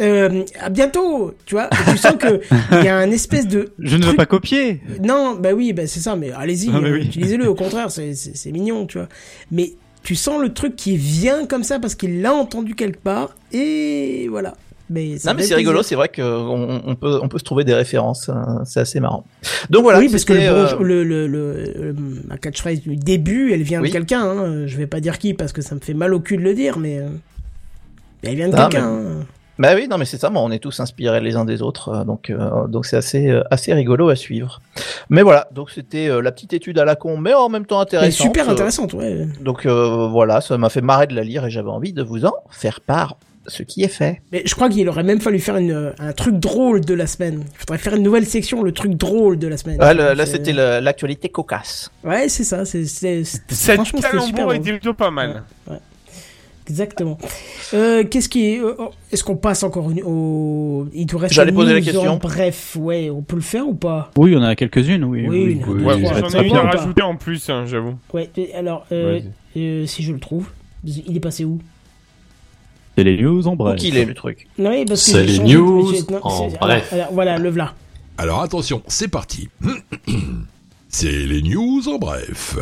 [0.00, 1.68] Euh, à bientôt, tu vois.
[1.72, 2.40] Et tu sens que
[2.80, 3.72] il y a un espèce de.
[3.78, 4.80] Je ne veux pas copier.
[5.02, 7.04] Non, bah oui, bah c'est ça, mais allez-y, Ah, euh, oui.
[7.06, 9.08] utilisez-le, au contraire, c'est- mignon, tu vois.
[9.50, 9.72] Mais
[10.02, 14.26] tu sens le truc qui vient comme ça parce qu'il l'a entendu quelque part, et
[14.30, 14.54] voilà.
[14.92, 17.62] Mais ça Non mais c'est rigolo, c'est vrai qu'on on peut on peut se trouver
[17.62, 19.24] des références, hein, c'est assez marrant.
[19.68, 20.00] Donc voilà.
[20.00, 21.94] oui, parce que le, euh, le, le, le- le-
[22.26, 23.88] ma catchphrase du début, elle vient Oui.
[23.88, 24.22] de quelqu'un.
[24.22, 24.66] Hein.
[24.66, 26.54] Je vais pas dire qui parce que ça me fait mal au cul de le
[26.54, 27.08] dire, mais, euh,
[28.24, 28.98] mais elle vient de Ah, quelqu'un.
[29.60, 31.90] Bah oui, non mais c'est ça, moi, on est tous inspirés les uns des autres,
[31.90, 34.62] euh, donc euh, donc c'est assez euh, assez rigolo à suivre.
[35.10, 37.76] Mais voilà, donc c'était euh, la petite étude à la con, mais en même temps
[37.76, 38.26] Mais intéressante.
[38.26, 39.26] super euh, intéressante, ouais.
[39.42, 42.24] Donc euh, voilà, ça m'a fait marrer de la lire et j'avais envie de vous
[42.24, 43.18] en faire part,
[43.48, 44.22] ce qui est fait.
[44.32, 47.44] Mais je crois qu'il aurait même fallu faire une, un truc drôle de la semaine.
[47.52, 49.76] Il faudrait faire une nouvelle section, le truc drôle de la semaine.
[49.80, 51.90] Ah, le- là c'était l'actualité cocasse.
[52.02, 52.64] Ouais, c'est ça.
[52.64, 55.42] C'est, c'est, Cette super calembour était plutôt pas mal.
[56.68, 57.18] Exactement.
[57.74, 61.34] Euh, qu'est-ce qui est, euh, oh, est-ce qu'on passe encore une- au, il te reste
[61.34, 62.06] J'allais une poser la news question.
[62.12, 64.10] en Bref, ouais, on peut le faire ou pas?
[64.16, 65.26] Oui, on en a quelques-unes, oui.
[65.28, 67.94] Oui, oui, oui, J'en ai une à rajouter en plus, hein, j'avoue.
[68.14, 69.20] Ouais, alors, euh,
[69.56, 70.48] euh, si je le trouve,
[70.84, 71.58] il est passé où?
[72.96, 73.76] C'est les news en bref.
[73.80, 76.58] qu'il est le truc Non, oui, parce que C'est les changé- news non, en bref.
[76.60, 77.74] alors, alors, voilà, le v'là.
[78.18, 79.48] Alors attention, c'est parti.
[80.88, 82.56] c'est les news en bref.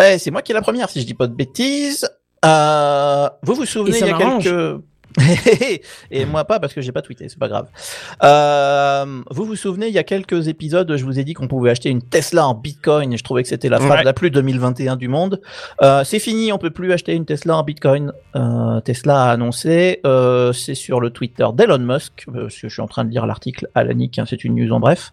[0.00, 2.08] Eh, c'est moi qui ai la première, si je dis pas de bêtises.
[2.44, 4.82] Euh, vous vous souvenez, il y a quelques...
[6.10, 7.66] Et moi pas parce que j'ai pas tweeté, c'est pas grave.
[8.22, 11.70] Euh, vous vous souvenez, il y a quelques épisodes, je vous ai dit qu'on pouvait
[11.70, 13.12] acheter une Tesla en Bitcoin.
[13.12, 14.04] et Je trouvais que c'était la phrase Ouais.
[14.04, 15.40] la plus 2021 du monde.
[15.82, 18.12] Euh, c'est fini, on peut plus acheter une Tesla en Bitcoin.
[18.36, 22.72] Euh, Tesla a annoncé, euh, c'est sur le Twitter d'Elon Musk, euh, parce que je
[22.72, 25.12] suis en train de lire l'article à la hein, c'est une news en bref,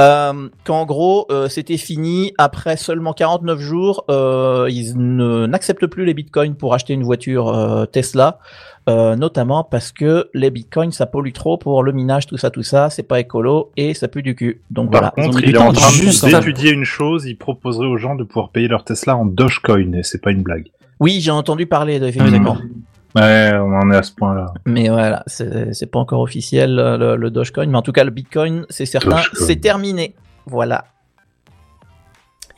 [0.00, 6.14] euh, qu'en gros euh, c'était fini après seulement 49 jours, euh, ils n'acceptent plus les
[6.14, 8.38] bitcoins pour acheter une voiture Tesla.
[8.88, 12.62] Euh, notamment parce que les bitcoins ça pollue trop pour le minage, tout ça, tout
[12.62, 14.62] ça, c'est pas écolo et ça pue du cul.
[14.70, 15.14] Donc Par voilà.
[15.18, 17.26] ils ont contre, il est en temps train d'étudier une chose.
[17.26, 20.42] Il proposerait aux gens de pouvoir payer leur Tesla en Dogecoin, et c'est pas une
[20.42, 20.68] blague.
[21.00, 22.54] Oui, j'ai entendu parler de Oui, effectivement.
[22.54, 22.66] d'accord.
[23.16, 24.46] Ouais, on en est à ce point-là.
[24.66, 28.10] Mais voilà, c'est c'est pas encore officiel le, le Dogecoin, mais en tout cas le
[28.10, 30.14] Bitcoin, c'est certain, c'est terminé.
[30.46, 30.84] Voilà.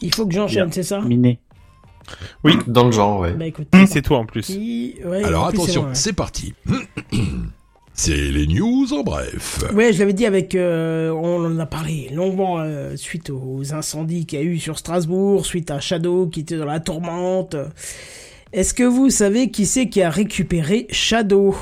[0.01, 1.01] Il faut que j'enchaîne, c'est ça?
[2.45, 2.63] Miné.
[2.67, 3.33] Dans le genre, ouais.
[3.33, 3.69] Bah écoute.
[3.75, 4.47] Oui, c'est toi en plus.
[4.47, 5.95] Qui- ouais, Alors en plus, c'est attention, ouais.
[5.95, 6.55] c'est parti.
[7.93, 9.63] C'est les news en bref.
[9.75, 14.25] Ouais, je l'avais dit avec, euh, on en a parlé longuement euh, suite aux incendies
[14.25, 17.57] qu'il y a eu sur Strasbourg, suite à Shadow qui était dans la tourmente.
[18.55, 21.55] Est-ce que vous savez qui c'est qui a récupéré Shadow?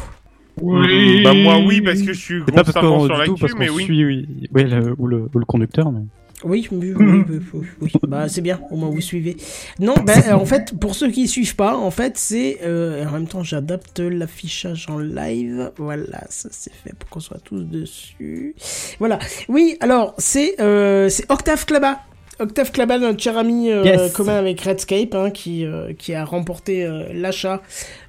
[0.61, 1.23] Oui.
[1.25, 3.69] Bah moi oui parce que je suis C'est pas parce sur du tout l'actu, mais
[3.71, 3.85] oui.
[3.85, 5.91] suit oui, oui, le, ou, le, ou le conducteur.
[5.91, 6.03] Mais...
[6.45, 7.41] Oui, oui, oui,
[7.81, 9.37] oui, bah c'est bien, au moins vous suivez.
[9.81, 13.11] Non, bah, euh, en fait, pour ceux qui suivent pas, en fait, c'est euh, en
[13.13, 15.73] même temps j'adapte l'affichage en live.
[15.79, 18.55] Voilà, ça c'est fait pour qu'on soit tous dessus.
[19.01, 19.19] Voilà.
[19.49, 21.99] Oui, alors c'est euh, c'est Octave Klaba.
[22.41, 24.13] Octave Klaba, notre cher ami euh, Yes.
[24.13, 27.63] commun avec Redscape, hein, qui, euh, qui a remporté euh, l'achat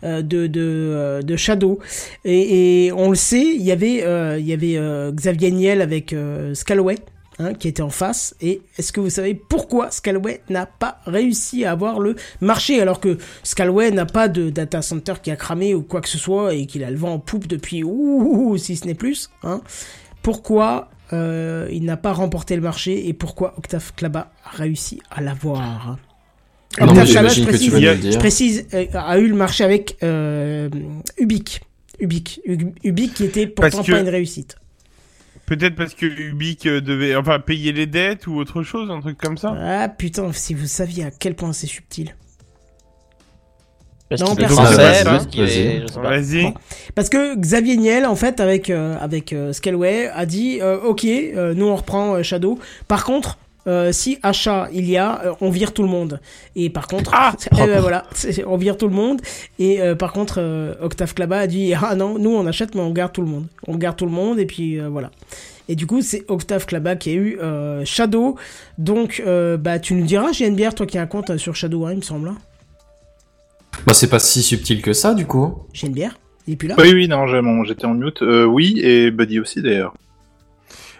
[0.03, 1.79] de, de, de Shadow.
[2.25, 4.77] Et, et on le sait, il y avait, euh, il y avait
[5.13, 6.13] Xavier Niel avec
[6.53, 6.97] Scalaway.
[7.39, 8.35] Hein, qui était en face.
[8.41, 12.99] Et est-ce que vous savez pourquoi Scalaway n'a pas réussi à avoir le marché alors
[12.99, 16.53] que Scalaway n'a pas de data center qui a cramé ou quoi que ce soit
[16.53, 19.29] et qu'il a le vent en poupe depuis ouh, si ce n'est plus.
[19.43, 19.61] Hein?
[20.21, 25.21] Pourquoi euh, il n'a pas remporté le marché et pourquoi Octave Klaba a réussi à
[25.21, 25.97] l'avoir?
[26.79, 27.51] Non, Octave Klaba, je j'imagine que
[28.11, 30.69] tu précise, je euh, a eu le marché avec euh,
[31.17, 31.61] Ubik.
[31.99, 32.41] Ubik.
[32.45, 34.55] Ub- Ubik qui était pourtant que- pas une réussite.
[35.49, 39.17] Peut-être parce que Ubique euh, devait enfin payer les dettes ou autre chose, un truc
[39.17, 39.55] comme ça.
[39.59, 42.15] Ah putain, si vous saviez à quel point c'est subtil.
[44.09, 44.65] Parce Non, personne.
[44.65, 45.03] français,
[46.01, 46.43] Vas-y.
[46.43, 46.53] Bon.
[46.95, 51.05] Parce que Xavier Niel, en fait, avec euh, avec euh, Scaleway, a dit euh, ok,
[51.05, 52.57] euh, nous on reprend euh, Shadow.
[52.87, 53.37] Par contre,
[53.67, 56.19] euh, si achat il y a, euh, on vire tout le monde.
[56.55, 58.05] Et par contre, Ah eh ben voilà,
[58.47, 59.21] on vire tout le monde.
[59.59, 62.81] Et euh, par contre, euh, Octave Klaba a dit ah non, nous on achète mais
[62.81, 63.47] on garde tout le monde.
[63.67, 65.11] On garde tout le monde et puis euh, voilà.
[65.71, 68.37] Et du coup, c'est Octave Klaba qui a eu euh, Shadow.
[68.79, 71.91] Donc, euh, bah, tu nous diras, JNBR, toi qui as un compte sur Shadow, hein,
[71.91, 72.29] il me semble.
[72.29, 72.37] hein.
[73.85, 75.59] Bah, c'est pas si subtil que ça, du coup.
[75.73, 76.17] JNBR,
[76.47, 77.27] il est plus là Oui, oui, non,
[77.65, 78.23] j'étais en mute.
[78.23, 79.93] Euh, oui, et Buddy aussi d'ailleurs.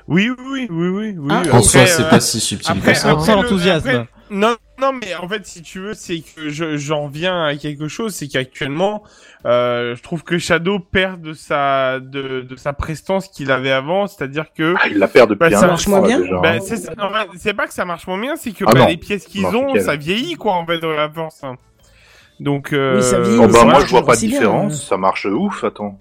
[0.09, 1.27] Oui, oui, oui, oui, oui.
[1.29, 3.11] Ah, En soi, c'est euh, pas si subtil après, que ça.
[3.11, 7.45] après après- Non, non, mais en fait, si tu veux, c'est que je- j'en viens
[7.45, 9.03] à quelque chose, c'est qu'actuellement,
[9.45, 14.07] euh, je trouve que Shadow perd de sa de, de sa prestance qu'il avait avant,
[14.07, 16.77] c'est-à-dire que Ah, il la perd depuis Bah, ça marche je moins bien bah, c'est
[16.77, 18.97] ça- en fait, c'est pas que ça marche moins bien, c'est que Ah bah, les
[18.97, 21.43] pièces qu'ils ont, ça vieillit quoi en fait dans la force.
[21.43, 21.55] hein.
[22.39, 24.73] Donc euh, Oui, ça vieillit, Oh, bah, moi, marche je vois pas de bien, différence.
[24.73, 24.89] euh.
[24.89, 25.99] Ça marche ouf, attends.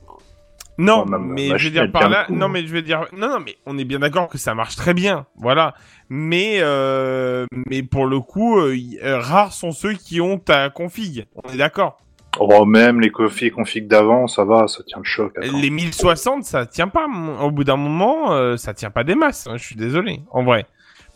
[0.78, 2.48] Non, Enfin, mais ma je veux dire par là, coup, non hein.
[2.48, 4.94] mais je veux dire, non non mais on est bien d'accord que ça marche très
[4.94, 5.74] bien, voilà.
[6.08, 11.26] Mais euh, mais pour le coup, euh, euh, rares sont ceux qui ont ta config.
[11.34, 11.98] On est d'accord.
[12.38, 15.32] Oh, même les configs d'avant, ça va, ça tient le choc.
[15.36, 15.58] attends.
[15.58, 17.06] Les 1060, ça tient pas.
[17.40, 19.48] Au bout d'un moment, euh, ça tient pas des masses.
[19.48, 20.66] hein, je suis désolé, en vrai.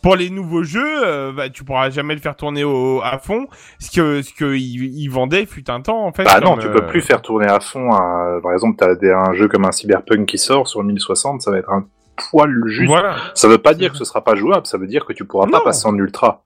[0.03, 3.47] Pour les nouveaux jeux, euh, bah, tu pourras jamais le faire tourner au, à fond.
[3.79, 6.25] Ce que ce que ils ils vendaient fut un temps en fait.
[6.25, 7.91] Bah non, tu euh, peux plus faire tourner à fond.
[7.93, 11.49] un- Par exemple, t'as des- un jeu comme un Cyberpunk qui sort sur 1060, ça
[11.51, 11.85] va être un
[12.29, 12.89] poil juste.
[12.89, 13.15] Voilà.
[13.33, 15.47] Ça veut pas dire que ce sera pas jouable, ça veut dire que tu pourras
[15.47, 16.43] pas passer en ultra.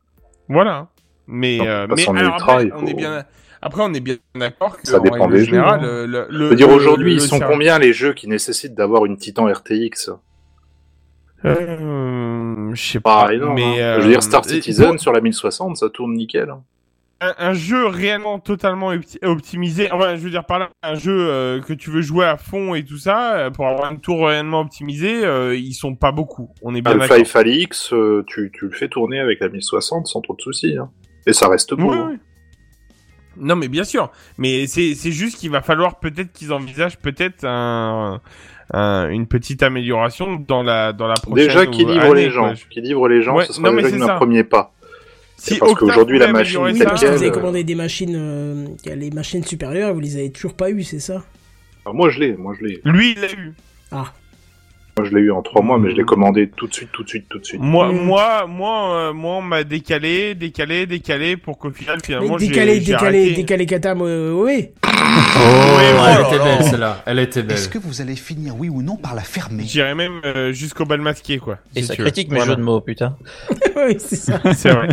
[0.47, 0.87] Voilà.
[1.27, 3.23] Mais, Non, euh, mais alors ultra, après, on est bien.
[3.61, 5.79] Après, on est bien d'accord que Ça en dépend des jeux, hein.
[5.81, 9.05] le, le, Je veux dire, aujourd'hui, ils sont serveur- combien les jeux qui nécessitent d'avoir
[9.05, 10.11] une Titan RTX
[11.45, 13.55] Euh, Je sais Pas énorme.
[13.55, 13.85] mais hein.
[13.85, 16.49] euh, Je veux dire, Star Citizen sur la 1060, ça tourne nickel.
[16.49, 16.61] hein.
[17.21, 19.91] un, un jeu réellement totalement opti- optimisé.
[19.91, 22.75] Enfin, je veux dire par là, un jeu euh, que tu veux jouer à fond
[22.75, 26.49] et tout ça, euh, pour avoir une tour réellement optimisée, euh, ils sont pas beaucoup.
[26.61, 27.11] On est bien d'accord.
[27.17, 30.77] Half-Life Alix, euh, tu, tu le fais tourner avec la 1060 sans trop de soucis.
[30.77, 30.89] hein.
[31.25, 31.91] Et ça reste beau.
[31.91, 32.07] Oui, hein.
[32.11, 32.17] oui.
[33.39, 34.09] Non, mais bien sûr.
[34.39, 38.19] Mais c'est juste qu'il va falloir peut-être qu'ils envisagent peut-être un,
[38.73, 41.47] un- une petite amélioration dans la dans la prochaine.
[41.47, 42.53] Déjà, qui livre année, les gens.
[42.69, 44.73] Qui livre les gens, Ouais, ce sera non, déjà un premier pas.
[45.39, 48.65] Si parce qu'aujourd'hui, la machine Oui, parce que vous avez euh, commandé des machines, euh,
[48.83, 51.23] il y a les machines supérieures, vous les avez toujours pas eues, c'est ça?
[51.85, 52.81] Ah, moi, je l'ai, moi, je l'ai.
[52.85, 53.53] Lui, il l'a eu.
[53.91, 54.11] Ah,
[54.97, 57.03] Moi, je l'ai eu en trois mois, mais je l'ai commandé tout de suite, tout
[57.03, 57.61] de suite, tout de suite.
[57.61, 57.97] Moi, Mm.
[58.05, 62.79] moi, moi, euh, moi, on m'a décalé, décalé, décalé pour qu'au final, finalement, j'ai décalé,
[62.79, 64.69] décalé, décalé Katam, euh, oui.
[64.83, 66.63] Oh, oui, elle oh était belle là.
[66.63, 67.03] celle-là.
[67.05, 67.57] Elle était belle.
[67.57, 69.63] Est-ce que vous allez finir, oui ou non, par la fermer?
[69.65, 71.59] J'irais même euh, jusqu'au bal masqué, quoi.
[71.75, 72.53] Et si ça critique mes Voilà.
[72.53, 73.15] jeux de mots, putain.
[73.75, 74.41] oui, c'est ça.
[74.55, 74.89] C'est vrai.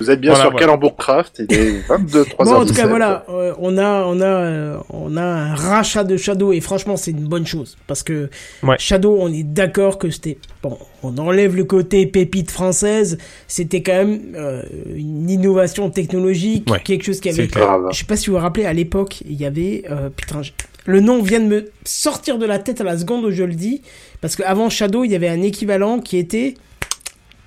[0.00, 0.66] Vous êtes bien Voilà, sur voilà.
[0.66, 4.20] Calembour Craft, il est 22 3 Bon, en tout cas, voilà, euh, on a, on
[4.20, 8.02] a, euh, on a un rachat de Shadow et franchement, c'est une bonne chose parce
[8.02, 8.28] que
[8.62, 8.76] Ouais.
[8.78, 10.76] Shadow, on est d'accord que c'était bon.
[11.02, 14.62] On enlève le côté pépite française, c'était quand même euh,
[14.96, 17.42] une innovation technologique, Ouais, quelque chose qui avait.
[17.42, 17.66] c'est clair.
[17.66, 17.88] Grave.
[17.92, 20.40] Je sais pas si vous vous rappelez, à l'époque, il y avait euh, putain,
[20.86, 23.54] le nom vient de me sortir de la tête à la seconde où je le
[23.54, 23.82] dis
[24.20, 26.54] parce qu'avant Shadow, il y avait un équivalent qui était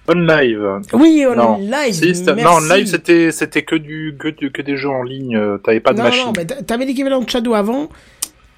[0.09, 0.65] On live.
[0.93, 1.57] oui, on Non.
[1.57, 1.93] live.
[1.93, 2.23] Si, merci.
[2.43, 5.57] non, en live, c'était, c'était que du, que, du- que des jeux en ligne, euh,
[5.57, 6.25] t'avais pas de non, machine.
[6.27, 7.89] non, mais t'a- t'avais l'équivalent de Shadow avant.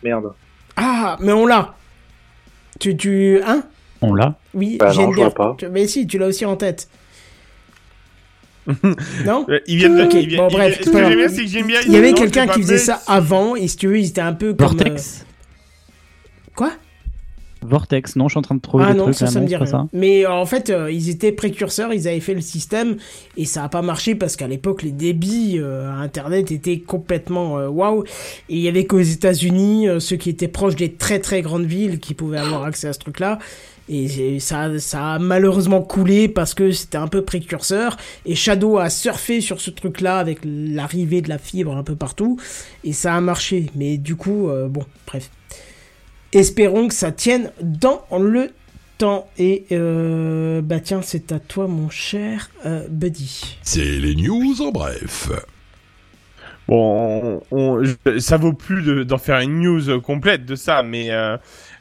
[0.03, 0.33] Merde.
[0.75, 1.75] Ah, mais on l'a.
[2.79, 3.63] Tu, tu, hein?
[4.01, 4.35] On l'a.
[4.53, 5.55] Oui, Bah vois pas.
[5.57, 6.87] Tu- Mais si, tu l'as aussi en tête.
[9.25, 9.45] non?
[9.49, 10.03] Euh, Ils viennent de.
[10.03, 11.07] Ok, ils viennent- bon, bref, que grave.
[11.09, 11.79] j'aime bien, c'est que j'aime bien.
[11.85, 14.21] Il y avait non, quelqu'un qui faisait ça avant, et si tu veux, ils étaient
[14.21, 14.67] un peu comme.
[14.67, 15.25] Vortex.
[16.55, 16.71] Quoi?
[17.61, 19.41] Vortex, non, je suis en train de trouver Ah des non, trucs ça, là, ça
[19.41, 19.65] me dit rien.
[19.65, 19.87] ça.
[19.93, 22.97] Mais euh, en fait, euh, ils étaient précurseurs, ils avaient fait le système,
[23.37, 27.57] et ça a pas marché parce qu'à l'époque, les débits euh, à Internet étaient complètement
[27.59, 28.03] euh, waouh.
[28.49, 31.65] Et il y avait qu'aux États-Unis, euh, ceux qui étaient proches des très très grandes
[31.65, 33.39] villes qui pouvaient avoir accès à ce truc-là.
[33.91, 37.97] Et ça, ça a malheureusement coulé parce que c'était un peu précurseur.
[38.27, 42.37] Et Shadow a surfé sur ce truc-là avec l'arrivée de la fibre un peu partout.
[42.83, 43.65] Et ça a marché.
[43.75, 45.31] Mais du coup, euh, bon, bref.
[46.33, 48.51] Espérons que ça tienne dans le
[48.97, 49.27] temps.
[49.37, 53.57] Et euh, bah tiens, c'est à toi, mon cher euh, Buddy.
[53.63, 55.29] C'est les news en bref.
[56.67, 60.83] Bon, on- on- je- ça vaut plus de- d'en faire une news complète de ça,
[60.83, 61.37] mais euh,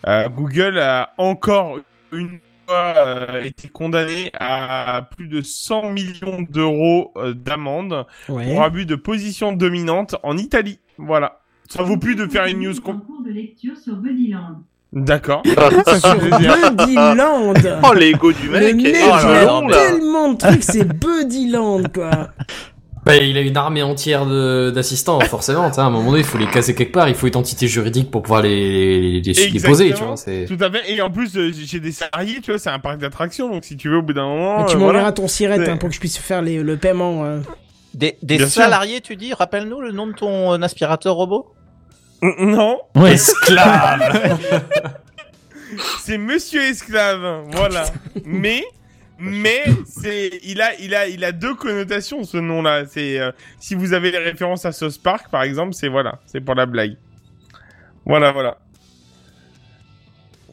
[0.07, 1.79] euh, Google a encore
[2.13, 8.47] une fois euh, été condamné à plus de 100 millions d'euros euh, d'amende Ouais.
[8.47, 10.79] pour abus de position dominante en Italie.
[10.97, 11.41] Voilà.
[11.69, 13.07] Ça vaut plus de faire une news complète.
[13.07, 14.63] cours de lecture sur Buddyland.
[14.93, 15.43] D'accord.
[15.45, 19.77] Sur Buddyland Oh, l'ego du Le mec il a long, là.
[19.77, 22.31] tellement de trucs, c'est Buddyland, quoi
[23.05, 25.67] Bah, il a une armée entière de- d'assistants, forcément.
[25.71, 27.09] À un moment donné, il faut les casser quelque part.
[27.09, 30.17] Il faut identité juridique pour pouvoir les, les, les, les poser, tu vois.
[30.17, 30.47] C'est...
[30.47, 30.91] Tout à fait.
[30.91, 33.77] Et en plus, euh, j'ai des salariés, tu vois, c'est un parc d'attractions, donc si
[33.77, 34.65] tu veux, au bout d'un moment.
[34.65, 35.13] Tu euh, m'enverras voilà.
[35.13, 37.25] ton sirette C'est- hein, pour que je puisse faire les- le paiement.
[37.27, 37.41] euh.
[37.95, 38.49] Des, des sûr.
[38.49, 41.47] salariés, tu dis Rappelle-nous le nom de ton euh, aspirateur robot
[42.23, 42.81] Non.
[42.95, 43.13] Ouais.
[43.13, 44.39] Esclave
[46.01, 47.85] c'est Monsieur Esclave, voilà.
[48.25, 48.65] mais,
[49.19, 52.85] mais c'est, il a, il a, il a deux connotations ce nom-là.
[52.87, 53.31] C'est, euh,
[53.61, 56.67] si vous avez les références à South Park, par exemple, c'est voilà, c'est pour la
[56.67, 56.97] blague.
[58.05, 58.59] Voilà, voilà.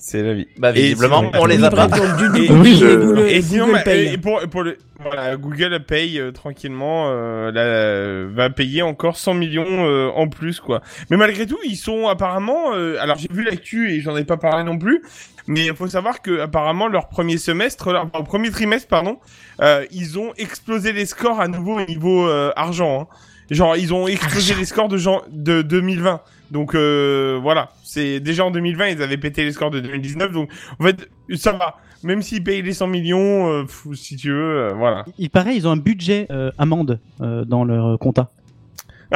[0.07, 0.47] C'est la vie.
[0.59, 1.87] Bah, Et visiblement, sinon- on les a pas.
[1.87, 4.13] Et- Oui, Google, je- Et sinon, Google paye.
[4.13, 9.33] et pour, pour le, voilà, Google paye euh, tranquillement, euh, la- va payer encore 100
[9.33, 10.81] millions euh, en plus, quoi.
[11.09, 14.37] Mais malgré tout, ils sont apparemment, euh, alors j'ai vu l'actu et j'en ai pas
[14.37, 15.01] parlé non plus,
[15.47, 19.17] mais il faut savoir que apparemment leur premier semestre, leur, leur premier trimestre, pardon,
[19.63, 23.09] euh, ils ont explosé les scores à nouveau au niveau euh, argent.
[23.11, 23.15] Hein.
[23.49, 26.21] Genre, ils ont explosé les scores de, genre, de 2020.
[26.51, 30.31] Donc euh, voilà, c'est déjà en 2020 ils avaient pété les scores de 2019.
[30.31, 30.49] Donc
[30.79, 31.77] en fait ça va.
[32.03, 34.35] Même s'ils payent les 100 millions, euh, pff, si tu veux,
[34.69, 35.05] euh, voilà.
[35.17, 38.29] Il paraît, ils ont un budget euh, amende euh, dans leur compta.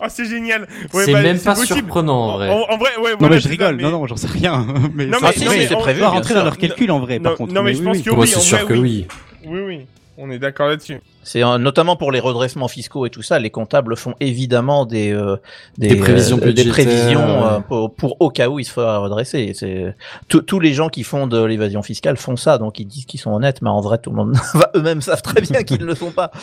[0.00, 0.66] Ah c'est génial.
[0.92, 1.78] c'est bah, même pas possible.
[1.78, 2.50] surprenant, en vrai.
[2.50, 3.12] En, en vrai, ouais.
[3.12, 4.66] non voilà, mais je rigole, ça, non non, j'en sais rien.
[4.94, 6.00] mais Non, mais- c'est on- prévu.
[6.02, 7.54] on va rentrer dans leur calcul en vrai, par Non, contre.
[7.54, 9.06] non, mais je pense oui, que- Ouais, oui, c'est sûr vrai, que oui.
[9.44, 9.48] oui.
[9.50, 9.86] Oui, oui.
[10.18, 10.98] On est d'accord là-dessus.
[11.28, 15.36] C'est notamment pour les redressements fiscaux et tout ça, les comptables font évidemment des euh,
[15.76, 17.62] Des prévisions euh, des budgétaires, prévisions euh, ouais.
[17.68, 19.52] pour, pour au cas où il se faudra redresser.
[19.54, 19.94] C'est
[20.28, 23.30] tous les gens qui font de l'évasion fiscale font ça, donc ils disent qu'ils sont
[23.32, 24.38] honnêtes, mais en vrai tout le monde
[24.74, 26.30] eux-mêmes savent très bien qu'ils ne le sont pas.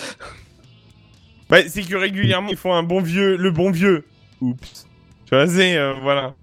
[1.49, 4.05] Bah, c'est que régulièrement ils font un bon vieux, le bon vieux.
[4.41, 4.87] Oups.
[5.25, 6.33] Tu vois, c'est euh, voilà.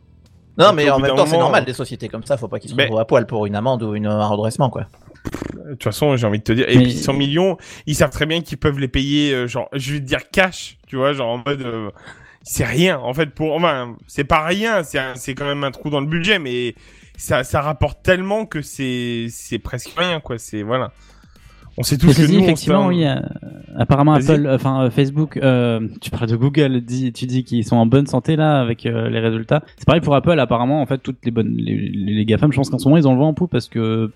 [0.59, 2.75] Non, mais en même temps c'est normal des sociétés comme ça, faut pas qu'ils se
[2.77, 4.87] Mais- retrouvent à poil pour une amende ou une, un redressement quoi.
[5.65, 6.69] De toute façon, j'ai envie de te dire.
[6.69, 9.69] Et Mais- puis 100 millions, ils savent très bien qu'ils peuvent les payer, euh, genre,
[9.73, 11.91] je vais te dire cash, tu vois, genre en mode, euh,
[12.43, 12.99] c'est rien.
[12.99, 16.39] En fait, pour, enfin, c'est pas rien, c'est quand même un trou dans le budget,
[16.41, 16.75] mais
[17.17, 20.39] ça, ça rapporte tellement que c'est, c'est presque rien, quoi.
[20.39, 20.93] C'est voilà.
[21.79, 23.07] On sait tous que dit, nous, on effectivement, fait oui.
[23.07, 23.17] euh,
[23.79, 24.13] apparemment.
[24.13, 27.87] Apple, enfin euh, Facebook, euh, tu parles de Google, dis, tu dis qu'ils sont en
[27.87, 29.63] bonne santé là avec euh, les résultats.
[29.79, 30.39] C'est pareil pour Apple.
[30.39, 33.13] Apparemment, en fait, toutes les bonnes, les, GAFAM, je pense qu'en ce moment, ils ont
[33.15, 34.11] le vent en poupe parce que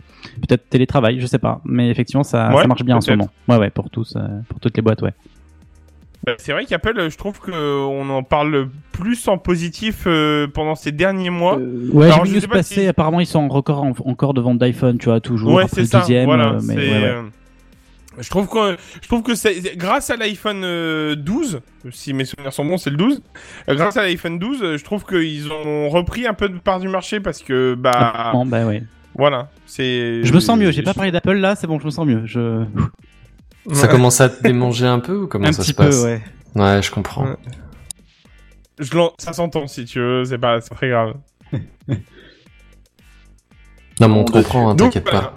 [0.47, 1.63] peut-être télétravail, je sais pas.
[1.65, 3.31] Mais effectivement, ça, Ouais, ça marche bien en ce moment.
[3.49, 4.21] Ouais, ouais, pour tous, euh,
[4.51, 5.15] pour toutes les boîtes, ouais.
[6.27, 10.47] Bah, C'est vrai qu'Apple, euh, je trouve que on en parle plus en positif euh,
[10.47, 11.57] pendant ces derniers mois.
[11.57, 12.75] Ouais, Alors, j'ai je vu sais pas passer.
[12.83, 15.55] si- Apparemment, ils sont en record en- encore de vente d'iPhone, tu vois, toujours.
[15.55, 16.05] Ouais, c'est le ça.
[16.25, 17.15] voilà, euh, mais ouais, ouais.
[18.19, 22.25] Euh, Je trouve que je trouve que c'est grâce à l'iPhone euh, 12, si mes
[22.25, 23.21] souvenirs sont bons, c'est le 12.
[23.69, 26.81] euh, grâce à l'iPhone 12, euh, je trouve qu'ils ont repris un peu de part
[26.81, 28.83] du marché parce que bah Apparemment, bah ouais.
[29.15, 30.23] voilà, c'est.
[30.25, 30.71] Je me sens mieux.
[30.71, 32.23] J'ai pas parlé d'Apple là, c'est bon, je me sens mieux.
[32.27, 32.65] Je.
[33.73, 36.05] Ça commence à te démanger un peu ou comment Un ça petit se passe peu,
[36.09, 36.23] ouais.
[36.55, 37.25] Ouais, je comprends.
[37.27, 37.37] Ouais.
[38.79, 41.15] Je l'en- ça s'entend si tu veux, c'est pas c'est pas très grave.
[44.01, 45.35] Non, mais on te Bon, comprend, hein, t'inquiète pas.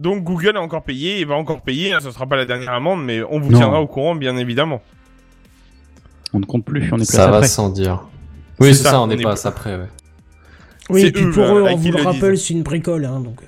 [0.00, 2.72] Donc Google a encore payé, il va encore payer, hein, ce sera pas la dernière
[2.72, 3.58] amende, mais on vous Non.
[3.58, 4.80] tiendra au courant bien évidemment.
[6.32, 7.48] On ne compte plus, on est Ça à va après.
[7.48, 8.04] sans dire.
[8.60, 9.86] Oui, C'est ça, ça, on on n'est est pas pas- après, ouais.
[10.88, 13.04] Oui, C'est et puis eux, pour eux, on vous le le rappelle, c'est une bricole,
[13.04, 13.40] hein, donc.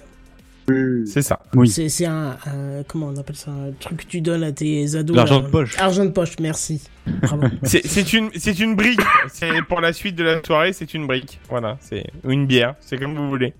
[1.07, 1.41] C'est ça.
[1.55, 1.69] Oui.
[1.69, 5.15] C'est un, un- comment on appelle ça, un truc que tu donnes à tes ados.
[5.17, 5.77] L'argent de poche.
[5.79, 6.81] Argent de poche, merci.
[7.65, 9.01] C'est une, c'est une brique.
[9.69, 11.41] Pour la suite de la soirée, c'est une brique.
[11.51, 13.55] Voilà, c'est ou une bière, c'est comme vous voulez.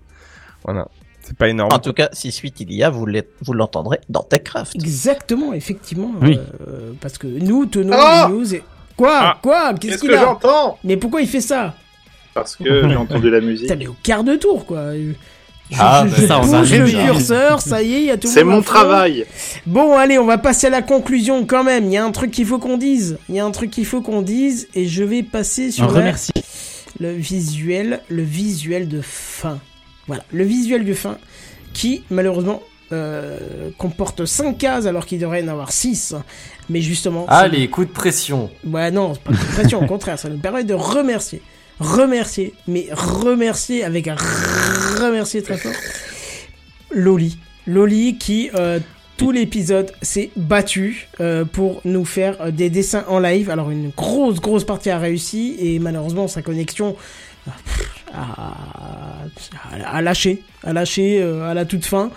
[0.63, 0.87] Voilà,
[1.25, 1.71] c'est pas énorme.
[1.73, 3.05] En tout cas, si suite il y a, vous
[3.53, 4.75] l'entendrez dans TechCraft.
[4.75, 6.11] Exactement, effectivement.
[6.21, 6.39] Oui.
[6.67, 8.63] euh, parce que nous tenons Ah les news et...
[8.95, 9.37] Quoi Ah.
[9.41, 11.73] Quoi Qu'est-ce qu'il que a j'entends Mais pourquoi il fait ça
[12.33, 13.63] Parce que j'ai entendu la musique.
[13.67, 14.93] Putain, mais au quart de tour, quoi.
[14.95, 15.13] Je,
[15.79, 17.05] Ah, je- bah, je ça, on le réveiller.
[17.05, 19.25] curseur, ça y est, il y a tout le C'est mon travail.
[19.65, 21.85] Bon, allez, on va passer à la conclusion quand même.
[21.85, 23.17] Il y a un truc qu'il faut qu'on dise.
[23.29, 26.13] Il y a un truc qu'il faut qu'on dise et je vais passer sur la-
[26.99, 29.57] le visuel, le visuel de fin.
[30.07, 31.17] Voilà, le visuel de fin
[31.73, 36.13] qui malheureusement euh, comporte 5 cases alors qu'il devrait y en avoir 6.
[36.69, 38.51] Mais justement, c'est- Allez, coup de pression.
[38.65, 41.41] Ouais, non, c'est pas une pression, au contraire, ça nous permet de remercier.
[41.79, 44.15] Remercier, mais remercier avec un
[45.01, 45.71] remercier très fort.
[46.91, 47.37] Loli.
[47.65, 48.79] Loli qui, euh,
[49.17, 53.49] tout l'épisode, s'est battu euh, pour nous faire des dessins en live.
[53.49, 56.95] Alors, une grosse, grosse partie a réussi et malheureusement, sa connexion
[57.45, 60.43] pff, a lâché.
[60.63, 62.11] A lâché euh, à la toute fin.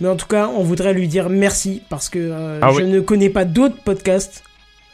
[0.00, 2.84] Mais en tout cas, on voudrait lui dire merci parce que euh, Ah je oui.
[2.90, 4.42] ne connais pas d'autres podcasts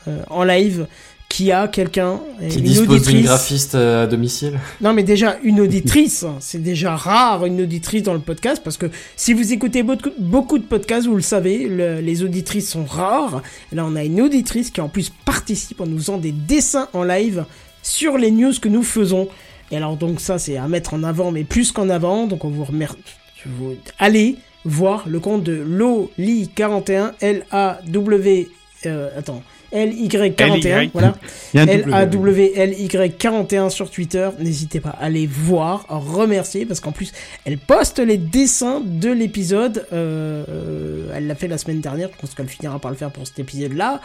[0.06, 0.86] euh, en live
[1.30, 3.24] qui a quelqu'un, Qui une dispose d'une auditrice.
[3.24, 4.58] graphiste à domicile.
[4.80, 8.78] Non, mais déjà, une auditrice, hein, c'est déjà rare, une auditrice dans le podcast, parce
[8.78, 13.42] que si vous écoutez beaucoup, de podcasts, vous le savez, le- les auditrices sont rares.
[13.72, 17.02] Là, on a une auditrice qui en plus participe en nous faisant des dessins en
[17.04, 17.44] live
[17.82, 19.28] sur les news que nous faisons.
[19.70, 22.26] Et alors, donc ça, c'est à mettre en avant, mais plus qu'en avant.
[22.26, 22.98] Donc, on vous remercie.
[23.36, 23.74] Je vous...
[23.98, 28.48] Allez voir le compte de Loli41, L-A-W...
[28.86, 29.42] Euh, attends.
[29.70, 30.90] L-Y41, LY.
[30.92, 31.14] voilà.
[31.52, 31.62] Il y a
[31.96, 32.30] un double.
[32.30, 34.28] L-A-W-L-Y41 sur Twitter.
[34.38, 37.12] N'hésitez pas à aller voir, à remercier, parce qu'en plus,
[37.44, 39.86] elle poste les dessins de l'épisode.
[39.92, 43.10] Euh, euh, elle l'a fait la semaine dernière, je pense qu'elle finira par le faire
[43.10, 44.00] pour cet épisode-là.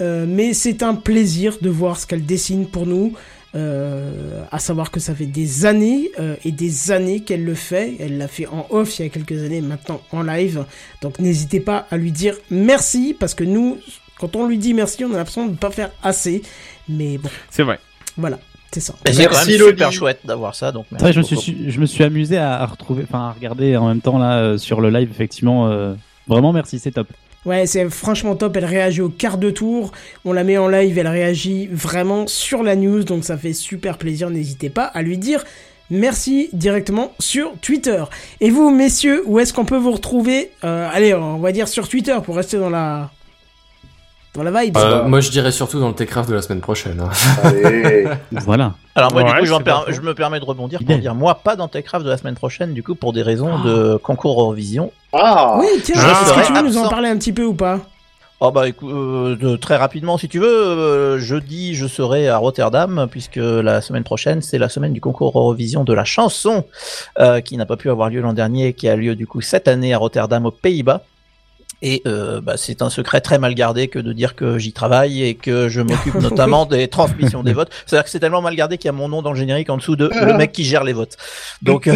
[0.00, 3.12] Euh, mais c'est un plaisir de voir ce qu'elle dessine pour nous.
[3.56, 7.96] Euh, à savoir que ça fait des années euh, et des années qu'elle le fait.
[7.98, 10.64] Elle l'a fait en off il y a quelques années, maintenant en live.
[11.02, 13.78] Donc n'hésitez pas à lui dire merci parce que nous,
[14.20, 16.42] quand on lui dit merci, on a l'impression de ne pas faire assez.
[16.88, 17.80] Mais bon, C'est vrai.
[18.16, 18.38] voilà,
[18.70, 18.94] c'est ça.
[19.04, 20.70] C'est quand même super chouette d'avoir ça.
[20.70, 23.76] Donc vrai, je me suis, je me suis amusé à, à retrouver, enfin à regarder
[23.76, 25.66] en même temps là euh, sur le live effectivement.
[25.68, 25.94] euh,
[26.28, 27.08] vraiment merci, c'est top.
[27.46, 28.56] Ouais, c'est franchement top.
[28.56, 29.92] Elle réagit au quart de tour.
[30.24, 33.96] On la met en live, elle réagit vraiment sur la news, donc ça fait super
[33.96, 34.30] plaisir.
[34.30, 35.44] N'hésitez pas à lui dire
[35.90, 38.04] merci directement sur Twitter.
[38.40, 40.50] Et vous, messieurs, où est-ce qu'on peut vous retrouver?
[40.64, 43.10] Euh, Allez, on va dire sur Twitter pour rester dans la
[44.34, 44.76] dans la vibe.
[44.76, 47.00] Euh, moi, je dirais surtout dans le Techcraft de la semaine prochaine.
[47.00, 47.10] hein.
[47.44, 48.06] Allez.
[48.32, 48.74] Voilà.
[48.94, 51.56] Alors moi, Ouais, du coup, per- je me permets de rebondir pour dire, moi, pas
[51.56, 54.92] dans TechCraft de la semaine prochaine, du coup, pour des raisons de concours Eurovision.
[55.12, 57.54] Ah oui, tiens, je est-ce que tu veux nous en parler un petit peu ou
[57.54, 57.80] pas
[58.42, 62.38] Oh bah écoute, euh, de- très rapidement si tu veux, euh, jeudi je serai à
[62.38, 66.64] Rotterdam puisque la semaine prochaine c'est la semaine du concours Eurovision de la chanson
[67.18, 69.42] euh, qui n'a pas pu avoir lieu l'an dernier et qui a lieu du coup
[69.42, 71.02] cette année à Rotterdam aux Pays-Bas.
[71.82, 75.22] Et euh, bah, c'est un secret très mal gardé que de dire que j'y travaille
[75.22, 77.70] et que je m'occupe notamment des transmissions des votes.
[77.86, 79.76] C'est-à-dire que c'est tellement mal gardé qu'il y a mon nom dans le générique en
[79.76, 81.16] dessous de le mec qui gère les votes.
[81.62, 81.94] Donc euh,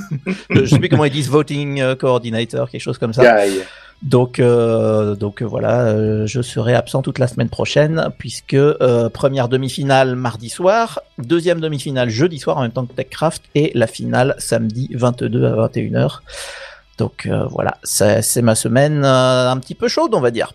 [0.50, 3.22] je sais plus comment ils disent voting euh, coordinator, quelque chose comme ça.
[4.02, 9.08] Donc, euh, donc euh, voilà, euh, je serai absent toute la semaine prochaine puisque euh,
[9.08, 13.86] première demi-finale mardi soir, deuxième demi-finale jeudi soir en même temps que TechCraft et la
[13.86, 16.18] finale samedi 22 à 21h.
[16.98, 20.52] Donc euh, voilà, c'est ma semaine euh, un petit peu chaude, on va dire.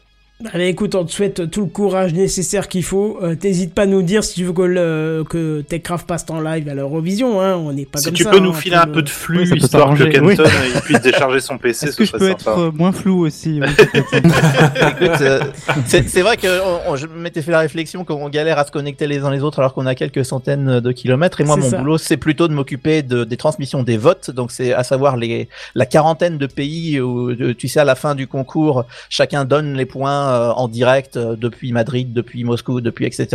[0.54, 3.18] Allez, écoute, on te souhaite tout le courage nécessaire qu'il faut.
[3.24, 6.40] Euh, T'hésites pas à nous dire si tu veux que, le, que Techcraft passe en
[6.40, 7.42] live à l'Eurovision.
[7.42, 7.56] Hein.
[7.56, 9.48] On n'est pas Si comme tu peux hein, nous filer un peu de flux, Oui,
[9.48, 10.36] ça histoire que Kenton oui.
[10.40, 12.32] euh, il puisse décharger son PC, Est-ce ce que je peux sympa.
[12.34, 13.60] être euh, moins flou aussi
[15.22, 15.40] euh,
[15.88, 19.08] c'est vrai que on- on- je m'étais fait la réflexion qu'on galère à se connecter
[19.08, 21.42] les uns les autres alors qu'on a quelques centaines de kilomètres.
[21.42, 21.80] Et moi, mon ça.
[21.80, 24.30] boulot, c'est plutôt de m'occuper de, des transmissions des votes.
[24.30, 28.14] Donc, c'est à savoir les la quarantaine de pays où, tu sais, à la fin
[28.14, 33.06] du concours, chacun donne les points euh, en direct euh, depuis Madrid, depuis Moscou, depuis
[33.06, 33.28] etc.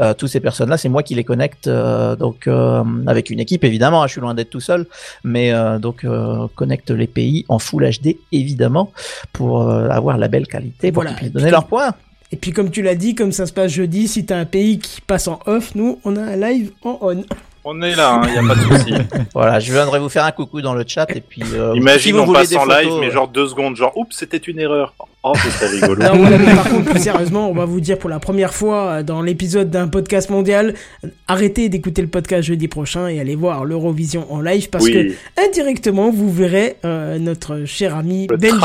[0.00, 3.64] Euh, tous ces personnes-là, c'est moi qui les connecte, euh, donc euh, avec une équipe
[3.64, 4.02] évidemment.
[4.02, 4.86] hein, je suis loin d'être tout seul,
[5.24, 8.92] mais euh, donc euh, connecte les pays en Full HD évidemment
[9.32, 11.10] pour euh, avoir la belle qualité pour Voilà.
[11.16, 11.92] qu'ils puissent donner leurs points.
[12.30, 14.78] Et puis comme tu l'as dit, comme ça se passe jeudi, si t'as un pays
[14.78, 17.24] qui passe en off, nous on a un live en on.
[17.64, 18.94] On est là, il n'y a pas de souci.
[19.34, 21.42] Voilà, je viendrai vous faire un coucou dans le chat et puis.
[21.54, 24.16] euh, si Imagine, vous on passe en photos, live, mais genre deux secondes, genre, oups,
[24.16, 24.94] c'était une erreur.
[25.34, 26.02] Oh, c'est rigolo.
[26.02, 28.86] Alors voilà, mais par contre, plus sérieusement, on va vous dire pour la première fois
[28.88, 30.74] euh, dans l'épisode d'un podcast mondial,
[31.04, 34.92] euh, arrêtez d'écouter le podcast jeudi prochain et allez voir l'Eurovision en live parce Oui.
[34.92, 38.56] que indirectement, vous verrez euh, notre cher ami Le Benji.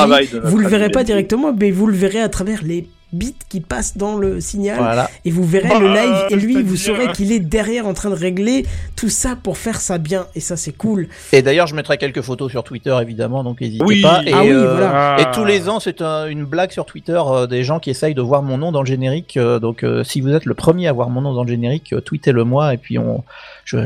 [0.43, 1.05] Vous le verrez pas Benji.
[1.07, 4.77] directement, mais vous le verrez à travers les bits qui passent dans le signal.
[4.79, 5.09] Voilà.
[5.25, 8.09] Et vous verrez Bah, le live et lui, vous saurez qu'il est derrière en train
[8.09, 10.27] de régler tout ça pour faire ça bien.
[10.35, 11.07] Et ça, c'est cool.
[11.31, 14.01] Et d'ailleurs, je mettrai quelques photos sur Twitter, évidemment, donc n'hésitez Oui.
[14.01, 14.21] pas.
[14.25, 15.17] Et, Ah oui, euh, voilà.
[15.21, 18.15] et tous les ans, c'est un- une blague sur Twitter euh, des gens qui essayent
[18.15, 19.37] de voir mon nom dans le générique.
[19.37, 21.93] euh, donc, euh, si vous êtes le premier à voir mon nom dans le générique,
[21.93, 23.23] euh, tweetez-le moi, et puis on,
[23.65, 23.77] je,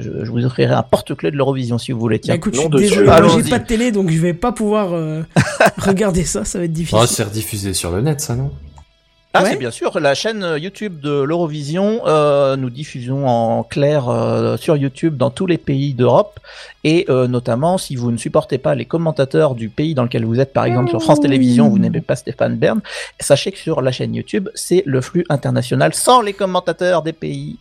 [0.00, 2.16] je, je vous offrirai un porte-clés de l'Eurovision si vous voulez.
[2.16, 2.34] Bah, Tiens.
[2.34, 3.06] écoute, je suis de désolé,
[3.44, 5.22] j'ai pas de télé, donc je vais pas pouvoir euh,
[5.78, 6.44] regarder ça.
[6.44, 6.98] Ça va être difficile.
[7.02, 8.50] Oh, c'est rediffusé sur le net, ça, non?
[9.34, 9.50] Ah, Ouais.
[9.52, 12.02] c'est bien sûr la chaîne euh, YouTube de l'Eurovision.
[12.06, 16.38] euh, nous diffusons en clair euh, sur YouTube dans tous les pays d'Europe
[16.84, 20.38] et euh, notamment si vous ne supportez pas les commentateurs du pays dans lequel vous
[20.38, 22.80] êtes, par exemple sur France Télévisions, vous n'aimez pas Stéphane Bern,
[23.20, 27.56] sachez que sur la chaîne YouTube, c'est le flux international sans les commentateurs des pays.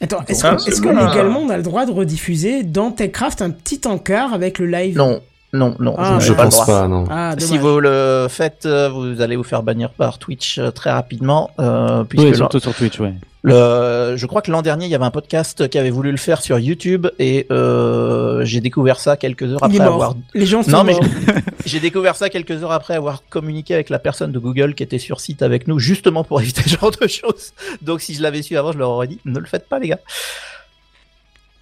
[0.00, 2.90] Attends, est-ce Ah, que, c'est est-ce que légalement on a le droit de rediffuser dans
[2.92, 4.96] TechCraft un petit encart avec le live?
[4.96, 5.20] Non,
[5.52, 6.66] non, non, Ah, vous n'avez Je pas le pense droit.
[6.66, 7.04] pas, non.
[7.10, 7.34] Ah.
[7.38, 11.50] Si vous le faites, euh, vous allez vous faire bannir par Twitch euh, très rapidement,
[11.60, 13.00] euh, puisque Oui, surtout sur Twitch.
[13.42, 16.16] Le, je crois que l'an dernier, il y avait un podcast qui avait voulu le
[16.16, 20.14] faire sur YouTube et euh, j'ai découvert ça quelques heures après avoir.
[20.34, 20.96] Les gens sont Non, mais.
[21.64, 24.98] J'ai découvert ça quelques heures après avoir communiqué avec la personne de Google qui était
[25.00, 27.52] sur site avec nous, justement pour éviter ce genre de choses.
[27.82, 29.88] Donc, si je l'avais su avant, je leur aurais dit ne le faites pas, les
[29.88, 29.98] gars.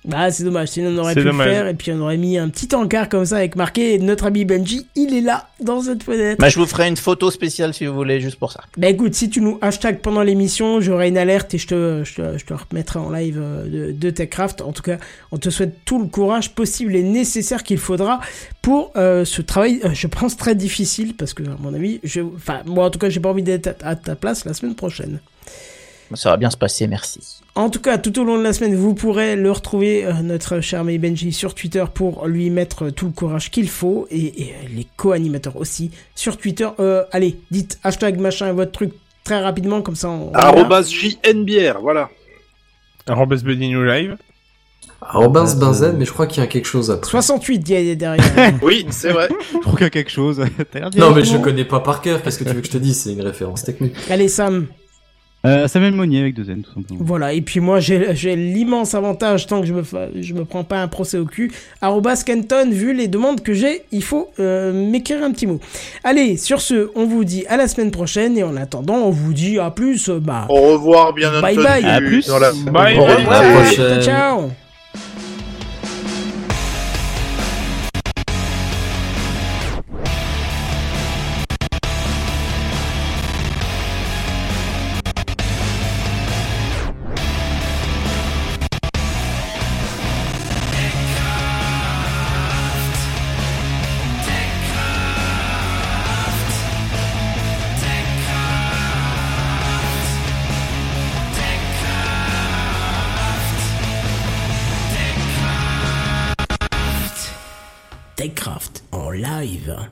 [0.04, 1.46] Bah, c'est dommage, sinon on aurait pu dommage.
[1.46, 4.26] le faire et puis on aurait mis un petit encart comme ça avec marqué notre
[4.26, 6.38] ami Benji, il est là dans cette fenêtre.
[6.38, 8.60] Bah, je vous ferai une photo spéciale si vous voulez, juste pour ça.
[8.76, 12.14] Bah écoute, si tu nous hashtags pendant l'émission, j'aurai une alerte et je te, je
[12.16, 14.60] te, je te remettrai en live euh, de, de TechCraft.
[14.60, 14.98] En tout cas,
[15.32, 18.20] on te souhaite tout le courage possible et nécessaire qu'il faudra
[18.60, 22.20] pour euh, ce travail, euh, je pense, très difficile parce que, à mon avis, je,
[22.20, 24.74] enfin, moi en tout cas, j'ai pas envie d'être à, à ta place la semaine
[24.74, 25.18] prochaine.
[26.12, 27.20] Ça va bien se passer, merci.
[27.54, 30.60] En tout cas, tout au long de la semaine, vous pourrez le retrouver, euh, notre
[30.60, 34.50] cher ami Benji, sur Twitter pour lui mettre tout le courage qu'il faut et, et,
[34.50, 36.68] euh, les co-animateurs aussi sur Twitter.
[36.80, 38.92] Euh, allez, dites hashtag machin votre truc
[39.22, 40.32] très rapidement, comme ça on.
[40.34, 42.10] Arrobas JNBR, voilà.
[43.06, 44.16] Arrobas New Live.
[45.00, 47.10] Arrobas Benzen, mais je crois qu'il y a quelque chose après.
[47.10, 48.54] 68 il y a derrière.
[48.62, 49.28] Oui, c'est vrai.
[49.52, 50.40] Je trouve qu'il y a quelque chose.
[50.96, 52.22] Non, mais je connais pas par cœur.
[52.22, 53.00] Qu'est-ce que tu veux que je te dise?
[53.00, 53.94] C'est une référence technique.
[54.08, 54.66] Allez Sam,
[55.44, 57.00] Euh, Samuel Monnier avec deux N, tout simplement.
[57.04, 57.32] voilà.
[57.34, 59.82] Et puis moi j'ai j'ai l'immense avantage tant que je me
[60.20, 61.52] je me prends pas un procès au cul.
[61.82, 65.60] Arrobas Kenton, vu les demandes que j'ai, il faut euh, m'écrire un petit mot.
[66.02, 69.34] Allez, sur ce, on vous dit à la semaine prochaine et en attendant, on vous
[69.34, 70.08] dit à plus.
[70.08, 71.66] Bah, Au revoir, bien Bye entendu.
[71.66, 71.84] bye.
[71.84, 72.26] À plus.
[72.26, 72.52] Dans la...
[72.52, 73.26] Bye, bye.
[73.28, 74.63] À la ciao